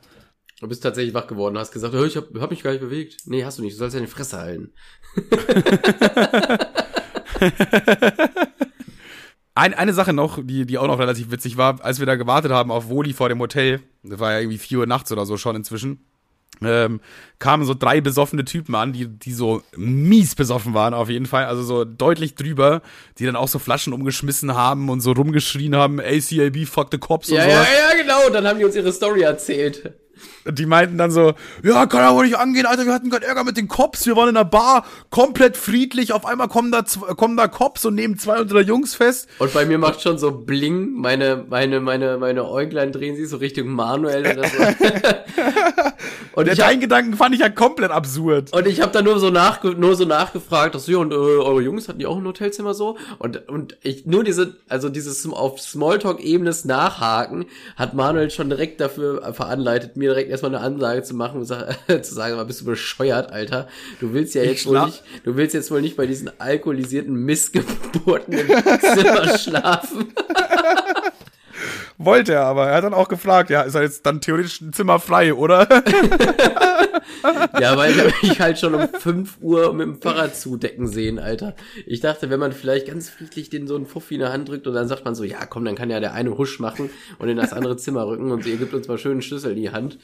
Du 0.59 0.67
bist 0.67 0.81
tatsächlich 0.81 1.13
wach 1.13 1.27
geworden, 1.27 1.57
hast 1.57 1.71
gesagt, 1.71 1.93
"Hör, 1.93 2.05
ich 2.05 2.17
hab, 2.17 2.33
hab 2.39 2.49
mich 2.49 2.63
gar 2.63 2.71
nicht 2.71 2.81
bewegt. 2.81 3.17
Nee, 3.25 3.45
hast 3.45 3.59
du 3.59 3.61
nicht, 3.61 3.75
du 3.75 3.77
sollst 3.77 3.95
deine 3.95 4.07
Fresse 4.07 4.37
halten. 4.39 4.73
Ein, 9.53 9.73
eine 9.73 9.93
Sache 9.93 10.13
noch, 10.13 10.39
die, 10.43 10.67
die 10.67 10.77
auch 10.77 10.85
noch 10.85 10.99
relativ 10.99 11.31
witzig 11.31 11.57
war, 11.57 11.83
als 11.83 11.97
wir 11.99 12.05
da 12.05 12.15
gewartet 12.15 12.51
haben 12.51 12.69
auf 12.71 12.89
Woli 12.89 13.13
vor 13.13 13.27
dem 13.27 13.39
Hotel, 13.39 13.81
das 14.03 14.19
war 14.19 14.33
ja 14.33 14.39
irgendwie 14.39 14.59
4 14.59 14.79
Uhr 14.79 14.85
nachts 14.85 15.11
oder 15.11 15.25
so 15.25 15.35
schon 15.37 15.55
inzwischen, 15.55 16.05
ähm, 16.63 16.99
kamen 17.39 17.65
so 17.65 17.73
drei 17.73 18.01
besoffene 18.01 18.45
Typen 18.45 18.75
an, 18.75 18.93
die, 18.93 19.07
die 19.07 19.33
so 19.33 19.61
mies 19.75 20.35
besoffen 20.35 20.73
waren 20.73 20.93
auf 20.93 21.09
jeden 21.09 21.25
Fall, 21.25 21.45
also 21.45 21.61
so 21.63 21.85
deutlich 21.85 22.35
drüber, 22.35 22.81
die 23.19 23.25
dann 23.25 23.35
auch 23.35 23.47
so 23.47 23.59
Flaschen 23.59 23.93
umgeschmissen 23.93 24.55
haben 24.55 24.89
und 24.89 25.01
so 25.01 25.11
rumgeschrien 25.11 25.75
haben, 25.75 25.99
ACAB, 25.99 26.65
fuck 26.65 26.87
the 26.91 26.97
cops 26.97 27.29
Ja, 27.29 27.43
und 27.43 27.49
ja, 27.49 27.55
sowas. 27.55 27.67
ja, 27.79 28.01
genau. 28.01 28.29
Dann 28.33 28.47
haben 28.47 28.59
die 28.59 28.65
uns 28.65 28.75
ihre 28.75 28.91
Story 28.91 29.21
erzählt. 29.21 29.93
Und 30.45 30.59
die 30.59 30.65
meinten 30.65 30.97
dann 30.97 31.11
so, 31.11 31.33
ja, 31.63 31.85
kann 31.85 32.15
wohl 32.15 32.25
nicht 32.25 32.37
angehen, 32.37 32.65
Alter, 32.65 32.85
wir 32.85 32.93
hatten 32.93 33.09
gerade 33.09 33.25
Ärger 33.25 33.43
mit 33.43 33.57
den 33.57 33.67
Cops, 33.67 34.05
wir 34.05 34.15
waren 34.15 34.29
in 34.29 34.37
einer 34.37 34.45
Bar, 34.45 34.85
komplett 35.09 35.57
friedlich, 35.57 36.13
auf 36.13 36.25
einmal 36.25 36.47
kommen 36.47 36.71
da, 36.71 36.83
kommen 37.15 37.37
da 37.37 37.47
Cops 37.47 37.85
und 37.85 37.95
nehmen 37.95 38.17
zwei 38.17 38.39
unserer 38.39 38.61
Jungs 38.61 38.95
fest. 38.95 39.27
Und 39.39 39.53
bei 39.53 39.65
mir 39.65 39.77
macht 39.77 40.01
schon 40.01 40.17
so 40.17 40.31
Bling, 40.31 40.93
meine, 40.93 41.45
meine, 41.49 41.79
meine, 41.79 42.17
meine 42.17 42.47
Äuglein 42.47 42.91
drehen 42.91 43.15
sich 43.15 43.29
so 43.29 43.37
Richtung 43.37 43.67
Manuel 43.67 44.21
oder 44.21 44.47
so. 44.47 44.57
und 46.33 46.45
Der 46.45 46.53
ich 46.53 46.59
hab, 46.59 46.67
dein 46.67 46.79
Gedanken 46.79 47.15
fand 47.15 47.35
ich 47.35 47.41
ja 47.41 47.49
komplett 47.49 47.91
absurd. 47.91 48.53
und 48.53 48.67
ich 48.67 48.81
habe 48.81 48.91
da 48.91 49.01
nur 49.01 49.19
so 49.19 49.29
nachge 49.29 49.71
nur 49.71 49.95
so 49.95 50.05
nachgefragt, 50.05 50.75
dass 50.75 50.87
ja, 50.87 50.97
und 50.97 51.11
äh, 51.11 51.15
eure 51.15 51.61
Jungs 51.61 51.87
hatten 51.89 51.99
die 51.99 52.05
auch 52.05 52.17
ein 52.17 52.25
Hotelzimmer 52.25 52.73
so? 52.73 52.97
Und 53.19 53.47
und 53.49 53.77
ich 53.81 54.05
nur 54.05 54.23
diese 54.23 54.55
also 54.69 54.89
dieses 54.89 55.27
auf 55.27 55.59
Smalltalk 55.59 56.19
Ebene 56.19 56.47
nachhaken 56.63 57.45
hat 57.75 57.93
Manuel 57.93 58.29
schon 58.31 58.49
direkt 58.49 58.79
dafür 58.79 59.33
veranleitet, 59.33 59.97
mir 59.97 60.06
direkt 60.09 60.29
erstmal 60.29 60.53
eine 60.55 60.63
Ansage 60.63 61.03
zu 61.03 61.15
machen 61.15 61.39
und 61.39 61.45
sa- 61.45 61.67
zu 62.01 62.13
sagen, 62.13 62.33
aber 62.33 62.45
bist 62.45 62.61
du 62.61 62.65
bescheuert, 62.65 63.31
Alter? 63.31 63.67
Du 63.99 64.13
willst 64.13 64.35
ja 64.35 64.43
jetzt 64.43 64.65
wohl 64.65 64.85
nicht, 64.85 65.03
du 65.23 65.35
willst 65.35 65.53
jetzt 65.53 65.71
wohl 65.71 65.81
nicht 65.81 65.95
bei 65.97 66.05
diesen 66.07 66.29
alkoholisierten 66.39 67.13
Missgeburten 67.15 68.33
im 68.33 68.47
Zimmer 68.97 69.37
schlafen. 69.37 70.13
Wollte 71.99 72.33
er, 72.33 72.43
aber 72.43 72.67
er 72.67 72.75
hat 72.77 72.83
dann 72.83 72.93
auch 72.93 73.07
gefragt, 73.07 73.49
ja, 73.49 73.61
ist 73.61 73.73
er 73.73 73.81
jetzt 73.81 74.05
dann 74.05 74.21
theoretisch 74.21 74.61
ein 74.61 74.71
Zimmer 74.71 74.99
frei, 74.99 75.33
oder? 75.33 75.67
Ja, 77.59 77.77
weil 77.77 77.91
ich 77.91 77.99
hab 77.99 78.23
mich 78.23 78.39
halt 78.39 78.59
schon 78.59 78.75
um 78.75 78.87
5 78.87 79.37
Uhr 79.41 79.73
mit 79.73 79.87
dem 79.87 80.01
Fahrrad 80.01 80.35
zudecken 80.35 80.87
sehen, 80.87 81.19
Alter. 81.19 81.55
Ich 81.85 82.01
dachte, 82.01 82.29
wenn 82.29 82.39
man 82.39 82.51
vielleicht 82.51 82.87
ganz 82.87 83.09
friedlich 83.09 83.49
den 83.49 83.67
so 83.67 83.75
einen 83.75 83.85
Fuffi 83.85 84.15
in 84.15 84.19
der 84.19 84.31
Hand 84.31 84.49
drückt 84.49 84.67
und 84.67 84.73
dann 84.73 84.87
sagt 84.87 85.05
man 85.05 85.15
so, 85.15 85.23
ja 85.23 85.45
komm, 85.45 85.65
dann 85.65 85.75
kann 85.75 85.89
ja 85.89 85.99
der 85.99 86.13
eine 86.13 86.37
Husch 86.37 86.59
machen 86.59 86.89
und 87.19 87.29
in 87.29 87.37
das 87.37 87.53
andere 87.53 87.77
Zimmer 87.77 88.05
rücken 88.07 88.31
und 88.31 88.45
ihr 88.45 88.57
gibt 88.57 88.73
uns 88.73 88.87
mal 88.87 88.97
schön 88.97 89.13
einen 89.13 89.21
Schlüssel 89.21 89.51
in 89.51 89.57
die 89.57 89.71
Hand. 89.71 89.97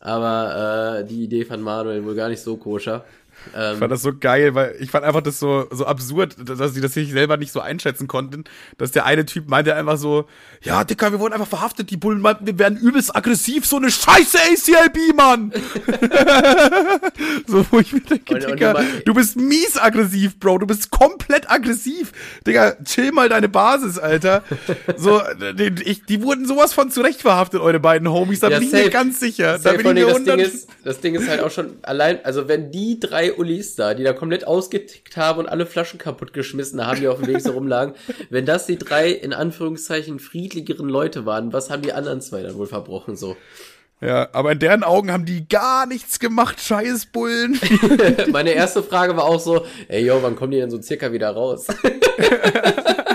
Aber 0.00 1.00
äh, 1.00 1.04
die 1.04 1.24
Idee 1.24 1.44
fand 1.44 1.62
Manuel 1.62 2.04
wohl 2.04 2.14
gar 2.14 2.28
nicht 2.28 2.42
so 2.42 2.56
koscher. 2.56 3.04
Ähm, 3.54 3.74
Ich 3.74 3.78
fand 3.78 3.92
das 3.92 4.02
so 4.02 4.12
geil, 4.18 4.54
weil 4.54 4.76
ich 4.80 4.90
fand 4.90 5.04
einfach 5.04 5.20
das 5.22 5.38
so, 5.38 5.66
so 5.70 5.86
absurd, 5.86 6.36
dass 6.38 6.74
sie 6.74 6.80
das 6.80 6.94
sich 6.94 7.12
selber 7.12 7.36
nicht 7.36 7.52
so 7.52 7.60
einschätzen 7.60 8.06
konnten, 8.08 8.44
dass 8.78 8.90
der 8.92 9.04
eine 9.06 9.24
Typ 9.24 9.48
meinte 9.48 9.74
einfach 9.74 9.96
so, 9.98 10.26
ja, 10.62 10.82
Dicker, 10.84 11.12
wir 11.12 11.20
wurden 11.20 11.32
einfach 11.34 11.46
verhaftet, 11.46 11.90
die 11.90 11.96
Bullen 11.96 12.20
meinten, 12.20 12.46
wir 12.46 12.58
werden 12.58 12.76
übelst 12.78 13.14
aggressiv, 13.14 13.66
so 13.66 13.76
eine 13.76 13.90
scheiße 13.90 14.38
ACLB, 14.38 15.14
Mann! 15.16 15.52
so, 17.46 17.64
wo 17.70 17.78
ich 17.80 17.92
mir 17.92 18.00
denke, 18.00 18.34
Und- 18.34 18.44
und 18.44 18.50
Digga, 18.52 18.82
du 19.04 19.14
bist 19.14 19.36
mies 19.36 19.76
aggressiv, 19.78 20.38
Bro, 20.38 20.58
du 20.58 20.66
bist 20.66 20.90
komplett 20.90 21.50
aggressiv. 21.50 22.12
Digga, 22.46 22.76
chill 22.84 23.12
mal 23.12 23.28
deine 23.28 23.48
Basis, 23.48 23.98
Alter. 23.98 24.42
So, 24.96 25.20
die, 25.58 25.72
ich, 25.84 26.04
die 26.04 26.22
wurden 26.22 26.46
sowas 26.46 26.72
von 26.72 26.90
zurecht 26.90 27.22
verhaftet, 27.22 27.60
eure 27.60 27.80
beiden 27.80 28.08
Homies, 28.10 28.40
da 28.40 28.48
Ja, 28.48 28.58
bin 28.58 28.66
ich 28.68 28.72
mir 28.72 28.78
safe. 28.80 28.90
ganz 28.90 29.20
sicher. 29.20 29.52
Da 29.54 29.58
Safe, 29.58 29.76
bin 29.76 29.82
vor 29.86 29.92
ich 29.92 29.98
mir 30.00 30.06
das, 30.06 30.16
Ding 30.16 30.28
100 30.30 30.46
ist, 30.54 30.68
das 30.84 31.00
Ding 31.00 31.14
ist 31.14 31.28
halt 31.28 31.40
auch 31.40 31.50
schon 31.50 31.76
allein, 31.82 32.24
also 32.24 32.48
wenn 32.48 32.70
die 32.70 32.98
drei 33.00 33.25
Ulis 33.32 33.76
da, 33.76 33.94
die 33.94 34.04
da 34.04 34.12
komplett 34.12 34.46
ausgetickt 34.46 35.16
haben 35.16 35.40
und 35.40 35.46
alle 35.46 35.66
Flaschen 35.66 35.98
kaputt 35.98 36.32
geschmissen 36.32 36.84
haben, 36.86 37.00
die 37.00 37.08
auf 37.08 37.18
dem 37.18 37.26
Weg 37.26 37.40
so 37.40 37.52
rumlagen, 37.52 37.94
wenn 38.30 38.46
das 38.46 38.66
die 38.66 38.78
drei 38.78 39.10
in 39.10 39.32
Anführungszeichen 39.32 40.18
friedligeren 40.18 40.88
Leute 40.88 41.26
waren, 41.26 41.52
was 41.52 41.70
haben 41.70 41.82
die 41.82 41.92
anderen 41.92 42.20
zwei 42.20 42.42
dann 42.42 42.56
wohl 42.56 42.66
verbrochen 42.66 43.16
so? 43.16 43.36
Ja, 44.00 44.28
aber 44.32 44.52
in 44.52 44.58
deren 44.58 44.82
Augen 44.82 45.10
haben 45.10 45.24
die 45.24 45.48
gar 45.48 45.86
nichts 45.86 46.18
gemacht, 46.18 46.60
scheiß 46.60 47.06
Bullen. 47.06 47.58
Meine 48.30 48.50
erste 48.50 48.82
Frage 48.82 49.16
war 49.16 49.24
auch 49.24 49.40
so, 49.40 49.64
ey 49.88 50.04
yo, 50.04 50.22
wann 50.22 50.36
kommen 50.36 50.52
die 50.52 50.58
denn 50.58 50.70
so 50.70 50.80
circa 50.82 51.12
wieder 51.12 51.30
raus? 51.30 51.66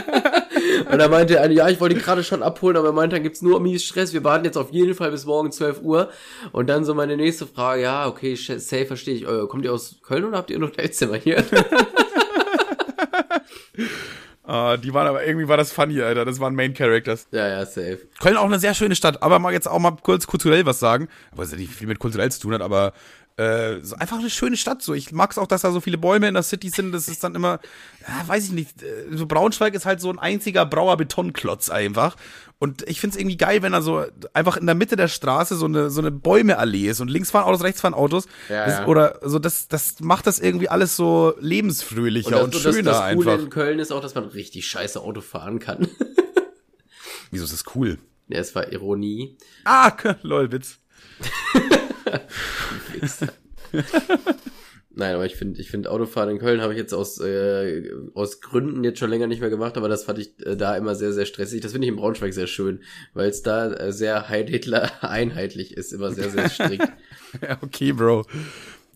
Und 0.91 0.97
da 0.99 1.07
meinte 1.07 1.37
er, 1.37 1.49
ja, 1.51 1.69
ich 1.69 1.79
wollte 1.79 1.95
ihn 1.95 2.01
gerade 2.01 2.23
schon 2.23 2.43
abholen, 2.43 2.77
aber 2.77 2.89
er 2.89 2.93
meinte, 2.93 3.15
dann 3.15 3.23
gibt's 3.23 3.41
nur 3.41 3.59
mies 3.59 3.83
Stress, 3.83 4.13
wir 4.13 4.23
warten 4.23 4.45
jetzt 4.45 4.57
auf 4.57 4.71
jeden 4.71 4.93
Fall 4.93 5.11
bis 5.11 5.25
morgen 5.25 5.51
12 5.51 5.81
Uhr. 5.81 6.09
Und 6.51 6.69
dann 6.69 6.85
so 6.85 6.93
meine 6.93 7.17
nächste 7.17 7.47
Frage, 7.47 7.83
ja, 7.83 8.07
okay, 8.07 8.35
safe, 8.35 8.85
verstehe 8.85 9.15
ich. 9.15 9.27
Äh, 9.27 9.47
kommt 9.47 9.65
ihr 9.65 9.73
aus 9.73 9.97
Köln 10.03 10.25
oder 10.25 10.37
habt 10.37 10.49
ihr 10.49 10.57
ein 10.57 10.63
Hotelzimmer 10.63 11.15
hier? 11.17 11.43
Ah, 14.43 14.75
die 14.75 14.93
waren 14.93 15.07
aber 15.07 15.25
irgendwie 15.25 15.47
war 15.47 15.55
das 15.55 15.71
funny, 15.71 16.01
Alter. 16.01 16.25
Das 16.25 16.41
waren 16.41 16.55
Main 16.55 16.73
Characters. 16.73 17.25
ja, 17.31 17.47
ja, 17.47 17.65
safe. 17.65 17.99
Köln 18.19 18.35
auch 18.35 18.45
eine 18.45 18.59
sehr 18.59 18.73
schöne 18.73 18.95
Stadt, 18.97 19.23
aber 19.23 19.39
mal 19.39 19.53
jetzt 19.53 19.67
auch 19.67 19.79
mal 19.79 19.95
kurz 20.01 20.27
kulturell 20.27 20.65
was 20.65 20.79
sagen, 20.79 21.07
was 21.33 21.51
ja 21.51 21.57
nicht 21.57 21.71
viel 21.71 21.87
mit 21.87 21.99
kulturell 21.99 22.29
zu 22.31 22.41
tun 22.41 22.55
hat, 22.55 22.61
aber 22.61 22.91
äh, 23.37 23.79
so 23.81 23.95
einfach 23.95 24.19
eine 24.19 24.29
schöne 24.29 24.57
Stadt. 24.57 24.81
So, 24.81 24.93
ich 24.93 25.11
mag 25.11 25.31
es 25.31 25.37
auch, 25.37 25.47
dass 25.47 25.61
da 25.61 25.71
so 25.71 25.81
viele 25.81 25.97
Bäume 25.97 26.27
in 26.27 26.33
der 26.33 26.43
City 26.43 26.69
sind. 26.69 26.91
Das 26.91 27.07
ist 27.07 27.23
dann 27.23 27.35
immer, 27.35 27.59
ja, 28.07 28.27
weiß 28.27 28.45
ich 28.45 28.51
nicht. 28.51 28.83
äh, 28.83 29.05
So 29.15 29.25
Braunschweig 29.25 29.73
ist 29.73 29.85
halt 29.85 30.01
so 30.01 30.09
ein 30.11 30.19
einziger 30.19 30.65
brauer 30.65 30.97
Betonklotz 30.97 31.69
einfach. 31.69 32.15
Und 32.59 32.87
ich 32.87 32.99
find's 33.01 33.15
irgendwie 33.17 33.37
geil, 33.37 33.63
wenn 33.63 33.71
da 33.71 33.81
so 33.81 34.05
einfach 34.33 34.57
in 34.57 34.67
der 34.67 34.75
Mitte 34.75 34.95
der 34.95 35.07
Straße 35.07 35.55
so 35.55 35.65
eine, 35.65 35.89
so 35.89 35.99
eine 35.99 36.11
Bäumeallee 36.11 36.89
ist 36.89 36.99
und 37.01 37.09
links 37.09 37.31
fahren 37.31 37.45
Autos, 37.45 37.63
rechts 37.63 37.81
fahren 37.81 37.95
Autos. 37.95 38.27
Ja, 38.49 38.65
das, 38.65 38.79
ja. 38.79 38.85
Oder 38.87 39.19
so, 39.23 39.39
das, 39.39 39.67
das 39.67 39.99
macht 39.99 40.27
das 40.27 40.37
irgendwie 40.37 40.69
alles 40.69 40.95
so 40.95 41.33
lebensfröhlicher 41.39 42.43
und, 42.43 42.53
das, 42.53 42.61
schöner 42.61 42.83
das, 42.91 42.99
das 42.99 43.13
Coole 43.15 43.31
einfach. 43.31 43.43
in 43.45 43.49
Köln 43.49 43.79
ist 43.79 43.91
auch, 43.91 44.01
dass 44.01 44.13
man 44.13 44.25
richtig 44.25 44.67
scheiße 44.67 45.01
Auto 45.01 45.21
fahren 45.21 45.57
kann. 45.59 45.87
Wieso 47.31 47.45
ist 47.45 47.53
das 47.53 47.75
cool? 47.75 47.97
ja, 48.27 48.39
es 48.39 48.53
war 48.55 48.71
Ironie. 48.71 49.37
Ah, 49.65 49.91
lol, 50.21 50.51
Witz. 50.51 50.77
Nein, 54.93 55.15
aber 55.15 55.25
ich 55.25 55.35
finde, 55.35 55.61
ich 55.61 55.71
finde 55.71 55.89
Autofahren 55.89 56.29
in 56.29 56.39
Köln 56.39 56.59
habe 56.59 56.73
ich 56.73 56.79
jetzt 56.79 56.93
aus, 56.93 57.17
äh, 57.21 57.89
aus 58.13 58.41
Gründen 58.41 58.83
jetzt 58.83 58.99
schon 58.99 59.09
länger 59.09 59.27
nicht 59.27 59.39
mehr 59.39 59.49
gemacht, 59.49 59.77
aber 59.77 59.87
das 59.87 60.03
fand 60.03 60.19
ich 60.19 60.33
äh, 60.45 60.57
da 60.57 60.75
immer 60.75 60.95
sehr, 60.95 61.13
sehr 61.13 61.25
stressig. 61.25 61.61
Das 61.61 61.71
finde 61.71 61.87
ich 61.87 61.93
in 61.93 61.97
Braunschweig 61.97 62.33
sehr 62.33 62.47
schön, 62.47 62.81
weil 63.13 63.29
es 63.29 63.41
da 63.41 63.71
äh, 63.71 63.93
sehr 63.93 64.27
Heil 64.27 64.47
Hitler 64.47 64.91
einheitlich 65.01 65.77
ist, 65.77 65.93
immer 65.93 66.11
sehr, 66.11 66.29
sehr 66.29 66.49
strikt. 66.49 66.91
Okay, 67.61 67.93
Bro. 67.93 68.25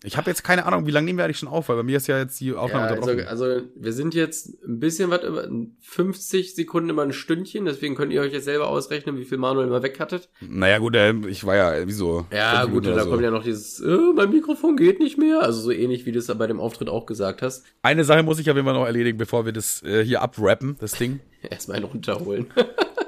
Ich 0.06 0.16
habe 0.16 0.30
jetzt 0.30 0.44
keine 0.44 0.66
Ahnung, 0.66 0.86
wie 0.86 0.92
lange 0.92 1.06
nehmen 1.06 1.18
wir 1.18 1.24
eigentlich 1.24 1.38
schon 1.38 1.48
auf, 1.48 1.68
weil 1.68 1.74
bei 1.74 1.82
mir 1.82 1.96
ist 1.96 2.06
ja 2.06 2.16
jetzt 2.16 2.38
die 2.38 2.52
Aufnahme 2.52 2.84
ja, 2.84 2.90
also, 2.92 3.10
unterbrochen. 3.10 3.28
also 3.28 3.66
wir 3.74 3.92
sind 3.92 4.14
jetzt 4.14 4.62
ein 4.64 4.78
bisschen 4.78 5.10
was 5.10 5.24
über 5.24 5.48
50 5.80 6.54
Sekunden 6.54 6.90
immer 6.90 7.02
ein 7.02 7.12
Stündchen, 7.12 7.64
deswegen 7.64 7.96
könnt 7.96 8.12
ihr 8.12 8.20
euch 8.20 8.32
jetzt 8.32 8.44
selber 8.44 8.68
ausrechnen, 8.68 9.18
wie 9.18 9.24
viel 9.24 9.36
Manuel 9.36 9.66
immer 9.66 9.82
weg 9.82 9.98
hattet. 9.98 10.28
naja, 10.40 10.78
gut, 10.78 10.94
äh, 10.94 11.12
ich 11.26 11.44
war 11.44 11.56
ja, 11.56 11.86
wieso? 11.88 12.24
Ja, 12.32 12.66
gut, 12.66 12.86
da 12.86 12.92
oder 12.92 13.06
kommt 13.06 13.22
ja 13.22 13.32
noch 13.32 13.42
dieses, 13.42 13.80
äh, 13.80 13.98
mein 14.14 14.30
Mikrofon 14.30 14.76
geht 14.76 15.00
nicht 15.00 15.18
mehr. 15.18 15.42
Also 15.42 15.60
so 15.60 15.72
ähnlich, 15.72 16.06
wie 16.06 16.12
du 16.12 16.20
es 16.20 16.28
bei 16.28 16.46
dem 16.46 16.60
Auftritt 16.60 16.88
auch 16.88 17.06
gesagt 17.06 17.42
hast. 17.42 17.64
Eine 17.82 18.04
Sache 18.04 18.22
muss 18.22 18.38
ich 18.38 18.46
jeden 18.46 18.64
Fall 18.64 18.74
noch 18.74 18.86
erledigen, 18.86 19.18
bevor 19.18 19.44
wir 19.44 19.52
das 19.52 19.82
äh, 19.82 20.04
hier 20.04 20.22
abrappen, 20.22 20.76
das 20.78 20.92
Ding. 20.92 21.18
Erstmal 21.50 21.78
einen 21.78 21.86
runterholen. 21.86 22.46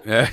Äh, 0.05 0.27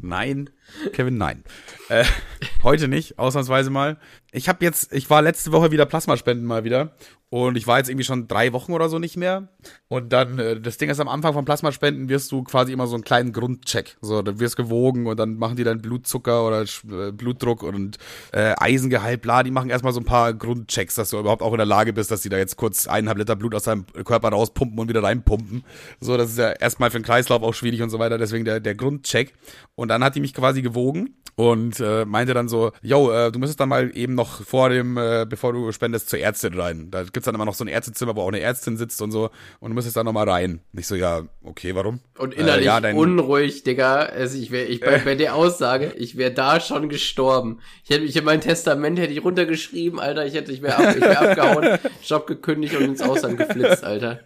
nein, 0.00 0.50
Kevin, 0.92 1.16
nein. 1.16 1.44
Äh, 1.92 2.04
heute 2.62 2.88
nicht, 2.88 3.18
ausnahmsweise 3.18 3.68
mal. 3.68 3.98
Ich 4.32 4.48
habe 4.48 4.64
jetzt, 4.64 4.94
ich 4.94 5.10
war 5.10 5.20
letzte 5.20 5.52
Woche 5.52 5.72
wieder 5.72 5.84
Plasmaspenden 5.84 6.46
mal 6.46 6.64
wieder 6.64 6.96
und 7.28 7.56
ich 7.56 7.66
war 7.66 7.76
jetzt 7.76 7.90
irgendwie 7.90 8.04
schon 8.04 8.28
drei 8.28 8.54
Wochen 8.54 8.72
oder 8.72 8.88
so 8.88 8.98
nicht 8.98 9.18
mehr. 9.18 9.48
Und 9.88 10.10
dann, 10.10 10.38
äh, 10.38 10.58
das 10.58 10.78
Ding 10.78 10.88
ist, 10.88 11.00
am 11.00 11.08
Anfang 11.08 11.34
von 11.34 11.44
Plasmaspenden 11.44 12.08
wirst 12.08 12.32
du 12.32 12.42
quasi 12.44 12.72
immer 12.72 12.86
so 12.86 12.94
einen 12.94 13.04
kleinen 13.04 13.32
Grundcheck. 13.32 13.98
So, 14.00 14.22
dann 14.22 14.40
wirst 14.40 14.56
gewogen 14.56 15.06
und 15.06 15.18
dann 15.18 15.36
machen 15.36 15.56
die 15.56 15.64
deinen 15.64 15.82
Blutzucker 15.82 16.46
oder 16.46 16.62
äh, 16.62 17.12
Blutdruck 17.12 17.62
und 17.62 17.98
äh, 18.32 18.54
Eisengehalt, 18.58 19.20
bla, 19.20 19.42
die 19.42 19.50
machen 19.50 19.68
erstmal 19.68 19.92
so 19.92 20.00
ein 20.00 20.06
paar 20.06 20.32
Grundchecks, 20.32 20.94
dass 20.94 21.10
du 21.10 21.18
überhaupt 21.18 21.42
auch 21.42 21.52
in 21.52 21.58
der 21.58 21.66
Lage 21.66 21.92
bist, 21.92 22.10
dass 22.10 22.22
die 22.22 22.30
da 22.30 22.38
jetzt 22.38 22.56
kurz 22.56 22.86
eineinhalb 22.86 23.18
Liter 23.18 23.36
Blut 23.36 23.54
aus 23.54 23.64
deinem 23.64 23.84
Körper 24.04 24.30
rauspumpen 24.30 24.78
und 24.78 24.88
wieder 24.88 25.02
reinpumpen. 25.02 25.62
So, 26.00 26.16
das 26.16 26.30
ist 26.30 26.38
ja 26.38 26.52
erstmal 26.52 26.90
für 26.90 27.00
den 27.00 27.04
Kreislauf 27.04 27.42
auch 27.42 27.52
schwierig 27.52 27.82
und 27.82 27.90
so 27.90 27.98
weiter, 27.98 28.16
deswegen 28.16 28.46
der, 28.46 28.60
der 28.60 28.74
Grundcheck. 28.74 29.34
Und 29.74 29.88
dann 29.88 30.02
hat 30.02 30.14
die 30.14 30.20
mich 30.20 30.32
quasi 30.32 30.62
gewogen 30.62 31.16
und 31.34 31.80
äh, 31.82 32.04
meinte 32.04 32.34
dann 32.34 32.48
so, 32.48 32.72
yo, 32.82 33.10
äh, 33.12 33.30
du 33.32 33.38
müsstest 33.38 33.60
dann 33.60 33.68
mal 33.68 33.90
eben 33.94 34.14
noch 34.14 34.42
vor 34.44 34.68
dem, 34.70 34.96
äh, 34.96 35.26
bevor 35.28 35.52
du 35.52 35.70
spendest, 35.72 36.08
zur 36.10 36.18
Ärztin 36.20 36.58
rein. 36.58 36.90
Da 36.90 37.02
gibt's 37.02 37.24
dann 37.26 37.34
immer 37.34 37.44
noch 37.44 37.54
so 37.54 37.64
ein 37.64 37.68
Ärztezimmer, 37.68 38.16
wo 38.16 38.22
auch 38.22 38.28
eine 38.28 38.40
Ärztin 38.40 38.76
sitzt 38.76 39.02
und 39.02 39.10
so 39.12 39.30
und 39.60 39.70
du 39.70 39.74
müsstest 39.74 39.96
dann 39.96 40.06
noch 40.06 40.12
mal 40.12 40.28
rein. 40.28 40.60
Und 40.72 40.78
ich 40.80 40.86
so, 40.86 40.94
ja, 40.94 41.22
okay, 41.42 41.74
warum? 41.74 42.00
Und 42.18 42.34
innerlich 42.34 42.62
Äh, 42.62 42.66
ja, 42.66 42.80
dein- 42.80 42.96
unruhig, 42.96 43.64
Digga. 43.64 43.96
Also 43.96 44.38
ich 44.38 44.50
wäre, 44.50 44.66
ich 44.66 44.80
bei, 44.80 44.98
bei 44.98 45.14
der 45.14 45.34
Aussage, 45.34 45.92
ich 45.96 46.16
wäre 46.16 46.32
da 46.32 46.60
schon 46.60 46.88
gestorben. 46.88 47.58
Ich 47.84 47.90
hätte 47.90 48.02
mich 48.02 48.16
in 48.16 48.24
mein 48.24 48.40
Testament 48.40 48.98
hätte 48.98 49.12
ich 49.12 49.24
runtergeschrieben, 49.24 49.98
Alter. 49.98 50.24
Ich 50.26 50.34
hätte, 50.34 50.52
ich 50.52 50.62
wäre 50.62 50.76
ab, 50.76 50.94
ich 50.96 51.02
wär 51.02 51.20
abgehauen, 51.20 51.78
Job 52.06 52.26
gekündigt 52.26 52.76
und 52.76 52.84
ins 52.84 53.02
Ausland 53.02 53.38
geflitzt, 53.38 53.84
Alter. 53.84 54.20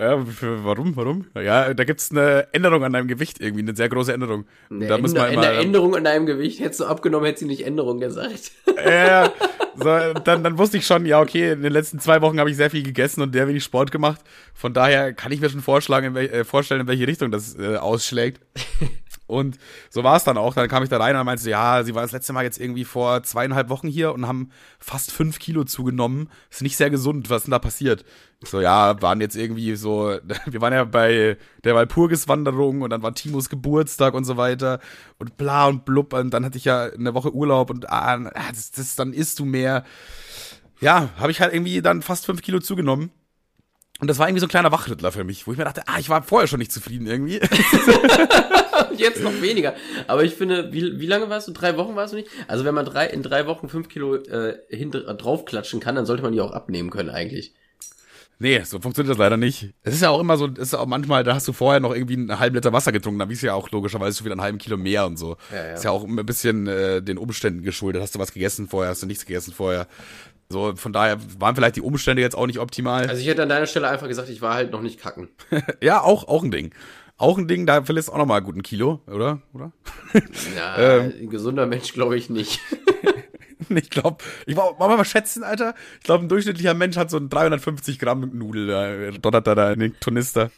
Ja, 0.00 0.18
für, 0.24 0.64
warum, 0.64 0.96
warum? 0.96 1.26
Ja, 1.34 1.74
da 1.74 1.84
gibt's 1.84 2.10
eine 2.10 2.48
Änderung 2.52 2.82
an 2.84 2.94
deinem 2.94 3.06
Gewicht 3.06 3.38
irgendwie, 3.38 3.62
eine 3.62 3.76
sehr 3.76 3.90
große 3.90 4.12
Änderung. 4.14 4.46
Eine, 4.70 4.86
da 4.86 4.96
muss 4.96 5.10
Änder- 5.12 5.20
man 5.20 5.38
eine 5.38 5.52
immer, 5.52 5.60
Änderung 5.62 5.94
in 5.94 6.04
deinem 6.04 6.24
Gewicht 6.24 6.58
hättest 6.60 6.80
du 6.80 6.86
abgenommen, 6.86 7.26
hättest 7.26 7.42
du 7.42 7.46
nicht 7.46 7.66
Änderung 7.66 8.00
gesagt. 8.00 8.52
Ja, 8.82 9.30
so, 9.76 9.84
dann, 10.24 10.42
dann 10.42 10.56
wusste 10.56 10.78
ich 10.78 10.86
schon, 10.86 11.04
ja, 11.04 11.20
okay, 11.20 11.52
in 11.52 11.60
den 11.62 11.72
letzten 11.72 12.00
zwei 12.00 12.22
Wochen 12.22 12.40
habe 12.40 12.48
ich 12.50 12.56
sehr 12.56 12.70
viel 12.70 12.82
gegessen 12.82 13.20
und 13.20 13.34
sehr 13.34 13.46
wenig 13.46 13.62
Sport 13.62 13.90
gemacht. 13.92 14.20
Von 14.54 14.72
daher 14.72 15.12
kann 15.12 15.32
ich 15.32 15.40
mir 15.42 15.50
schon 15.50 15.60
vorschlagen, 15.60 16.16
in 16.16 16.30
äh, 16.30 16.44
vorstellen, 16.44 16.80
in 16.80 16.86
welche 16.88 17.06
Richtung 17.06 17.30
das 17.30 17.58
äh, 17.58 17.76
ausschlägt. 17.76 18.40
Und 19.30 19.58
so 19.88 20.04
war 20.04 20.16
es 20.16 20.24
dann 20.24 20.36
auch. 20.36 20.54
Dann 20.54 20.68
kam 20.68 20.82
ich 20.82 20.88
da 20.88 20.98
rein 20.98 21.16
und 21.16 21.24
meinte, 21.24 21.48
ja, 21.48 21.82
sie 21.82 21.94
war 21.94 22.02
das 22.02 22.12
letzte 22.12 22.32
Mal 22.32 22.44
jetzt 22.44 22.60
irgendwie 22.60 22.84
vor 22.84 23.22
zweieinhalb 23.22 23.68
Wochen 23.68 23.88
hier 23.88 24.12
und 24.12 24.26
haben 24.26 24.50
fast 24.78 25.12
fünf 25.12 25.38
Kilo 25.38 25.64
zugenommen. 25.64 26.28
Ist 26.50 26.62
nicht 26.62 26.76
sehr 26.76 26.90
gesund. 26.90 27.30
Was 27.30 27.38
ist 27.38 27.44
denn 27.44 27.52
da 27.52 27.58
passiert? 27.58 28.04
Ich 28.42 28.48
so, 28.48 28.60
ja, 28.60 29.00
waren 29.02 29.20
jetzt 29.20 29.36
irgendwie 29.36 29.76
so, 29.76 30.18
wir 30.46 30.60
waren 30.60 30.72
ja 30.72 30.84
bei 30.84 31.36
der 31.64 31.74
Walpurgiswanderung 31.74 32.82
und 32.82 32.90
dann 32.90 33.02
war 33.02 33.14
Timos 33.14 33.48
Geburtstag 33.48 34.14
und 34.14 34.24
so 34.24 34.36
weiter 34.36 34.80
und 35.18 35.36
bla 35.36 35.66
und 35.66 35.84
blub. 35.84 36.12
Und 36.12 36.30
dann 36.30 36.44
hatte 36.44 36.58
ich 36.58 36.64
ja 36.64 36.84
eine 36.84 37.14
Woche 37.14 37.34
Urlaub 37.34 37.70
und 37.70 37.90
ah, 37.90 38.18
das, 38.50 38.72
das, 38.72 38.96
dann 38.96 39.12
isst 39.12 39.38
du 39.38 39.44
mehr. 39.44 39.84
Ja, 40.80 41.10
habe 41.18 41.30
ich 41.30 41.40
halt 41.40 41.52
irgendwie 41.52 41.82
dann 41.82 42.02
fast 42.02 42.26
fünf 42.26 42.42
Kilo 42.42 42.58
zugenommen. 42.58 43.10
Und 44.00 44.08
das 44.08 44.18
war 44.18 44.26
irgendwie 44.26 44.40
so 44.40 44.46
ein 44.46 44.50
kleiner 44.50 44.72
Wachrüttler 44.72 45.12
für 45.12 45.24
mich, 45.24 45.46
wo 45.46 45.52
ich 45.52 45.58
mir 45.58 45.64
dachte, 45.64 45.82
ah, 45.86 45.98
ich 45.98 46.08
war 46.08 46.22
vorher 46.22 46.48
schon 46.48 46.58
nicht 46.58 46.72
zufrieden 46.72 47.06
irgendwie. 47.06 47.40
Jetzt 48.96 49.22
noch 49.22 49.40
weniger. 49.42 49.74
Aber 50.06 50.24
ich 50.24 50.34
finde, 50.34 50.72
wie, 50.72 50.98
wie 50.98 51.06
lange 51.06 51.28
warst 51.28 51.48
du? 51.48 51.52
Drei 51.52 51.76
Wochen 51.76 51.96
warst 51.96 52.12
du 52.12 52.16
nicht? 52.16 52.28
Also 52.48 52.64
wenn 52.64 52.74
man 52.74 52.86
drei, 52.86 53.06
in 53.06 53.22
drei 53.22 53.46
Wochen 53.46 53.68
fünf 53.68 53.88
Kilo 53.88 54.16
äh, 54.16 54.58
hinter, 54.68 55.00
draufklatschen 55.14 55.80
kann, 55.80 55.94
dann 55.94 56.06
sollte 56.06 56.22
man 56.22 56.32
die 56.32 56.40
auch 56.40 56.52
abnehmen 56.52 56.90
können 56.90 57.10
eigentlich. 57.10 57.54
Nee, 58.42 58.62
so 58.64 58.80
funktioniert 58.80 59.10
das 59.10 59.18
leider 59.18 59.36
nicht. 59.36 59.74
Es 59.82 59.92
ist 59.92 60.00
ja 60.00 60.08
auch 60.08 60.18
immer 60.18 60.38
so, 60.38 60.46
es 60.46 60.58
ist 60.60 60.74
auch 60.74 60.86
manchmal, 60.86 61.24
da 61.24 61.34
hast 61.34 61.46
du 61.46 61.52
vorher 61.52 61.78
noch 61.78 61.94
irgendwie 61.94 62.14
einen 62.14 62.38
halben 62.38 62.56
Liter 62.56 62.72
Wasser 62.72 62.90
getrunken, 62.90 63.18
dann 63.18 63.28
wiegst 63.28 63.42
du 63.42 63.48
ja 63.48 63.52
auch 63.52 63.70
logischerweise 63.70 64.16
schon 64.16 64.24
wieder 64.24 64.32
einen 64.32 64.40
halben 64.40 64.56
Kilo 64.56 64.78
mehr 64.78 65.04
und 65.04 65.18
so. 65.18 65.36
Ja, 65.52 65.66
ja. 65.66 65.74
Ist 65.74 65.84
ja 65.84 65.90
auch 65.90 66.04
ein 66.04 66.16
bisschen 66.24 66.66
äh, 66.66 67.02
den 67.02 67.18
Umständen 67.18 67.62
geschuldet. 67.62 68.00
Hast 68.00 68.14
du 68.14 68.18
was 68.18 68.32
gegessen 68.32 68.66
vorher, 68.66 68.92
hast 68.92 69.02
du 69.02 69.06
nichts 69.06 69.26
gegessen 69.26 69.52
vorher. 69.52 69.86
So, 70.52 70.74
von 70.74 70.92
daher 70.92 71.18
waren 71.38 71.54
vielleicht 71.54 71.76
die 71.76 71.80
Umstände 71.80 72.22
jetzt 72.22 72.36
auch 72.36 72.46
nicht 72.48 72.58
optimal. 72.58 73.06
Also 73.06 73.22
ich 73.22 73.28
hätte 73.28 73.44
an 73.44 73.48
deiner 73.48 73.66
Stelle 73.66 73.88
einfach 73.88 74.08
gesagt, 74.08 74.28
ich 74.28 74.42
war 74.42 74.54
halt 74.54 74.72
noch 74.72 74.82
nicht 74.82 75.00
kacken. 75.00 75.28
ja, 75.80 76.00
auch, 76.02 76.26
auch 76.26 76.42
ein 76.42 76.50
Ding. 76.50 76.74
Auch 77.16 77.38
ein 77.38 77.46
Ding, 77.46 77.66
da 77.66 77.82
verlierst 77.82 78.08
du 78.08 78.12
auch 78.12 78.18
noch 78.18 78.26
mal 78.26 78.40
gut 78.40 78.56
ein 78.56 78.62
Kilo, 78.62 79.00
oder? 79.06 79.42
Oder? 79.52 79.72
Ja, 80.56 80.76
Ähm. 80.98 81.12
ein 81.20 81.30
gesunder 81.30 81.66
Mensch 81.66 81.92
glaube 81.92 82.16
ich 82.16 82.30
nicht. 82.30 82.60
Ich 83.68 83.90
glaube, 83.90 84.24
ich 84.46 84.56
wollen 84.56 84.76
wir 84.78 84.96
mal 84.96 85.04
schätzen, 85.04 85.44
Alter. 85.44 85.74
Ich 85.98 86.04
glaube, 86.04 86.24
ein 86.24 86.28
durchschnittlicher 86.28 86.74
Mensch 86.74 86.96
hat 86.96 87.08
so 87.08 87.18
ein 87.18 87.28
350 87.28 88.00
Gramm 88.00 88.28
Nudel, 88.36 88.66
da 88.66 89.16
donnert 89.18 89.46
er 89.46 89.54
da 89.54 89.70
in 89.70 89.78
den 89.78 90.00
Tornister. 90.00 90.50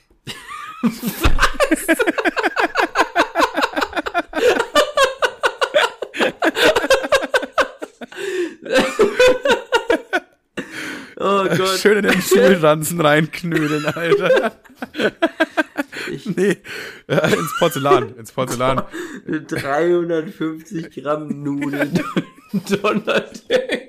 Oh 11.24 11.46
Gott. 11.56 11.78
Schön 11.78 11.98
in 11.98 12.10
den 12.10 12.20
Schulranzen 12.20 13.00
reinknödeln, 13.00 13.86
Alter. 13.86 14.52
nee, 16.24 16.56
äh, 17.06 17.32
ins 17.34 17.58
Porzellan, 17.60 18.16
ins 18.16 18.32
Porzellan. 18.32 18.82
350 19.26 20.90
Gramm 21.02 21.42
Nudeln. 21.44 22.00
Donnert 22.52 23.48
der 23.48 23.88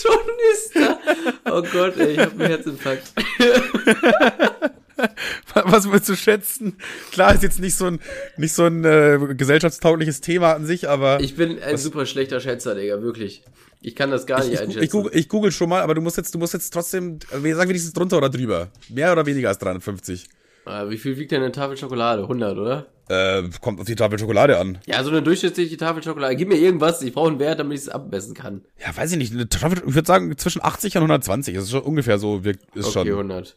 Tornister. 0.00 0.98
Oh 1.46 1.62
Gott, 1.72 1.96
ey, 1.96 2.12
ich 2.12 2.18
hab 2.20 2.32
einen 2.32 2.46
Herzinfarkt. 2.46 3.12
Was 5.64 5.90
willst 5.90 6.08
du 6.08 6.16
schätzen? 6.16 6.76
Klar, 7.12 7.34
ist 7.34 7.42
jetzt 7.42 7.60
nicht 7.60 7.74
so 7.76 7.86
ein, 7.86 8.00
nicht 8.36 8.52
so 8.52 8.64
ein 8.64 8.84
äh, 8.84 9.18
gesellschaftstaugliches 9.36 10.20
Thema 10.20 10.52
an 10.54 10.66
sich, 10.66 10.88
aber. 10.88 11.20
Ich 11.20 11.36
bin 11.36 11.58
ein 11.62 11.76
super 11.76 12.06
schlechter 12.06 12.40
Schätzer, 12.40 12.74
Digga, 12.74 13.00
wirklich. 13.02 13.42
Ich 13.80 13.94
kann 13.94 14.10
das 14.10 14.26
gar 14.26 14.40
nicht 14.40 14.54
ich, 14.54 14.60
einschätzen. 14.60 14.82
ich, 14.82 14.90
google, 14.90 15.12
ich 15.14 15.28
google 15.28 15.52
schon 15.52 15.68
mal, 15.68 15.82
aber 15.82 15.94
du 15.94 16.00
musst 16.00 16.16
jetzt, 16.16 16.34
du 16.34 16.38
musst 16.38 16.52
jetzt 16.52 16.70
trotzdem, 16.72 17.20
wie 17.32 17.52
sagen 17.52 17.68
wir 17.68 17.74
dieses 17.74 17.92
drunter 17.92 18.16
oder 18.18 18.28
drüber? 18.28 18.68
Mehr 18.88 19.12
oder 19.12 19.24
weniger 19.24 19.48
als 19.48 19.58
350? 19.58 20.26
Ah, 20.64 20.88
wie 20.90 20.98
viel 20.98 21.16
wiegt 21.16 21.30
denn 21.30 21.42
eine 21.42 21.52
Tafel 21.52 21.76
Schokolade? 21.76 22.22
100, 22.22 22.58
oder? 22.58 22.86
Äh, 23.08 23.44
kommt 23.62 23.80
auf 23.80 23.86
die 23.86 23.94
Tafel 23.94 24.18
Schokolade 24.18 24.58
an. 24.58 24.78
Ja, 24.86 25.02
so 25.02 25.10
eine 25.10 25.22
durchschnittliche 25.22 25.76
Tafel 25.78 26.02
Schokolade. 26.02 26.36
Gib 26.36 26.48
mir 26.48 26.58
irgendwas, 26.58 27.00
ich 27.02 27.14
brauche 27.14 27.28
einen 27.30 27.38
Wert, 27.38 27.58
damit 27.60 27.78
ich 27.78 27.84
es 27.84 27.88
abmessen 27.88 28.34
kann. 28.34 28.62
Ja, 28.84 28.94
weiß 28.94 29.12
ich 29.12 29.18
nicht. 29.18 29.32
Eine 29.32 29.48
Tafel, 29.48 29.78
ich 29.86 29.94
würde 29.94 30.06
sagen 30.06 30.36
zwischen 30.36 30.62
80 30.62 30.96
und 30.96 31.02
120. 31.04 31.54
Das 31.54 31.64
ist 31.64 31.70
schon 31.70 31.82
ungefähr 31.82 32.18
so, 32.18 32.44
wir- 32.44 32.56
ist 32.74 32.84
Okay, 32.84 32.92
schon. 32.92 33.08
100. 33.08 33.56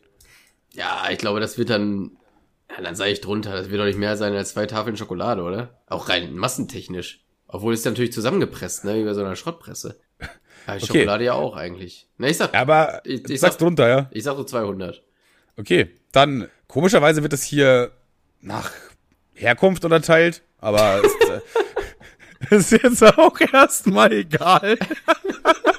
Ja, 0.73 1.07
ich 1.11 1.17
glaube, 1.17 1.39
das 1.39 1.57
wird 1.57 1.69
dann, 1.69 2.17
ja, 2.69 2.81
dann 2.81 2.95
sage 2.95 3.11
ich 3.11 3.21
drunter, 3.21 3.51
das 3.53 3.69
wird 3.69 3.79
doch 3.81 3.85
nicht 3.85 3.99
mehr 3.99 4.15
sein 4.17 4.33
als 4.33 4.53
zwei 4.53 4.65
Tafeln 4.65 4.97
Schokolade, 4.97 5.41
oder? 5.43 5.81
Auch 5.87 6.09
rein 6.09 6.33
massentechnisch. 6.35 7.23
Obwohl 7.47 7.73
es 7.73 7.83
natürlich 7.83 8.13
zusammengepresst, 8.13 8.85
ne, 8.85 8.95
wie 8.95 9.03
bei 9.03 9.13
so 9.13 9.21
einer 9.21 9.35
Schrottpresse. 9.35 9.99
Ja, 10.21 10.27
Okay. 10.75 10.85
Schokolade 10.85 11.23
ja 11.25 11.33
auch 11.33 11.55
eigentlich. 11.55 12.07
Ne, 12.17 12.29
ich 12.29 12.37
sag, 12.37 12.53
Aber 12.53 13.01
Ich- 13.03 13.23
ich, 13.25 13.29
ich 13.31 13.39
sag's 13.41 13.55
sag- 13.55 13.59
drunter, 13.59 13.87
ja. 13.89 14.07
ich 14.11 14.23
sag 14.23 14.35
so 14.37 14.43
200. 14.43 15.03
Okay, 15.57 15.89
dann 16.11 16.47
komischerweise 16.67 17.23
wird 17.23 17.33
es 17.33 17.43
hier 17.43 17.91
nach 18.41 18.71
Herkunft 19.33 19.83
unterteilt, 19.83 20.43
aber 20.59 21.01
ist, 21.03 21.29
äh, 21.29 21.41
ist 22.55 22.71
jetzt 22.71 23.03
auch 23.03 23.37
erstmal 23.51 24.13
egal. 24.13 24.77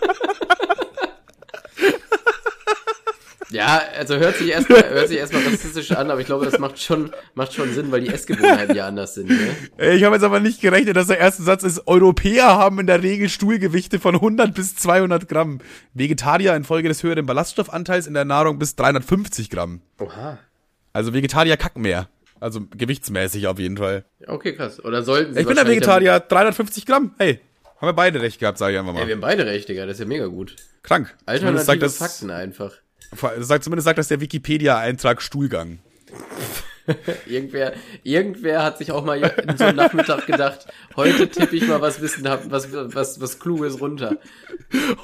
Ja, 3.63 3.83
also 3.99 4.17
hört 4.17 4.37
sich 4.37 4.51
erstmal, 4.51 4.85
hört 4.91 5.09
sich 5.09 5.19
erstmal 5.19 5.43
rassistisch 5.45 5.93
an, 5.93 6.11
aber 6.11 6.21
ich 6.21 6.27
glaube, 6.27 6.45
das 6.45 6.59
macht 6.59 6.81
schon, 6.81 7.13
macht 7.35 7.55
schon 7.55 7.73
Sinn, 7.73 7.93
weil 7.93 8.01
die 8.01 8.09
Essgewohnheiten 8.09 8.75
ja 8.75 8.87
anders 8.87 9.15
sind, 9.15 9.29
ne? 9.29 9.95
Ich 9.95 10.05
habe 10.05 10.17
jetzt 10.17 10.25
aber 10.25 10.41
nicht 10.41 10.61
gerechnet, 10.61 10.97
dass 10.97 11.07
der 11.07 11.19
erste 11.19 11.43
Satz 11.43 11.63
ist, 11.63 11.87
Europäer 11.87 12.57
haben 12.57 12.81
in 12.81 12.87
der 12.87 13.03
Regel 13.03 13.29
Stuhlgewichte 13.29 13.99
von 13.99 14.17
100 14.17 14.55
bis 14.55 14.75
200 14.77 15.29
Gramm. 15.29 15.61
Vegetarier 15.95 16.55
infolge 16.57 16.89
des 16.89 17.03
höheren 17.03 17.27
Ballaststoffanteils 17.27 18.07
in 18.07 18.15
der 18.15 18.25
Nahrung 18.25 18.59
bis 18.59 18.75
350 18.77 19.51
Gramm. 19.51 19.81
Oha. 20.01 20.39
Also 20.93 21.15
Vegetarier 21.15 21.57
kacken 21.57 21.83
mehr. 21.83 22.09
Also 22.41 22.61
gewichtsmäßig 22.77 23.47
auf 23.47 23.59
jeden 23.61 23.77
Fall. 23.77 24.05
Okay, 24.27 24.55
krass. 24.55 24.85
Oder 24.85 25.03
sollten 25.05 25.35
sie 25.35 25.41
Ich 25.41 25.47
bin 25.47 25.55
der 25.55 25.67
Vegetarier, 25.67 26.19
350 26.19 26.87
Gramm. 26.87 27.15
Hey, 27.17 27.41
haben 27.77 27.89
wir 27.89 27.93
beide 27.95 28.21
recht 28.21 28.39
gehabt, 28.39 28.59
sage 28.59 28.75
ich 28.75 28.79
einfach 28.79 28.93
Dann, 28.93 29.03
ey, 29.03 29.03
mal. 29.03 29.09
wir 29.09 29.15
haben 29.15 29.21
beide 29.21 29.47
recht, 29.47 29.69
Digga, 29.69 29.87
das 29.87 29.95
ist 29.95 30.01
ja 30.01 30.07
mega 30.07 30.27
gut. 30.27 30.57
Krank. 30.83 31.09
Sagt 31.09 31.29
Alternative 31.29 31.79
das, 31.79 31.97
Fakten 31.99 32.31
einfach. 32.31 32.73
Zumindest 33.17 33.85
sagt 33.85 33.99
das 33.99 34.09
der 34.09 34.21
Wikipedia-Eintrag 34.21 35.23
Stuhlgang. 35.23 35.79
Irgendwer, 37.27 37.75
irgendwer 38.03 38.63
hat 38.63 38.79
sich 38.79 38.91
auch 38.91 39.05
mal 39.05 39.23
in 39.23 39.57
so 39.57 39.65
einem 39.65 39.77
Nachmittag 39.77 40.27
gedacht, 40.27 40.67
heute 40.97 41.29
tippe 41.29 41.57
ich 41.57 41.67
mal 41.69 41.81
was 41.81 42.01
Wissen 42.01 42.29
hab, 42.29 42.51
was, 42.51 42.73
was, 42.73 43.21
was 43.21 43.39
Kluges 43.39 43.81
runter. 43.81 44.19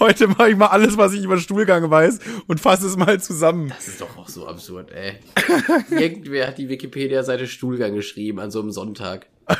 Heute 0.01 0.29
mache 0.29 0.51
ich 0.51 0.57
mal 0.57 0.67
alles, 0.67 0.97
was 0.97 1.13
ich 1.13 1.23
über 1.23 1.39
Stuhlgang 1.39 1.89
weiß 1.89 2.19
und 2.47 2.61
fasse 2.61 2.87
es 2.87 2.97
mal 2.97 3.21
zusammen. 3.21 3.69
Das 3.69 3.87
ist 3.87 4.01
doch 4.01 4.17
auch 4.17 4.29
so 4.29 4.47
absurd, 4.47 4.91
ey. 4.91 5.19
Irgendwer 5.91 6.49
hat 6.49 6.59
die 6.59 6.69
Wikipedia-Seite 6.69 7.47
Stuhlgang 7.47 7.95
geschrieben 7.95 8.41
an 8.41 8.51
so 8.51 8.61
einem 8.61 8.73
Sonntag. 8.73 9.27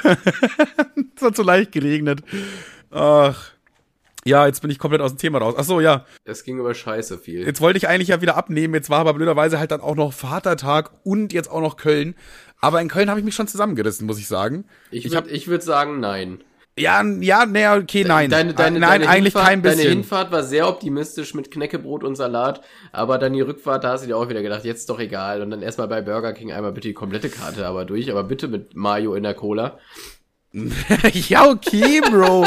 Es 1.17 1.23
hat 1.23 1.35
so 1.35 1.43
leicht 1.43 1.73
geregnet. 1.73 2.21
Ach. 2.93 3.53
Ja, 4.29 4.47
jetzt 4.47 4.61
bin 4.61 4.71
ich 4.71 4.79
komplett 4.79 5.01
aus 5.01 5.13
dem 5.13 5.19
Thema 5.19 5.39
raus. 5.39 5.55
Ach 5.57 5.65
so, 5.65 5.81
ja. 5.81 6.05
Es 6.25 6.45
ging 6.45 6.59
über 6.59 6.75
Scheiße 6.75 7.19
viel. 7.19 7.47
Jetzt 7.47 7.63
wollte 7.63 7.79
ich 7.79 7.89
eigentlich 7.89 8.09
ja 8.09 8.21
wieder 8.21 8.37
abnehmen. 8.37 8.75
Jetzt 8.75 8.91
war 8.91 8.99
aber 8.99 9.15
blöderweise 9.15 9.59
halt 9.59 9.71
dann 9.71 9.81
auch 9.81 9.97
noch 9.97 10.13
Vatertag 10.13 10.91
und 11.03 11.33
jetzt 11.33 11.51
auch 11.51 11.63
noch 11.63 11.79
Köln. 11.79 12.15
Aber 12.61 12.81
in 12.83 12.89
Köln 12.89 13.09
habe 13.09 13.21
ich 13.21 13.25
mich 13.25 13.35
schon 13.35 13.49
zusammengerissen, 13.49 14.07
muss 14.07 14.19
ich 14.19 14.29
sagen. 14.29 14.67
Ich 14.91 15.07
ich 15.07 15.13
würde 15.13 15.47
würd 15.47 15.63
sagen, 15.63 16.01
nein. 16.01 16.45
Ja, 16.77 17.03
ja, 17.03 17.47
nee, 17.47 17.67
okay, 17.67 18.05
nein. 18.05 18.31
Deine, 18.31 18.55
deine, 18.55 18.77
Ah, 18.77 18.81
nein, 18.81 19.01
deine 19.01 19.09
eigentlich 19.09 19.33
Hinfahrt, 19.33 19.47
kein 19.47 19.63
bisschen. 19.63 19.79
Deine 19.79 19.91
Hinfahrt 19.91 20.31
war 20.31 20.45
sehr 20.45 20.69
optimistisch 20.69 21.35
mit 21.35 21.51
Knäckebrot 21.51 22.05
und 22.05 22.15
Salat, 22.17 22.61
aber 22.93 23.19
dann 23.19 23.33
die 23.33 23.41
Rückfahrt, 23.41 23.83
da 23.83 23.93
hast 23.93 24.05
du 24.05 24.09
dir 24.09 24.17
auch 24.17 24.29
wieder 24.29 24.43
gedacht, 24.43 24.65
jetzt 24.65 24.81
ist 24.81 24.91
doch 24.91 25.01
egal. 25.01 25.43
Und 25.43 25.51
dann 25.51 25.63
erstmal 25.63 25.89
bei 25.89 26.03
Burger 26.03 26.35
King 26.35 26.53
einmal 26.53 26.73
bitte 26.73 26.89
die 26.89 26.95
komplette 26.95 27.31
Karte 27.31 27.67
aber 27.67 27.85
durch, 27.85 28.11
aber 28.11 28.25
bitte 28.25 28.47
mit 28.47 28.77
Mayo 28.77 29.15
in 29.15 29.23
der 29.23 29.35
Cola. 29.35 29.79
ja, 31.13 31.49
okay, 31.49 32.01
Bro. 32.01 32.47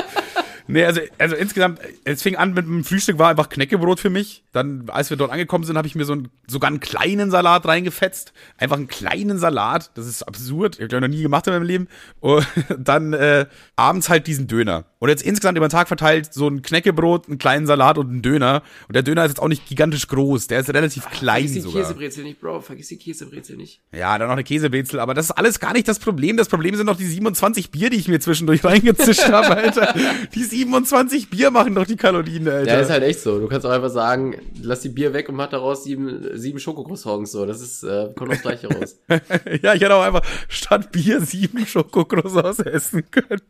Nee, 0.67 0.83
also, 0.85 1.01
also 1.17 1.35
insgesamt, 1.35 1.79
es 2.03 2.21
fing 2.21 2.35
an 2.35 2.53
mit 2.53 2.65
dem 2.65 2.83
Frühstück, 2.83 3.19
war 3.19 3.29
einfach 3.29 3.49
Knäckebrot 3.49 3.99
für 3.99 4.09
mich. 4.09 4.43
Dann, 4.51 4.89
als 4.89 5.09
wir 5.09 5.17
dort 5.17 5.31
angekommen 5.31 5.63
sind, 5.63 5.77
habe 5.77 5.87
ich 5.87 5.95
mir 5.95 6.05
so 6.05 6.13
einen, 6.13 6.29
sogar 6.47 6.69
einen 6.69 6.79
kleinen 6.79 7.31
Salat 7.31 7.65
reingefetzt. 7.65 8.33
Einfach 8.57 8.77
einen 8.77 8.87
kleinen 8.87 9.37
Salat. 9.37 9.91
Das 9.95 10.07
ist 10.07 10.23
absurd. 10.23 10.79
Ich 10.79 10.83
habe 10.83 11.01
noch 11.01 11.07
nie 11.07 11.21
gemacht 11.21 11.47
in 11.47 11.53
meinem 11.53 11.63
Leben. 11.63 11.87
Und 12.19 12.45
dann 12.77 13.13
äh, 13.13 13.45
abends 13.75 14.09
halt 14.09 14.27
diesen 14.27 14.47
Döner. 14.47 14.85
Und 14.99 15.09
jetzt 15.09 15.23
insgesamt 15.23 15.57
über 15.57 15.67
den 15.67 15.71
Tag 15.71 15.87
verteilt 15.87 16.33
so 16.33 16.47
ein 16.47 16.61
Knäckebrot, 16.61 17.27
einen 17.27 17.39
kleinen 17.39 17.65
Salat 17.65 17.97
und 17.97 18.09
einen 18.09 18.21
Döner. 18.21 18.61
Und 18.87 18.95
der 18.95 19.03
Döner 19.03 19.25
ist 19.25 19.31
jetzt 19.31 19.41
auch 19.41 19.47
nicht 19.47 19.65
gigantisch 19.67 20.07
groß. 20.07 20.47
Der 20.47 20.59
ist 20.59 20.69
relativ 20.69 21.09
klein 21.09 21.47
Vergiss 21.47 21.53
die 21.53 21.61
sogar. 21.61 21.81
Käsebrezel 21.81 22.23
nicht, 22.23 22.39
Bro, 22.39 22.61
vergiss 22.61 22.87
die 22.89 22.97
Käsebrezel 22.97 23.57
nicht. 23.57 23.81
Ja, 23.91 24.17
dann 24.17 24.27
noch 24.27 24.33
eine 24.33 24.43
Käsebrezel, 24.43 24.99
aber 24.99 25.15
das 25.15 25.25
ist 25.25 25.31
alles 25.31 25.59
gar 25.59 25.73
nicht 25.73 25.87
das 25.87 25.97
Problem. 25.97 26.37
Das 26.37 26.49
Problem 26.49 26.75
sind 26.75 26.85
doch 26.85 26.97
die 26.97 27.05
27 27.05 27.71
Bier, 27.71 27.89
die 27.89 27.97
ich 27.97 28.07
mir 28.07 28.19
zwischendurch 28.19 28.63
reingezischt 28.63 29.27
habe, 29.29 29.55
Alter. 29.57 29.95
Die 30.35 30.43
27 30.51 31.29
Bier 31.29 31.49
machen 31.49 31.73
doch 31.73 31.85
die 31.85 31.95
Kalorien, 31.95 32.47
Alter. 32.47 32.73
Ja, 32.73 32.79
ist 32.79 32.89
halt 32.89 33.03
echt 33.03 33.21
so. 33.21 33.39
Du 33.39 33.47
kannst 33.47 33.65
auch 33.65 33.71
einfach 33.71 33.89
sagen, 33.89 34.35
lass 34.61 34.81
die 34.81 34.89
Bier 34.89 35.13
weg 35.13 35.27
und 35.29 35.35
mach 35.35 35.49
daraus 35.49 35.83
sieben, 35.83 36.37
sieben 36.37 36.59
Schokocroissants, 36.59 37.31
so. 37.31 37.45
Das 37.45 37.61
ist, 37.61 37.83
äh, 37.83 38.13
kommt 38.15 38.31
aufs 38.31 38.43
Gleiche 38.43 38.67
raus. 38.67 38.99
ja, 39.61 39.73
ich 39.73 39.81
hätte 39.81 39.95
auch 39.95 40.03
einfach 40.03 40.23
statt 40.47 40.91
Bier 40.91 41.21
sieben 41.21 41.65
Schokocroissants 41.65 42.59
essen 42.59 43.09
können. 43.09 43.41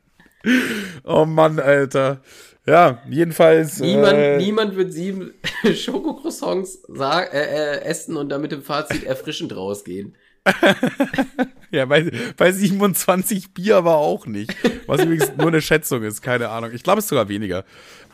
Oh 1.03 1.25
Mann, 1.25 1.59
Alter. 1.59 2.21
Ja, 2.65 3.01
jedenfalls. 3.09 3.79
Niemand, 3.79 4.13
äh, 4.13 4.37
niemand 4.37 4.75
wird 4.75 4.93
sieben 4.93 5.33
Schokocroissants 5.75 6.83
sag, 6.87 7.33
äh, 7.33 7.39
äh, 7.39 7.81
essen 7.81 8.15
und 8.17 8.29
dann 8.29 8.41
mit 8.41 8.51
dem 8.51 8.61
Fazit 8.61 9.03
erfrischend 9.03 9.55
rausgehen. 9.55 10.15
Ja, 11.71 11.85
bei, 11.85 12.11
bei 12.35 12.51
27 12.51 13.53
Bier 13.53 13.77
aber 13.77 13.95
auch 13.95 14.25
nicht. 14.25 14.53
Was 14.87 15.01
übrigens 15.01 15.31
nur 15.37 15.47
eine 15.47 15.61
Schätzung 15.61 16.03
ist, 16.03 16.21
keine 16.21 16.49
Ahnung. 16.49 16.71
Ich 16.73 16.83
glaube, 16.83 16.99
es 16.99 17.05
ist 17.05 17.09
sogar 17.09 17.29
weniger. 17.29 17.63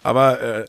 Aber 0.03 0.39
äh, 0.39 0.65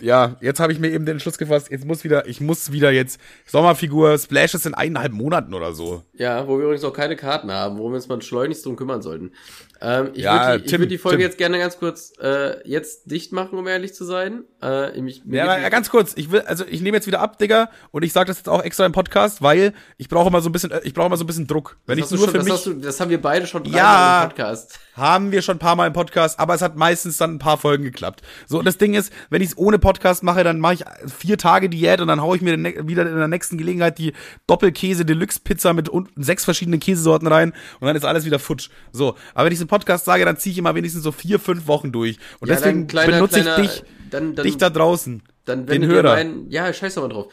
ja, 0.00 0.36
jetzt 0.40 0.60
habe 0.60 0.72
ich 0.72 0.78
mir 0.78 0.90
eben 0.90 1.04
den 1.04 1.14
Entschluss 1.14 1.38
gefasst, 1.38 1.70
jetzt 1.70 1.84
muss 1.84 2.04
wieder, 2.04 2.28
ich 2.28 2.40
muss 2.40 2.70
wieder 2.70 2.92
jetzt 2.92 3.20
Sommerfigur, 3.46 4.16
Splashes 4.18 4.66
in 4.66 4.74
eineinhalb 4.74 5.12
Monaten 5.12 5.54
oder 5.54 5.72
so. 5.72 6.02
Ja, 6.14 6.46
wo 6.46 6.56
wir 6.58 6.64
übrigens 6.64 6.84
auch 6.84 6.92
keine 6.92 7.16
Karten 7.16 7.50
haben, 7.50 7.78
worum 7.78 7.92
wir 7.92 7.96
uns 7.96 8.08
mal 8.08 8.22
schleunigst 8.22 8.64
drum 8.64 8.76
kümmern 8.76 9.02
sollten. 9.02 9.32
Ähm, 9.80 10.10
ich 10.14 10.22
Ja, 10.24 10.48
würde 10.48 10.58
die, 10.58 10.64
ich 10.64 10.70
Tim, 10.70 10.80
würd 10.80 10.90
die 10.90 10.98
Folge 10.98 11.18
Tim. 11.18 11.26
jetzt 11.26 11.38
gerne 11.38 11.58
ganz 11.58 11.78
kurz 11.78 12.12
äh, 12.20 12.66
jetzt 12.68 13.10
dicht 13.10 13.32
machen, 13.32 13.58
um 13.58 13.66
ehrlich 13.68 13.94
zu 13.94 14.04
sein. 14.04 14.44
Äh, 14.60 15.00
mir 15.00 15.12
Ja, 15.28 15.56
die- 15.64 15.70
ganz 15.70 15.88
kurz, 15.90 16.14
ich 16.16 16.32
will, 16.32 16.40
also 16.42 16.64
ich 16.68 16.80
nehme 16.80 16.96
jetzt 16.96 17.06
wieder 17.06 17.20
ab, 17.20 17.38
Digga, 17.38 17.70
und 17.92 18.02
ich 18.02 18.12
sage 18.12 18.26
das 18.26 18.38
jetzt 18.38 18.48
auch 18.48 18.62
extra 18.64 18.84
im 18.86 18.92
Podcast, 18.92 19.40
weil 19.40 19.72
ich 19.96 20.08
brauche 20.08 20.30
mal 20.30 20.42
so 20.42 20.48
ein 20.48 20.52
bisschen, 20.52 20.70
äh, 20.72 20.80
ich 20.82 20.94
brauche 20.94 21.08
mal 21.08 21.16
so 21.16 21.22
ein 21.24 21.28
bisschen 21.28 21.46
Druck. 21.46 21.76
Wenn 21.86 21.98
das, 21.98 22.10
ich 22.10 22.18
nur 22.18 22.26
schon, 22.26 22.32
für 22.32 22.38
das, 22.48 22.66
mich 22.66 22.74
du, 22.76 22.80
das 22.84 22.98
haben 23.00 23.10
wir 23.10 23.22
beide 23.22 23.46
schon 23.46 23.64
Ja. 23.66 24.22
im 24.24 24.28
Podcast. 24.30 24.78
haben 24.96 25.30
wir 25.30 25.42
schon 25.42 25.56
ein 25.56 25.60
paar 25.60 25.76
Mal 25.76 25.86
im 25.86 25.92
Podcast, 25.92 26.40
aber 26.40 26.54
es 26.54 26.62
hat 26.62 26.74
meistens 26.76 27.16
dann 27.18 27.34
ein 27.34 27.38
paar 27.38 27.56
Folgen 27.56 27.84
geklappt. 27.84 28.22
So, 28.48 28.58
und 28.58 28.64
das 28.64 28.78
Ding 28.78 28.94
ist, 28.94 29.12
wenn 29.30 29.42
ich 29.42 29.50
es 29.50 29.56
ohne 29.58 29.78
Podcast 29.78 30.24
mache, 30.24 30.42
dann 30.42 30.58
mache 30.58 30.74
ich 30.74 30.84
vier 31.06 31.38
Tage 31.38 31.68
Diät 31.68 32.00
und 32.00 32.08
dann 32.08 32.20
haue 32.20 32.34
ich 32.36 32.42
mir 32.42 32.56
ne- 32.56 32.74
wieder 32.88 33.08
in 33.08 33.16
der 33.16 33.28
nächsten 33.28 33.58
Gelegenheit 33.58 33.98
die 33.98 34.12
Doppelkäse 34.48 35.04
Deluxe 35.04 35.38
Pizza 35.38 35.72
mit 35.72 35.88
sechs 36.16 36.44
verschiedenen 36.44 36.80
Käsesorten 36.80 37.28
rein 37.28 37.52
und 37.78 37.86
dann 37.86 37.94
ist 37.94 38.04
alles 38.04 38.24
wieder 38.24 38.40
futsch. 38.40 38.70
So, 38.90 39.14
aber 39.34 39.44
wenn 39.46 39.52
ich 39.52 39.58
Podcast 39.68 40.04
sage, 40.04 40.24
dann 40.24 40.36
ziehe 40.36 40.52
ich 40.52 40.58
immer 40.58 40.74
wenigstens 40.74 41.04
so 41.04 41.12
vier, 41.12 41.38
fünf 41.38 41.68
Wochen 41.68 41.92
durch. 41.92 42.18
Und 42.40 42.48
Ja, 42.48 42.56
deswegen 42.56 42.88
kleiner- 42.88 43.12
benutze 43.12 43.40
kleiner- 43.42 43.62
ich 43.62 43.70
dich, 43.70 43.84
dann- 44.10 44.34
dann- 44.34 44.44
dich 44.44 44.56
da 44.56 44.70
draußen. 44.70 45.22
Dann 45.44 45.64
den 45.64 45.86
Hörer. 45.86 46.12
mein, 46.14 46.50
ja, 46.50 46.70
scheiß 46.70 46.96
doch 46.96 47.02
mal 47.02 47.08
drauf. 47.08 47.32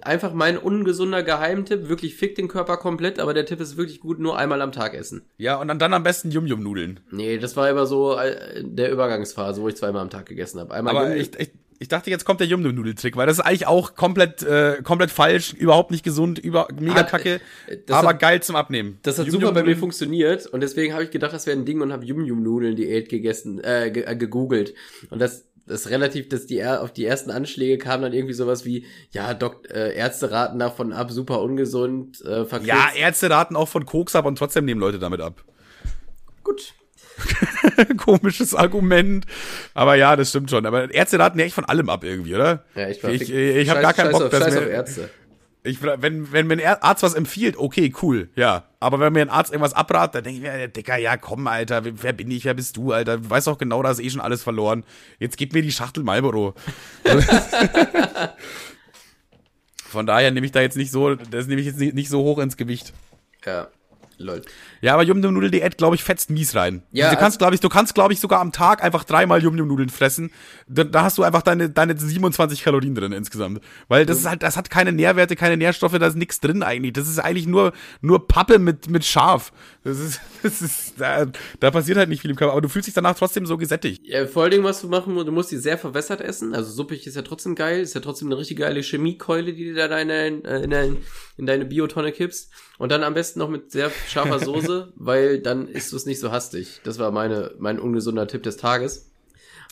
Einfach 0.00 0.32
mein 0.32 0.56
ungesunder 0.56 1.22
Geheimtipp, 1.22 1.86
wirklich 1.88 2.14
fick 2.16 2.34
den 2.34 2.48
Körper 2.48 2.78
komplett, 2.78 3.18
aber 3.20 3.34
der 3.34 3.44
Tipp 3.44 3.60
ist 3.60 3.76
wirklich 3.76 4.00
gut, 4.00 4.18
nur 4.18 4.38
einmal 4.38 4.62
am 4.62 4.72
Tag 4.72 4.94
essen. 4.94 5.22
Ja, 5.36 5.56
und 5.60 5.68
dann, 5.68 5.78
dann 5.78 5.92
am 5.92 6.02
besten 6.02 6.30
Yum-Yum-Nudeln. 6.30 7.00
Nee, 7.10 7.36
das 7.36 7.54
war 7.56 7.68
immer 7.68 7.84
so 7.84 8.16
äh, 8.16 8.64
der 8.64 8.90
Übergangsphase, 8.90 9.60
wo 9.60 9.68
ich 9.68 9.76
zweimal 9.76 10.00
am 10.00 10.08
Tag 10.08 10.26
gegessen 10.26 10.60
habe. 10.60 10.72
Einmal 10.72 10.96
Aber 10.96 11.08
Yum- 11.10 11.16
ich, 11.20 11.38
ich, 11.38 11.50
ich 11.82 11.88
dachte, 11.88 12.10
jetzt 12.10 12.24
kommt 12.24 12.38
der 12.40 12.46
Yum-Yum-Nudeltrick, 12.46 13.16
weil 13.16 13.26
das 13.26 13.38
ist 13.38 13.44
eigentlich 13.44 13.66
auch 13.66 13.94
komplett, 13.96 14.42
äh, 14.42 14.80
komplett 14.82 15.10
falsch, 15.10 15.52
überhaupt 15.52 15.90
nicht 15.90 16.04
gesund, 16.04 16.38
über, 16.38 16.68
mega 16.78 16.94
Hat- 17.00 17.10
kacke, 17.10 17.40
äh, 17.66 17.78
das 17.86 17.96
aber 17.98 18.10
hat- 18.10 18.20
geil 18.20 18.40
zum 18.42 18.54
Abnehmen. 18.56 18.98
Das 19.02 19.18
hat 19.18 19.26
Yum 19.26 19.40
super 19.40 19.52
bei 19.52 19.64
mir 19.64 19.76
funktioniert 19.76 20.46
und 20.46 20.60
deswegen 20.60 20.94
habe 20.94 21.04
ich 21.04 21.10
gedacht, 21.10 21.32
das 21.32 21.46
wäre 21.46 21.58
ein 21.58 21.64
Ding 21.64 21.80
und 21.80 21.92
habe 21.92 22.04
Yum 22.04 22.24
Yum 22.24 22.42
Nudeln 22.42 22.76
Diät 22.76 23.08
gegessen, 23.08 23.62
äh, 23.62 23.90
ge 23.90 24.04
äh, 24.04 24.16
gegoogelt 24.16 24.74
und 25.10 25.18
das 25.20 25.46
das 25.64 25.90
relativ, 25.90 26.28
dass 26.28 26.46
die 26.46 26.64
auf 26.64 26.92
die 26.92 27.04
ersten 27.06 27.30
Anschläge 27.30 27.78
kam 27.78 28.02
dann 28.02 28.12
irgendwie 28.12 28.34
sowas 28.34 28.64
wie, 28.64 28.84
ja, 29.12 29.32
Dok 29.32 29.70
äh, 29.70 29.94
Ärzte 29.94 30.30
raten 30.32 30.58
davon 30.58 30.92
ab, 30.92 31.12
super 31.12 31.40
ungesund, 31.40 32.20
äh, 32.22 32.44
verkürzt. 32.44 32.66
Ja, 32.66 32.88
Ärzte 32.96 33.30
raten 33.30 33.54
auch 33.54 33.68
von 33.68 33.86
Koks 33.86 34.16
ab 34.16 34.26
und 34.26 34.36
trotzdem 34.36 34.64
nehmen 34.64 34.80
Leute 34.80 34.98
damit 34.98 35.20
ab. 35.20 35.44
Gut. 36.42 36.74
Komisches 37.96 38.54
Argument. 38.54 39.26
Aber 39.74 39.94
ja, 39.94 40.16
das 40.16 40.30
stimmt 40.30 40.50
schon. 40.50 40.66
Aber 40.66 40.92
Ärzte 40.92 41.18
raten 41.18 41.38
ja 41.38 41.44
echt 41.44 41.54
von 41.54 41.64
allem 41.64 41.88
ab 41.88 42.04
irgendwie, 42.04 42.34
oder? 42.34 42.64
Ja, 42.74 42.88
ich, 42.88 43.02
ich, 43.02 43.22
ich, 43.22 43.30
ich 43.32 43.70
habe 43.70 43.80
gar 43.80 43.94
keinen 43.94 44.12
Bock, 44.12 44.22
auf, 44.22 44.30
dass 44.30 44.44
Scheiß 44.44 44.54
mir, 44.54 44.60
auf 44.60 44.66
Ärzte. 44.68 45.10
Ich, 45.64 45.80
wenn, 45.80 46.32
wenn 46.32 46.48
mir 46.48 46.54
ein 46.54 46.82
Arzt 46.82 47.04
was 47.04 47.14
empfiehlt, 47.14 47.56
okay, 47.56 47.92
cool, 48.02 48.30
ja. 48.34 48.64
Aber 48.80 48.98
wenn 48.98 49.12
mir 49.12 49.20
ein 49.20 49.30
Arzt 49.30 49.52
irgendwas 49.52 49.74
abratet, 49.74 50.16
dann 50.16 50.24
denke 50.24 50.38
ich 50.38 50.42
mir, 50.42 50.66
Dicker, 50.66 50.96
ja 50.96 51.16
komm, 51.16 51.46
Alter, 51.46 51.82
wer 51.84 52.12
bin 52.12 52.32
ich, 52.32 52.44
wer 52.44 52.54
bist 52.54 52.76
du, 52.76 52.90
Alter? 52.92 53.18
Du 53.18 53.30
weißt 53.30 53.46
doch 53.46 53.58
genau, 53.58 53.80
da 53.80 53.92
ist 53.92 54.00
eh 54.00 54.10
schon 54.10 54.20
alles 54.20 54.42
verloren. 54.42 54.84
Jetzt 55.20 55.36
gib 55.36 55.52
mir 55.52 55.62
die 55.62 55.70
Schachtel 55.70 56.02
Marlboro. 56.02 56.54
Von 59.84 60.06
daher 60.06 60.32
nehme 60.32 60.46
ich 60.46 60.52
da 60.52 60.60
jetzt 60.60 60.76
nicht 60.76 60.90
so, 60.90 61.14
das 61.14 61.46
nehme 61.46 61.60
ich 61.60 61.66
jetzt 61.68 61.78
nicht, 61.78 61.94
nicht 61.94 62.08
so 62.08 62.22
hoch 62.22 62.38
ins 62.38 62.56
Gewicht. 62.56 62.92
Ja. 63.44 63.68
Lol. 64.18 64.42
Ja, 64.80 64.94
aber 64.94 65.02
Yum 65.02 65.22
Yum 65.22 65.34
Nudel 65.34 65.50
Diät, 65.50 65.78
glaube 65.78 65.96
ich, 65.96 66.02
fetzt 66.02 66.30
mies 66.30 66.54
rein. 66.54 66.82
Ja, 66.92 67.10
du 67.10 67.16
kannst, 67.16 67.38
glaube 67.38 67.54
ich, 67.54 67.60
du 67.60 67.68
kannst, 67.68 67.94
glaube 67.94 68.12
ich, 68.12 68.20
sogar 68.20 68.40
am 68.40 68.52
Tag 68.52 68.82
einfach 68.82 69.04
dreimal 69.04 69.42
Yum 69.42 69.56
Yum 69.56 69.68
Nudeln 69.68 69.88
fressen. 69.88 70.30
Da, 70.68 70.84
da, 70.84 71.02
hast 71.02 71.18
du 71.18 71.22
einfach 71.22 71.42
deine, 71.42 71.70
deine 71.70 71.96
27 71.96 72.62
Kalorien 72.62 72.94
drin 72.94 73.12
insgesamt. 73.12 73.60
Weil 73.88 74.06
das 74.06 74.18
ist 74.18 74.26
halt, 74.26 74.42
das 74.42 74.56
hat 74.56 74.70
keine 74.70 74.92
Nährwerte, 74.92 75.36
keine 75.36 75.56
Nährstoffe, 75.56 75.98
da 75.98 76.06
ist 76.06 76.16
nichts 76.16 76.40
drin 76.40 76.62
eigentlich. 76.62 76.92
Das 76.92 77.08
ist 77.08 77.18
eigentlich 77.18 77.46
nur, 77.46 77.72
nur 78.00 78.26
Pappe 78.26 78.58
mit, 78.58 78.88
mit 78.88 79.04
Schaf. 79.04 79.52
Das 79.84 79.98
ist, 79.98 80.20
das 80.42 80.62
ist, 80.62 80.94
da, 81.00 81.26
da 81.58 81.70
passiert 81.70 81.98
halt 81.98 82.08
nicht 82.08 82.20
viel 82.20 82.30
im 82.30 82.36
Körper, 82.36 82.52
aber 82.52 82.60
du 82.60 82.68
fühlst 82.68 82.86
dich 82.86 82.94
danach 82.94 83.16
trotzdem 83.16 83.46
so 83.46 83.56
gesättigt. 83.56 84.02
Ja, 84.04 84.26
vor 84.26 84.42
allen 84.42 84.52
Dingen, 84.52 84.64
was 84.64 84.80
du 84.80 84.88
machen 84.88 85.14
musst, 85.14 85.26
du 85.26 85.32
musst 85.32 85.50
die 85.50 85.56
sehr 85.56 85.78
verwässert 85.78 86.20
essen. 86.20 86.54
Also 86.54 86.70
suppig 86.70 87.06
ist 87.06 87.16
ja 87.16 87.22
trotzdem 87.22 87.54
geil, 87.54 87.80
ist 87.80 87.94
ja 87.94 88.00
trotzdem 88.00 88.28
eine 88.28 88.38
richtig 88.38 88.58
geile 88.58 88.80
Chemiekeule, 88.82 89.52
die 89.52 89.70
du 89.70 89.74
da 89.74 89.84
in, 89.98 90.08
deine, 90.08 90.26
in, 90.28 90.70
deine, 90.70 90.96
in 91.36 91.46
deine 91.46 91.64
Biotonne 91.64 92.12
kippst. 92.12 92.50
Und 92.78 92.92
dann 92.92 93.02
am 93.02 93.14
besten 93.14 93.40
noch 93.40 93.48
mit 93.48 93.70
sehr 93.72 93.90
scharfer 94.08 94.38
Soße, 94.38 94.92
weil 94.96 95.40
dann 95.40 95.68
isst 95.68 95.92
du 95.92 95.96
es 95.96 96.06
nicht 96.06 96.20
so 96.20 96.30
hastig. 96.30 96.80
Das 96.84 96.98
war 96.98 97.10
meine, 97.10 97.52
mein 97.58 97.78
ungesunder 97.78 98.26
Tipp 98.26 98.42
des 98.42 98.56
Tages. 98.56 99.08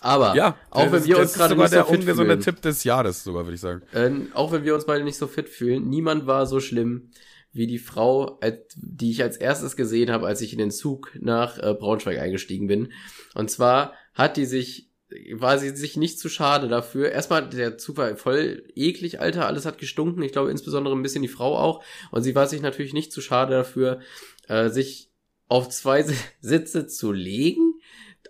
Aber 0.02 0.34
ja, 0.34 0.56
auch 0.70 0.90
wenn 0.92 1.04
wir 1.04 1.18
uns 1.18 1.34
gerade 1.34 1.54
nicht 1.54 1.70
so 1.70 1.84
fit 1.84 2.04
fühlen. 2.04 2.40
Tipp 2.40 2.62
des 2.62 2.84
Jahres 2.84 3.22
sogar, 3.22 3.44
würde 3.44 3.54
ich 3.54 3.60
sagen. 3.60 3.82
Äh, 3.92 4.10
auch 4.32 4.50
wenn 4.50 4.64
wir 4.64 4.74
uns 4.74 4.86
beide 4.86 5.04
nicht 5.04 5.18
so 5.18 5.26
fit 5.26 5.48
fühlen, 5.50 5.90
niemand 5.90 6.26
war 6.26 6.46
so 6.46 6.58
schlimm 6.58 7.10
wie 7.52 7.66
die 7.66 7.78
Frau, 7.78 8.38
die 8.76 9.10
ich 9.10 9.22
als 9.22 9.36
erstes 9.36 9.76
gesehen 9.76 10.10
habe, 10.10 10.26
als 10.26 10.40
ich 10.40 10.52
in 10.52 10.58
den 10.58 10.70
Zug 10.70 11.12
nach 11.20 11.58
äh, 11.58 11.74
Braunschweig 11.74 12.18
eingestiegen 12.18 12.68
bin. 12.68 12.92
Und 13.34 13.50
zwar 13.50 13.94
hat 14.14 14.36
die 14.36 14.46
sich 14.46 14.90
war 15.32 15.58
sie 15.58 15.70
sich 15.70 15.96
nicht 15.96 16.18
zu 16.18 16.28
schade 16.28 16.68
dafür. 16.68 17.10
Erstmal, 17.10 17.48
der 17.48 17.78
Zug 17.78 17.96
war 17.96 18.16
voll 18.16 18.64
eklig, 18.74 19.20
Alter, 19.20 19.46
alles 19.46 19.66
hat 19.66 19.78
gestunken. 19.78 20.22
Ich 20.22 20.32
glaube, 20.32 20.50
insbesondere 20.50 20.94
ein 20.94 21.02
bisschen 21.02 21.22
die 21.22 21.28
Frau 21.28 21.58
auch. 21.58 21.82
Und 22.10 22.22
sie 22.22 22.34
war 22.34 22.46
sich 22.46 22.62
natürlich 22.62 22.92
nicht 22.92 23.12
zu 23.12 23.20
schade 23.20 23.54
dafür, 23.54 24.00
äh, 24.48 24.68
sich 24.68 25.10
auf 25.48 25.68
zwei 25.68 26.04
Sitze 26.40 26.86
zu 26.86 27.12
legen, 27.12 27.80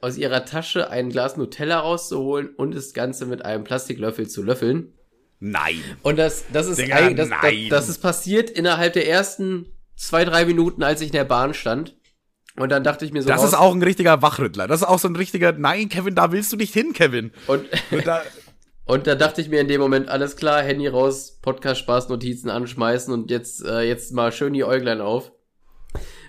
aus 0.01 0.17
ihrer 0.17 0.47
Tasche 0.47 0.89
ein 0.91 1.11
Glas 1.11 1.37
Nutella 1.37 1.81
rauszuholen 1.81 2.55
und 2.55 2.75
das 2.75 2.95
Ganze 2.95 3.27
mit 3.27 3.45
einem 3.45 3.65
Plastiklöffel 3.65 4.29
zu 4.29 4.43
löffeln. 4.43 4.95
Nein. 5.41 5.83
Und 6.03 6.19
das, 6.19 6.45
das 6.53 6.67
ist 6.67 6.79
Digga, 6.79 6.97
ein, 6.97 7.17
das, 7.17 7.31
das, 7.31 7.53
das 7.71 7.89
ist 7.89 7.99
passiert 7.99 8.51
innerhalb 8.51 8.93
der 8.93 9.09
ersten 9.09 9.73
zwei, 9.97 10.25
drei 10.25 10.45
Minuten, 10.45 10.83
als 10.83 11.01
ich 11.01 11.09
in 11.09 11.15
der 11.15 11.25
Bahn 11.25 11.55
stand. 11.55 11.97
Und 12.57 12.71
dann 12.71 12.85
dachte 12.85 13.07
ich 13.07 13.13
mir 13.13 13.23
so. 13.23 13.29
Das 13.29 13.41
raus, 13.41 13.49
ist 13.49 13.55
auch 13.55 13.75
ein 13.75 13.83
richtiger 13.83 14.21
Wachrüttler. 14.21 14.69
Das 14.69 14.83
ist 14.83 14.87
auch 14.87 14.99
so 14.99 15.09
ein 15.09 15.17
richtiger, 15.17 15.53
nein, 15.53 15.89
Kevin, 15.89 16.15
da 16.15 16.31
willst 16.31 16.53
du 16.53 16.57
nicht 16.57 16.75
hin, 16.75 16.93
Kevin. 16.93 17.33
Und, 17.47 17.67
und, 17.91 18.07
da, 18.07 18.23
und 18.85 19.07
da 19.07 19.15
dachte 19.15 19.41
ich 19.41 19.49
mir 19.49 19.61
in 19.61 19.69
dem 19.69 19.81
Moment, 19.81 20.09
alles 20.09 20.37
klar, 20.37 20.63
Handy 20.63 20.89
raus, 20.89 21.39
Podcast 21.41 21.81
Spaß, 21.81 22.11
Notizen 22.11 22.51
anschmeißen 22.51 23.13
und 23.15 23.31
jetzt, 23.31 23.65
äh, 23.65 23.81
jetzt 23.81 24.13
mal 24.13 24.33
schön 24.33 24.53
die 24.53 24.65
Äuglein 24.65 25.01
auf. 25.01 25.33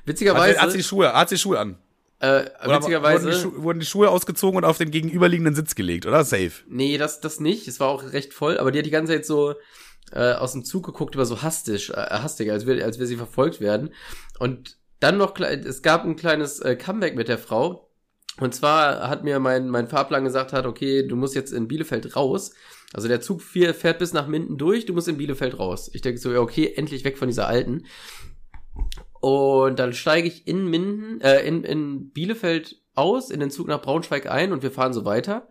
Witzigerweise. 0.05 0.55
Hat, 0.55 0.63
hat 0.63 0.71
sie 0.71 0.77
die 0.77 0.83
Schuhe, 0.83 1.11
hat 1.13 1.29
sie 1.29 1.35
die 1.35 1.41
Schuhe 1.41 1.59
an? 1.59 1.77
Äh, 2.21 2.45
witzigerweise. 2.63 3.25
Wurden 3.25 3.55
die, 3.55 3.63
wurden 3.63 3.79
die, 3.79 3.85
Schuhe 3.87 4.09
ausgezogen 4.09 4.57
und 4.57 4.63
auf 4.63 4.77
den 4.77 4.91
gegenüberliegenden 4.91 5.55
Sitz 5.55 5.73
gelegt, 5.73 6.05
oder? 6.05 6.23
Safe. 6.23 6.51
Nee, 6.67 6.99
das, 6.99 7.19
das 7.19 7.39
nicht. 7.39 7.67
Es 7.67 7.79
war 7.79 7.87
auch 7.87 8.13
recht 8.13 8.33
voll, 8.33 8.59
aber 8.59 8.71
die 8.71 8.77
hat 8.77 8.85
die 8.85 8.91
ganze 8.91 9.13
Zeit 9.13 9.25
so 9.25 9.55
äh, 10.11 10.33
aus 10.33 10.51
dem 10.51 10.63
Zug 10.63 10.85
geguckt, 10.85 11.15
über 11.15 11.25
so 11.25 11.41
hastig, 11.41 11.89
äh, 11.89 11.93
hastig, 11.93 12.51
als 12.51 12.67
wir, 12.67 12.85
als 12.85 12.99
wir 12.99 13.07
sie 13.07 13.15
verfolgt 13.15 13.59
werden. 13.59 13.91
Und 14.37 14.77
dann 14.99 15.17
noch, 15.17 15.39
es 15.39 15.81
gab 15.81 16.05
ein 16.05 16.15
kleines 16.15 16.59
äh, 16.59 16.75
Comeback 16.75 17.15
mit 17.15 17.27
der 17.27 17.39
Frau. 17.39 17.89
Und 18.39 18.53
zwar 18.53 19.09
hat 19.09 19.23
mir 19.23 19.39
mein, 19.39 19.67
mein 19.67 19.87
Fahrplan 19.87 20.23
gesagt 20.23 20.53
hat, 20.53 20.67
okay, 20.67 21.07
du 21.07 21.15
musst 21.15 21.33
jetzt 21.33 21.51
in 21.51 21.67
Bielefeld 21.67 22.15
raus. 22.15 22.53
Also 22.93 23.07
der 23.07 23.21
Zug 23.21 23.41
fährt 23.41 23.97
bis 23.97 24.13
nach 24.13 24.27
Minden 24.27 24.59
durch, 24.59 24.85
du 24.85 24.93
musst 24.93 25.07
in 25.07 25.17
Bielefeld 25.17 25.57
raus. 25.57 25.89
Ich 25.93 26.01
denke 26.01 26.19
so, 26.19 26.31
ja, 26.31 26.39
okay, 26.39 26.71
endlich 26.75 27.03
weg 27.03 27.17
von 27.17 27.27
dieser 27.27 27.47
alten. 27.47 27.85
Und 29.21 29.77
dann 29.77 29.93
steige 29.93 30.27
ich 30.27 30.47
in 30.47 30.65
Minden, 30.65 31.21
äh, 31.21 31.41
in, 31.41 31.63
in 31.63 32.09
Bielefeld 32.09 32.81
aus, 32.95 33.29
in 33.29 33.39
den 33.39 33.51
Zug 33.51 33.67
nach 33.67 33.81
Braunschweig 33.81 34.29
ein 34.29 34.51
und 34.51 34.63
wir 34.63 34.71
fahren 34.71 34.93
so 34.93 35.05
weiter. 35.05 35.47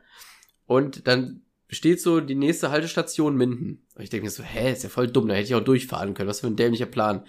Und 0.66 1.06
dann 1.06 1.42
steht 1.68 2.00
so 2.00 2.20
die 2.20 2.34
nächste 2.34 2.72
Haltestation 2.72 3.36
Minden. 3.36 3.86
Und 3.94 4.02
ich 4.02 4.10
denke 4.10 4.24
mir 4.24 4.30
so, 4.30 4.42
hä, 4.42 4.72
ist 4.72 4.82
ja 4.82 4.88
voll 4.88 5.06
dumm, 5.06 5.28
da 5.28 5.34
hätte 5.34 5.46
ich 5.46 5.54
auch 5.54 5.64
durchfahren 5.64 6.14
können. 6.14 6.28
Was 6.28 6.40
für 6.40 6.48
ein 6.48 6.56
dämlicher 6.56 6.86
Plan. 6.86 7.24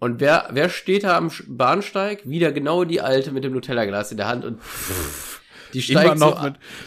Und 0.00 0.20
wer, 0.20 0.48
wer 0.50 0.68
steht 0.68 1.04
da 1.04 1.16
am 1.16 1.30
Bahnsteig? 1.46 2.28
Wieder 2.28 2.50
genau 2.50 2.82
die 2.82 3.00
alte 3.00 3.30
mit 3.30 3.44
dem 3.44 3.52
Nutella-Glas 3.52 4.10
in 4.10 4.16
der 4.16 4.26
Hand 4.26 4.44
und 4.44 4.60
die 5.74 5.80
steigt, 5.80 6.18
so, 6.18 6.36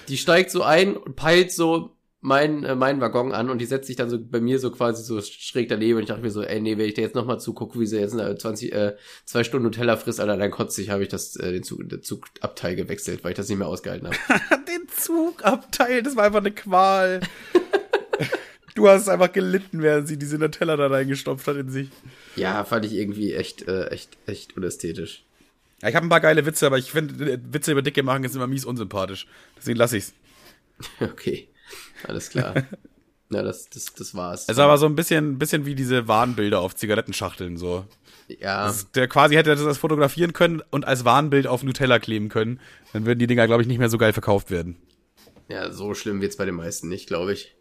die 0.10 0.18
steigt 0.18 0.52
so 0.52 0.64
ein 0.64 0.98
und 0.98 1.16
peilt 1.16 1.54
so 1.54 1.95
meinen 2.26 2.64
äh, 2.64 2.76
meinen 2.76 3.02
Waggon 3.02 3.32
an 3.32 3.52
und 3.52 3.60
die 3.60 3.66
setzt 3.66 3.86
sich 3.86 3.96
dann 3.96 4.10
so 4.10 4.18
bei 4.20 4.42
mir 4.42 4.60
so 4.60 4.72
quasi 4.72 5.04
so 5.04 5.22
schräg 5.22 5.70
daneben 5.70 5.98
und 5.98 6.04
ich 6.04 6.10
dachte 6.10 6.24
mir 6.24 6.32
so, 6.32 6.42
ey, 6.42 6.60
nee, 6.60 6.78
wenn 6.78 6.88
ich 6.88 6.96
dir 6.96 7.04
jetzt 7.04 7.16
nochmal 7.16 7.40
zugucke, 7.40 7.80
wie 7.80 7.86
sie 7.86 8.00
jetzt 8.00 8.16
äh, 8.16 8.36
20, 8.36 8.74
äh, 8.74 8.96
zwei 9.26 9.44
Stunden 9.44 9.66
Nutella 9.66 9.96
frisst, 9.96 10.20
Alter, 10.20 10.36
dann 10.36 10.50
kotze 10.50 10.82
ich, 10.82 10.90
habe 10.90 11.04
ich 11.04 11.10
das, 11.10 11.36
äh, 11.36 11.52
den, 11.52 11.64
Zug, 11.64 11.88
den 11.88 12.02
Zugabteil 12.02 12.76
gewechselt, 12.76 13.24
weil 13.24 13.32
ich 13.32 13.38
das 13.38 13.48
nicht 13.48 13.60
mehr 13.60 13.68
ausgehalten 13.68 14.08
habe. 14.08 14.18
den 14.68 14.88
Zugabteil, 14.90 16.02
das 16.02 16.16
war 16.16 16.26
einfach 16.26 16.40
eine 16.40 16.52
Qual. 16.52 17.22
du 18.74 18.88
hast 18.90 19.08
einfach 19.08 19.32
gelitten, 19.32 19.84
während 19.84 20.08
sie 20.08 20.18
diese 20.18 20.40
Nutella 20.40 20.78
da 20.78 20.88
reingestopft 20.88 21.48
hat 21.48 21.58
in 21.58 21.70
sich. 21.70 21.90
Ja, 22.36 22.64
fand 22.64 22.86
ich 22.86 22.94
irgendwie 22.94 23.34
echt, 23.34 23.68
äh, 23.68 23.88
echt, 23.90 24.18
echt 24.26 24.58
unästhetisch. 24.58 25.24
Ja, 25.84 25.90
ich 25.90 25.96
habe 25.96 26.08
ein 26.08 26.10
paar 26.10 26.22
geile 26.22 26.48
Witze, 26.48 26.66
aber 26.66 26.80
ich 26.80 26.92
finde, 26.92 27.34
äh, 27.34 27.40
Witze 27.52 27.72
über 27.72 27.84
Dicke 27.84 28.02
machen 28.02 28.24
ist 28.24 28.36
immer 28.36 28.48
mies 28.48 28.66
unsympathisch. 28.66 29.28
Deswegen 29.58 29.78
lasse 29.78 29.98
ich's. 29.98 30.14
Okay, 31.00 31.48
alles 32.08 32.30
klar. 32.30 32.56
ja, 33.32 33.44
das, 33.44 33.70
das, 33.70 33.94
das 33.94 34.16
war's. 34.16 34.44
Es 34.44 34.50
ist 34.50 34.60
aber 34.60 34.78
so 34.78 34.86
ein 34.86 34.96
bisschen, 34.96 35.38
bisschen 35.40 35.66
wie 35.66 35.76
diese 35.76 36.08
Warnbilder 36.08 36.60
auf 36.60 36.76
Zigarettenschachteln, 36.76 37.58
so. 37.58 37.86
Ja. 38.28 38.66
Das, 38.66 38.92
der 38.92 39.08
quasi 39.08 39.36
hätte 39.36 39.56
das 39.56 39.78
fotografieren 39.78 40.34
können 40.34 40.62
und 40.72 40.86
als 40.86 41.06
Warnbild 41.06 41.48
auf 41.48 41.64
Nutella 41.64 42.00
kleben 42.00 42.30
können. 42.30 42.60
Dann 42.94 43.06
würden 43.06 43.20
die 43.20 43.28
Dinger, 43.28 43.46
glaube 43.46 43.62
ich, 43.62 43.68
nicht 43.68 43.78
mehr 43.78 43.90
so 43.90 43.98
geil 43.98 44.14
verkauft 44.14 44.50
werden. 44.50 44.78
Ja, 45.48 45.72
so 45.72 45.94
schlimm 45.94 46.22
wird's 46.22 46.38
bei 46.38 46.46
den 46.46 46.56
meisten 46.56 46.88
nicht, 46.88 47.08
glaube 47.08 47.34
ich. 47.34 47.56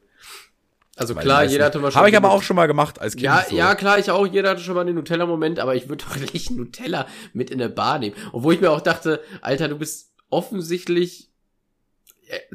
Also 0.96 1.14
klar, 1.14 1.44
jeder 1.44 1.66
hatte 1.66 1.80
mal 1.80 1.90
schon. 1.90 1.98
Habe 1.98 2.08
ich 2.08 2.16
aber 2.16 2.30
auch 2.30 2.42
schon 2.42 2.54
mal 2.56 2.66
gemacht 2.66 3.00
als 3.00 3.14
Kind. 3.14 3.24
Ja, 3.24 3.44
so. 3.48 3.56
ja, 3.56 3.74
klar, 3.74 3.98
ich 3.98 4.10
auch. 4.10 4.26
Jeder 4.26 4.50
hatte 4.50 4.62
schon 4.62 4.74
mal 4.74 4.84
den 4.84 4.94
Nutella-Moment, 4.94 5.58
aber 5.58 5.74
ich 5.74 5.88
würde 5.88 6.04
doch 6.08 6.32
nicht 6.32 6.50
Nutella 6.50 7.06
mit 7.32 7.50
in 7.50 7.58
der 7.58 7.68
Bar 7.68 7.98
nehmen. 7.98 8.14
Obwohl 8.32 8.54
ich 8.54 8.60
mir 8.60 8.70
auch 8.70 8.80
dachte, 8.80 9.20
Alter, 9.40 9.68
du 9.68 9.78
bist 9.78 10.12
offensichtlich, 10.30 11.30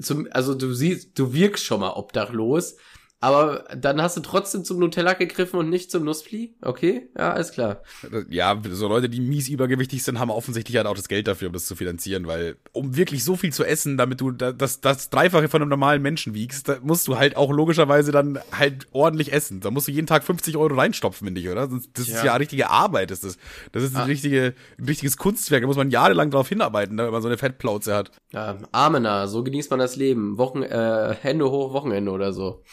zum, 0.01 0.28
also 0.32 0.55
du 0.55 0.74
siehst, 0.74 1.17
du 1.17 1.34
wirkst 1.34 1.65
schon 1.65 1.80
mal 1.80 1.91
obdachlos. 1.91 2.76
Aber 3.22 3.65
dann 3.76 4.01
hast 4.01 4.15
du 4.15 4.22
trotzdem 4.22 4.63
zum 4.63 4.80
Nutella 4.80 5.11
gegriffen 5.13 5.59
und 5.59 5.70
nicht 5.70 5.91
zum 5.91 6.05
Nusspli? 6.05 6.55
Okay, 6.61 7.09
ja, 7.17 7.34
alles 7.34 7.51
klar. 7.51 7.84
Ja, 8.30 8.61
so 8.72 8.88
Leute, 8.88 9.09
die 9.09 9.20
mies 9.20 9.49
übergewichtig 9.49 10.03
sind, 10.03 10.20
haben 10.20 10.30
offensichtlich 10.30 10.78
halt 10.78 10.88
auch 10.88 10.95
das 10.95 11.09
Geld 11.09 11.28
dafür, 11.28 11.47
um 11.47 11.53
das 11.53 11.65
zu 11.65 11.76
finanzieren, 11.76 12.28
weil 12.28 12.55
um 12.72 12.95
wirklich 12.95 13.26
so 13.26 13.36
viel 13.36 13.51
zu 13.51 13.65
essen, 13.65 13.97
damit 13.97 14.22
du 14.22 14.32
das, 14.32 14.80
das 14.80 15.09
Dreifache 15.09 15.49
von 15.49 15.61
einem 15.61 15.70
normalen 15.70 16.01
Menschen 16.01 16.34
wiegst, 16.34 16.70
da 16.70 16.78
musst 16.82 17.09
du 17.09 17.17
halt 17.17 17.36
auch 17.36 17.51
logischerweise 17.51 18.13
dann 18.13 18.39
halt 18.58 18.87
ordentlich 18.93 19.33
essen. 19.33 19.59
Da 19.59 19.70
musst 19.70 19.89
du 19.89 19.91
jeden 19.91 20.08
Tag 20.08 20.24
50 20.24 20.55
Euro 20.55 20.75
reinstopfen, 20.75 21.28
finde 21.28 21.41
ich, 21.41 21.50
oder? 21.50 21.67
Das 21.67 22.08
ist 22.08 22.13
ja. 22.13 22.25
ja 22.25 22.36
richtige 22.37 22.70
Arbeit, 22.70 23.12
ist 23.12 23.25
das. 23.25 23.37
Das 23.74 23.83
ist 23.83 23.96
ein, 23.96 24.04
ah. 24.04 24.05
richtige, 24.05 24.54
ein 24.78 24.86
richtiges 24.86 25.17
Kunstwerk, 25.17 25.62
da 25.62 25.67
muss 25.67 25.75
man 25.75 25.91
jahrelang 25.91 26.32
drauf 26.32 26.47
hinarbeiten, 26.47 26.96
damit 26.96 27.12
man 27.12 27.21
so 27.21 27.28
eine 27.28 27.37
Fettplauze 27.37 27.93
hat. 27.93 28.12
Ja, 28.32 28.58
Amener, 28.71 29.28
so 29.28 29.43
genießt 29.43 29.71
man 29.71 29.79
das 29.79 29.97
Leben. 29.97 30.37
Wochen, 30.37 30.63
äh, 30.63 31.16
Hände 31.21 31.51
hoch, 31.51 31.74
Wochenende 31.74 32.12
oder 32.12 32.32
so. 32.32 32.63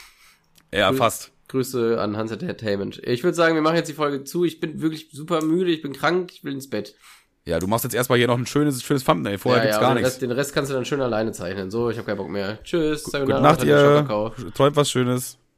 Ja, 0.72 0.90
Grü 0.90 0.96
fast. 0.96 1.32
Grüße 1.48 2.00
an 2.00 2.16
Hans 2.16 2.32
Entertainment. 2.32 3.00
Ich 3.04 3.22
würde 3.22 3.34
sagen, 3.34 3.54
wir 3.54 3.62
machen 3.62 3.76
jetzt 3.76 3.88
die 3.88 3.94
Folge 3.94 4.24
zu. 4.24 4.44
Ich 4.44 4.60
bin 4.60 4.80
wirklich 4.80 5.10
super 5.12 5.42
müde, 5.42 5.70
ich 5.70 5.82
bin 5.82 5.92
krank, 5.92 6.32
ich 6.32 6.44
will 6.44 6.52
ins 6.52 6.68
Bett. 6.68 6.94
Ja, 7.44 7.60
du 7.60 7.68
machst 7.68 7.84
jetzt 7.84 7.94
erstmal 7.94 8.18
hier 8.18 8.26
noch 8.26 8.38
ein 8.38 8.46
schönes, 8.46 8.82
schönes 8.82 9.04
Thumbnail. 9.04 9.38
Vorher 9.38 9.62
ja, 9.62 9.64
gibt's 9.66 9.76
ja, 9.76 9.80
gar 9.80 9.94
nichts. 9.94 10.18
Den 10.18 10.32
Rest 10.32 10.52
kannst 10.52 10.70
du 10.70 10.74
dann 10.74 10.84
schön 10.84 11.00
alleine 11.00 11.30
zeichnen. 11.30 11.70
So, 11.70 11.90
ich 11.90 11.96
habe 11.96 12.06
keinen 12.06 12.16
Bock 12.16 12.28
mehr. 12.28 12.58
Tschüss. 12.64 13.04
Gute 13.04 13.24
Nacht, 13.24 13.62
ihr. 13.62 14.04
Träumt 14.54 14.74
was 14.74 14.90
Schönes. 14.90 15.38